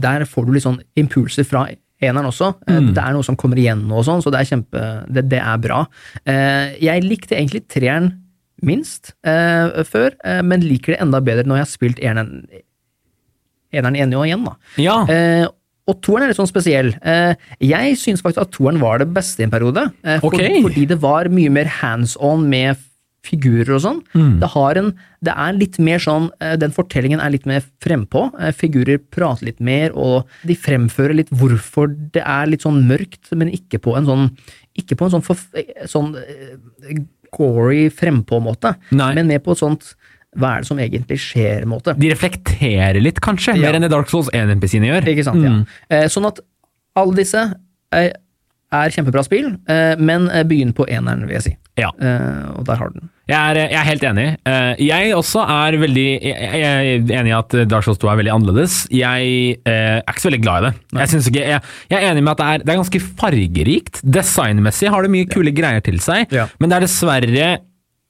Der 0.00 0.24
får 0.26 0.46
du 0.48 0.52
litt 0.56 0.64
sånn 0.64 0.80
impulser 0.98 1.46
fra 1.46 1.66
eneren 2.00 2.30
også. 2.30 2.54
Eh, 2.68 2.80
Det 2.96 3.02
er 3.02 3.14
noe 3.14 3.26
som 3.26 3.36
kommer 3.38 3.60
igjen 3.60 3.84
og 3.92 4.04
sånn, 4.08 4.22
så 4.24 4.32
det 4.32 4.40
er 4.40 4.48
kjempe 4.54 4.82
Det, 5.08 5.26
det 5.30 5.40
er 5.40 5.60
bra. 5.62 5.82
Eh, 6.24 6.76
jeg 6.80 7.04
likte 7.06 7.36
egentlig 7.36 7.66
treeren 7.68 8.10
minst 8.66 9.14
eh, 9.26 9.80
før, 9.88 10.16
eh, 10.24 10.42
men 10.46 10.64
liker 10.64 10.94
det 10.94 11.00
enda 11.04 11.22
bedre 11.24 11.46
når 11.48 11.60
jeg 11.60 11.66
har 11.66 11.72
spilt 11.72 12.02
eneren, 12.02 12.44
eneren 13.72 13.98
igjen 13.98 14.18
og 14.18 14.28
igjen, 14.28 14.46
da. 14.48 14.54
Ja. 14.82 14.98
Eh, 15.10 15.46
og 15.90 15.98
toeren 16.04 16.26
er 16.26 16.30
litt 16.30 16.38
sånn 16.38 16.50
spesiell. 16.50 16.92
Eh, 17.00 17.32
jeg 17.64 17.96
syns 17.98 18.22
faktisk 18.22 18.44
at 18.44 18.52
toeren 18.54 18.80
var 18.82 19.00
det 19.02 19.10
beste 19.14 19.42
i 19.42 19.48
en 19.48 19.52
periode. 19.52 19.88
Eh, 20.04 20.20
for, 20.22 20.36
okay. 20.36 20.60
Fordi 20.62 20.86
det 20.92 21.00
var 21.02 21.30
mye 21.32 21.50
mer 21.52 21.70
hands 21.80 22.16
on 22.20 22.46
med 22.50 22.78
figurer 23.26 23.74
og 23.76 23.82
sånn. 23.84 23.98
Det, 24.40 24.48
har 24.54 24.78
en, 24.80 24.94
det 25.26 25.34
er 25.34 25.56
litt 25.58 25.76
mer 25.82 26.00
sånn 26.00 26.30
eh, 26.40 26.54
Den 26.56 26.72
fortellingen 26.72 27.20
er 27.20 27.34
litt 27.34 27.44
mer 27.48 27.64
frempå. 27.84 28.28
Figurer 28.56 29.00
prater 29.12 29.50
litt 29.50 29.60
mer, 29.60 29.92
og 29.92 30.30
de 30.48 30.56
fremfører 30.56 31.18
litt 31.18 31.32
hvorfor 31.34 31.92
det 32.14 32.24
er 32.24 32.48
litt 32.48 32.64
sånn 32.64 32.80
mørkt, 32.88 33.32
men 33.36 33.52
ikke 33.52 33.82
på 33.84 33.96
en 33.98 34.08
sånn 34.08 34.28
Ikke 34.80 34.96
på 34.96 35.08
en 35.08 35.18
sånn, 35.18 35.26
for, 35.26 35.42
sånn 35.90 36.14
gory 37.30 37.88
frempå-måte, 37.90 38.74
men 38.92 39.26
mer 39.26 39.38
på 39.44 39.52
et 39.52 39.58
sånt 39.62 39.94
hva 40.38 40.52
er 40.56 40.60
det 40.62 40.68
som 40.68 40.78
egentlig 40.78 41.16
skjer-måte. 41.18 41.96
De 41.98 42.10
reflekterer 42.12 43.00
litt, 43.02 43.18
kanskje, 43.20 43.56
Ja. 43.56 43.62
mer 43.66 43.74
enn 43.74 43.82
det 43.82 43.90
Dark 43.90 44.08
Souls 44.12 44.28
1-NPC-ene 44.30 44.86
gjør. 44.92 45.08
Ikke 45.10 45.24
sant, 45.26 45.42
ja. 45.42 45.64
Eh, 45.90 46.06
sånn 46.06 46.26
at 46.28 46.38
alle 46.94 47.16
disse 47.18 47.42
er, 47.92 48.12
er 48.70 48.92
kjempebra 48.94 49.22
spill, 49.26 49.48
eh, 49.70 49.96
men 49.98 50.28
eh, 50.30 50.44
begynn 50.46 50.74
på 50.76 50.86
eneren, 50.90 51.24
vil 51.26 51.36
jeg 51.38 51.46
si. 51.48 51.52
Ja. 51.80 51.88
Eh, 51.98 52.50
og 52.54 52.66
der 52.68 52.78
har 52.78 52.92
du 52.92 53.00
den. 53.00 53.08
Jeg 53.30 53.38
er, 53.38 53.58
jeg 53.70 53.78
er 53.78 53.86
helt 53.86 54.04
enig. 54.08 54.24
Jeg 54.82 55.10
også 55.14 55.44
er 55.54 55.76
veldig 55.78 56.06
jeg, 56.18 56.62
er 56.66 56.88
enig 57.20 57.30
i 57.30 57.34
at 57.36 57.54
Dark 57.70 57.86
Souls 57.86 58.00
2 58.02 58.08
er 58.10 58.18
veldig 58.18 58.32
annerledes. 58.34 58.78
Jeg 58.90 59.28
er 59.62 60.02
ikke 60.02 60.24
så 60.24 60.30
veldig 60.32 60.40
glad 60.42 60.64
i 60.64 60.64
det. 60.66 60.72
Jeg, 60.98 61.20
ikke, 61.30 61.44
jeg, 61.46 61.60
er 61.94 62.08
enig 62.08 62.24
med 62.26 62.32
at 62.32 62.40
det 62.42 62.48
er, 62.48 62.64
det 62.64 62.74
er 62.74 62.80
ganske 62.80 63.02
fargerikt. 63.22 64.02
Designmessig 64.02 64.90
har 64.90 65.06
det 65.06 65.12
mye 65.14 65.30
kule 65.30 65.54
greier 65.54 65.86
til 65.86 66.02
seg, 66.02 66.26
Ja. 66.34 66.48
men 66.58 66.72
det 66.72 66.80
er 66.80 66.86
dessverre 66.88 67.52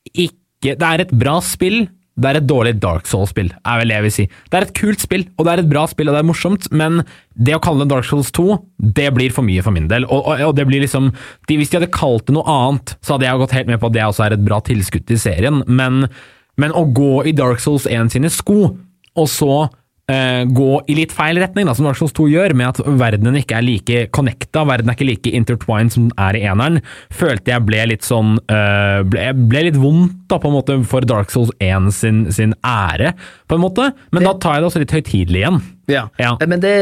ikke 0.09 0.73
Det 0.81 0.89
er 0.89 1.05
et 1.05 1.13
bra 1.21 1.37
spill. 1.45 1.83
Det 2.21 2.29
er 2.29 2.39
et 2.41 2.49
dårlig 2.49 2.75
Dark 2.83 3.09
Souls-spill, 3.09 3.49
er 3.65 3.81
vel 3.81 3.91
det 3.91 3.97
jeg 3.97 4.05
vil 4.07 4.15
si. 4.15 4.27
Det 4.51 4.59
er 4.59 4.67
et 4.67 4.75
kult 4.77 5.01
spill, 5.01 5.25
og 5.39 5.47
det 5.47 5.53
er 5.53 5.63
et 5.63 5.71
bra 5.71 5.87
spill, 5.89 6.11
og 6.11 6.17
det 6.17 6.21
er 6.21 6.29
morsomt, 6.29 6.69
men 6.77 7.01
det 7.33 7.57
å 7.57 7.63
kalle 7.65 7.87
det 7.87 7.95
Dark 7.95 8.09
Souls 8.09 8.29
2, 8.37 8.59
det 8.99 9.09
blir 9.17 9.33
for 9.33 9.47
mye 9.47 9.65
for 9.65 9.77
min 9.77 9.89
del. 9.91 10.05
Og, 10.11 10.29
og, 10.29 10.45
og 10.51 10.55
det 10.59 10.67
blir 10.69 10.85
liksom 10.85 11.11
de, 11.49 11.57
Hvis 11.57 11.73
de 11.73 11.81
hadde 11.81 11.93
kalt 11.95 12.27
det 12.29 12.37
noe 12.37 12.45
annet, 12.45 12.95
så 13.01 13.17
hadde 13.17 13.29
jeg 13.29 13.43
gått 13.45 13.57
helt 13.57 13.73
med 13.73 13.81
på 13.81 13.91
at 13.91 13.97
det 13.97 14.05
også 14.05 14.27
er 14.27 14.37
et 14.37 14.47
bra 14.47 14.61
tilskudd 14.67 15.09
til 15.09 15.21
serien, 15.23 15.63
men, 15.67 16.05
men 16.61 16.77
å 16.77 16.85
gå 16.93 17.25
i 17.31 17.37
Dark 17.37 17.63
Souls 17.65 17.89
1 17.89 18.13
sine 18.13 18.33
sko, 18.33 18.75
og 19.17 19.31
så 19.31 19.55
eh, 20.11 20.43
gå 20.51 20.69
i 20.91 20.97
litt 20.99 21.15
feil 21.15 21.39
retning, 21.41 21.69
da, 21.69 21.75
som 21.77 21.87
Dark 21.89 21.99
Souls 22.01 22.15
2 22.17 22.29
gjør, 22.33 22.55
med 22.59 22.73
at 22.73 22.81
verdenen 23.01 23.39
ikke 23.41 23.59
er 23.59 23.67
like 23.67 24.01
connecta, 24.17 24.65
verden 24.69 24.91
er 24.91 24.99
ikke 24.99 25.09
like 25.09 25.35
intertwined 25.37 25.95
som 25.95 26.09
den 26.09 26.17
er 26.21 26.39
i 26.39 26.45
eneren, 26.51 26.81
følte 27.15 27.55
jeg 27.55 27.67
ble 27.69 27.85
litt 27.93 28.07
sånn 28.07 28.37
eh, 28.51 29.01
ble, 29.11 29.29
ble 29.51 29.67
litt 29.69 29.79
vondt 29.81 30.19
da, 30.31 30.39
på 30.41 30.51
en 30.51 30.57
måte, 30.59 30.81
for 30.91 31.07
Dark 31.09 31.33
Souls 31.35 31.53
1 31.63 31.91
sin, 31.95 32.25
sin 32.35 32.57
ære, 32.67 33.15
på 33.51 33.59
en 33.59 33.65
måte. 33.65 33.91
Men 34.15 34.27
da 34.29 34.35
tar 34.39 34.59
jeg 34.59 34.65
det 34.65 34.71
også 34.73 34.83
litt 34.85 34.97
høytidelig 34.99 35.45
igjen. 35.45 35.63
Ja. 35.91 36.09
Ja. 36.23 36.35
Eh, 36.37 36.51
Men 36.51 36.63
det, 36.63 36.75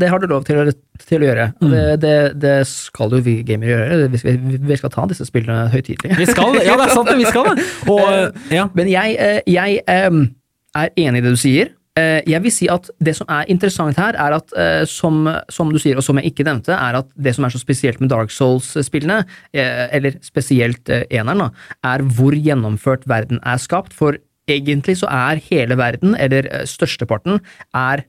det 0.00 0.10
har 0.10 0.22
du 0.22 0.28
lov 0.30 0.46
til 0.48 0.74
til 1.02 1.24
å 1.24 1.26
gjøre. 1.26 1.44
Mm. 1.58 1.70
Det, 1.72 1.82
det, 2.04 2.16
det 2.38 2.54
skal 2.70 3.14
jo 3.16 3.18
vi 3.24 3.38
gamere 3.46 3.72
gjøre. 3.72 4.08
Vi 4.12 4.20
skal, 4.22 4.36
vi 4.70 4.76
skal 4.78 4.92
ta 4.94 5.06
disse 5.10 5.26
spillene 5.26 5.66
høytidelig. 5.72 6.18
Vi 6.20 6.28
skal 6.30 6.54
det! 6.54 6.66
Ja, 6.68 6.76
det 6.78 6.86
er 6.86 6.94
sant, 6.94 7.10
det, 7.10 7.16
vi 7.18 7.26
skal 7.26 7.48
det! 7.50 7.64
Og, 7.90 8.36
ja. 8.58 8.68
Men 8.78 8.90
jeg, 8.92 9.16
eh, 9.18 9.40
jeg 9.50 9.80
er 9.90 10.94
enig 11.02 11.22
i 11.22 11.24
det 11.24 11.34
du 11.34 11.40
sier. 11.40 11.72
Eh, 11.94 12.24
jeg 12.26 12.42
vil 12.42 12.50
si 12.50 12.66
at 12.66 12.88
det 13.06 13.12
som 13.14 13.28
er 13.30 13.46
interessant 13.52 13.98
her, 14.00 14.16
er 14.18 14.34
at 14.34 14.54
eh, 14.58 14.82
som, 14.90 15.28
som 15.52 15.68
du 15.70 15.78
sier, 15.78 15.94
og 15.94 16.02
som 16.02 16.18
jeg 16.18 16.32
ikke 16.32 16.46
nevnte, 16.48 16.74
er 16.74 16.98
at 16.98 17.12
det 17.14 17.36
som 17.36 17.46
er 17.46 17.54
så 17.54 17.60
spesielt 17.62 18.00
med 18.02 18.10
Dark 18.10 18.34
Souls-spillene, 18.34 19.20
eh, 19.54 19.84
eller 19.94 20.16
spesielt 20.26 20.90
eneren, 20.90 21.44
da, 21.44 21.68
er 21.86 22.02
hvor 22.16 22.34
gjennomført 22.34 23.06
verden 23.10 23.38
er 23.46 23.62
skapt. 23.62 23.94
For 23.94 24.18
egentlig 24.50 24.96
så 25.04 25.12
er 25.12 25.42
hele 25.46 25.78
verden, 25.78 26.18
eller 26.18 26.50
størsteparten, 26.66 27.38
er 27.78 28.04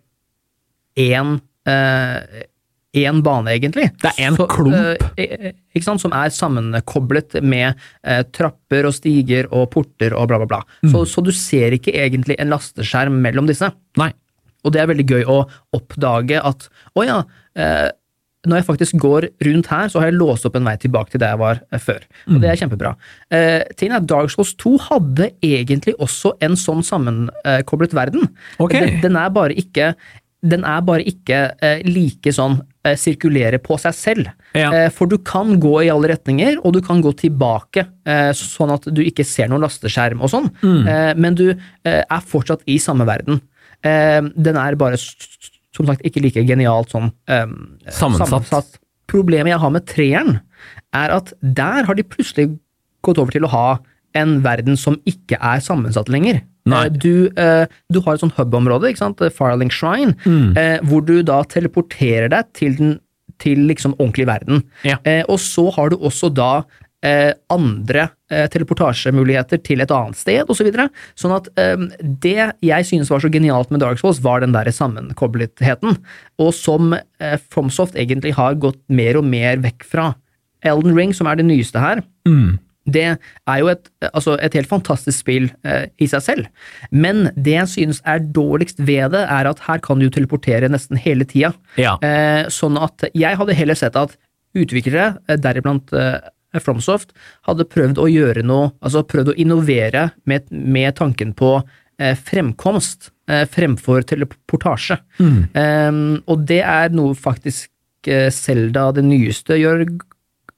én 0.99 1.37
én 3.01 3.21
bane, 3.25 3.51
egentlig. 3.55 3.89
Det 4.01 4.11
er 4.15 4.29
en 4.29 4.37
Så, 4.39 4.47
klump. 4.51 4.75
eh, 5.19 5.51
ikke 5.75 5.87
sant, 5.87 6.01
som 6.03 6.13
er 6.15 6.31
sammenkoblet 6.33 7.39
med 7.43 7.73
eh, 8.03 8.23
trapper 8.35 8.87
og 8.89 8.95
stiger 8.97 9.49
og 9.51 9.67
porter 9.75 10.15
og 10.15 10.29
bla, 10.31 10.39
bla, 10.41 10.47
bla. 10.55 10.61
Mm. 10.85 10.93
Så, 10.93 11.03
så 11.11 11.23
du 11.25 11.31
ser 11.35 11.75
ikke 11.77 11.93
egentlig 11.95 12.39
en 12.39 12.53
lasteskjerm 12.53 13.19
mellom 13.25 13.47
disse. 13.51 13.71
Nei. 14.01 14.11
Og 14.65 14.73
det 14.73 14.81
er 14.81 14.89
veldig 14.89 15.05
gøy 15.11 15.27
å 15.29 15.43
oppdage 15.77 16.39
at 16.41 16.69
å 16.97 17.03
ja, 17.05 17.19
eh, 17.59 17.91
når 18.45 18.59
jeg 18.59 18.65
faktisk 18.67 18.97
går 19.01 19.25
rundt 19.47 19.67
her, 19.71 19.87
så 19.89 19.97
har 20.01 20.11
jeg 20.11 20.19
låst 20.19 20.45
opp 20.45 20.55
en 20.59 20.67
vei 20.69 20.75
tilbake 20.77 21.09
til 21.09 21.21
der 21.21 21.31
jeg 21.33 21.41
var 21.41 21.61
før. 21.81 22.03
Og 22.29 22.35
det 22.43 22.49
er 22.51 22.59
kjempebra. 22.59 22.91
Eh, 23.33 23.63
tingen 23.73 23.95
er 23.97 24.05
Dark 24.05 24.29
Souls 24.33 24.51
2 24.61 24.75
hadde 24.85 25.31
egentlig 25.41 25.95
også 25.97 26.35
en 26.45 26.53
sånn 26.61 26.83
sammenkoblet 26.85 27.95
verden. 27.97 28.27
Ok. 28.61 28.75
Den, 28.77 28.99
den 29.01 29.17
er 29.17 29.33
bare 29.33 29.57
ikke 29.57 29.95
den 30.45 30.65
er 30.67 30.83
bare 30.85 31.03
ikke 31.09 31.39
eh, 31.63 31.81
like 31.87 32.31
sånn 32.33 32.59
eh, 32.85 32.93
sirkulere 32.99 33.59
på 33.63 33.77
seg 33.81 33.95
selv. 33.97 34.29
Ja. 34.57 34.69
Eh, 34.69 34.87
for 34.93 35.09
du 35.09 35.17
kan 35.25 35.55
gå 35.61 35.73
i 35.85 35.89
alle 35.93 36.11
retninger, 36.13 36.59
og 36.61 36.75
du 36.77 36.81
kan 36.85 37.01
gå 37.03 37.13
tilbake, 37.19 37.87
eh, 38.05 38.29
sånn 38.37 38.73
at 38.75 38.87
du 38.93 39.01
ikke 39.03 39.25
ser 39.27 39.49
noen 39.51 39.65
lasteskjerm 39.65 40.21
og 40.21 40.31
sånn, 40.33 40.51
eh, 40.63 41.11
men 41.17 41.37
du 41.37 41.47
eh, 41.51 42.01
er 42.03 42.29
fortsatt 42.33 42.65
i 42.69 42.77
samme 42.81 43.07
verden. 43.09 43.41
Den 43.85 44.57
er 44.57 44.73
bare, 44.81 44.97
som 44.97 45.85
sagt, 45.85 46.01
ikke 46.07 46.23
like 46.23 46.41
genialt 46.47 46.89
sånn 46.95 47.11
eh, 47.29 47.51
Sammensatt. 47.93 48.79
Problemet 49.11 49.51
jeg 49.51 49.61
har 49.61 49.73
med 49.75 49.85
treeren, 49.85 50.39
er 50.95 51.13
at 51.13 51.33
der 51.41 51.85
har 51.85 51.97
de 51.97 52.07
plutselig 52.07 52.47
gått 53.05 53.19
over 53.21 53.35
til 53.35 53.45
å 53.45 53.51
ha 53.53 53.67
en 54.15 54.37
verden 54.45 54.77
som 54.79 54.97
ikke 55.05 55.37
er 55.39 55.59
sammensatt 55.65 56.09
lenger. 56.09 56.41
Eh, 56.65 56.89
Du, 56.89 57.27
eh, 57.37 57.67
du 57.93 57.99
har 58.01 58.15
et 58.15 58.21
sånt 58.23 58.33
hub-område, 58.39 58.89
ikke 58.89 59.03
sant, 59.03 59.19
Firelink 59.35 59.71
Shrine, 59.75 60.15
Mm. 60.25 60.57
eh, 60.57 60.79
hvor 60.81 61.05
du 61.05 61.21
da 61.21 61.43
teleporterer 61.43 62.29
deg 62.29 62.45
til 62.53 62.75
den 62.75 62.99
til 63.37 63.57
liksom 63.67 63.93
ordentlig 63.99 64.25
verden. 64.29 64.63
Ja. 64.87 64.95
Eh, 65.03 65.23
og 65.27 65.37
så 65.43 65.69
har 65.75 65.89
du 65.89 65.97
også 65.97 66.33
da 66.33 66.63
eh, 67.03 67.33
andre 67.51 68.09
eh, 68.31 68.47
teleportasjemuligheter 68.47 69.59
til 69.61 69.81
et 69.83 69.91
annet 69.91 70.15
sted, 70.17 70.47
osv. 70.49 70.55
Så 70.57 70.63
videre. 70.65 70.89
sånn 71.19 71.35
at 71.35 71.49
eh, 71.59 71.75
det 72.01 72.53
jeg 72.63 72.85
synes 72.87 73.09
var 73.11 73.19
så 73.21 73.29
genialt 73.29 73.69
med 73.69 73.81
Dark 73.83 73.99
Souls, 73.99 74.21
var 74.23 74.39
den 74.41 74.53
der 74.55 74.71
sammenkobletheten, 74.73 75.97
og 76.39 76.53
som 76.55 76.93
eh, 76.95 77.37
FromSoft 77.51 77.93
egentlig 77.99 78.33
har 78.39 78.55
gått 78.55 78.79
mer 78.89 79.17
og 79.19 79.25
mer 79.27 79.57
vekk 79.57 79.83
fra. 79.85 80.13
Elden 80.65 80.95
Ring, 80.97 81.13
som 81.13 81.27
er 81.27 81.35
det 81.35 81.45
nyeste 81.45 81.79
her, 81.83 82.01
Mm. 82.25 82.57
Det 82.85 83.05
er 83.15 83.59
jo 83.61 83.69
et, 83.71 83.89
altså 84.11 84.35
et 84.43 84.53
helt 84.57 84.69
fantastisk 84.69 85.23
spill 85.23 85.47
eh, 85.65 85.87
i 86.01 86.07
seg 86.09 86.21
selv, 86.25 86.49
men 86.93 87.29
det 87.33 87.57
jeg 87.57 87.71
synes 87.73 88.01
er 88.05 88.21
dårligst 88.35 88.83
ved 88.85 89.15
det, 89.15 89.23
er 89.25 89.49
at 89.49 89.63
her 89.65 89.81
kan 89.83 90.01
du 90.01 90.07
teleportere 90.13 90.69
nesten 90.69 90.99
hele 91.01 91.25
tida. 91.29 91.53
Ja. 91.81 91.95
Eh, 92.05 92.45
sånn 92.53 92.77
at 92.81 93.07
jeg 93.13 93.41
hadde 93.41 93.57
heller 93.57 93.79
sett 93.79 93.97
at 93.99 94.15
utviklere, 94.55 95.15
eh, 95.27 95.39
deriblant 95.41 95.93
eh, 95.97 96.19
FromSoft, 96.61 97.11
hadde 97.49 97.67
prøvd 97.67 97.99
å 97.99 98.07
gjøre 98.11 98.45
noe, 98.45 98.71
altså 98.85 99.03
prøvd 99.07 99.33
å 99.33 99.37
innovere 99.41 100.09
med, 100.29 100.47
med 100.51 100.95
tanken 101.01 101.33
på 101.35 101.57
eh, 101.99 102.15
fremkomst 102.15 103.11
eh, 103.31 103.43
fremfor 103.49 104.05
teleportasje. 104.07 105.01
Eh, 105.19 106.01
og 106.25 106.45
det 106.47 106.61
er 106.63 106.93
noe 106.95 107.17
faktisk 107.17 107.71
Zelda, 108.05 108.91
det 108.93 109.01
nyeste, 109.01 109.55
gjør 109.57 109.79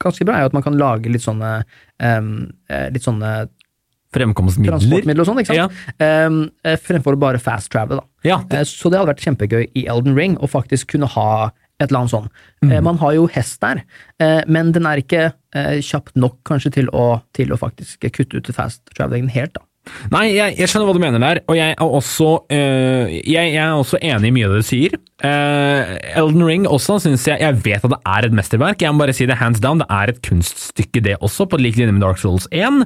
ganske 0.04 0.26
bra, 0.28 0.36
er 0.36 0.42
jo 0.44 0.50
at 0.50 0.56
man 0.58 0.66
kan 0.66 0.76
lage 0.76 1.08
litt 1.08 1.24
sånne 1.24 1.62
eh, 2.00 2.90
litt 2.94 3.06
sånne 3.06 3.48
Fremkomstmidler. 4.16 5.20
og 5.20 5.28
sånn, 5.28 5.40
ikke 5.44 5.52
sant? 5.52 5.80
Ja. 6.00 6.26
Um, 6.26 6.38
fremfor 6.80 7.18
bare 7.20 7.42
fast 7.44 7.70
travel, 7.74 8.00
da. 8.00 8.06
Ja, 8.24 8.38
det, 8.48 8.62
Eh, 8.62 8.64
Så 8.64 8.90
det 8.90 8.98
hadde 9.00 9.12
vært 9.12 9.26
kjempegøy 9.26 9.66
i 9.76 9.84
Elden 9.86 10.16
Ring 10.16 10.38
å 10.40 10.48
faktisk 10.48 10.94
kunne 10.96 11.10
ha 11.12 11.52
et 11.78 11.90
eller 11.92 12.00
annet 12.06 12.14
sånn. 12.16 12.30
Mm. 12.64 12.72
Man 12.88 12.98
har 12.98 13.14
jo 13.14 13.28
hest 13.28 13.60
der, 13.62 13.84
men 14.48 14.72
den 14.74 14.88
er 14.90 14.98
ikke 15.04 15.28
kjapt 15.84 16.16
nok 16.18 16.40
kanskje 16.48 16.72
til 16.80 16.88
å, 16.90 17.22
til 17.38 17.52
å 17.54 17.60
faktisk 17.60 18.08
kutte 18.16 18.40
ut 18.40 18.50
fast 18.56 18.82
travelingen 18.98 19.30
helt, 19.30 19.54
da. 19.54 19.62
Nei, 20.14 20.26
jeg, 20.36 20.58
jeg 20.60 20.70
skjønner 20.72 20.90
hva 20.90 20.96
du 20.98 21.04
mener 21.04 21.24
der, 21.24 21.42
og 21.48 21.58
jeg 21.58 21.76
er 21.76 21.94
også, 22.00 22.30
øh, 22.54 23.14
jeg, 23.18 23.54
jeg 23.54 23.64
er 23.64 23.76
også 23.76 24.00
enig 24.02 24.32
i 24.32 24.36
mye 24.36 24.48
av 24.50 24.56
det 24.56 24.64
du 24.64 24.70
sier. 24.70 24.98
Uh, 25.18 25.98
Elden 26.22 26.44
Ring 26.46 26.68
også 26.70 27.00
synes 27.02 27.24
jeg 27.26 27.42
Jeg 27.42 27.56
vet 27.66 27.82
at 27.82 27.90
det 27.90 27.98
er 28.06 28.28
et 28.28 28.36
mesterverk, 28.38 28.84
jeg 28.86 28.94
må 28.94 29.02
bare 29.02 29.16
si 29.18 29.26
det 29.26 29.40
hands 29.40 29.62
down. 29.64 29.82
Det 29.82 29.90
er 29.90 30.14
et 30.14 30.22
kunststykke, 30.26 31.02
det 31.04 31.18
også, 31.26 31.48
på 31.50 31.60
lik 31.62 31.80
linje 31.80 31.96
med 31.96 32.06
Dark 32.06 32.22
Souls 32.22 32.46
1. 32.52 32.86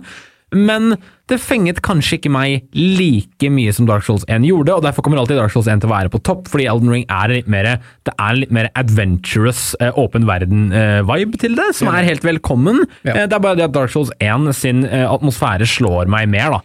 Men 0.51 0.97
det 1.31 1.37
fenget 1.39 1.79
kanskje 1.85 2.17
ikke 2.17 2.31
meg 2.33 2.65
like 2.75 3.51
mye 3.53 3.71
som 3.75 3.87
Dark 3.87 4.03
Souls 4.03 4.25
1 4.27 4.43
gjorde, 4.49 4.73
og 4.75 4.83
derfor 4.83 5.05
kommer 5.05 5.21
alltid 5.21 5.39
Dark 5.39 5.53
Souls 5.53 5.69
1 5.71 5.83
til 5.83 5.87
å 5.87 5.93
være 5.93 6.11
på 6.11 6.19
topp, 6.27 6.49
fordi 6.51 6.67
Elden 6.67 6.91
Ring 6.91 7.05
er 7.07 7.31
litt 7.31 7.47
mer 7.51 7.69
Det 8.07 8.13
er 8.17 8.35
litt 8.35 8.51
mer 8.51 8.67
adventurous, 8.75 9.75
eh, 9.79 9.95
åpen 9.95 10.27
verden-vibe 10.27 11.39
til 11.39 11.55
det, 11.55 11.69
som 11.77 11.87
er 11.93 12.03
helt 12.03 12.25
velkommen. 12.27 12.83
Ja. 13.07 13.15
Eh, 13.15 13.27
det 13.27 13.37
er 13.37 13.43
bare 13.43 13.55
det 13.55 13.69
at 13.69 13.77
Dark 13.77 13.93
Souls 13.93 14.11
1 14.19 14.51
sin 14.57 14.83
eh, 14.85 15.07
atmosfære 15.07 15.67
slår 15.69 16.11
meg 16.11 16.27
mer, 16.29 16.59
da. 16.59 16.61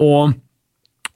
Og 0.00 0.36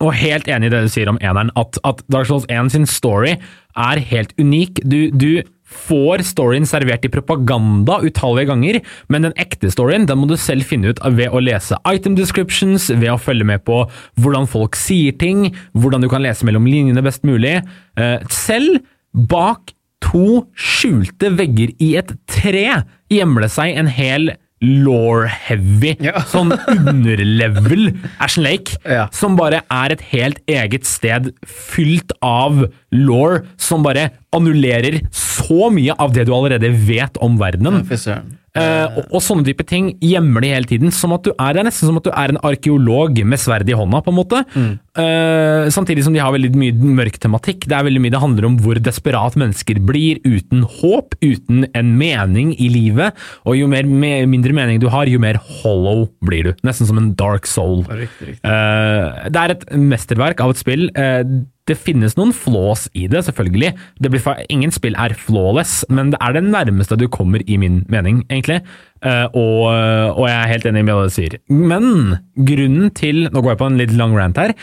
og 0.03 0.13
helt 0.19 0.49
enig 0.51 0.69
i 0.69 0.73
det 0.75 0.83
du 0.85 0.91
sier 0.93 1.09
om 1.09 1.19
eneren, 1.23 1.53
at, 1.57 1.79
at 1.87 2.03
Dark 2.13 2.27
Souls 2.29 2.45
1 2.53 2.73
sin 2.75 2.87
story 2.91 3.37
er 3.77 4.01
helt 4.11 4.35
unik. 4.41 4.83
Du, 4.85 4.99
du 5.15 5.43
får 5.75 6.25
storyen 6.31 6.67
servert 6.69 7.05
i 7.07 7.13
propaganda 7.13 8.01
utallige 8.05 8.51
ganger, 8.53 8.81
men 9.13 9.29
den 9.29 9.37
ekte 9.41 9.71
storyen 9.73 10.09
den 10.09 10.21
må 10.21 10.29
du 10.31 10.37
selv 10.41 10.67
finne 10.69 10.93
ut 10.93 11.03
ved 11.19 11.35
å 11.35 11.43
lese 11.43 11.79
item 11.91 12.17
descriptions, 12.19 12.91
ved 12.93 13.13
å 13.13 13.21
følge 13.21 13.47
med 13.49 13.65
på 13.67 13.83
hvordan 14.21 14.49
folk 14.51 14.79
sier 14.79 15.17
ting, 15.21 15.51
hvordan 15.77 16.05
du 16.05 16.11
kan 16.13 16.25
lese 16.25 16.47
mellom 16.47 16.69
linjene 16.69 17.05
best 17.05 17.27
mulig. 17.27 17.59
Eh, 17.99 18.19
selv 18.33 18.81
bak 19.15 19.75
to 20.05 20.45
skjulte 20.59 21.33
vegger 21.39 21.73
i 21.83 21.95
et 22.01 22.13
tre 22.31 22.67
gjemmer 23.13 23.47
det 23.47 23.53
seg 23.55 23.77
en 23.79 23.89
hel 23.91 24.35
law-heavy, 24.65 25.95
Ja. 26.05 26.23
sånn 26.33 26.53
underlevel 26.71 27.91
Ashen 28.23 28.45
Lake, 28.47 28.79
Ja. 28.89 29.07
som 29.15 29.37
bare 29.39 29.63
er 29.71 29.93
et 29.95 30.05
helt 30.13 30.41
eget 30.51 30.87
sted 30.89 31.33
fylt 31.47 32.13
av 32.25 32.65
law, 32.95 33.41
som 33.57 33.83
bare 33.87 34.11
annullerer 34.35 35.01
så 35.15 35.69
mye 35.73 35.95
av 35.99 36.15
det 36.17 36.27
du 36.29 36.33
allerede 36.35 36.71
vet 36.89 37.17
om 37.23 37.37
verdenen. 37.41 37.85
Eh, 38.55 38.87
og, 38.87 39.09
og 39.11 39.23
sånne 39.25 39.43
type 39.49 39.65
ting 39.67 39.89
gjemmer 39.99 40.45
de 40.45 40.53
hele 40.55 40.69
tiden. 40.71 40.93
som 40.95 41.15
at 41.17 41.25
du 41.27 41.33
er, 41.33 41.57
Det 41.57 41.63
er 41.65 41.67
nesten 41.67 41.91
som 41.91 41.99
at 41.99 42.07
du 42.07 42.13
er 42.15 42.31
en 42.31 42.41
arkeolog 42.47 43.19
med 43.27 43.41
sverd 43.43 43.69
i 43.71 43.75
hånda, 43.75 44.03
på 44.05 44.13
en 44.13 44.19
måte. 44.19 44.43
Eh, 44.55 45.67
samtidig 45.75 46.05
som 46.07 46.15
de 46.15 46.23
har 46.23 46.35
veldig 46.35 46.53
mye 46.55 46.93
mørk 47.01 47.19
tematikk. 47.23 47.67
Det 47.67 47.75
er 47.75 47.87
veldig 47.89 48.03
mye 48.05 48.15
det 48.15 48.23
handler 48.23 48.49
om 48.49 48.59
hvor 48.63 48.79
desperat 48.79 49.39
mennesker 49.41 49.81
blir 49.83 50.23
uten 50.23 50.63
håp, 50.79 51.17
uten 51.25 51.67
en 51.75 51.95
mening 51.99 52.55
i 52.63 52.71
livet. 52.71 53.19
Og 53.43 53.59
jo 53.59 53.71
mer, 53.71 53.89
me, 53.89 54.13
mindre 54.31 54.55
mening 54.55 54.79
du 54.83 54.89
har, 54.93 55.11
jo 55.11 55.23
mer 55.23 55.41
hollow 55.63 56.07
blir 56.25 56.51
du. 56.51 56.53
Nesten 56.67 56.87
som 56.87 57.01
en 57.01 57.11
dark 57.19 57.51
soul. 57.51 57.83
Riktig, 57.91 58.37
riktig. 58.37 58.45
Uh, 58.47 59.27
det 59.35 59.41
er 59.41 59.57
et 59.57 59.67
mesterverk 59.75 60.45
av 60.45 60.55
et 60.55 60.63
spill. 60.63 60.87
Eh, 60.95 61.25
det 61.69 61.77
finnes 61.81 62.17
noen 62.19 62.33
flaws 62.37 62.87
i 62.93 63.07
det, 63.09 63.23
selvfølgelig. 63.25 63.71
Det 64.03 64.11
blir, 64.13 64.27
ingen 64.53 64.73
spill 64.75 64.97
er 65.01 65.15
flawless, 65.17 65.81
men 65.89 66.13
det 66.13 66.21
er 66.21 66.37
det 66.37 66.45
nærmeste 66.47 66.99
du 67.01 67.07
kommer, 67.09 67.41
i 67.49 67.57
min 67.61 67.83
mening, 67.93 68.21
egentlig. 68.29 68.61
Eh, 69.05 69.25
og, 69.33 69.71
og 70.19 70.27
jeg 70.29 70.37
er 70.37 70.53
helt 70.53 70.69
enig 70.69 70.85
med 70.85 70.95
det 70.95 71.09
du 71.09 71.15
sier. 71.17 71.39
Men 71.49 71.89
grunnen 72.49 72.93
til 72.97 73.27
Nå 73.33 73.41
går 73.41 73.55
jeg 73.55 73.63
på 73.63 73.71
en 73.71 73.81
litt 73.81 73.97
lang 73.97 74.15
rant 74.17 74.41
her. 74.41 74.55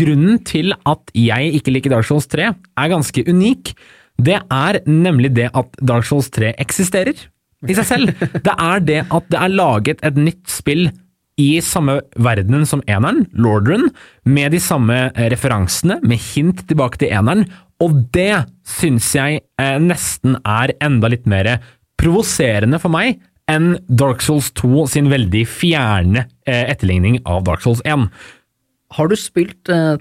Grunnen 0.00 0.40
til 0.48 0.72
at 0.88 1.14
jeg 1.16 1.54
ikke 1.60 1.76
liker 1.76 1.96
Dark 1.96 2.08
Souls 2.08 2.28
3, 2.32 2.50
er 2.52 2.92
ganske 2.92 3.24
unik. 3.28 3.76
Det 4.16 4.40
er 4.40 4.80
nemlig 4.88 5.34
det 5.36 5.50
at 5.52 5.80
Dark 5.84 6.08
Souls 6.08 6.30
3 6.32 6.54
eksisterer 6.62 7.26
i 7.66 7.76
seg 7.76 7.88
selv. 7.88 8.12
Det 8.46 8.52
er 8.52 8.84
det 8.84 9.02
at 9.04 9.28
det 9.32 9.40
er 9.40 9.52
laget 9.52 10.02
et 10.06 10.16
nytt 10.20 10.48
spill 10.52 10.88
i 11.36 11.60
samme 11.60 11.98
verdenen 12.16 12.64
som 12.68 12.82
eneren, 12.88 13.26
lorderen, 13.36 13.90
med 14.24 14.54
de 14.56 14.60
samme 14.62 14.96
eh, 15.10 15.28
referansene, 15.32 16.00
med 16.02 16.22
hint 16.32 16.64
tilbake 16.68 17.00
til 17.02 17.12
eneren, 17.12 17.44
og 17.82 18.06
det 18.16 18.46
syns 18.64 19.10
jeg 19.16 19.42
eh, 19.60 19.76
nesten 19.82 20.38
er 20.48 20.72
enda 20.84 21.10
litt 21.12 21.26
mer 21.28 21.58
provoserende 22.00 22.80
for 22.80 22.92
meg 22.92 23.20
enn 23.50 23.76
Dark 23.86 24.24
Souls 24.24 24.48
2 24.58 24.86
sin 24.90 25.10
veldig 25.12 25.44
fjerne 25.48 26.24
eh, 26.48 26.64
etterligning 26.72 27.20
av 27.28 27.44
Dark 27.46 27.62
Souls 27.62 27.82
1. 27.86 28.08
Har 28.96 29.10
du 29.10 29.16
spilt 29.18 29.70
eh, 29.72 30.00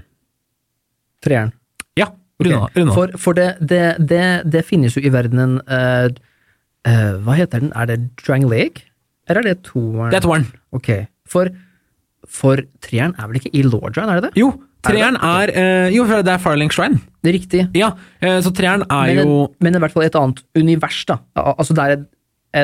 treeren? 1.25 1.51
Ja, 1.99 2.09
runda. 2.41 2.65
Okay. 2.71 2.88
For, 2.95 3.17
for 3.21 3.38
det, 3.38 3.49
det, 3.59 3.83
det, 3.99 4.25
det 4.49 4.63
finnes 4.67 4.97
jo 4.97 5.03
i 5.03 5.13
verdenen 5.13 5.59
eh, 5.67 6.09
eh, 6.89 7.11
Hva 7.25 7.38
heter 7.38 7.63
den? 7.63 7.73
Er 7.77 7.91
det 7.91 7.99
Drang 8.23 8.47
Lake? 8.49 8.88
Eller 9.29 9.43
er 9.43 9.53
det 9.53 9.67
toeren? 9.69 10.11
Det 10.13 10.19
er 10.21 10.25
toeren. 10.25 10.49
Ok. 10.75 10.89
For, 11.36 11.51
for 12.31 12.63
treeren 12.86 13.17
er 13.19 13.27
vel 13.29 13.41
ikke 13.41 13.53
i 13.53 13.65
Lordran, 13.67 14.09
er 14.09 14.21
det 14.21 14.31
det? 14.31 14.39
Jo, 14.39 14.53
Treeren 14.86 15.17
er 15.17 15.51
eh, 15.57 15.88
Jo, 15.95 16.05
det 16.05 16.29
er 16.29 16.41
Firelink 16.41 16.75
Shrine. 16.75 16.99
Det 17.23 17.31
er 17.31 17.38
riktig. 17.39 17.61
Ja, 17.77 17.91
eh, 18.21 18.38
så 18.45 18.51
treeren 18.53 18.86
er 18.86 19.11
Men, 19.11 19.17
jo 19.17 19.38
en, 19.47 19.55
men 19.65 19.77
i 19.77 19.81
hvert 19.81 19.95
fall 19.95 20.05
et 20.05 20.17
annet 20.19 20.43
univers, 20.57 20.99
da. 21.09 21.19
Altså 21.41 21.75
det 21.77 21.86
er 21.86 21.95
et, 21.95 22.03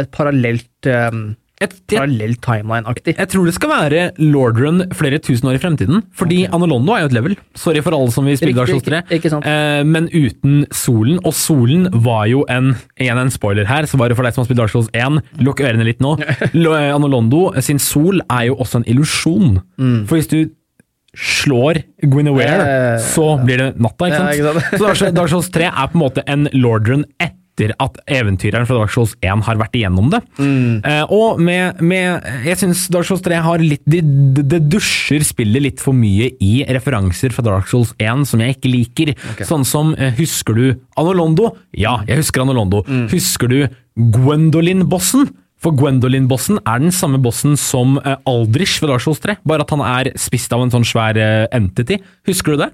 et 0.02 0.12
parallelt 0.14 0.92
um, 1.12 1.24
et, 1.62 1.74
jeg, 1.92 2.36
timeline-aktig. 2.42 3.16
jeg 3.18 3.30
tror 3.32 3.46
det 3.46 3.54
skal 3.56 3.70
være 3.70 4.04
Lordrun 4.20 4.84
flere 4.98 5.20
tusen 5.20 5.50
år 5.52 5.56
i 5.56 5.62
fremtiden. 5.62 6.04
Fordi 6.18 6.46
Anolondo 6.52 6.94
er 6.96 7.02
jo 7.06 7.12
et 7.12 7.14
level. 7.18 7.36
Sorry 7.56 7.82
for 7.86 7.94
alle 7.98 8.12
som 8.12 8.26
vil 8.26 8.38
spille 8.38 8.56
Dark 8.58 8.70
Souls 8.70 8.84
3. 8.84 9.02
ikke- 9.04 9.20
ikke 9.22 9.30
sant. 9.30 9.46
Eh, 9.46 9.84
men 9.84 10.08
uten 10.10 10.66
solen. 10.72 11.20
Og 11.26 11.34
solen 11.34 11.90
var 12.04 12.26
jo 12.28 12.46
en 12.50 12.76
Igjen 13.00 13.18
en 13.18 13.30
spoiler 13.30 13.66
her, 13.66 13.84
så 13.90 13.98
var 13.98 14.10
det 14.10 14.18
for 14.18 14.24
deg 14.24 14.34
som 14.34 14.42
har 14.44 14.48
spilt 14.50 14.58
Dark 14.58 14.70
Souls 14.72 14.90
1, 14.94 15.22
lukk 15.40 15.60
ørene 15.62 15.84
litt 15.86 16.00
nå. 16.00 16.18
Eh, 16.72 16.94
Anolondo 16.96 17.52
sin 17.62 17.78
sol 17.80 18.22
er 18.30 18.46
jo 18.48 18.56
også 18.56 18.78
en 18.82 18.84
illusjon. 18.88 19.62
Mm. 19.78 20.06
For 20.08 20.16
hvis 20.18 20.28
du 20.32 20.50
slår 21.16 21.82
Guinevere, 22.02 22.96
Eh, 22.96 22.98
så 23.04 23.36
blir 23.44 23.58
det 23.58 23.80
natta, 23.80 24.08
ikke 24.08 24.16
Ja, 24.16 24.18
sant? 24.18 24.32
ikke 24.32 24.80
sant? 24.80 24.98
så 24.98 25.14
Dark 25.14 25.30
Souls- 25.30 25.52
3 25.52 25.66
er 25.68 25.88
på 25.92 25.96
en 25.96 26.02
måte 26.02 26.24
en 26.26 26.48
Lordrun 26.54 27.04
etter 27.62 27.74
at 27.82 28.00
eventyreren 28.10 28.68
fra 28.68 28.80
Dark 28.80 28.94
Souls 28.94 29.14
1 29.22 29.44
har 29.46 29.60
vært 29.60 29.76
igjennom 29.78 30.10
det. 30.12 30.22
Mm. 30.40 30.82
Uh, 30.86 31.14
og 31.14 31.42
med, 31.42 31.82
med 31.82 32.26
Jeg 32.48 32.60
syns 32.62 32.88
Dark 32.94 33.08
Souls 33.08 33.24
3 33.26 33.42
har 33.46 33.62
litt 33.62 33.84
Det 33.86 34.02
de, 34.02 34.44
de 34.44 34.60
dusjer 34.72 35.24
spillet 35.26 35.64
litt 35.64 35.84
for 35.84 35.98
mye 35.98 36.32
i 36.42 36.54
referanser 36.70 37.34
fra 37.36 37.46
Dark 37.46 37.70
Souls 37.72 37.94
1 38.02 38.26
som 38.30 38.42
jeg 38.42 38.58
ikke 38.58 38.72
liker. 38.72 39.14
Sånn 39.48 39.66
som 39.68 39.94
uh, 39.98 40.10
Husker 40.18 40.58
du 40.58 40.66
Anolondo? 41.00 41.54
Ja, 41.78 42.00
jeg 42.10 42.22
husker 42.22 42.44
Anolondo. 42.44 42.84
Mm. 42.88 43.08
Husker 43.14 43.52
du 43.52 43.60
Gwendolyn-bossen? 43.96 45.30
For 45.62 45.76
Gwendolyn-bossen 45.78 46.58
er 46.66 46.80
den 46.82 46.94
samme 46.96 47.20
bossen 47.22 47.54
som 47.60 48.00
eh, 48.02 48.16
Aldrich 48.26 48.80
ved 48.82 48.90
Dark 48.90 49.04
Souls 49.04 49.20
3, 49.22 49.36
bare 49.46 49.62
at 49.62 49.70
han 49.70 49.84
er 49.86 50.10
spist 50.18 50.50
av 50.56 50.64
en 50.64 50.72
sånn 50.74 50.88
svær 50.90 51.20
entity. 51.54 52.00
Husker 52.26 52.56
du 52.56 52.64
det? 52.64 52.72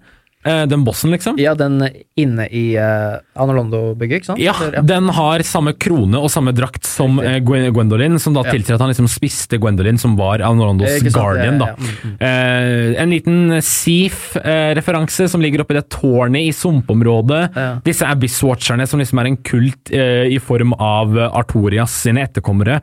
Eh, 0.47 0.63
den 0.71 0.83
bossen, 0.87 1.11
liksom? 1.11 1.35
Ja, 1.41 1.53
den 1.59 1.81
inne 2.15 2.45
i 2.47 2.77
uh, 2.79 3.17
Anolondo-bygget, 3.35 4.21
ikke 4.21 4.29
sant? 4.29 4.41
Ja, 4.41 4.53
den 4.85 5.09
har 5.17 5.43
samme 5.45 5.73
krone 5.75 6.21
og 6.23 6.31
samme 6.31 6.53
drakt 6.55 6.87
som 6.87 7.19
uh, 7.19 7.37
Gwendolyn, 7.43 8.15
som 8.23 8.37
da 8.37 8.45
Ja. 8.47 8.53
tilsier 8.55 8.77
at 8.77 8.83
han 8.85 8.93
liksom 8.93 9.09
spiste 9.11 9.59
Gwendolyn, 9.59 9.99
som 9.99 10.15
var 10.19 10.39
Anolondos 10.45 11.01
guardian. 11.11 11.59
da. 11.59 11.73
ja, 11.73 11.75
ja, 11.75 11.93
mm, 12.07 12.15
Uh, 12.17 13.01
en 13.01 13.11
liten 13.11 13.61
Seaf-referanse 13.61 15.27
som 15.29 15.41
ligger 15.43 15.61
oppi 15.61 15.75
det 15.77 15.85
tårnet 15.93 16.47
i 16.47 16.53
sumpområdet. 16.55 17.43
Disse 17.85 18.07
Abyss-watcherne 18.07 18.87
som 18.87 18.99
liksom 19.01 19.19
er 19.21 19.29
en 19.29 19.37
kult 19.45 19.91
i 19.91 20.39
form 20.43 20.73
av 20.73 21.17
Artorias 21.27 21.93
sine 22.03 22.23
etterkommere. 22.25 22.79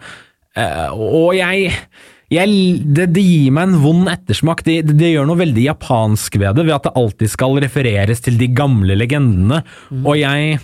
Og 0.94 1.34
jeg, 1.36 1.72
jeg 2.34 2.84
det, 2.96 3.08
det 3.14 3.24
gir 3.24 3.54
meg 3.54 3.70
en 3.70 3.80
vond 3.82 4.10
ettersmak. 4.10 4.64
Det, 4.66 4.80
det, 4.88 4.98
det 5.00 5.14
gjør 5.14 5.30
noe 5.30 5.40
veldig 5.40 5.64
japansk 5.70 6.38
ved 6.40 6.58
det, 6.58 6.68
ved 6.68 6.76
at 6.76 6.86
det 6.88 6.94
alltid 7.00 7.32
skal 7.32 7.58
refereres 7.64 8.24
til 8.24 8.38
de 8.40 8.50
gamle 8.54 8.96
legendene. 8.98 9.62
Og 10.02 10.16
jeg 10.20 10.58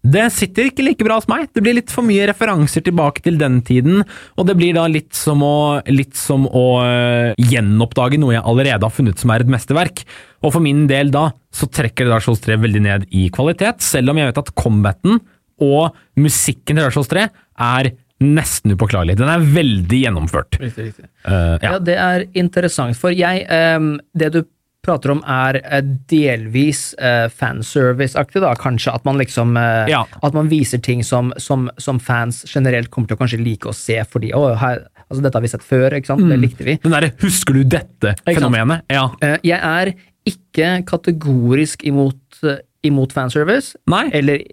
det 0.00 0.30
sitter 0.32 0.70
ikke 0.70 0.84
like 0.84 1.04
bra 1.04 1.18
hos 1.18 1.28
meg. 1.28 1.50
Det 1.52 1.60
blir 1.60 1.76
litt 1.76 1.92
for 1.92 2.06
mye 2.06 2.24
referanser 2.30 2.80
tilbake 2.86 3.20
til 3.24 3.36
den 3.40 3.58
tiden, 3.66 4.00
og 4.40 4.46
det 4.48 4.56
blir 4.56 4.72
da 4.76 4.86
litt 4.88 5.12
som 5.16 5.42
å, 5.44 5.80
litt 5.92 6.16
som 6.16 6.46
å 6.48 6.64
øh, 6.80 7.34
gjenoppdage 7.36 8.20
noe 8.20 8.38
jeg 8.38 8.46
allerede 8.48 8.88
har 8.88 8.94
funnet 8.96 9.20
som 9.20 9.32
er 9.34 9.44
et 9.44 9.52
mesterverk. 9.52 10.00
Og 10.40 10.54
for 10.54 10.64
min 10.64 10.86
del 10.88 11.12
da, 11.12 11.26
så 11.52 11.68
trekker 11.68 12.08
Dark 12.08 12.24
Souls 12.24 12.40
3 12.46 12.56
veldig 12.62 12.82
ned 12.86 13.04
i 13.12 13.28
kvalitet, 13.34 13.84
selv 13.84 14.12
om 14.14 14.20
jeg 14.20 14.30
vet 14.30 14.40
at 14.40 14.54
combaten 14.56 15.20
og 15.60 15.98
musikken 16.16 16.78
til 16.78 16.86
Dark 16.86 16.96
Souls 16.96 17.12
3 17.12 17.28
er 17.28 17.92
nesten 18.20 18.76
upåklagelig. 18.76 19.18
Den 19.20 19.32
er 19.32 19.44
veldig 19.56 20.00
gjennomført. 20.04 20.60
Riktig, 20.60 20.90
riktig. 20.90 21.08
Uh, 21.26 21.56
ja. 21.60 21.74
Ja, 21.74 21.76
det 21.82 21.98
er 22.00 22.26
interessant, 22.38 22.98
for 23.00 23.14
jeg 23.14 23.46
um, 23.48 23.94
Det 24.16 24.32
du 24.34 24.42
prater 24.84 25.12
om 25.12 25.20
er 25.28 25.58
eh, 25.60 25.82
delvis 26.08 26.94
uh, 26.96 27.28
fanservice-aktig, 27.36 28.40
da, 28.40 28.54
kanskje. 28.58 28.94
At 28.96 29.04
man 29.04 29.20
liksom 29.20 29.56
uh, 29.58 29.84
Ja. 29.90 30.04
At 30.24 30.36
man 30.36 30.48
viser 30.48 30.80
ting 30.82 31.04
som, 31.04 31.34
som, 31.36 31.68
som 31.76 32.00
fans 32.00 32.42
generelt 32.48 32.90
kommer 32.92 33.10
til 33.10 33.18
å 33.18 33.20
kanskje 33.20 33.42
like 33.42 33.68
å 33.68 33.76
se, 33.76 33.98
fordi 34.08 34.32
å, 34.36 34.46
her, 34.60 34.86
altså, 35.08 35.20
dette 35.20 35.36
har 35.36 35.44
vi 35.44 35.52
sett 35.52 35.66
før, 35.66 35.98
ikke 35.98 36.12
sant? 36.12 36.24
Det 36.30 36.40
likte 36.40 36.66
vi. 36.66 36.78
Den 36.80 36.96
derre 36.96 37.12
'husker 37.20 37.60
du 37.60 37.64
dette'-fenomenet. 37.76 38.86
Ja. 38.92 39.10
Uh, 39.20 39.36
jeg 39.46 39.60
er 39.60 39.92
ikke 40.30 40.72
kategorisk 40.88 41.84
imot, 41.88 42.40
imot 42.86 43.12
fanservice, 43.16 43.76
Nei. 43.90 44.06
eller, 44.16 44.44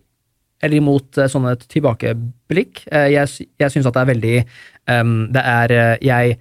eller 0.64 0.80
imot 0.80 1.18
eh, 1.20 1.30
sånne 1.32 1.56
tilbakeblikk. 1.68 2.86
Eh, 2.92 3.10
jeg 3.14 3.48
jeg 3.62 3.74
syns 3.74 3.90
at 3.90 3.98
det 3.98 4.04
er 4.04 4.12
veldig 4.12 4.36
ehm, 4.90 5.18
Det 5.34 5.44
er 5.44 5.74
eh, 5.76 5.96
jeg, 6.06 6.38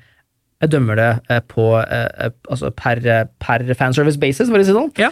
jeg 0.62 0.72
dømmer 0.72 0.96
det 0.96 1.40
på 1.52 1.66
altså 1.76 2.70
per, 2.72 3.02
per 3.42 3.64
fanservice 3.76 4.20
basis, 4.20 4.48
for 4.48 4.56
å 4.56 4.64
si 4.64 4.72
det 4.72 4.78
sånn. 4.78 4.92
Ja. 4.96 5.10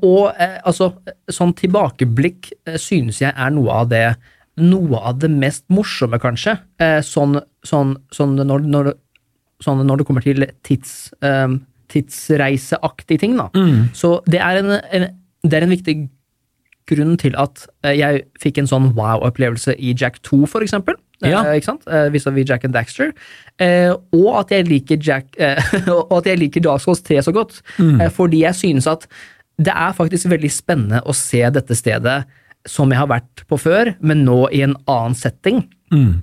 Og 0.00 0.32
altså, 0.64 0.94
sånn 1.28 1.52
tilbakeblikk 1.58 2.48
synes 2.80 3.20
jeg 3.20 3.34
er 3.34 3.52
noe 3.52 3.82
av 3.82 3.90
det 3.92 4.06
noe 4.58 5.02
av 5.10 5.20
det 5.20 5.28
mest 5.30 5.66
morsomme, 5.70 6.16
kanskje. 6.18 6.56
Sånn, 7.04 7.36
sånn, 7.68 7.92
sånn, 8.16 8.32
når, 8.48 8.64
når, 8.64 8.88
sånn 9.62 9.84
når 9.86 10.00
det 10.00 10.06
kommer 10.08 10.24
til 10.24 10.48
tids, 10.66 11.12
eh, 11.20 11.52
tidsreiseaktige 11.92 13.22
ting, 13.26 13.36
da. 13.38 13.50
Så 13.94 14.16
det 14.26 14.40
er 14.40 14.62
en, 14.62 14.72
en, 14.80 15.06
det 15.44 15.60
er 15.60 15.68
en 15.68 15.76
viktig 15.76 15.98
grunn 16.88 17.16
til 17.20 17.36
at 17.38 17.66
eh, 17.86 17.96
jeg 17.98 18.24
fikk 18.42 18.62
en 18.62 18.70
sånn 18.70 18.92
wow-opplevelse 18.98 19.76
i 19.78 19.94
Jack 19.98 20.22
2, 20.26 20.46
for 20.50 20.64
eksempel. 20.64 20.98
Ja. 21.24 21.42
Eh, 21.42 21.58
ikke 21.58 21.72
sant? 21.72 21.86
Eh, 21.90 22.08
Vis-à-vis 22.14 22.46
Jack 22.48 22.66
and 22.66 22.76
Daxter. 22.76 23.10
Eh, 23.58 23.90
og 24.14 24.28
at 24.42 24.52
jeg 24.54 24.68
liker 24.68 25.00
Jack 25.02 25.34
Og 25.88 26.12
at 26.20 26.28
jeg 26.30 26.38
liker 26.38 26.62
Dark 26.62 26.82
Souls 26.84 27.02
3 27.02 27.22
så 27.26 27.34
godt. 27.34 27.60
Mm. 27.78 28.06
fordi 28.14 28.44
jeg 28.44 28.54
synes 28.54 28.86
at 28.86 29.08
det 29.58 29.74
er 29.74 29.96
faktisk 29.96 30.28
veldig 30.30 30.50
spennende 30.54 31.00
å 31.02 31.14
se 31.16 31.40
dette 31.50 31.74
stedet 31.74 32.20
som 32.68 32.90
jeg 32.92 33.00
har 33.00 33.08
vært 33.10 33.42
på 33.50 33.56
før, 33.58 33.90
men 33.98 34.22
nå 34.26 34.44
i 34.54 34.60
en 34.62 34.76
annen 34.86 35.16
setting. 35.18 35.64
Mm. 35.90 36.20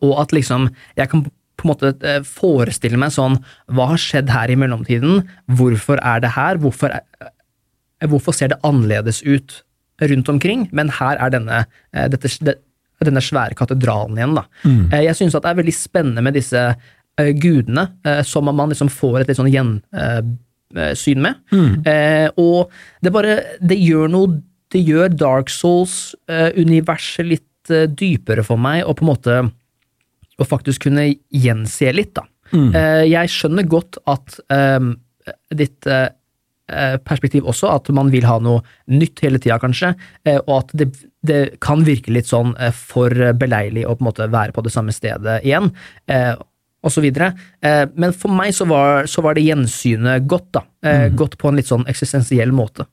og 0.00 0.12
at 0.22 0.32
liksom 0.32 0.68
jeg 0.96 1.10
kan 1.10 1.24
på 1.26 1.66
en 1.66 1.70
måte 1.72 2.12
forestille 2.22 2.98
meg 2.98 3.10
sånn 3.10 3.34
Hva 3.66 3.88
har 3.90 3.98
skjedd 3.98 4.30
her 4.30 4.50
i 4.50 4.56
mellomtiden? 4.58 5.24
Hvorfor 5.58 5.98
er 5.98 6.22
det 6.22 6.32
her? 6.36 6.60
Hvorfor, 6.62 6.94
er, 6.94 7.32
hvorfor 8.06 8.34
ser 8.36 8.54
det 8.54 8.60
annerledes 8.62 9.24
ut 9.26 9.60
rundt 10.10 10.28
omkring? 10.32 10.66
Men 10.72 10.92
her 10.98 11.20
er 11.20 11.32
denne, 11.34 11.64
eh, 11.92 12.08
dette, 12.12 12.56
denne 13.02 13.22
svære 13.22 13.56
katedralen 13.58 14.18
igjen. 14.18 14.36
Da. 14.38 14.44
Mm. 14.64 14.90
jeg 15.08 15.16
syns 15.18 15.36
det 15.36 15.50
er 15.50 15.60
veldig 15.60 15.74
spennende 15.76 16.24
med 16.24 16.36
disse 16.38 16.62
eh, 16.62 17.32
gudene, 17.34 17.88
eh, 18.04 18.22
som 18.26 18.44
man 18.44 18.72
liksom 18.72 18.90
får 18.92 19.20
et 19.20 19.32
litt 19.32 19.40
sånn 19.40 19.52
gjensyn 19.52 21.24
med. 21.24 21.40
Mm. 21.52 21.82
og 22.40 22.70
det 23.04 23.12
bare 23.12 23.34
Det 23.60 23.76
gjør 23.76 24.08
noe 24.08 24.38
Det 24.72 24.80
gjør 24.80 25.10
Dark 25.12 25.50
Souls-universet 25.52 27.26
litt 27.28 27.70
eh, 27.70 27.84
dypere 27.84 28.42
for 28.42 28.56
meg, 28.56 28.86
og 28.86 28.96
på 28.96 29.04
en 29.04 29.10
måte 29.10 29.40
å 30.40 30.48
faktisk 30.48 30.88
kunne 30.88 31.10
gjense 31.28 31.92
litt, 31.92 32.14
da. 32.16 32.24
Mm. 32.52 32.72
jeg 33.08 33.30
skjønner 33.32 33.64
godt 33.64 33.96
at 34.12 34.34
eh, 34.52 34.90
ditt 35.54 35.86
eh, 35.86 36.06
eh, 36.06 36.10
perspektiv 37.04 37.48
også, 37.48 37.70
at 37.72 37.90
man 37.94 38.10
vil 38.12 38.26
ha 38.28 38.38
noe 38.42 38.62
nytt 38.92 39.22
hele 39.24 39.40
tida, 39.42 39.58
kanskje, 39.62 39.92
eh, 40.26 40.38
og 40.46 40.54
at 40.60 40.72
det, 40.78 40.88
det 41.26 41.40
kan 41.62 41.84
virke 41.86 42.14
litt 42.14 42.30
sånn 42.30 42.54
eh, 42.58 42.72
for 42.74 43.12
beleilig 43.38 43.86
å 43.86 43.96
på 43.96 44.04
en 44.04 44.10
måte 44.10 44.30
være 44.32 44.56
på 44.56 44.64
det 44.66 44.72
samme 44.74 44.94
stedet 44.94 45.40
igjen. 45.44 45.70
osv. 46.08 46.48
og 46.82 46.90
så 46.90 47.02
videre. 47.04 47.32
Eh, 47.62 47.84
men 47.94 48.12
for 48.12 48.34
meg 48.34 48.54
så 48.56 48.66
var, 48.66 49.06
så 49.06 49.22
var 49.22 49.36
det 49.38 49.44
gjensynet 49.46 50.26
godt, 50.26 50.48
da. 50.56 50.64
Eh, 50.82 51.08
Godt 51.14 51.38
på 51.38 51.48
en 51.48 51.60
litt 51.60 51.70
sånn 51.70 51.86
eksistensiell 51.86 52.50
måte. 52.52 52.88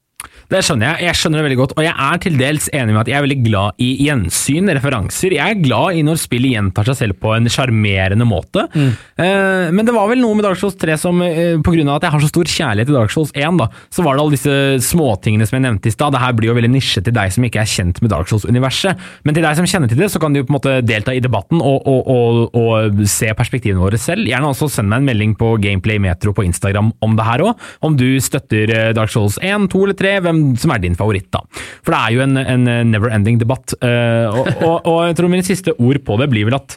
Det 0.49 0.63
skjønner 0.65 0.87
jeg. 0.95 1.05
Jeg 1.05 1.17
skjønner 1.19 1.39
det 1.39 1.45
veldig 1.45 1.57
godt, 1.59 1.73
og 1.77 1.83
jeg 1.85 1.93
er 1.93 2.21
til 2.23 2.37
dels 2.39 2.67
enig 2.73 2.93
med 2.95 3.03
at 3.03 3.09
jeg 3.11 3.17
er 3.19 3.25
veldig 3.27 3.43
glad 3.45 3.83
i 3.85 3.89
gjensyn, 4.07 4.71
referanser. 4.73 5.35
Jeg 5.37 5.53
er 5.53 5.59
glad 5.61 5.99
i 5.99 6.01
når 6.07 6.17
spillet 6.23 6.55
gjentar 6.55 6.89
seg 6.89 6.97
selv 7.03 7.19
på 7.21 7.35
en 7.35 7.49
sjarmerende 7.53 8.25
måte. 8.25 8.63
Eh, 8.73 9.69
men 9.69 9.85
det 9.85 9.93
var 9.93 10.09
vel 10.09 10.23
noe 10.23 10.33
med 10.39 10.47
Dark 10.47 10.57
Souls 10.57 10.77
3 10.81 10.95
som, 10.97 11.21
eh, 11.21 11.59
på 11.61 11.75
grunn 11.75 11.91
av 11.93 11.99
at 11.99 12.07
jeg 12.07 12.15
har 12.15 12.23
så 12.23 12.31
stor 12.31 12.49
kjærlighet 12.49 12.89
til 12.89 12.97
Dark 12.97 13.13
Souls 13.13 13.33
1, 13.35 13.59
da, 13.61 13.67
så 13.93 14.05
var 14.05 14.17
det 14.17 14.23
alle 14.23 14.37
disse 14.37 14.55
småtingene 14.89 15.45
som 15.45 15.59
jeg 15.59 15.65
nevnte 15.67 15.91
i 15.91 15.93
stad. 15.93 16.17
Det 16.17 16.23
her 16.23 16.33
blir 16.33 16.49
jo 16.49 16.57
veldig 16.57 16.73
nisje 16.73 17.05
til 17.05 17.13
deg 17.13 17.35
som 17.35 17.45
ikke 17.45 17.61
er 17.61 17.69
kjent 17.69 18.01
med 18.01 18.13
Dark 18.15 18.33
Souls-universet. 18.33 19.05
Men 19.29 19.37
til 19.37 19.45
deg 19.45 19.61
som 19.61 19.69
kjenner 19.69 19.93
til 19.93 20.01
det, 20.01 20.09
så 20.09 20.23
kan 20.23 20.33
du 20.33 20.41
på 20.41 20.49
en 20.49 20.57
måte 20.57 20.75
delta 20.81 21.13
i 21.13 21.21
debatten 21.21 21.61
og, 21.61 21.85
og, 21.85 22.09
og, 22.09 22.57
og 22.57 23.05
se 23.05 23.29
perspektivene 23.37 23.85
våre 23.85 24.01
selv. 24.01 24.25
Gjerne 24.25 24.49
også 24.49 24.71
send 24.79 24.89
meg 24.89 25.03
en 25.03 25.11
melding 25.13 25.37
på 25.37 25.53
Gameplay 25.61 26.01
Metro 26.01 26.33
på 26.33 26.47
Instagram 26.49 26.89
om 27.05 27.15
det 27.19 27.29
her 27.29 27.45
òg. 27.45 27.69
Om 27.85 28.01
du 28.01 28.07
støtter 28.17 28.73
eh, 28.73 28.91
Dark 28.97 29.13
Souls 29.13 29.37
1, 29.45 29.69
2 29.69 29.85
eller 29.85 29.99
3, 29.99 30.08
hvem 30.25 30.39
som 30.59 30.71
er 30.75 30.81
din 30.83 30.97
favoritt, 30.99 31.29
da. 31.33 31.43
For 31.85 31.93
det 31.95 31.99
er 32.01 32.15
jo 32.17 32.23
en, 32.25 32.37
en 32.41 32.65
never-ending 32.91 33.37
debatt. 33.41 33.75
eh, 33.81 34.25
og, 34.29 34.49
og, 34.63 34.75
og 34.89 34.99
jeg 35.09 35.19
tror 35.19 35.31
mine 35.35 35.45
siste 35.47 35.75
ord 35.77 36.01
på 36.07 36.17
det 36.21 36.27
blir 36.33 36.49
vel 36.49 36.57
at 36.57 36.75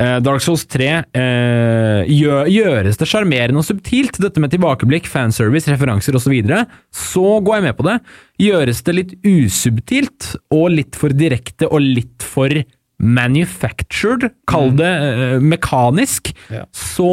eh, 0.00 0.18
Dark 0.24 0.40
Souls 0.44 0.64
3 0.72 0.88
eh, 0.88 2.02
gjør, 2.08 2.48
gjøres 2.48 2.96
det 3.00 3.08
sjarmerende 3.10 3.60
og 3.60 3.66
subtilt, 3.68 4.16
dette 4.22 4.40
med 4.42 4.52
tilbakeblikk, 4.54 5.06
fanservice, 5.12 5.68
referanser 5.70 6.16
osv., 6.16 6.24
så, 6.26 6.32
videre, 6.32 6.62
så 6.90 7.38
går 7.44 7.58
jeg 7.60 7.66
med 7.68 7.76
på 7.78 7.86
det. 7.90 7.98
Gjøres 8.48 8.80
det 8.88 8.96
litt 8.98 9.12
usubtilt 9.28 10.32
og 10.54 10.70
litt 10.78 10.96
for 10.98 11.12
direkte 11.12 11.68
og 11.68 11.84
litt 11.84 12.24
for 12.24 12.56
manufactured, 13.02 14.28
kall 14.46 14.70
det 14.78 14.90
eh, 14.90 15.38
mekanisk, 15.42 16.30
Ja. 16.54 16.64
så 16.70 17.08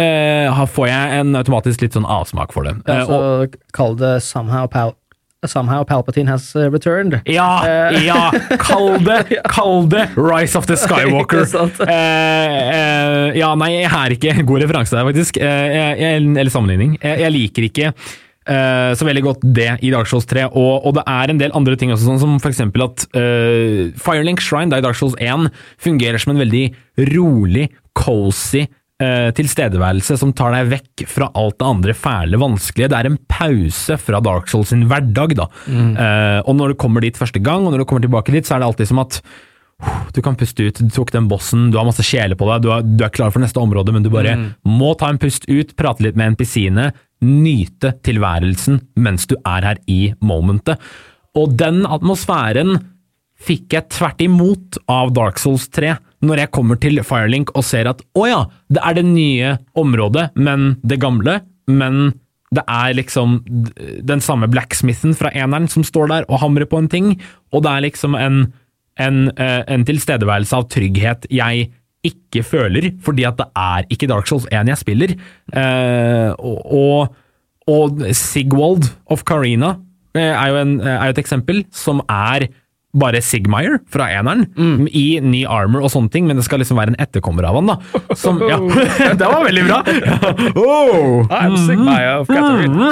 eh, 0.00 0.64
får 0.74 0.88
jeg 0.88 1.20
en 1.20 1.36
automatisk 1.38 1.82
litt 1.84 1.94
sånn 1.96 2.06
avsmak 2.08 2.52
for 2.52 2.64
det. 2.68 2.76
Ja, 2.86 3.00
Eh, 3.04 3.08
og, 3.10 3.54
så 3.54 3.72
kall 3.76 3.96
det 4.00 4.16
somehow, 4.22 4.66
Pal 4.66 4.94
somehow 5.44 5.84
Palpatine 5.84 6.26
has 6.32 6.54
uh, 6.56 6.70
returned. 6.72 7.18
ja, 7.28 7.60
Eh. 7.68 8.06
ja! 8.06 8.30
Kall 8.62 8.94
det, 9.04 9.18
kall 9.52 9.84
det 9.92 10.06
Rise 10.16 10.56
of 10.56 10.64
the 10.64 10.76
Skywalker. 10.80 11.44
Eh, 11.84 12.54
eh, 12.72 13.36
ja, 13.36 13.50
nei, 13.54 13.74
jeg 13.82 13.90
er 13.92 14.14
ikke 14.16 14.36
God 14.48 14.62
referanse 14.64 14.96
der, 14.96 15.04
faktisk. 15.04 15.36
Eh, 15.36 15.98
jeg, 16.00 16.22
eller 16.32 16.48
sammenligning. 16.50 16.94
Jeg, 17.02 17.20
jeg 17.26 17.34
liker 17.34 17.66
ikke 17.68 17.90
eh, 17.92 18.94
så 18.96 19.04
veldig 19.04 19.24
godt 19.26 19.44
det 19.56 19.68
i 19.84 19.92
Dark 19.92 20.08
Souls 20.08 20.24
3, 20.32 20.46
og, 20.48 20.86
og 20.88 20.96
det 20.96 21.04
er 21.12 21.34
en 21.34 21.42
del 21.44 21.52
andre 21.60 21.76
ting 21.76 21.92
også, 21.92 22.08
sånn 22.08 22.22
som 22.24 22.40
eksempel 22.48 22.86
at 22.88 23.04
eh, 23.12 23.92
Firelink 24.00 24.40
Shrine 24.40 24.72
da 24.72 24.80
i 24.80 24.84
Dark 24.86 24.96
Souls 24.96 25.16
1 25.20 25.50
fungerer 25.76 26.24
som 26.24 26.32
en 26.34 26.40
veldig 26.40 26.64
rolig, 27.12 27.68
cozy 27.92 28.64
eh, 29.02 29.30
tilstedeværelse 29.36 30.18
som 30.20 30.34
tar 30.36 30.54
deg 30.54 30.70
vekk 30.74 31.06
fra 31.10 31.30
alt 31.38 31.58
det 31.60 31.70
andre 31.70 31.96
fæle, 31.96 32.40
vanskelige. 32.40 32.90
Det 32.92 33.00
er 33.00 33.10
en 33.10 33.18
pause 33.30 33.98
fra 34.00 34.20
Dark 34.24 34.50
Souls 34.52 34.70
sin 34.74 34.86
hverdag, 34.90 35.34
da. 35.40 35.48
Eh, 35.70 36.38
og 36.44 36.54
når 36.58 36.74
du 36.74 36.80
kommer 36.84 37.04
dit 37.04 37.18
første 37.18 37.42
gang, 37.42 37.64
og 37.64 37.74
når 37.74 37.82
du 37.82 37.88
kommer 37.90 38.04
tilbake 38.06 38.34
dit, 38.34 38.46
så 38.46 38.56
er 38.56 38.62
det 38.64 38.70
alltid 38.70 38.92
som 38.92 39.02
at 39.04 39.20
du 40.14 40.20
kan 40.22 40.36
puste 40.38 40.62
ut, 40.62 40.78
du 40.78 40.92
tok 40.94 41.10
den 41.12 41.26
bossen, 41.28 41.66
du 41.72 41.78
har 41.78 41.86
masse 41.86 42.04
kjele 42.06 42.36
på 42.38 42.46
deg, 42.48 42.62
du 42.62 42.70
er, 42.72 42.84
du 42.86 43.02
er 43.04 43.12
klar 43.12 43.32
for 43.34 43.42
neste 43.42 43.60
område, 43.60 43.92
men 43.92 44.04
du 44.04 44.10
bare 44.12 44.36
må 44.64 44.94
ta 44.98 45.10
en 45.10 45.18
pust 45.20 45.48
ut, 45.50 45.74
prate 45.76 46.06
litt 46.06 46.16
med 46.16 46.36
NPC-ene, 46.36 46.92
nyte 47.24 47.94
tilværelsen 48.04 48.80
mens 49.00 49.26
du 49.26 49.34
er 49.40 49.66
her 49.66 49.80
i 49.90 50.14
momentet. 50.24 50.80
Og 51.34 51.56
den 51.58 51.82
atmosfæren 51.90 52.78
fikk 53.44 53.74
jeg 53.74 53.90
tvert 53.92 54.22
imot 54.24 54.78
av 54.90 55.12
Dark 55.16 55.40
Souls 55.42 55.66
3, 55.74 55.96
når 56.24 56.44
jeg 56.44 56.52
kommer 56.56 56.78
til 56.80 57.00
Firelink 57.04 57.52
og 57.54 57.66
ser 57.66 57.88
at 57.90 58.02
å 58.16 58.26
ja, 58.28 58.42
det 58.72 58.82
er 58.82 58.98
det 58.98 59.06
nye 59.06 59.54
området, 59.78 60.30
men 60.34 60.74
det 60.86 61.00
gamle, 61.02 61.40
men 61.70 62.14
det 62.54 62.64
er 62.70 62.94
liksom 62.96 63.38
den 64.06 64.22
samme 64.22 64.48
blacksmithen 64.50 65.14
fra 65.18 65.32
eneren 65.34 65.68
som 65.70 65.84
står 65.86 66.10
der 66.12 66.28
og 66.28 66.42
hamrer 66.44 66.68
på 66.70 66.80
en 66.82 66.90
ting, 66.90 67.14
og 67.52 67.64
det 67.64 67.72
er 67.72 67.86
liksom 67.88 68.16
en, 68.18 68.44
en, 69.00 69.24
eh, 69.34 69.62
en 69.66 69.86
tilstedeværelse 69.86 70.60
av 70.60 70.68
trygghet 70.72 71.26
jeg 71.34 71.68
ikke 72.04 72.44
føler, 72.44 72.90
fordi 73.04 73.24
at 73.26 73.38
det 73.40 73.48
er 73.56 73.88
ikke 73.92 74.08
Dark 74.10 74.28
Souls 74.28 74.46
1 74.52 74.68
jeg 74.68 74.80
spiller. 74.82 75.14
Eh, 75.56 76.30
og, 76.36 77.14
og, 77.70 78.04
Sigwald 78.12 78.90
of 79.08 79.24
Carina 79.24 79.78
eh, 80.14 80.28
er 80.28 80.50
jo, 80.52 80.58
en, 80.60 80.74
er 80.84 81.08
jo 81.08 81.16
et 81.16 81.22
eksempel 81.24 81.64
som 81.72 82.04
er 82.12 82.50
bare 82.94 83.20
Sigmire 83.24 83.80
fra 83.90 84.08
eneren, 84.14 84.46
i 84.90 85.18
ny 85.22 85.44
armor 85.50 85.84
og 85.84 85.92
sånne 85.92 86.12
ting, 86.14 86.28
men 86.28 86.38
det 86.38 86.46
skal 86.46 86.62
liksom 86.62 86.78
være 86.78 86.94
en 86.94 87.00
etterkommer 87.02 87.46
av 87.48 87.58
han, 87.58 87.72
da. 87.72 88.02
Som, 88.18 88.40
ja, 88.48 88.58
det 89.20 89.30
var 89.30 89.44
veldig 89.46 89.64
bra! 89.68 89.80
oh. 90.62 91.26
I'm 91.34 91.56
Sigmire 91.66 92.20
of 92.20 92.30
Catherine. 92.30 92.90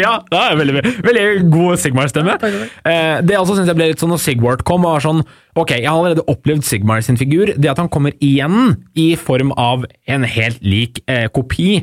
ja, 0.00 0.14
det 0.30 0.42
er 0.42 0.60
veldig, 0.60 0.84
veldig 1.06 1.26
god 1.52 1.82
Sigmar-stemme. 1.82 2.38
Eh, 2.46 3.18
det 3.26 3.38
også 3.38 3.58
synes 3.58 3.70
jeg 3.70 3.78
ble 3.78 3.90
litt 3.92 4.02
sånn 4.02 4.14
når 4.14 4.22
Sigwart 4.24 4.64
kom, 4.66 4.86
var 4.86 5.04
sånn 5.04 5.24
Ok, 5.56 5.72
jeg 5.72 5.88
har 5.88 5.96
allerede 5.96 6.24
opplevd 6.28 6.66
Sigmire 6.68 7.04
sin 7.04 7.16
figur. 7.16 7.54
Det 7.56 7.70
at 7.70 7.78
han 7.80 7.88
kommer 7.92 8.12
igjen 8.20 8.74
i 8.98 9.14
form 9.16 9.54
av 9.56 9.86
en 10.04 10.26
helt 10.28 10.60
lik 10.60 11.00
eh, 11.08 11.30
kopi, 11.32 11.80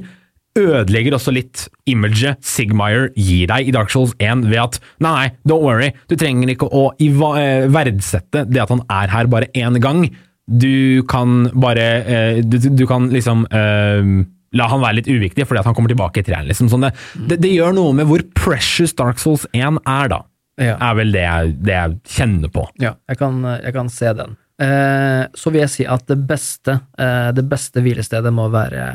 ødelegger 0.59 1.15
også 1.17 1.31
litt 1.34 1.63
imaget 1.89 2.38
Sigmire 2.45 3.07
gir 3.17 3.47
deg 3.49 3.69
i 3.69 3.73
Dark 3.73 3.89
Souls 3.93 4.13
1 4.21 4.43
ved 4.51 4.59
at 4.61 4.77
nei, 5.03 5.31
don't 5.49 5.63
worry, 5.65 5.91
du 6.11 6.15
trenger 6.19 6.51
ikke 6.53 6.69
å 6.69 6.91
eh, 6.99 7.65
verdsette 7.73 8.45
det 8.49 8.61
at 8.61 8.69
han 8.73 8.84
er 8.93 9.09
her 9.13 9.30
bare 9.31 9.49
én 9.57 9.80
gang. 9.81 10.05
Du 10.45 11.01
kan 11.09 11.47
bare 11.55 11.88
eh, 12.03 12.41
du, 12.43 12.57
du- 12.59 12.88
kan 12.89 13.09
liksom 13.13 13.45
eh, 13.49 14.13
La 14.53 14.67
han 14.69 14.84
være 14.84 14.99
litt 14.99 15.07
uviktig, 15.09 15.47
fordi 15.49 15.63
at 15.63 15.65
han 15.65 15.73
kommer 15.73 15.89
tilbake 15.89 16.21
i 16.21 16.25
treeren. 16.27 16.45
Liksom. 16.45 16.67
Sånn 16.69 16.84
det, 16.85 16.91
det, 17.31 17.39
det 17.41 17.49
gjør 17.55 17.73
noe 17.73 17.95
med 17.97 18.05
hvor 18.05 18.21
precious 18.38 18.93
Dark 18.93 19.17
Souls 19.17 19.47
1 19.57 19.80
er, 19.89 20.11
da. 20.13 20.19
Ja. 20.61 20.75
Er 20.77 20.93
vel 20.99 21.09
det 21.15 21.23
jeg, 21.23 21.55
det 21.65 21.73
jeg 21.73 21.95
kjenner 22.13 22.51
på. 22.53 22.67
Ja, 22.77 22.91
jeg 23.09 23.17
kan, 23.17 23.39
jeg 23.63 23.73
kan 23.73 23.89
se 23.89 24.11
den. 24.19 24.35
Eh, 24.61 25.23
så 25.34 25.49
vil 25.49 25.63
jeg 25.63 25.71
si 25.73 25.88
at 25.89 26.05
det 26.11 26.19
beste, 26.30 26.75
eh, 27.01 27.31
det 27.34 27.47
beste 27.49 27.81
hvilestedet 27.81 28.30
må 28.38 28.45
være 28.53 28.91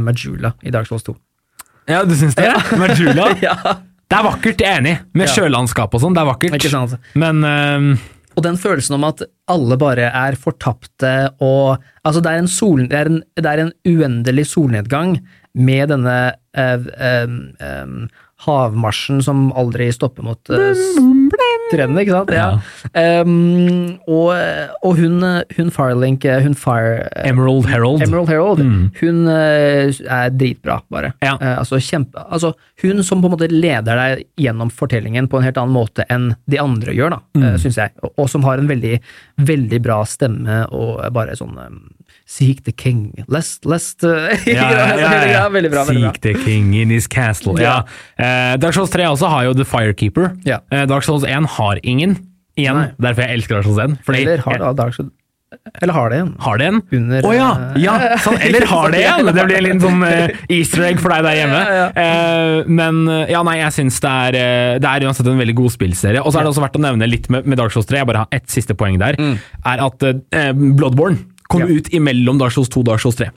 Majula 0.00 0.54
i 0.62 0.72
Dark 0.74 0.88
Souls 0.88 1.04
2. 1.08 1.16
Ja, 1.90 2.04
du 2.06 2.14
syns 2.16 2.36
det? 2.38 2.48
Majula? 2.80 3.32
ja. 3.46 3.56
Det 4.12 4.18
er 4.18 4.26
vakkert, 4.26 4.60
jeg 4.60 4.68
er 4.68 4.82
enig. 4.82 4.96
Med 5.16 5.28
Ja. 5.28 5.34
sjølandskap 5.36 5.94
og 5.94 6.02
sånn, 6.02 6.16
det 6.16 6.22
er 6.22 6.28
vakkert. 6.28 6.56
Ikke 6.58 6.72
sant? 6.72 6.98
Men 7.18 7.44
uh... 7.44 8.10
Og 8.32 8.44
den 8.46 8.56
følelsen 8.56 8.96
om 8.96 9.04
at 9.04 9.20
alle 9.52 9.76
bare 9.76 10.08
er 10.08 10.36
fortapte 10.40 11.32
og 11.44 11.82
Altså, 12.02 12.22
det 12.24 12.32
er 12.32 12.40
en, 12.40 12.48
sol, 12.50 12.86
det 12.90 12.96
er 12.98 13.10
en, 13.10 13.18
det 13.38 13.46
er 13.46 13.60
en 13.62 13.72
uendelig 13.86 14.48
solnedgang 14.50 15.18
med 15.54 15.92
denne 15.92 16.16
uh, 16.34 16.86
eh, 16.96 17.34
eh, 17.62 17.92
havmarsjen 18.44 19.22
som 19.24 19.50
aldri 19.58 19.88
stopper 19.94 20.24
mot 20.26 20.52
trendene, 21.72 22.02
ikke 22.04 22.12
sant? 22.12 22.32
Ja. 22.36 23.22
Um, 23.22 23.98
og, 24.10 24.32
og 24.84 24.98
hun, 24.98 25.22
hun 25.56 25.70
Firelink, 25.72 26.26
eh, 26.28 26.42
hun 26.44 26.56
Fire... 26.58 27.06
eh, 27.16 27.30
Emerald 27.30 27.68
Herald. 27.70 28.02
Emerald 28.04 28.28
Herald, 28.28 28.60
Mm. 28.62 28.90
hun 29.00 29.22
eh, 29.32 29.88
er 30.12 30.30
dritbra, 30.36 30.80
bare. 30.92 31.14
Ja. 31.24 31.34
Uh, 31.40 31.54
altså, 31.62 31.80
kjempe, 31.80 32.20
altså, 32.28 32.52
hun 32.82 33.00
som 33.06 33.22
på 33.22 33.30
en 33.30 33.34
måte 33.36 33.48
leder 33.50 33.96
deg 34.02 34.26
gjennom 34.44 34.70
fortellingen 34.74 35.28
på 35.32 35.40
en 35.40 35.46
helt 35.48 35.58
annen 35.62 35.74
måte 35.74 36.04
enn 36.12 36.32
de 36.50 36.60
andre 36.60 36.92
gjør, 36.96 37.16
da, 37.16 37.20
Mm. 37.32 37.46
Uh, 37.48 37.56
syns 37.62 37.78
jeg. 37.80 37.94
Og, 38.04 38.12
og 38.20 38.28
som 38.28 38.44
har 38.44 38.60
en 38.60 38.68
veldig, 38.68 38.98
veldig 39.48 39.80
bra 39.82 40.02
stemme 40.08 40.66
og 40.76 41.00
bare 41.16 41.34
sånn 41.38 41.56
um, 41.56 41.80
Seek 42.32 42.62
the 42.64 42.72
king, 42.72 43.10
lest, 43.28 43.66
lest 43.68 44.04
uh, 44.08 44.30
Ja, 44.48 44.70
ja, 44.72 44.84
ja, 44.96 45.08
ja. 45.28 45.42
Veldig 45.52 45.68
bra. 45.74 45.82
veldig 45.84 46.00
bra. 46.06 46.12
Seek 46.14 46.20
the 46.24 46.32
king 46.46 46.72
in 46.80 46.88
his 46.94 47.06
castle. 47.12 47.58
Ja. 47.60 47.82
Ja. 48.16 48.24
Eh, 48.24 48.56
Dark 48.62 48.72
Souls 48.78 48.92
3 48.94 49.04
også 49.12 49.28
har 49.28 49.50
jo 49.50 49.56
The 49.58 49.66
Firekeeper. 49.68 50.30
Ja. 50.48 50.62
Eh, 50.72 50.86
Dark 50.88 51.04
Souls 51.04 51.26
1 51.28 51.50
har 51.58 51.80
ingen. 51.82 52.16
Igjen, 52.56 52.76
Nei. 52.78 52.88
derfor 53.00 53.26
jeg 53.26 53.36
elsker 53.40 53.58
Dark 53.58 53.68
Souls 53.68 53.82
1. 53.84 53.98
Fordi 54.06 54.22
Eller 54.24 54.40
har, 54.46 54.58
det- 54.62 54.76
Dark 54.80 54.96
Souls- 54.96 55.12
eller 55.82 55.92
har 55.92 56.08
det 56.08 56.18
en? 56.22 56.28
Har 56.40 56.56
det 56.56 56.66
en? 56.70 56.78
Under 56.96 57.26
oh, 57.28 57.32
ja! 57.36 57.48
ja 57.76 57.96
sånn, 58.24 58.38
eller 58.46 58.64
har 58.70 58.94
det 58.94 59.02
en! 59.04 59.26
Det 59.36 59.42
blir 59.44 59.58
en 59.58 59.66
liten 59.66 59.82
sånn 59.82 60.04
easter 60.48 60.86
egg 60.86 61.02
for 61.02 61.12
deg 61.12 61.26
der 61.26 61.36
hjemme. 61.42 61.58
Ja, 61.82 61.82
Eh, 61.92 62.68
men 62.72 63.02
ja, 63.28 63.42
nei, 63.44 63.58
jeg 63.60 63.74
syns 63.76 63.98
det 64.00 64.08
er 64.08 64.38
Det 64.80 64.88
er 64.88 65.04
uansett 65.04 65.28
en 65.28 65.36
veldig 65.42 65.54
god 65.60 65.74
spillserie. 65.74 66.22
Og 66.24 66.32
så 66.32 66.40
er 66.40 66.46
det 66.48 66.54
også 66.54 66.64
verdt 66.64 66.78
å 66.80 66.82
nevne 66.86 67.04
litt 67.10 67.28
med, 67.28 67.44
Dark 67.60 67.74
Souls 67.76 67.84
3, 67.90 68.00
jeg 68.00 68.08
bare 68.08 68.24
har 68.24 68.32
ett 68.32 68.48
siste 68.48 68.72
poeng 68.80 68.96
der, 69.02 69.18
er 69.20 69.84
at 69.84 70.08
Bloodborne 70.56 71.20
kom 71.52 71.62
Ja. 71.66 71.70
ut 71.76 71.88
imellom 71.94 72.38
Dark 72.40 72.54
Souls 72.56 72.70
2 72.72 72.80
og 72.82 72.86
Dark 72.90 73.02
Souls 73.04 73.18
3. 73.20 73.30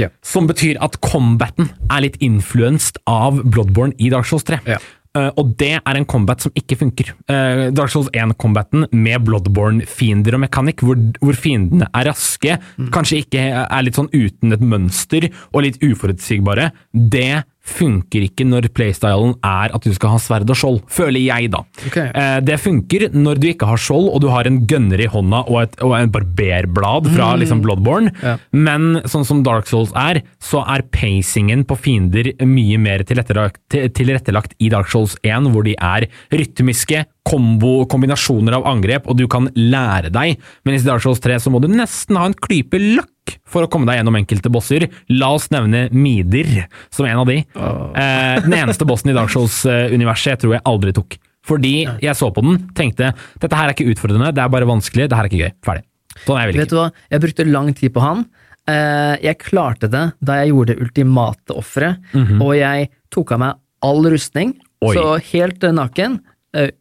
Ja. 0.00 0.10
Som 0.26 0.48
betyr 0.50 0.80
at 0.82 0.98
combaten 1.00 1.70
er 1.90 2.04
litt 2.04 2.18
influenced 2.20 2.98
av 3.06 3.40
Bloodborne 3.44 3.94
i 3.98 4.10
Dark 4.12 4.26
Souls 4.28 4.44
3. 4.48 4.60
Ja. 4.66 4.80
Uh, 5.10 5.26
og 5.42 5.56
det 5.58 5.72
er 5.80 5.96
en 5.98 6.04
combat 6.06 6.38
som 6.44 6.52
ikke 6.54 6.76
funker. 6.78 7.08
Uh, 7.26 7.72
Dark 7.74 7.90
Souls 7.90 8.06
1-combaten 8.14 8.84
med 8.94 9.24
Bloodborne-fiender 9.26 10.36
og 10.36 10.44
mekanikk, 10.44 10.84
hvor, 10.86 11.00
hvor 11.18 11.34
fiendene 11.34 11.88
er 11.90 12.06
raske, 12.12 12.54
kanskje 12.94 13.24
ikke 13.24 13.42
er 13.64 13.82
litt 13.82 13.98
sånn 13.98 14.10
uten 14.14 14.54
et 14.54 14.62
mønster 14.62 15.26
og 15.50 15.64
litt 15.66 15.80
uforutsigbare, 15.82 16.70
det 16.94 17.42
funker 17.70 18.26
ikke 18.26 18.44
når 18.48 18.68
playstylen 18.76 19.36
er 19.46 19.74
at 19.76 19.86
du 19.86 19.92
skal 19.96 20.14
ha 20.16 20.20
sverd 20.22 20.50
og 20.50 20.58
skjold, 20.58 20.80
føler 20.90 21.22
jeg, 21.22 21.50
da. 21.54 21.62
Okay. 21.88 22.08
Eh, 22.14 22.38
det 22.44 22.58
funker 22.62 23.06
når 23.14 23.40
du 23.40 23.46
ikke 23.52 23.68
har 23.70 23.80
skjold, 23.80 24.08
og 24.10 24.20
du 24.24 24.28
har 24.32 24.48
en 24.50 24.60
gunner 24.70 25.00
i 25.04 25.08
hånda 25.10 25.44
og, 25.46 25.60
et, 25.62 25.78
og 25.86 25.94
en 25.98 26.12
barberblad 26.14 27.10
fra 27.14 27.32
liksom 27.40 27.62
Bloodborne, 27.64 28.12
Ja. 28.24 28.36
men 28.52 29.00
sånn 29.08 29.24
som 29.28 29.42
Dark 29.46 29.68
Souls 29.70 29.92
er, 29.96 30.22
så 30.42 30.62
er 30.66 30.84
pacingen 30.92 31.64
på 31.68 31.78
fiender 31.80 32.32
mye 32.46 32.78
mer 32.82 33.04
tilrettelagt, 33.06 33.60
tilrettelagt 33.70 34.54
i 34.60 34.68
Dark 34.72 34.90
Souls 34.92 35.16
1, 35.22 35.50
hvor 35.54 35.64
de 35.66 35.76
er 35.78 36.08
rytmiske, 36.34 37.04
kombo, 37.26 37.84
kombinasjoner 37.90 38.56
av 38.58 38.66
angrep, 38.70 39.08
og 39.10 39.18
du 39.18 39.26
kan 39.30 39.48
lære 39.54 40.10
deg. 40.14 40.40
Men 40.64 40.76
i 40.76 40.82
Dark 40.84 41.04
Souls 41.04 41.20
3 41.22 41.38
så 41.42 41.52
må 41.52 41.60
du 41.62 41.68
nesten 41.70 42.18
ha 42.18 42.26
en 42.28 42.36
klype 42.36 42.80
løkk 42.80 43.36
for 43.50 43.64
å 43.64 43.70
komme 43.70 43.86
deg 43.88 44.00
gjennom 44.00 44.18
enkelte 44.18 44.50
bosser. 44.52 44.88
La 45.12 45.30
oss 45.36 45.50
nevne 45.54 45.86
Midir 45.94 46.66
som 46.92 47.06
en 47.06 47.22
av 47.22 47.28
de. 47.30 47.42
Eh, 47.44 48.36
den 48.46 48.56
eneste 48.56 48.88
bossen 48.88 49.12
i 49.12 49.16
Dark 49.16 49.32
Souls-universet 49.34 50.42
tror 50.42 50.56
jeg 50.56 50.66
aldri 50.70 50.94
tok. 50.96 51.18
Fordi 51.46 51.74
jeg 52.02 52.16
så 52.18 52.28
på 52.34 52.42
den, 52.44 52.58
tenkte 52.76 53.14
dette 53.40 53.56
her 53.56 53.70
er 53.70 53.74
ikke 53.74 53.88
utfordrende, 53.94 54.32
det 54.36 54.42
er 54.42 54.52
bare 54.52 54.68
vanskelig, 54.68 55.08
det 55.08 55.16
her 55.16 55.26
er 55.26 55.30
ikke 55.30 55.44
gøy. 55.44 55.54
Ferdig. 55.66 55.86
Sånn 56.26 56.36
er 56.36 56.50
jeg 56.50 56.60
Vet 56.60 56.72
du 56.72 56.76
hva, 56.76 56.90
jeg 57.12 57.22
brukte 57.22 57.46
lang 57.48 57.70
tid 57.78 57.94
på 57.94 58.02
han. 58.04 58.26
Eh, 58.68 59.14
jeg 59.24 59.38
klarte 59.40 59.88
det 59.90 60.02
da 60.20 60.40
jeg 60.42 60.52
gjorde 60.52 60.74
det 60.74 60.84
ultimate 60.84 61.56
offeret, 61.56 62.10
og 62.42 62.52
jeg 62.58 62.90
tok 63.14 63.32
av 63.36 63.42
meg 63.44 63.60
all 63.86 64.04
rustning, 64.12 64.52
Oi. 64.84 64.92
så 64.96 65.16
helt 65.32 65.64
eh, 65.64 65.72
naken, 65.76 66.18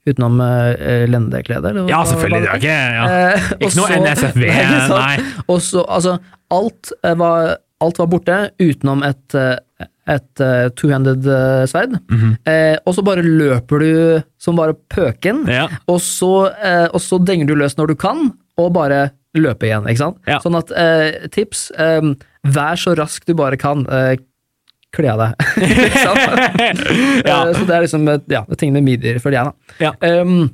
utenom 0.10 0.40
uh, 0.42 1.06
lendeklede. 1.08 1.74
Ja, 1.90 2.02
selvfølgelig. 2.10 2.42
Det 2.42 2.50
er 2.50 2.62
ikke, 2.62 2.78
ja. 2.96 3.04
Eh, 3.36 3.50
ikke 3.60 3.78
noe 3.78 4.00
NSFV, 4.02 4.46
Nei. 4.96 5.18
Og 5.48 5.62
så, 5.62 5.84
altså, 5.86 6.18
alt 6.52 6.92
eh, 7.04 7.16
var, 7.20 7.58
alt 7.86 8.00
var 8.02 8.10
borte, 8.10 8.40
utenom 8.60 9.04
et, 9.06 9.36
eh, 9.38 9.86
et 10.10 10.42
eh, 10.42 10.66
two-handed 10.74 11.28
eh, 11.30 11.66
sverd. 11.70 12.00
-hmm. 12.10 12.34
eh, 12.50 12.78
og 12.86 12.96
så 12.98 13.06
bare 13.06 13.22
løper 13.22 13.80
du 13.80 14.22
som 14.42 14.56
bare 14.58 14.74
pøken, 14.90 15.46
Ja. 15.48 15.68
og, 15.88 16.02
så, 16.02 16.50
eh, 16.64 16.88
og 16.94 17.02
så 17.02 17.20
denger 17.24 17.46
du 17.48 17.56
løs 17.56 17.78
når 17.78 17.88
du 17.88 17.96
kan, 17.96 18.32
og 18.58 18.74
bare 18.74 19.12
løpe 19.38 19.68
igjen, 19.70 19.86
ikke 19.86 19.98
sant? 20.02 20.18
Ja. 20.28 20.40
Sånn 20.40 20.58
at, 20.58 20.72
eh, 20.72 21.28
tips, 21.30 21.72
eh, 21.78 22.02
vær 22.44 22.76
så 22.76 22.96
rask 22.98 23.26
du 23.28 23.34
bare 23.36 23.58
kan. 23.58 23.86
Eh, 23.86 24.18
kle 24.96 25.12
av 25.14 25.20
deg. 25.22 25.32
Ja. 27.30 27.44
Eh, 27.48 27.54
Så 27.58 27.66
det 27.68 27.76
er 27.76 27.84
liksom 27.86 28.08
eh, 28.10 28.22
ja, 28.34 28.44
det 28.50 28.58
ting 28.62 28.74
med 28.76 28.84
medier, 28.88 29.20
føler 29.22 29.40
jeg, 29.40 29.52
da. 29.52 29.78
Ja. 29.90 30.22
Um, 30.22 30.50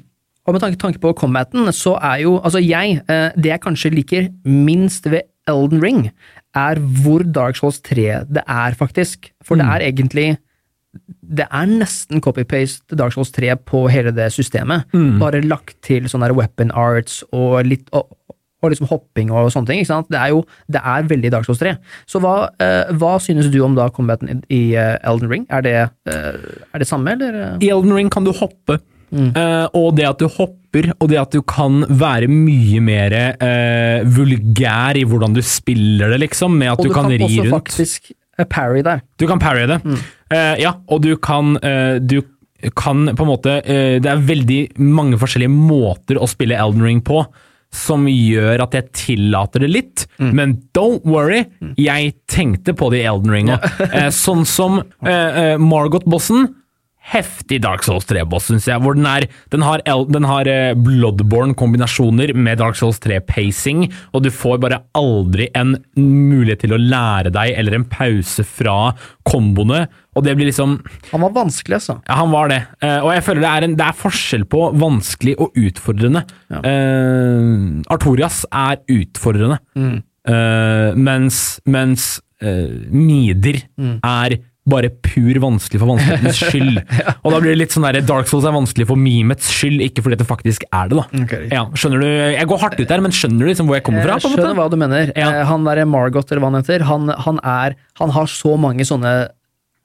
og 0.45 0.53
med 0.53 0.61
tanke, 0.61 0.77
tanke 0.81 0.99
på 1.01 1.13
combaten, 1.17 1.65
så 1.73 1.95
er 1.97 2.19
jo 2.21 2.35
Altså, 2.45 2.59
jeg 2.61 2.99
eh, 3.09 3.29
Det 3.33 3.49
jeg 3.49 3.61
kanskje 3.63 3.89
liker 3.95 4.27
minst 4.45 5.07
ved 5.09 5.23
Elden 5.49 5.81
Ring, 5.81 6.01
er 6.55 6.79
hvor 7.01 7.23
Dark 7.25 7.57
Souls 7.57 7.79
3 7.85 8.25
det 8.33 8.43
er, 8.47 8.75
faktisk. 8.77 9.31
For 9.45 9.55
Mm. 9.55 9.61
det 9.61 9.67
er 9.73 9.85
egentlig 9.91 10.27
Det 11.21 11.47
er 11.51 11.65
nesten 11.67 12.21
copy-paste 12.23 12.95
Dark 12.95 13.13
Souls 13.13 13.31
3 13.35 13.55
på 13.67 13.81
hele 13.91 14.11
det 14.15 14.29
systemet. 14.31 14.85
Mm. 14.93 15.17
Bare 15.19 15.41
lagt 15.43 15.75
til 15.83 16.03
sånne 16.07 16.29
weapon 16.37 16.71
arts 16.71 17.23
og 17.33 17.65
litt 17.65 17.89
og, 17.91 18.07
og 18.65 18.73
liksom 18.73 18.89
hopping 18.89 19.31
og 19.33 19.51
sånne 19.53 19.71
ting. 19.71 19.83
ikke 19.83 19.93
sant? 19.93 20.09
Det 20.11 20.19
er 20.19 20.33
jo 20.33 20.43
det 20.71 20.81
er 20.81 21.07
veldig 21.11 21.31
Dark 21.33 21.47
Souls 21.47 21.61
3. 21.61 21.75
Så 22.09 22.21
hva, 22.23 22.35
uh, 22.61 22.95
hva 22.97 23.15
synes 23.23 23.51
du 23.53 23.61
om 23.65 23.77
da 23.77 23.87
combaten 23.93 24.31
i, 24.31 24.39
i 24.49 24.63
eh, 24.79 24.97
Elden 25.05 25.31
Ring? 25.31 25.47
Er 25.53 25.63
det, 25.65 25.77
uh, 26.09 26.65
er 26.73 26.81
det 26.81 26.89
samme, 26.89 27.15
eller? 27.15 27.55
I 27.63 27.71
Elden 27.71 27.95
Ring 27.95 28.11
kan 28.13 28.27
du 28.27 28.33
hoppe. 28.35 28.81
Eh, 29.15 29.65
og 29.77 29.95
det 29.95 30.05
at 30.09 30.19
du 30.19 30.27
hopper, 30.27 30.89
og 30.99 31.09
det 31.11 31.19
at 31.21 31.35
du 31.35 31.41
kan 31.47 31.83
være 31.87 32.27
mye 32.31 32.81
mer 32.83 33.15
uh, 33.39 34.03
vulgær 34.17 34.99
i 34.99 35.05
hvordan 35.07 35.35
du 35.37 35.41
spiller 35.45 36.11
det, 36.11 36.21
liksom, 36.25 36.57
med 36.59 36.73
at 36.73 36.81
Og 36.81 36.89
du, 36.89 36.93
kan, 36.95 37.09
ri 37.11 37.21
også 37.23 37.47
faktisk 37.53 38.11
parry 38.51 38.83
der. 38.85 39.03
Du 39.19 39.27
kan 39.29 39.39
parry 39.39 39.67
det. 39.71 39.79
Eh, 40.33 40.55
ja, 40.65 40.75
og 40.91 41.03
du 41.05 41.13
kan 41.15 41.55
Du 42.03 42.19
kan 42.75 43.05
på 43.13 43.23
en 43.23 43.29
måte 43.29 43.51
Det 43.61 44.09
er 44.09 44.23
veldig 44.25 44.57
mange 44.81 45.19
forskjellige 45.21 45.53
måter 45.53 46.17
å 46.17 46.27
spille 46.27 46.57
Elden 46.57 46.83
Ring 46.83 47.03
på. 47.05 47.21
Som 47.76 48.06
gjør 48.10 48.64
at 48.65 48.76
jeg 48.77 48.91
tillater 48.95 49.65
det 49.65 49.72
litt, 49.73 50.06
men 50.18 50.56
don't 50.77 51.03
worry, 51.03 51.43
jeg 51.76 52.14
tenkte 52.31 52.73
på 52.77 52.88
det 52.93 53.02
i 53.03 53.07
Elden 53.10 53.34
Ring 53.35 53.52
òg. 53.53 53.65
Eh, 53.89 54.07
sånn 54.15 54.45
som 54.47 54.80
eh, 54.80 55.11
eh, 55.11 55.57
Margot-bossen. 55.61 56.47
Heftig 57.06 57.60
Dark 57.61 57.84
Souls 57.86 58.07
3-boss, 58.10 58.48
syns 58.49 58.65
jeg. 58.69 58.82
Hvor 58.82 58.98
den, 58.98 59.06
er, 59.06 59.27
den 59.53 59.65
har, 59.65 59.84
den 60.10 60.26
har 60.26 60.49
eh, 60.49 60.72
Bloodborne-kombinasjoner 60.73 62.34
med 62.34 62.57
Dark 62.61 62.80
Souls 62.80 62.98
3-pacing, 63.03 63.86
og 64.11 64.26
du 64.26 64.32
får 64.34 64.57
bare 64.64 64.82
aldri 64.98 65.52
en 65.57 65.76
mulighet 65.99 66.64
til 66.65 66.73
å 66.76 66.82
lære 66.82 67.34
deg, 67.36 67.53
eller 67.60 67.77
en 67.77 67.86
pause 67.91 68.45
fra 68.48 68.80
komboene. 69.27 69.86
Og 70.15 70.26
det 70.26 70.34
blir 70.38 70.49
liksom 70.49 70.80
Han 71.11 71.26
var 71.27 71.36
vanskelig, 71.36 71.77
altså. 71.77 71.99
Ja, 72.07 72.18
han 72.23 72.34
var 72.34 72.49
det. 72.49 72.64
Eh, 72.82 72.98
og 73.03 73.14
jeg 73.14 73.27
føler 73.27 73.45
det 73.45 73.52
er, 73.53 73.68
en, 73.68 73.77
det 73.77 73.86
er 73.86 74.02
forskjell 74.02 74.49
på 74.49 74.65
vanskelig 74.82 75.38
og 75.45 75.61
utfordrende. 75.61 76.26
Eh, 76.57 77.94
Artorias 77.94 78.44
er 78.49 78.82
utfordrende, 78.98 79.61
Eh, 80.26 80.95
mens, 80.98 81.60
mens 81.69 82.15
uh, 82.41 82.69
Nider 82.90 83.60
mm. 83.77 83.99
er 84.02 84.40
bare 84.65 84.89
pur 85.05 85.37
vanskelig 85.43 85.77
for 85.81 85.91
vanskelighetens 85.91 86.39
skyld. 86.49 86.79
Og 87.21 87.29
da 87.35 87.39
blir 87.43 87.51
det 87.53 87.59
litt 87.59 87.75
sånn 87.75 87.85
der 87.85 87.99
Dark 88.01 88.25
Souls 88.31 88.47
er 88.49 88.55
vanskelig 88.55 88.87
for 88.89 88.97
memets 88.97 89.51
skyld, 89.53 89.83
ikke 89.85 90.01
fordi 90.05 90.17
det 90.21 90.25
faktisk 90.29 90.65
er 90.73 90.89
det. 90.89 90.97
da. 90.97 91.23
Okay. 91.25 91.49
Ja, 91.53 91.65
skjønner 91.77 92.01
du? 92.01 92.07
Jeg 92.33 92.49
går 92.49 92.61
hardt 92.63 92.79
ut 92.81 92.89
der, 92.89 93.03
men 93.05 93.13
skjønner 93.13 93.45
du 93.45 93.51
liksom 93.51 93.69
hvor 93.69 93.77
jeg 93.77 93.85
kommer 93.85 94.01
fra? 94.07 94.17
På 94.23 94.31
en 94.31 94.37
skjønner 94.39 94.57
hva 94.57 94.67
du 94.73 94.77
mener. 94.81 95.11
Ja. 95.13 95.29
Eh, 95.41 95.45
Han 95.51 95.67
der 95.69 95.83
Margot, 95.85 96.31
eller 96.33 96.41
hva 96.41 96.49
han 96.53 96.59
heter, 96.63 96.85
han, 96.89 97.13
han, 97.27 97.41
er, 97.45 97.77
han 98.01 98.15
har 98.17 98.31
så 98.33 98.55
mange 98.57 98.87
sånne, 98.89 99.13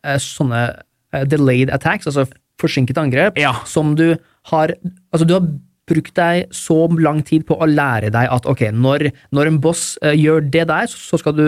eh, 0.09 0.21
sånne 0.25 0.63
eh, 1.13 1.27
delayed 1.29 1.73
attacks, 1.77 2.09
altså 2.09 2.25
forsinket 2.61 2.97
angrep, 3.01 3.37
Ja. 3.41 3.55
som 3.69 3.95
du 4.01 4.15
har 4.51 4.73
Altså, 5.13 5.27
du 5.29 5.35
har 5.37 5.45
brukt 5.91 6.15
deg 6.17 6.49
så 6.55 6.87
lang 7.03 7.21
tid 7.27 7.45
på 7.49 7.57
å 7.61 7.67
lære 7.69 8.13
deg 8.15 8.29
at 8.33 8.47
ok, 8.49 8.61
når, 8.73 9.11
når 9.35 9.49
en 9.51 9.57
boss 9.61 9.99
gjør 10.01 10.45
det 10.55 10.69
der, 10.71 10.87
så 10.89 11.19
skal 11.19 11.35
du 11.37 11.45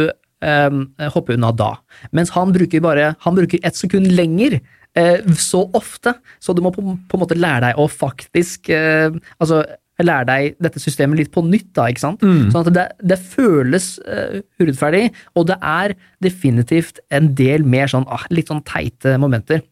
hoppe 1.14 1.36
unna 1.36 1.52
da. 1.54 1.76
Mens 2.10 2.32
han 2.34 2.50
bruker 2.54 2.82
bare 2.82 3.12
Han 3.22 3.36
bruker 3.36 3.60
ett 3.62 3.76
sekund 3.78 4.10
lenger. 4.10 4.60
eh, 4.94 5.20
så 5.38 5.70
ofte, 5.72 6.14
så 6.40 6.52
du 6.52 6.60
må 6.60 6.72
på, 6.74 6.82
på 6.82 7.16
en 7.16 7.22
måte 7.22 7.38
lære 7.38 7.68
deg 7.68 7.78
å 7.80 7.86
faktisk 7.88 8.68
eh, 8.68 9.14
Altså 9.38 9.62
lære 10.02 10.26
deg 10.28 10.56
dette 10.62 10.80
systemet 10.82 11.20
litt 11.20 11.32
på 11.34 11.44
nytt, 11.46 11.70
da, 11.76 11.86
ikke 11.90 12.02
sant? 12.02 12.22
Sånn 12.52 12.66
at 12.66 12.74
det, 12.74 12.86
det 13.12 13.18
føles 13.20 13.98
uh, 14.02 14.40
urettferdig, 14.58 15.04
og 15.38 15.46
det 15.50 15.58
er 15.62 15.94
definitivt 16.24 16.98
en 17.12 17.28
del 17.38 17.62
mer 17.62 17.92
sånn 17.92 18.08
ah, 18.10 18.24
litt 18.32 18.50
sånn 18.50 18.64
teite 18.66 19.14
momenter. 19.20 19.62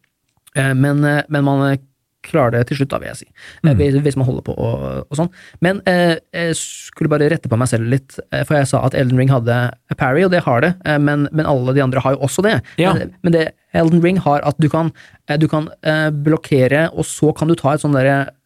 Uh, 0.55 0.71
men, 0.77 1.03
uh, 1.03 1.23
men 1.27 1.47
man 1.47 1.65
klarer 2.23 2.51
det 2.51 2.67
til 2.69 2.77
slutt, 2.77 2.89
da, 2.93 2.99
vil 3.01 3.09
jeg 3.11 3.17
si. 3.21 3.27
Mm. 3.65 3.77
hvis- 4.03 4.17
man 4.17 4.25
holder 4.27 4.41
på 4.45 4.53
og, 4.57 5.05
og 5.09 5.17
sånn. 5.17 5.29
Men 5.61 5.81
eh, 5.87 6.17
jeg 6.33 6.55
skulle 6.55 7.09
bare 7.09 7.29
rette 7.31 7.49
på 7.49 7.57
meg 7.57 7.67
selv 7.71 7.87
litt, 7.89 8.19
eh, 8.31 8.43
for 8.43 8.55
jeg 8.59 8.67
sa 8.67 8.83
at 8.85 8.93
Elden 8.93 9.17
Ring 9.17 9.29
hadde 9.29 9.57
parry, 9.97 10.23
og 10.23 10.31
det 10.31 10.43
har 10.43 10.61
det, 10.61 10.75
eh, 10.85 10.97
men, 10.97 11.27
men 11.31 11.45
alle 11.49 11.73
de 11.73 11.81
andre 11.81 11.99
har 12.03 12.13
jo 12.13 12.21
også 12.27 12.43
det. 12.45 12.61
Ja. 12.77 12.93
Men, 12.93 13.15
men 13.23 13.33
det 13.33 13.47
Elden 13.73 14.01
Ring 14.03 14.17
har 14.21 14.41
at 14.45 14.57
du 14.59 14.67
kan, 14.69 14.91
eh, 15.27 15.37
du 15.37 15.47
kan 15.47 15.69
eh, 15.83 16.09
blokkere, 16.11 16.89
og 16.93 17.05
så 17.05 17.33
kan 17.35 17.47
du 17.47 17.55
ta 17.55 17.73
et 17.73 17.81
sånn 17.81 17.95
derre 17.95 18.19
eh, 18.27 18.37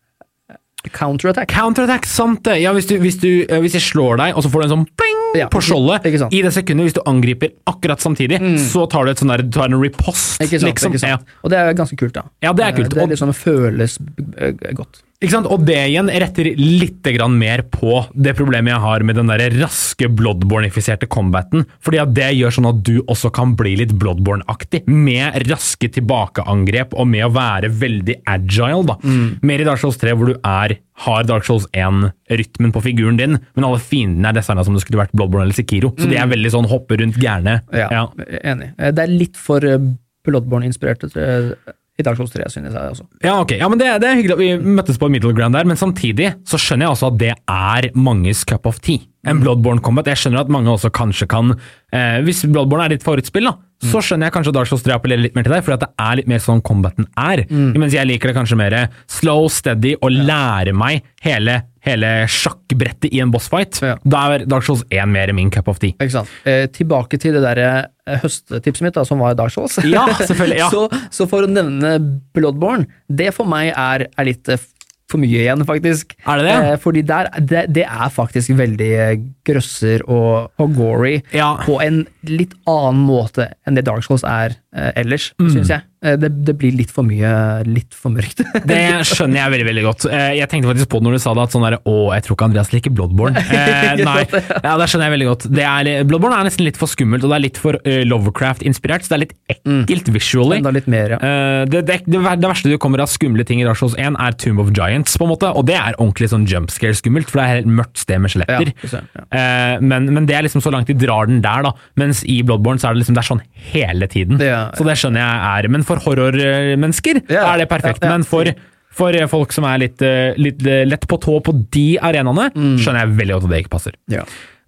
counterattack. 0.93 1.47
Counterattack, 1.51 2.05
sant 2.05 2.43
det! 2.43 2.59
Ja, 2.61 2.73
hvis, 2.73 2.87
du, 2.89 2.97
hvis, 2.99 3.17
du, 3.21 3.45
eh, 3.49 3.59
hvis 3.63 3.73
jeg 3.79 3.81
slår 3.81 4.17
deg, 4.21 4.35
og 4.35 4.43
så 4.45 4.51
får 4.51 4.61
du 4.61 4.67
en 4.67 4.73
sånn 4.77 4.87
pling 4.99 5.21
Ja, 5.35 5.47
på 5.51 5.59
skjoldet. 5.63 6.05
I 6.31 6.41
det 6.45 6.51
sekundet, 6.55 6.87
hvis 6.89 6.95
du 6.95 7.01
angriper 7.05 7.51
akkurat 7.67 7.99
samtidig, 7.99 8.39
så 8.71 8.85
tar 8.89 9.05
du 9.05 9.11
et 9.11 9.19
sånn 9.19 9.33
der, 9.33 9.43
du 9.43 9.51
tar 9.51 9.67
en 9.67 9.79
repost. 9.81 10.37
Sant, 10.39 10.51
liksom. 10.51 11.25
Og 11.43 11.51
det 11.51 11.59
er 11.59 11.73
ganske 11.75 11.97
kult, 11.99 12.13
da. 12.15 12.23
Ja, 12.41 12.53
det 12.53 12.63
er 12.65 12.71
kult. 12.77 12.87
Eh, 12.93 12.95
Det 12.95 13.03
Og- 13.03 13.09
liksom 13.11 13.33
føles 13.35 13.97
eh, 14.37 14.53
godt. 14.73 15.01
Ikke 15.23 15.31
sant? 15.31 15.47
Og 15.47 15.61
det 15.63 15.77
igjen 15.93 16.09
retter 16.11 16.49
litt 16.59 17.07
mer 17.31 17.61
på 17.71 18.01
det 18.13 18.33
problemet 18.35 18.73
jeg 18.73 18.81
har 18.83 19.03
med 19.07 19.15
den 19.15 19.29
der 19.31 19.43
raske 19.61 20.09
Bloodborne-ifiserte 20.11 21.07
combaten. 21.07 21.63
Fordi 21.79 22.01
at 22.01 22.11
det 22.17 22.31
gjør 22.35 22.51
sånn 22.57 22.67
at 22.67 22.81
du 22.83 22.97
også 23.07 23.31
kan 23.31 23.53
bli 23.55 23.75
litt 23.79 23.93
Bloodborne-aktig. 23.95 24.83
Med 24.91 25.37
raske 25.49 25.87
tilbakeangrep 25.95 26.93
og 26.97 27.07
med 27.07 27.25
å 27.27 27.31
være 27.35 27.69
veldig 27.71 28.17
agile. 28.27 28.83
da. 28.91 28.97
Mm. 29.03 29.39
Mer 29.41 29.63
i 29.63 29.67
Dark 29.69 29.79
Souls 29.79 29.97
3 30.01 30.15
hvor 30.17 30.33
du 30.33 30.35
er, 30.41 30.75
har 31.05 31.23
Dark 31.27 31.47
Souls 31.47 31.67
1-rytmen 31.71 32.75
på 32.75 32.83
figuren 32.83 33.17
din, 33.19 33.39
men 33.55 33.67
alle 33.67 33.79
fiendene 33.83 34.31
er 34.31 34.39
designa 34.39 34.63
som 34.67 34.75
det 34.75 34.83
skulle 34.83 35.03
vært 35.05 35.15
Bloodborne 35.15 35.47
eller 35.47 35.57
Sekiro. 35.57 35.93
Så 35.95 36.09
de 36.11 36.19
er 36.19 36.27
veldig 36.31 36.51
sånn 36.57 36.67
hoppe 36.71 36.99
rundt 36.99 37.19
gærne. 37.21 37.61
Ja, 37.71 37.87
Ja, 37.95 38.05
enig. 38.43 38.73
Eh, 38.77 38.91
Det 38.91 39.03
er 39.03 39.15
litt 39.15 39.37
for 39.39 39.63
eh, 39.63 39.79
Bloodborne-inspirert 40.27 41.07
eh, 41.15 41.51
i 41.95 42.03
Dark 42.03 42.19
Souls 42.19 42.33
3, 42.33 42.47
synes 42.51 42.73
jeg 42.75 42.91
også. 42.91 43.05
Ja, 43.23 43.37
ok. 43.39 43.55
Ja, 43.59 43.69
men 43.71 43.79
det, 43.79 43.87
det 44.03 44.09
er 44.09 44.17
hyggelig 44.19 44.35
at 44.35 44.41
vi 44.41 44.71
møttes 44.77 44.97
på 44.99 45.07
middle 45.11 45.31
ground 45.35 45.55
der, 45.55 45.67
men 45.67 45.79
samtidig 45.79 46.33
så 46.47 46.59
skjønner 46.59 46.89
jeg 46.89 46.95
også 46.95 47.11
at 47.13 47.19
det 47.21 47.33
er 47.39 47.87
manges 47.95 48.43
cup 48.47 48.67
of 48.67 48.81
tea. 48.83 49.05
En 49.25 49.39
Bloodborne 49.41 49.81
combat. 49.81 50.05
Jeg 50.11 50.19
skjønner 50.21 50.43
at 50.43 50.51
mange 50.53 50.69
også 50.69 50.91
kanskje 50.93 51.25
kan 51.31 51.55
eh, 51.55 52.19
Hvis 52.27 52.43
Bloodborne 52.45 52.85
er 52.85 52.93
ditt 52.93 53.05
favorittspill, 53.05 53.47
da, 53.49 53.55
så 53.81 54.01
skjønner 54.03 54.29
jeg 54.29 54.35
kanskje 54.35 54.51
at 54.53 54.57
Dark 54.59 54.69
Souls 54.69 54.83
3 54.85 54.93
appellerer 54.95 55.23
litt 55.23 55.33
mer 55.37 55.47
til 55.47 55.55
deg, 55.55 55.63
fordi 55.65 55.77
at 55.79 55.85
det 55.87 56.05
er 56.05 56.19
litt 56.19 56.29
mer 56.29 56.43
sånn 56.43 56.61
combaten 56.65 57.07
er. 57.17 57.41
Mens 57.49 57.95
jeg 57.95 58.05
liker 58.11 58.31
det 58.31 58.35
kanskje 58.37 58.59
mer 58.59 58.75
slow, 59.11 59.47
steady, 59.51 59.95
og 60.03 60.13
lære 60.13 60.75
meg 60.77 61.01
hele, 61.25 61.57
hele 61.85 62.11
sjakkbrettet 62.31 63.13
i 63.13 63.21
en 63.23 63.31
bossfight. 63.33 63.79
Ja. 63.85 63.95
Da 64.03 64.23
er 64.35 64.45
Dark 64.49 64.65
Souls 64.67 64.83
1 64.89 65.09
mer 65.11 65.33
min 65.37 65.51
cup 65.53 65.69
of 65.71 65.79
tea. 65.83 65.93
Eh, 66.01 66.65
tilbake 66.75 67.19
til 67.21 67.37
det 67.37 67.43
der 67.45 67.61
eh, 67.63 68.19
høsttipset 68.23 68.85
mitt, 68.85 68.95
da, 68.97 69.05
som 69.07 69.21
var 69.23 69.37
Dark 69.37 69.53
Souls. 69.55 69.77
Ja, 69.85 70.07
selvfølgelig, 70.21 70.61
ja. 70.63 70.69
så, 70.75 70.87
så 71.13 71.29
for 71.29 71.45
å 71.45 71.51
nevne 71.51 71.97
Bloodborne, 72.35 72.87
det 73.09 73.31
for 73.37 73.49
meg 73.49 73.71
er, 73.73 74.09
er 74.15 74.29
litt 74.33 74.49
eh, 74.51 74.61
for 75.05 75.21
mye 75.21 75.37
igjen, 75.43 75.61
faktisk. 75.69 76.15
Er 76.25 76.39
det 76.41 76.45
det? 76.47 76.53
Eh, 76.71 76.77
fordi 76.81 77.03
der, 77.05 77.27
det, 77.45 77.65
det 77.77 77.83
er 77.85 78.09
faktisk 78.13 78.55
veldig 78.57 78.91
eh, 79.03 79.11
grøsser 79.45 80.01
og, 80.09 80.49
og 80.57 80.73
gory 80.77 81.19
Ja. 81.35 81.51
på 81.61 81.77
en 81.85 82.03
litt 82.25 82.55
annen 82.65 83.03
måte 83.05 83.51
enn 83.69 83.77
det 83.77 83.85
Dark 83.85 84.05
Souls 84.07 84.25
er 84.25 84.57
ellers, 84.75 85.31
Mm. 85.39 85.51
synes 85.53 85.69
jeg. 85.71 85.81
Eh, 86.05 86.15
det, 86.21 86.29
det 86.45 86.53
blir 86.59 86.73
litt 86.75 86.91
for 86.93 87.03
mye, 87.07 87.29
litt 87.65 87.93
for 87.95 88.11
mørkt. 88.13 88.41
Det 88.69 88.79
skjønner 89.07 89.39
jeg 89.39 89.51
veldig 89.53 89.67
veldig 89.69 89.83
godt. 89.87 90.05
Eh, 90.11 90.33
Jeg 90.37 90.49
tenkte 90.51 90.67
faktisk 90.69 90.89
på 90.91 90.99
det 90.99 91.07
når 91.07 91.15
du 91.15 91.21
sa 91.23 91.33
det, 91.37 91.45
at 91.47 91.55
sånn 91.55 91.63
der, 91.65 91.77
å, 91.87 91.93
jeg 92.13 92.25
tror 92.25 92.35
ikke 92.37 92.47
Andreas 92.49 92.71
liker 92.75 92.93
Bloodborne. 92.95 93.39
Eh, 93.55 94.01
nei, 94.03 94.25
ja, 94.27 94.73
det 94.77 94.87
skjønner 94.91 95.07
jeg 95.07 95.13
veldig 95.15 95.27
godt. 95.29 95.45
Det 95.55 95.63
er, 95.65 95.89
Bloodborne 96.07 96.37
er 96.41 96.47
nesten 96.49 96.65
litt 96.67 96.77
for 96.79 96.91
skummelt, 96.91 97.23
og 97.25 97.31
det 97.31 97.37
er 97.39 97.43
litt 97.45 97.59
for 97.61 97.77
uh, 97.79 98.01
Lovercraft-inspirert, 98.05 99.05
så 99.05 99.13
det 99.13 99.15
er 99.15 99.21
litt 99.23 99.33
ekkelt 99.55 100.09
visually. 100.13 100.57
Enda 100.59 100.73
litt 100.75 100.89
mer, 100.91 101.15
ja. 101.15 101.19
Eh, 101.23 101.61
det, 101.71 101.81
det, 101.87 101.97
det, 102.09 102.21
verste 102.25 102.69
du 102.71 102.75
kommer 102.81 103.01
av 103.03 103.09
skumle 103.11 103.45
ting 103.47 103.61
i 103.63 103.65
Dark 103.67 103.79
Souls 103.79 103.95
1, 103.97 104.17
er 104.21 104.35
Tomb 104.41 104.59
of 104.63 104.71
Giants, 104.75 105.15
på 105.17 105.25
en 105.27 105.31
måte, 105.33 105.49
og 105.55 105.65
det 105.69 105.77
er 105.79 105.95
ordentlig 105.97 106.29
sånn 106.33 106.45
jumpscare-skummelt, 106.51 107.31
for 107.31 107.39
det 107.41 107.45
er 107.47 107.53
helt 107.61 107.71
mørkt 107.79 108.01
sted 108.03 108.21
med 108.23 108.33
skjeletter. 108.33 108.73
Ja, 108.91 109.01
ja. 109.15 109.25
Eh, 109.39 109.85
men, 109.85 110.11
men 110.15 110.27
det 110.29 110.37
er 110.37 110.45
liksom 110.47 110.63
så 110.65 110.73
langt 110.75 110.91
de 110.91 110.97
drar 110.99 111.29
den 111.31 111.41
der, 111.45 111.65
da. 111.69 111.73
Mens 112.01 112.23
i 112.27 112.41
Bloodborne 112.45 112.81
så 112.81 112.89
er 112.91 112.97
det 112.97 113.03
liksom 113.05 113.17
det 113.17 113.23
er 113.23 113.29
sånn 113.31 113.43
hele 113.71 114.11
tiden. 114.11 114.41
Er- 114.41 114.64
så 114.73 114.85
det 114.87 114.95
skjønner 114.97 115.21
jeg 115.21 115.65
er 115.65 115.67
Men 115.69 115.83
for 115.83 116.01
horrormennesker 116.03 117.21
Ja, 117.29 117.53
er 117.53 117.57
det 117.63 117.69
perfekt. 117.69 118.01
ja. 118.03 118.09
Men 118.15 118.23
for, 118.27 118.49
for 118.95 119.13
folk 119.27 119.51
som 119.55 119.65
er 119.69 119.77
litt, 119.85 120.01
eh, 120.01 120.33
litt 120.39 120.65
eh, 120.65 120.83
lett 120.87 121.05
på 121.07 121.19
tå 121.21 121.39
på 121.43 121.53
de 121.71 121.97
arenaene, 121.99 122.49
Mm. 122.55 122.77
skjønner 122.79 123.05
jeg 123.05 123.17
veldig 123.21 123.33
godt 123.39 123.43
at 123.49 123.49
det 123.55 123.63
ikke 123.65 123.75
passer. 123.77 123.93
ja. 124.09 124.23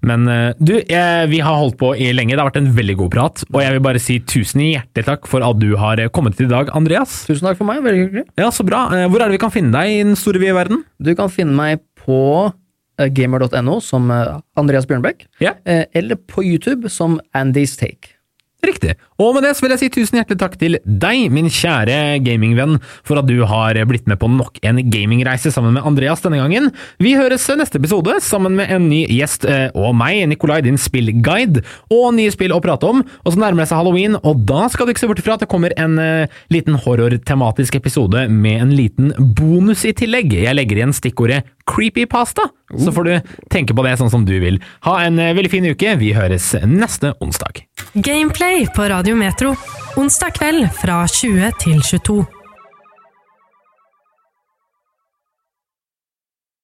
Men 0.07 0.28
eh, 0.30 0.53
du, 0.61 0.76
vi 0.78 1.40
har 1.41 1.56
holdt 1.57 1.76
på 1.80 1.95
i 1.98 2.11
lenge. 2.14 2.36
Det 2.36 2.38
har 2.40 2.52
vært 2.52 2.60
en 2.61 2.72
veldig 2.78 2.95
god 2.99 3.10
prat. 3.15 3.41
Og 3.52 3.61
jeg 3.64 3.72
vil 3.74 3.82
bare 3.82 3.99
si 3.99 4.19
tusen 4.19 4.61
hjertelig 4.61 5.06
takk 5.07 5.26
for 5.26 5.41
at 5.41 5.57
du 5.57 5.72
har 5.76 5.98
kommet 6.14 6.38
til 6.38 6.45
i 6.45 6.49
dag, 6.52 6.69
Andreas. 6.78 7.26
Tusen 7.26 7.48
takk 7.49 7.57
for 7.57 7.65
meg, 7.65 7.82
veldig 7.82 8.03
hyggelig. 8.06 8.26
Ja, 8.38 8.52
så 8.53 8.64
bra. 8.64 8.84
Hvor 9.10 9.18
er 9.19 9.26
det 9.26 9.40
vi 9.40 9.41
kan 9.41 9.49
finne 9.52 9.74
deg 9.74 9.90
i 9.95 10.03
den 10.06 10.14
store 10.15 10.38
vide 10.38 10.53
verden? 10.53 10.84
Du 11.02 11.10
kan 11.18 11.30
finne 11.34 11.57
meg 11.57 11.82
på 12.06 12.53
gamer.no 12.98 13.80
som 13.82 14.10
Andreas 14.57 14.86
Bjørnbekk, 14.90 15.26
eh, 15.41 15.84
eller 15.98 16.15
på 16.30 16.44
YouTube 16.45 16.90
som 16.94 17.19
Andy's 17.36 17.76
Take. 17.78 18.14
Riktig. 18.65 18.95
Og 19.18 19.34
med 19.34 19.45
det 19.45 19.56
så 19.57 19.65
vil 19.65 19.73
jeg 19.73 19.81
si 19.81 19.89
tusen 19.94 20.19
hjertelig 20.19 20.38
takk 20.41 20.56
til 20.61 20.77
deg, 20.85 21.31
min 21.34 21.49
kjære 21.49 22.19
gamingvenn, 22.26 22.77
for 23.07 23.18
at 23.18 23.26
du 23.30 23.39
har 23.49 23.77
blitt 23.89 24.06
med 24.10 24.19
på 24.22 24.30
nok 24.30 24.60
en 24.68 24.81
gamingreise 24.94 25.49
sammen 25.53 25.73
med 25.73 25.88
Andreas 25.89 26.22
denne 26.22 26.38
gangen. 26.38 26.69
Vi 27.02 27.15
høres 27.18 27.48
neste 27.57 27.81
episode 27.81 28.19
sammen 28.22 28.57
med 28.60 28.69
en 28.73 28.85
ny 28.91 29.03
gjest 29.10 29.48
eh, 29.49 29.68
og 29.73 29.95
meg, 29.98 30.22
Nikolai, 30.30 30.60
din 30.65 30.77
spillguide, 30.81 31.64
og 31.94 32.11
nye 32.18 32.34
spill 32.34 32.53
å 32.53 32.61
prate 32.61 32.89
om. 32.89 33.02
Og 33.23 33.34
så 33.34 33.41
nærmer 33.41 33.64
det 33.64 33.72
seg 33.72 33.81
halloween, 33.81 34.19
og 34.22 34.45
da 34.49 34.68
skal 34.69 34.85
du 34.85 34.94
ikke 34.94 35.06
se 35.06 35.10
bort 35.10 35.23
ifra 35.23 35.38
at 35.38 35.45
det 35.45 35.49
kommer 35.52 35.73
en 35.81 35.98
uh, 35.98 36.39
liten 36.53 36.77
horror-tematisk 36.85 37.80
episode 37.80 38.27
med 38.30 38.68
en 38.68 38.76
liten 38.77 39.11
bonus 39.18 39.85
i 39.88 39.95
tillegg. 39.98 40.38
Jeg 40.45 40.57
legger 40.57 40.81
igjen 40.81 40.95
stikkordet 40.95 41.41
creepypasta, 41.68 42.45
så 42.80 42.94
får 42.95 43.07
du 43.07 43.34
tenke 43.52 43.76
på 43.76 43.84
det 43.84 43.98
sånn 43.99 44.11
som 44.14 44.23
du 44.27 44.35
vil. 44.44 44.61
Ha 44.85 44.99
en 45.07 45.18
uh, 45.19 45.34
veldig 45.34 45.53
fin 45.53 45.68
uke. 45.68 45.98
Vi 45.99 46.14
høres 46.15 46.53
neste 46.69 47.15
onsdag. 47.23 47.65
Gameplay 47.98 48.68
på 48.76 48.88
Radio 49.08 49.20
Metro. 49.20 49.56
Onsdag 49.96 50.34
kveld 50.36 50.68
fra 50.82 51.08
20 51.08 51.52
til 51.64 51.82
22. 51.82 52.37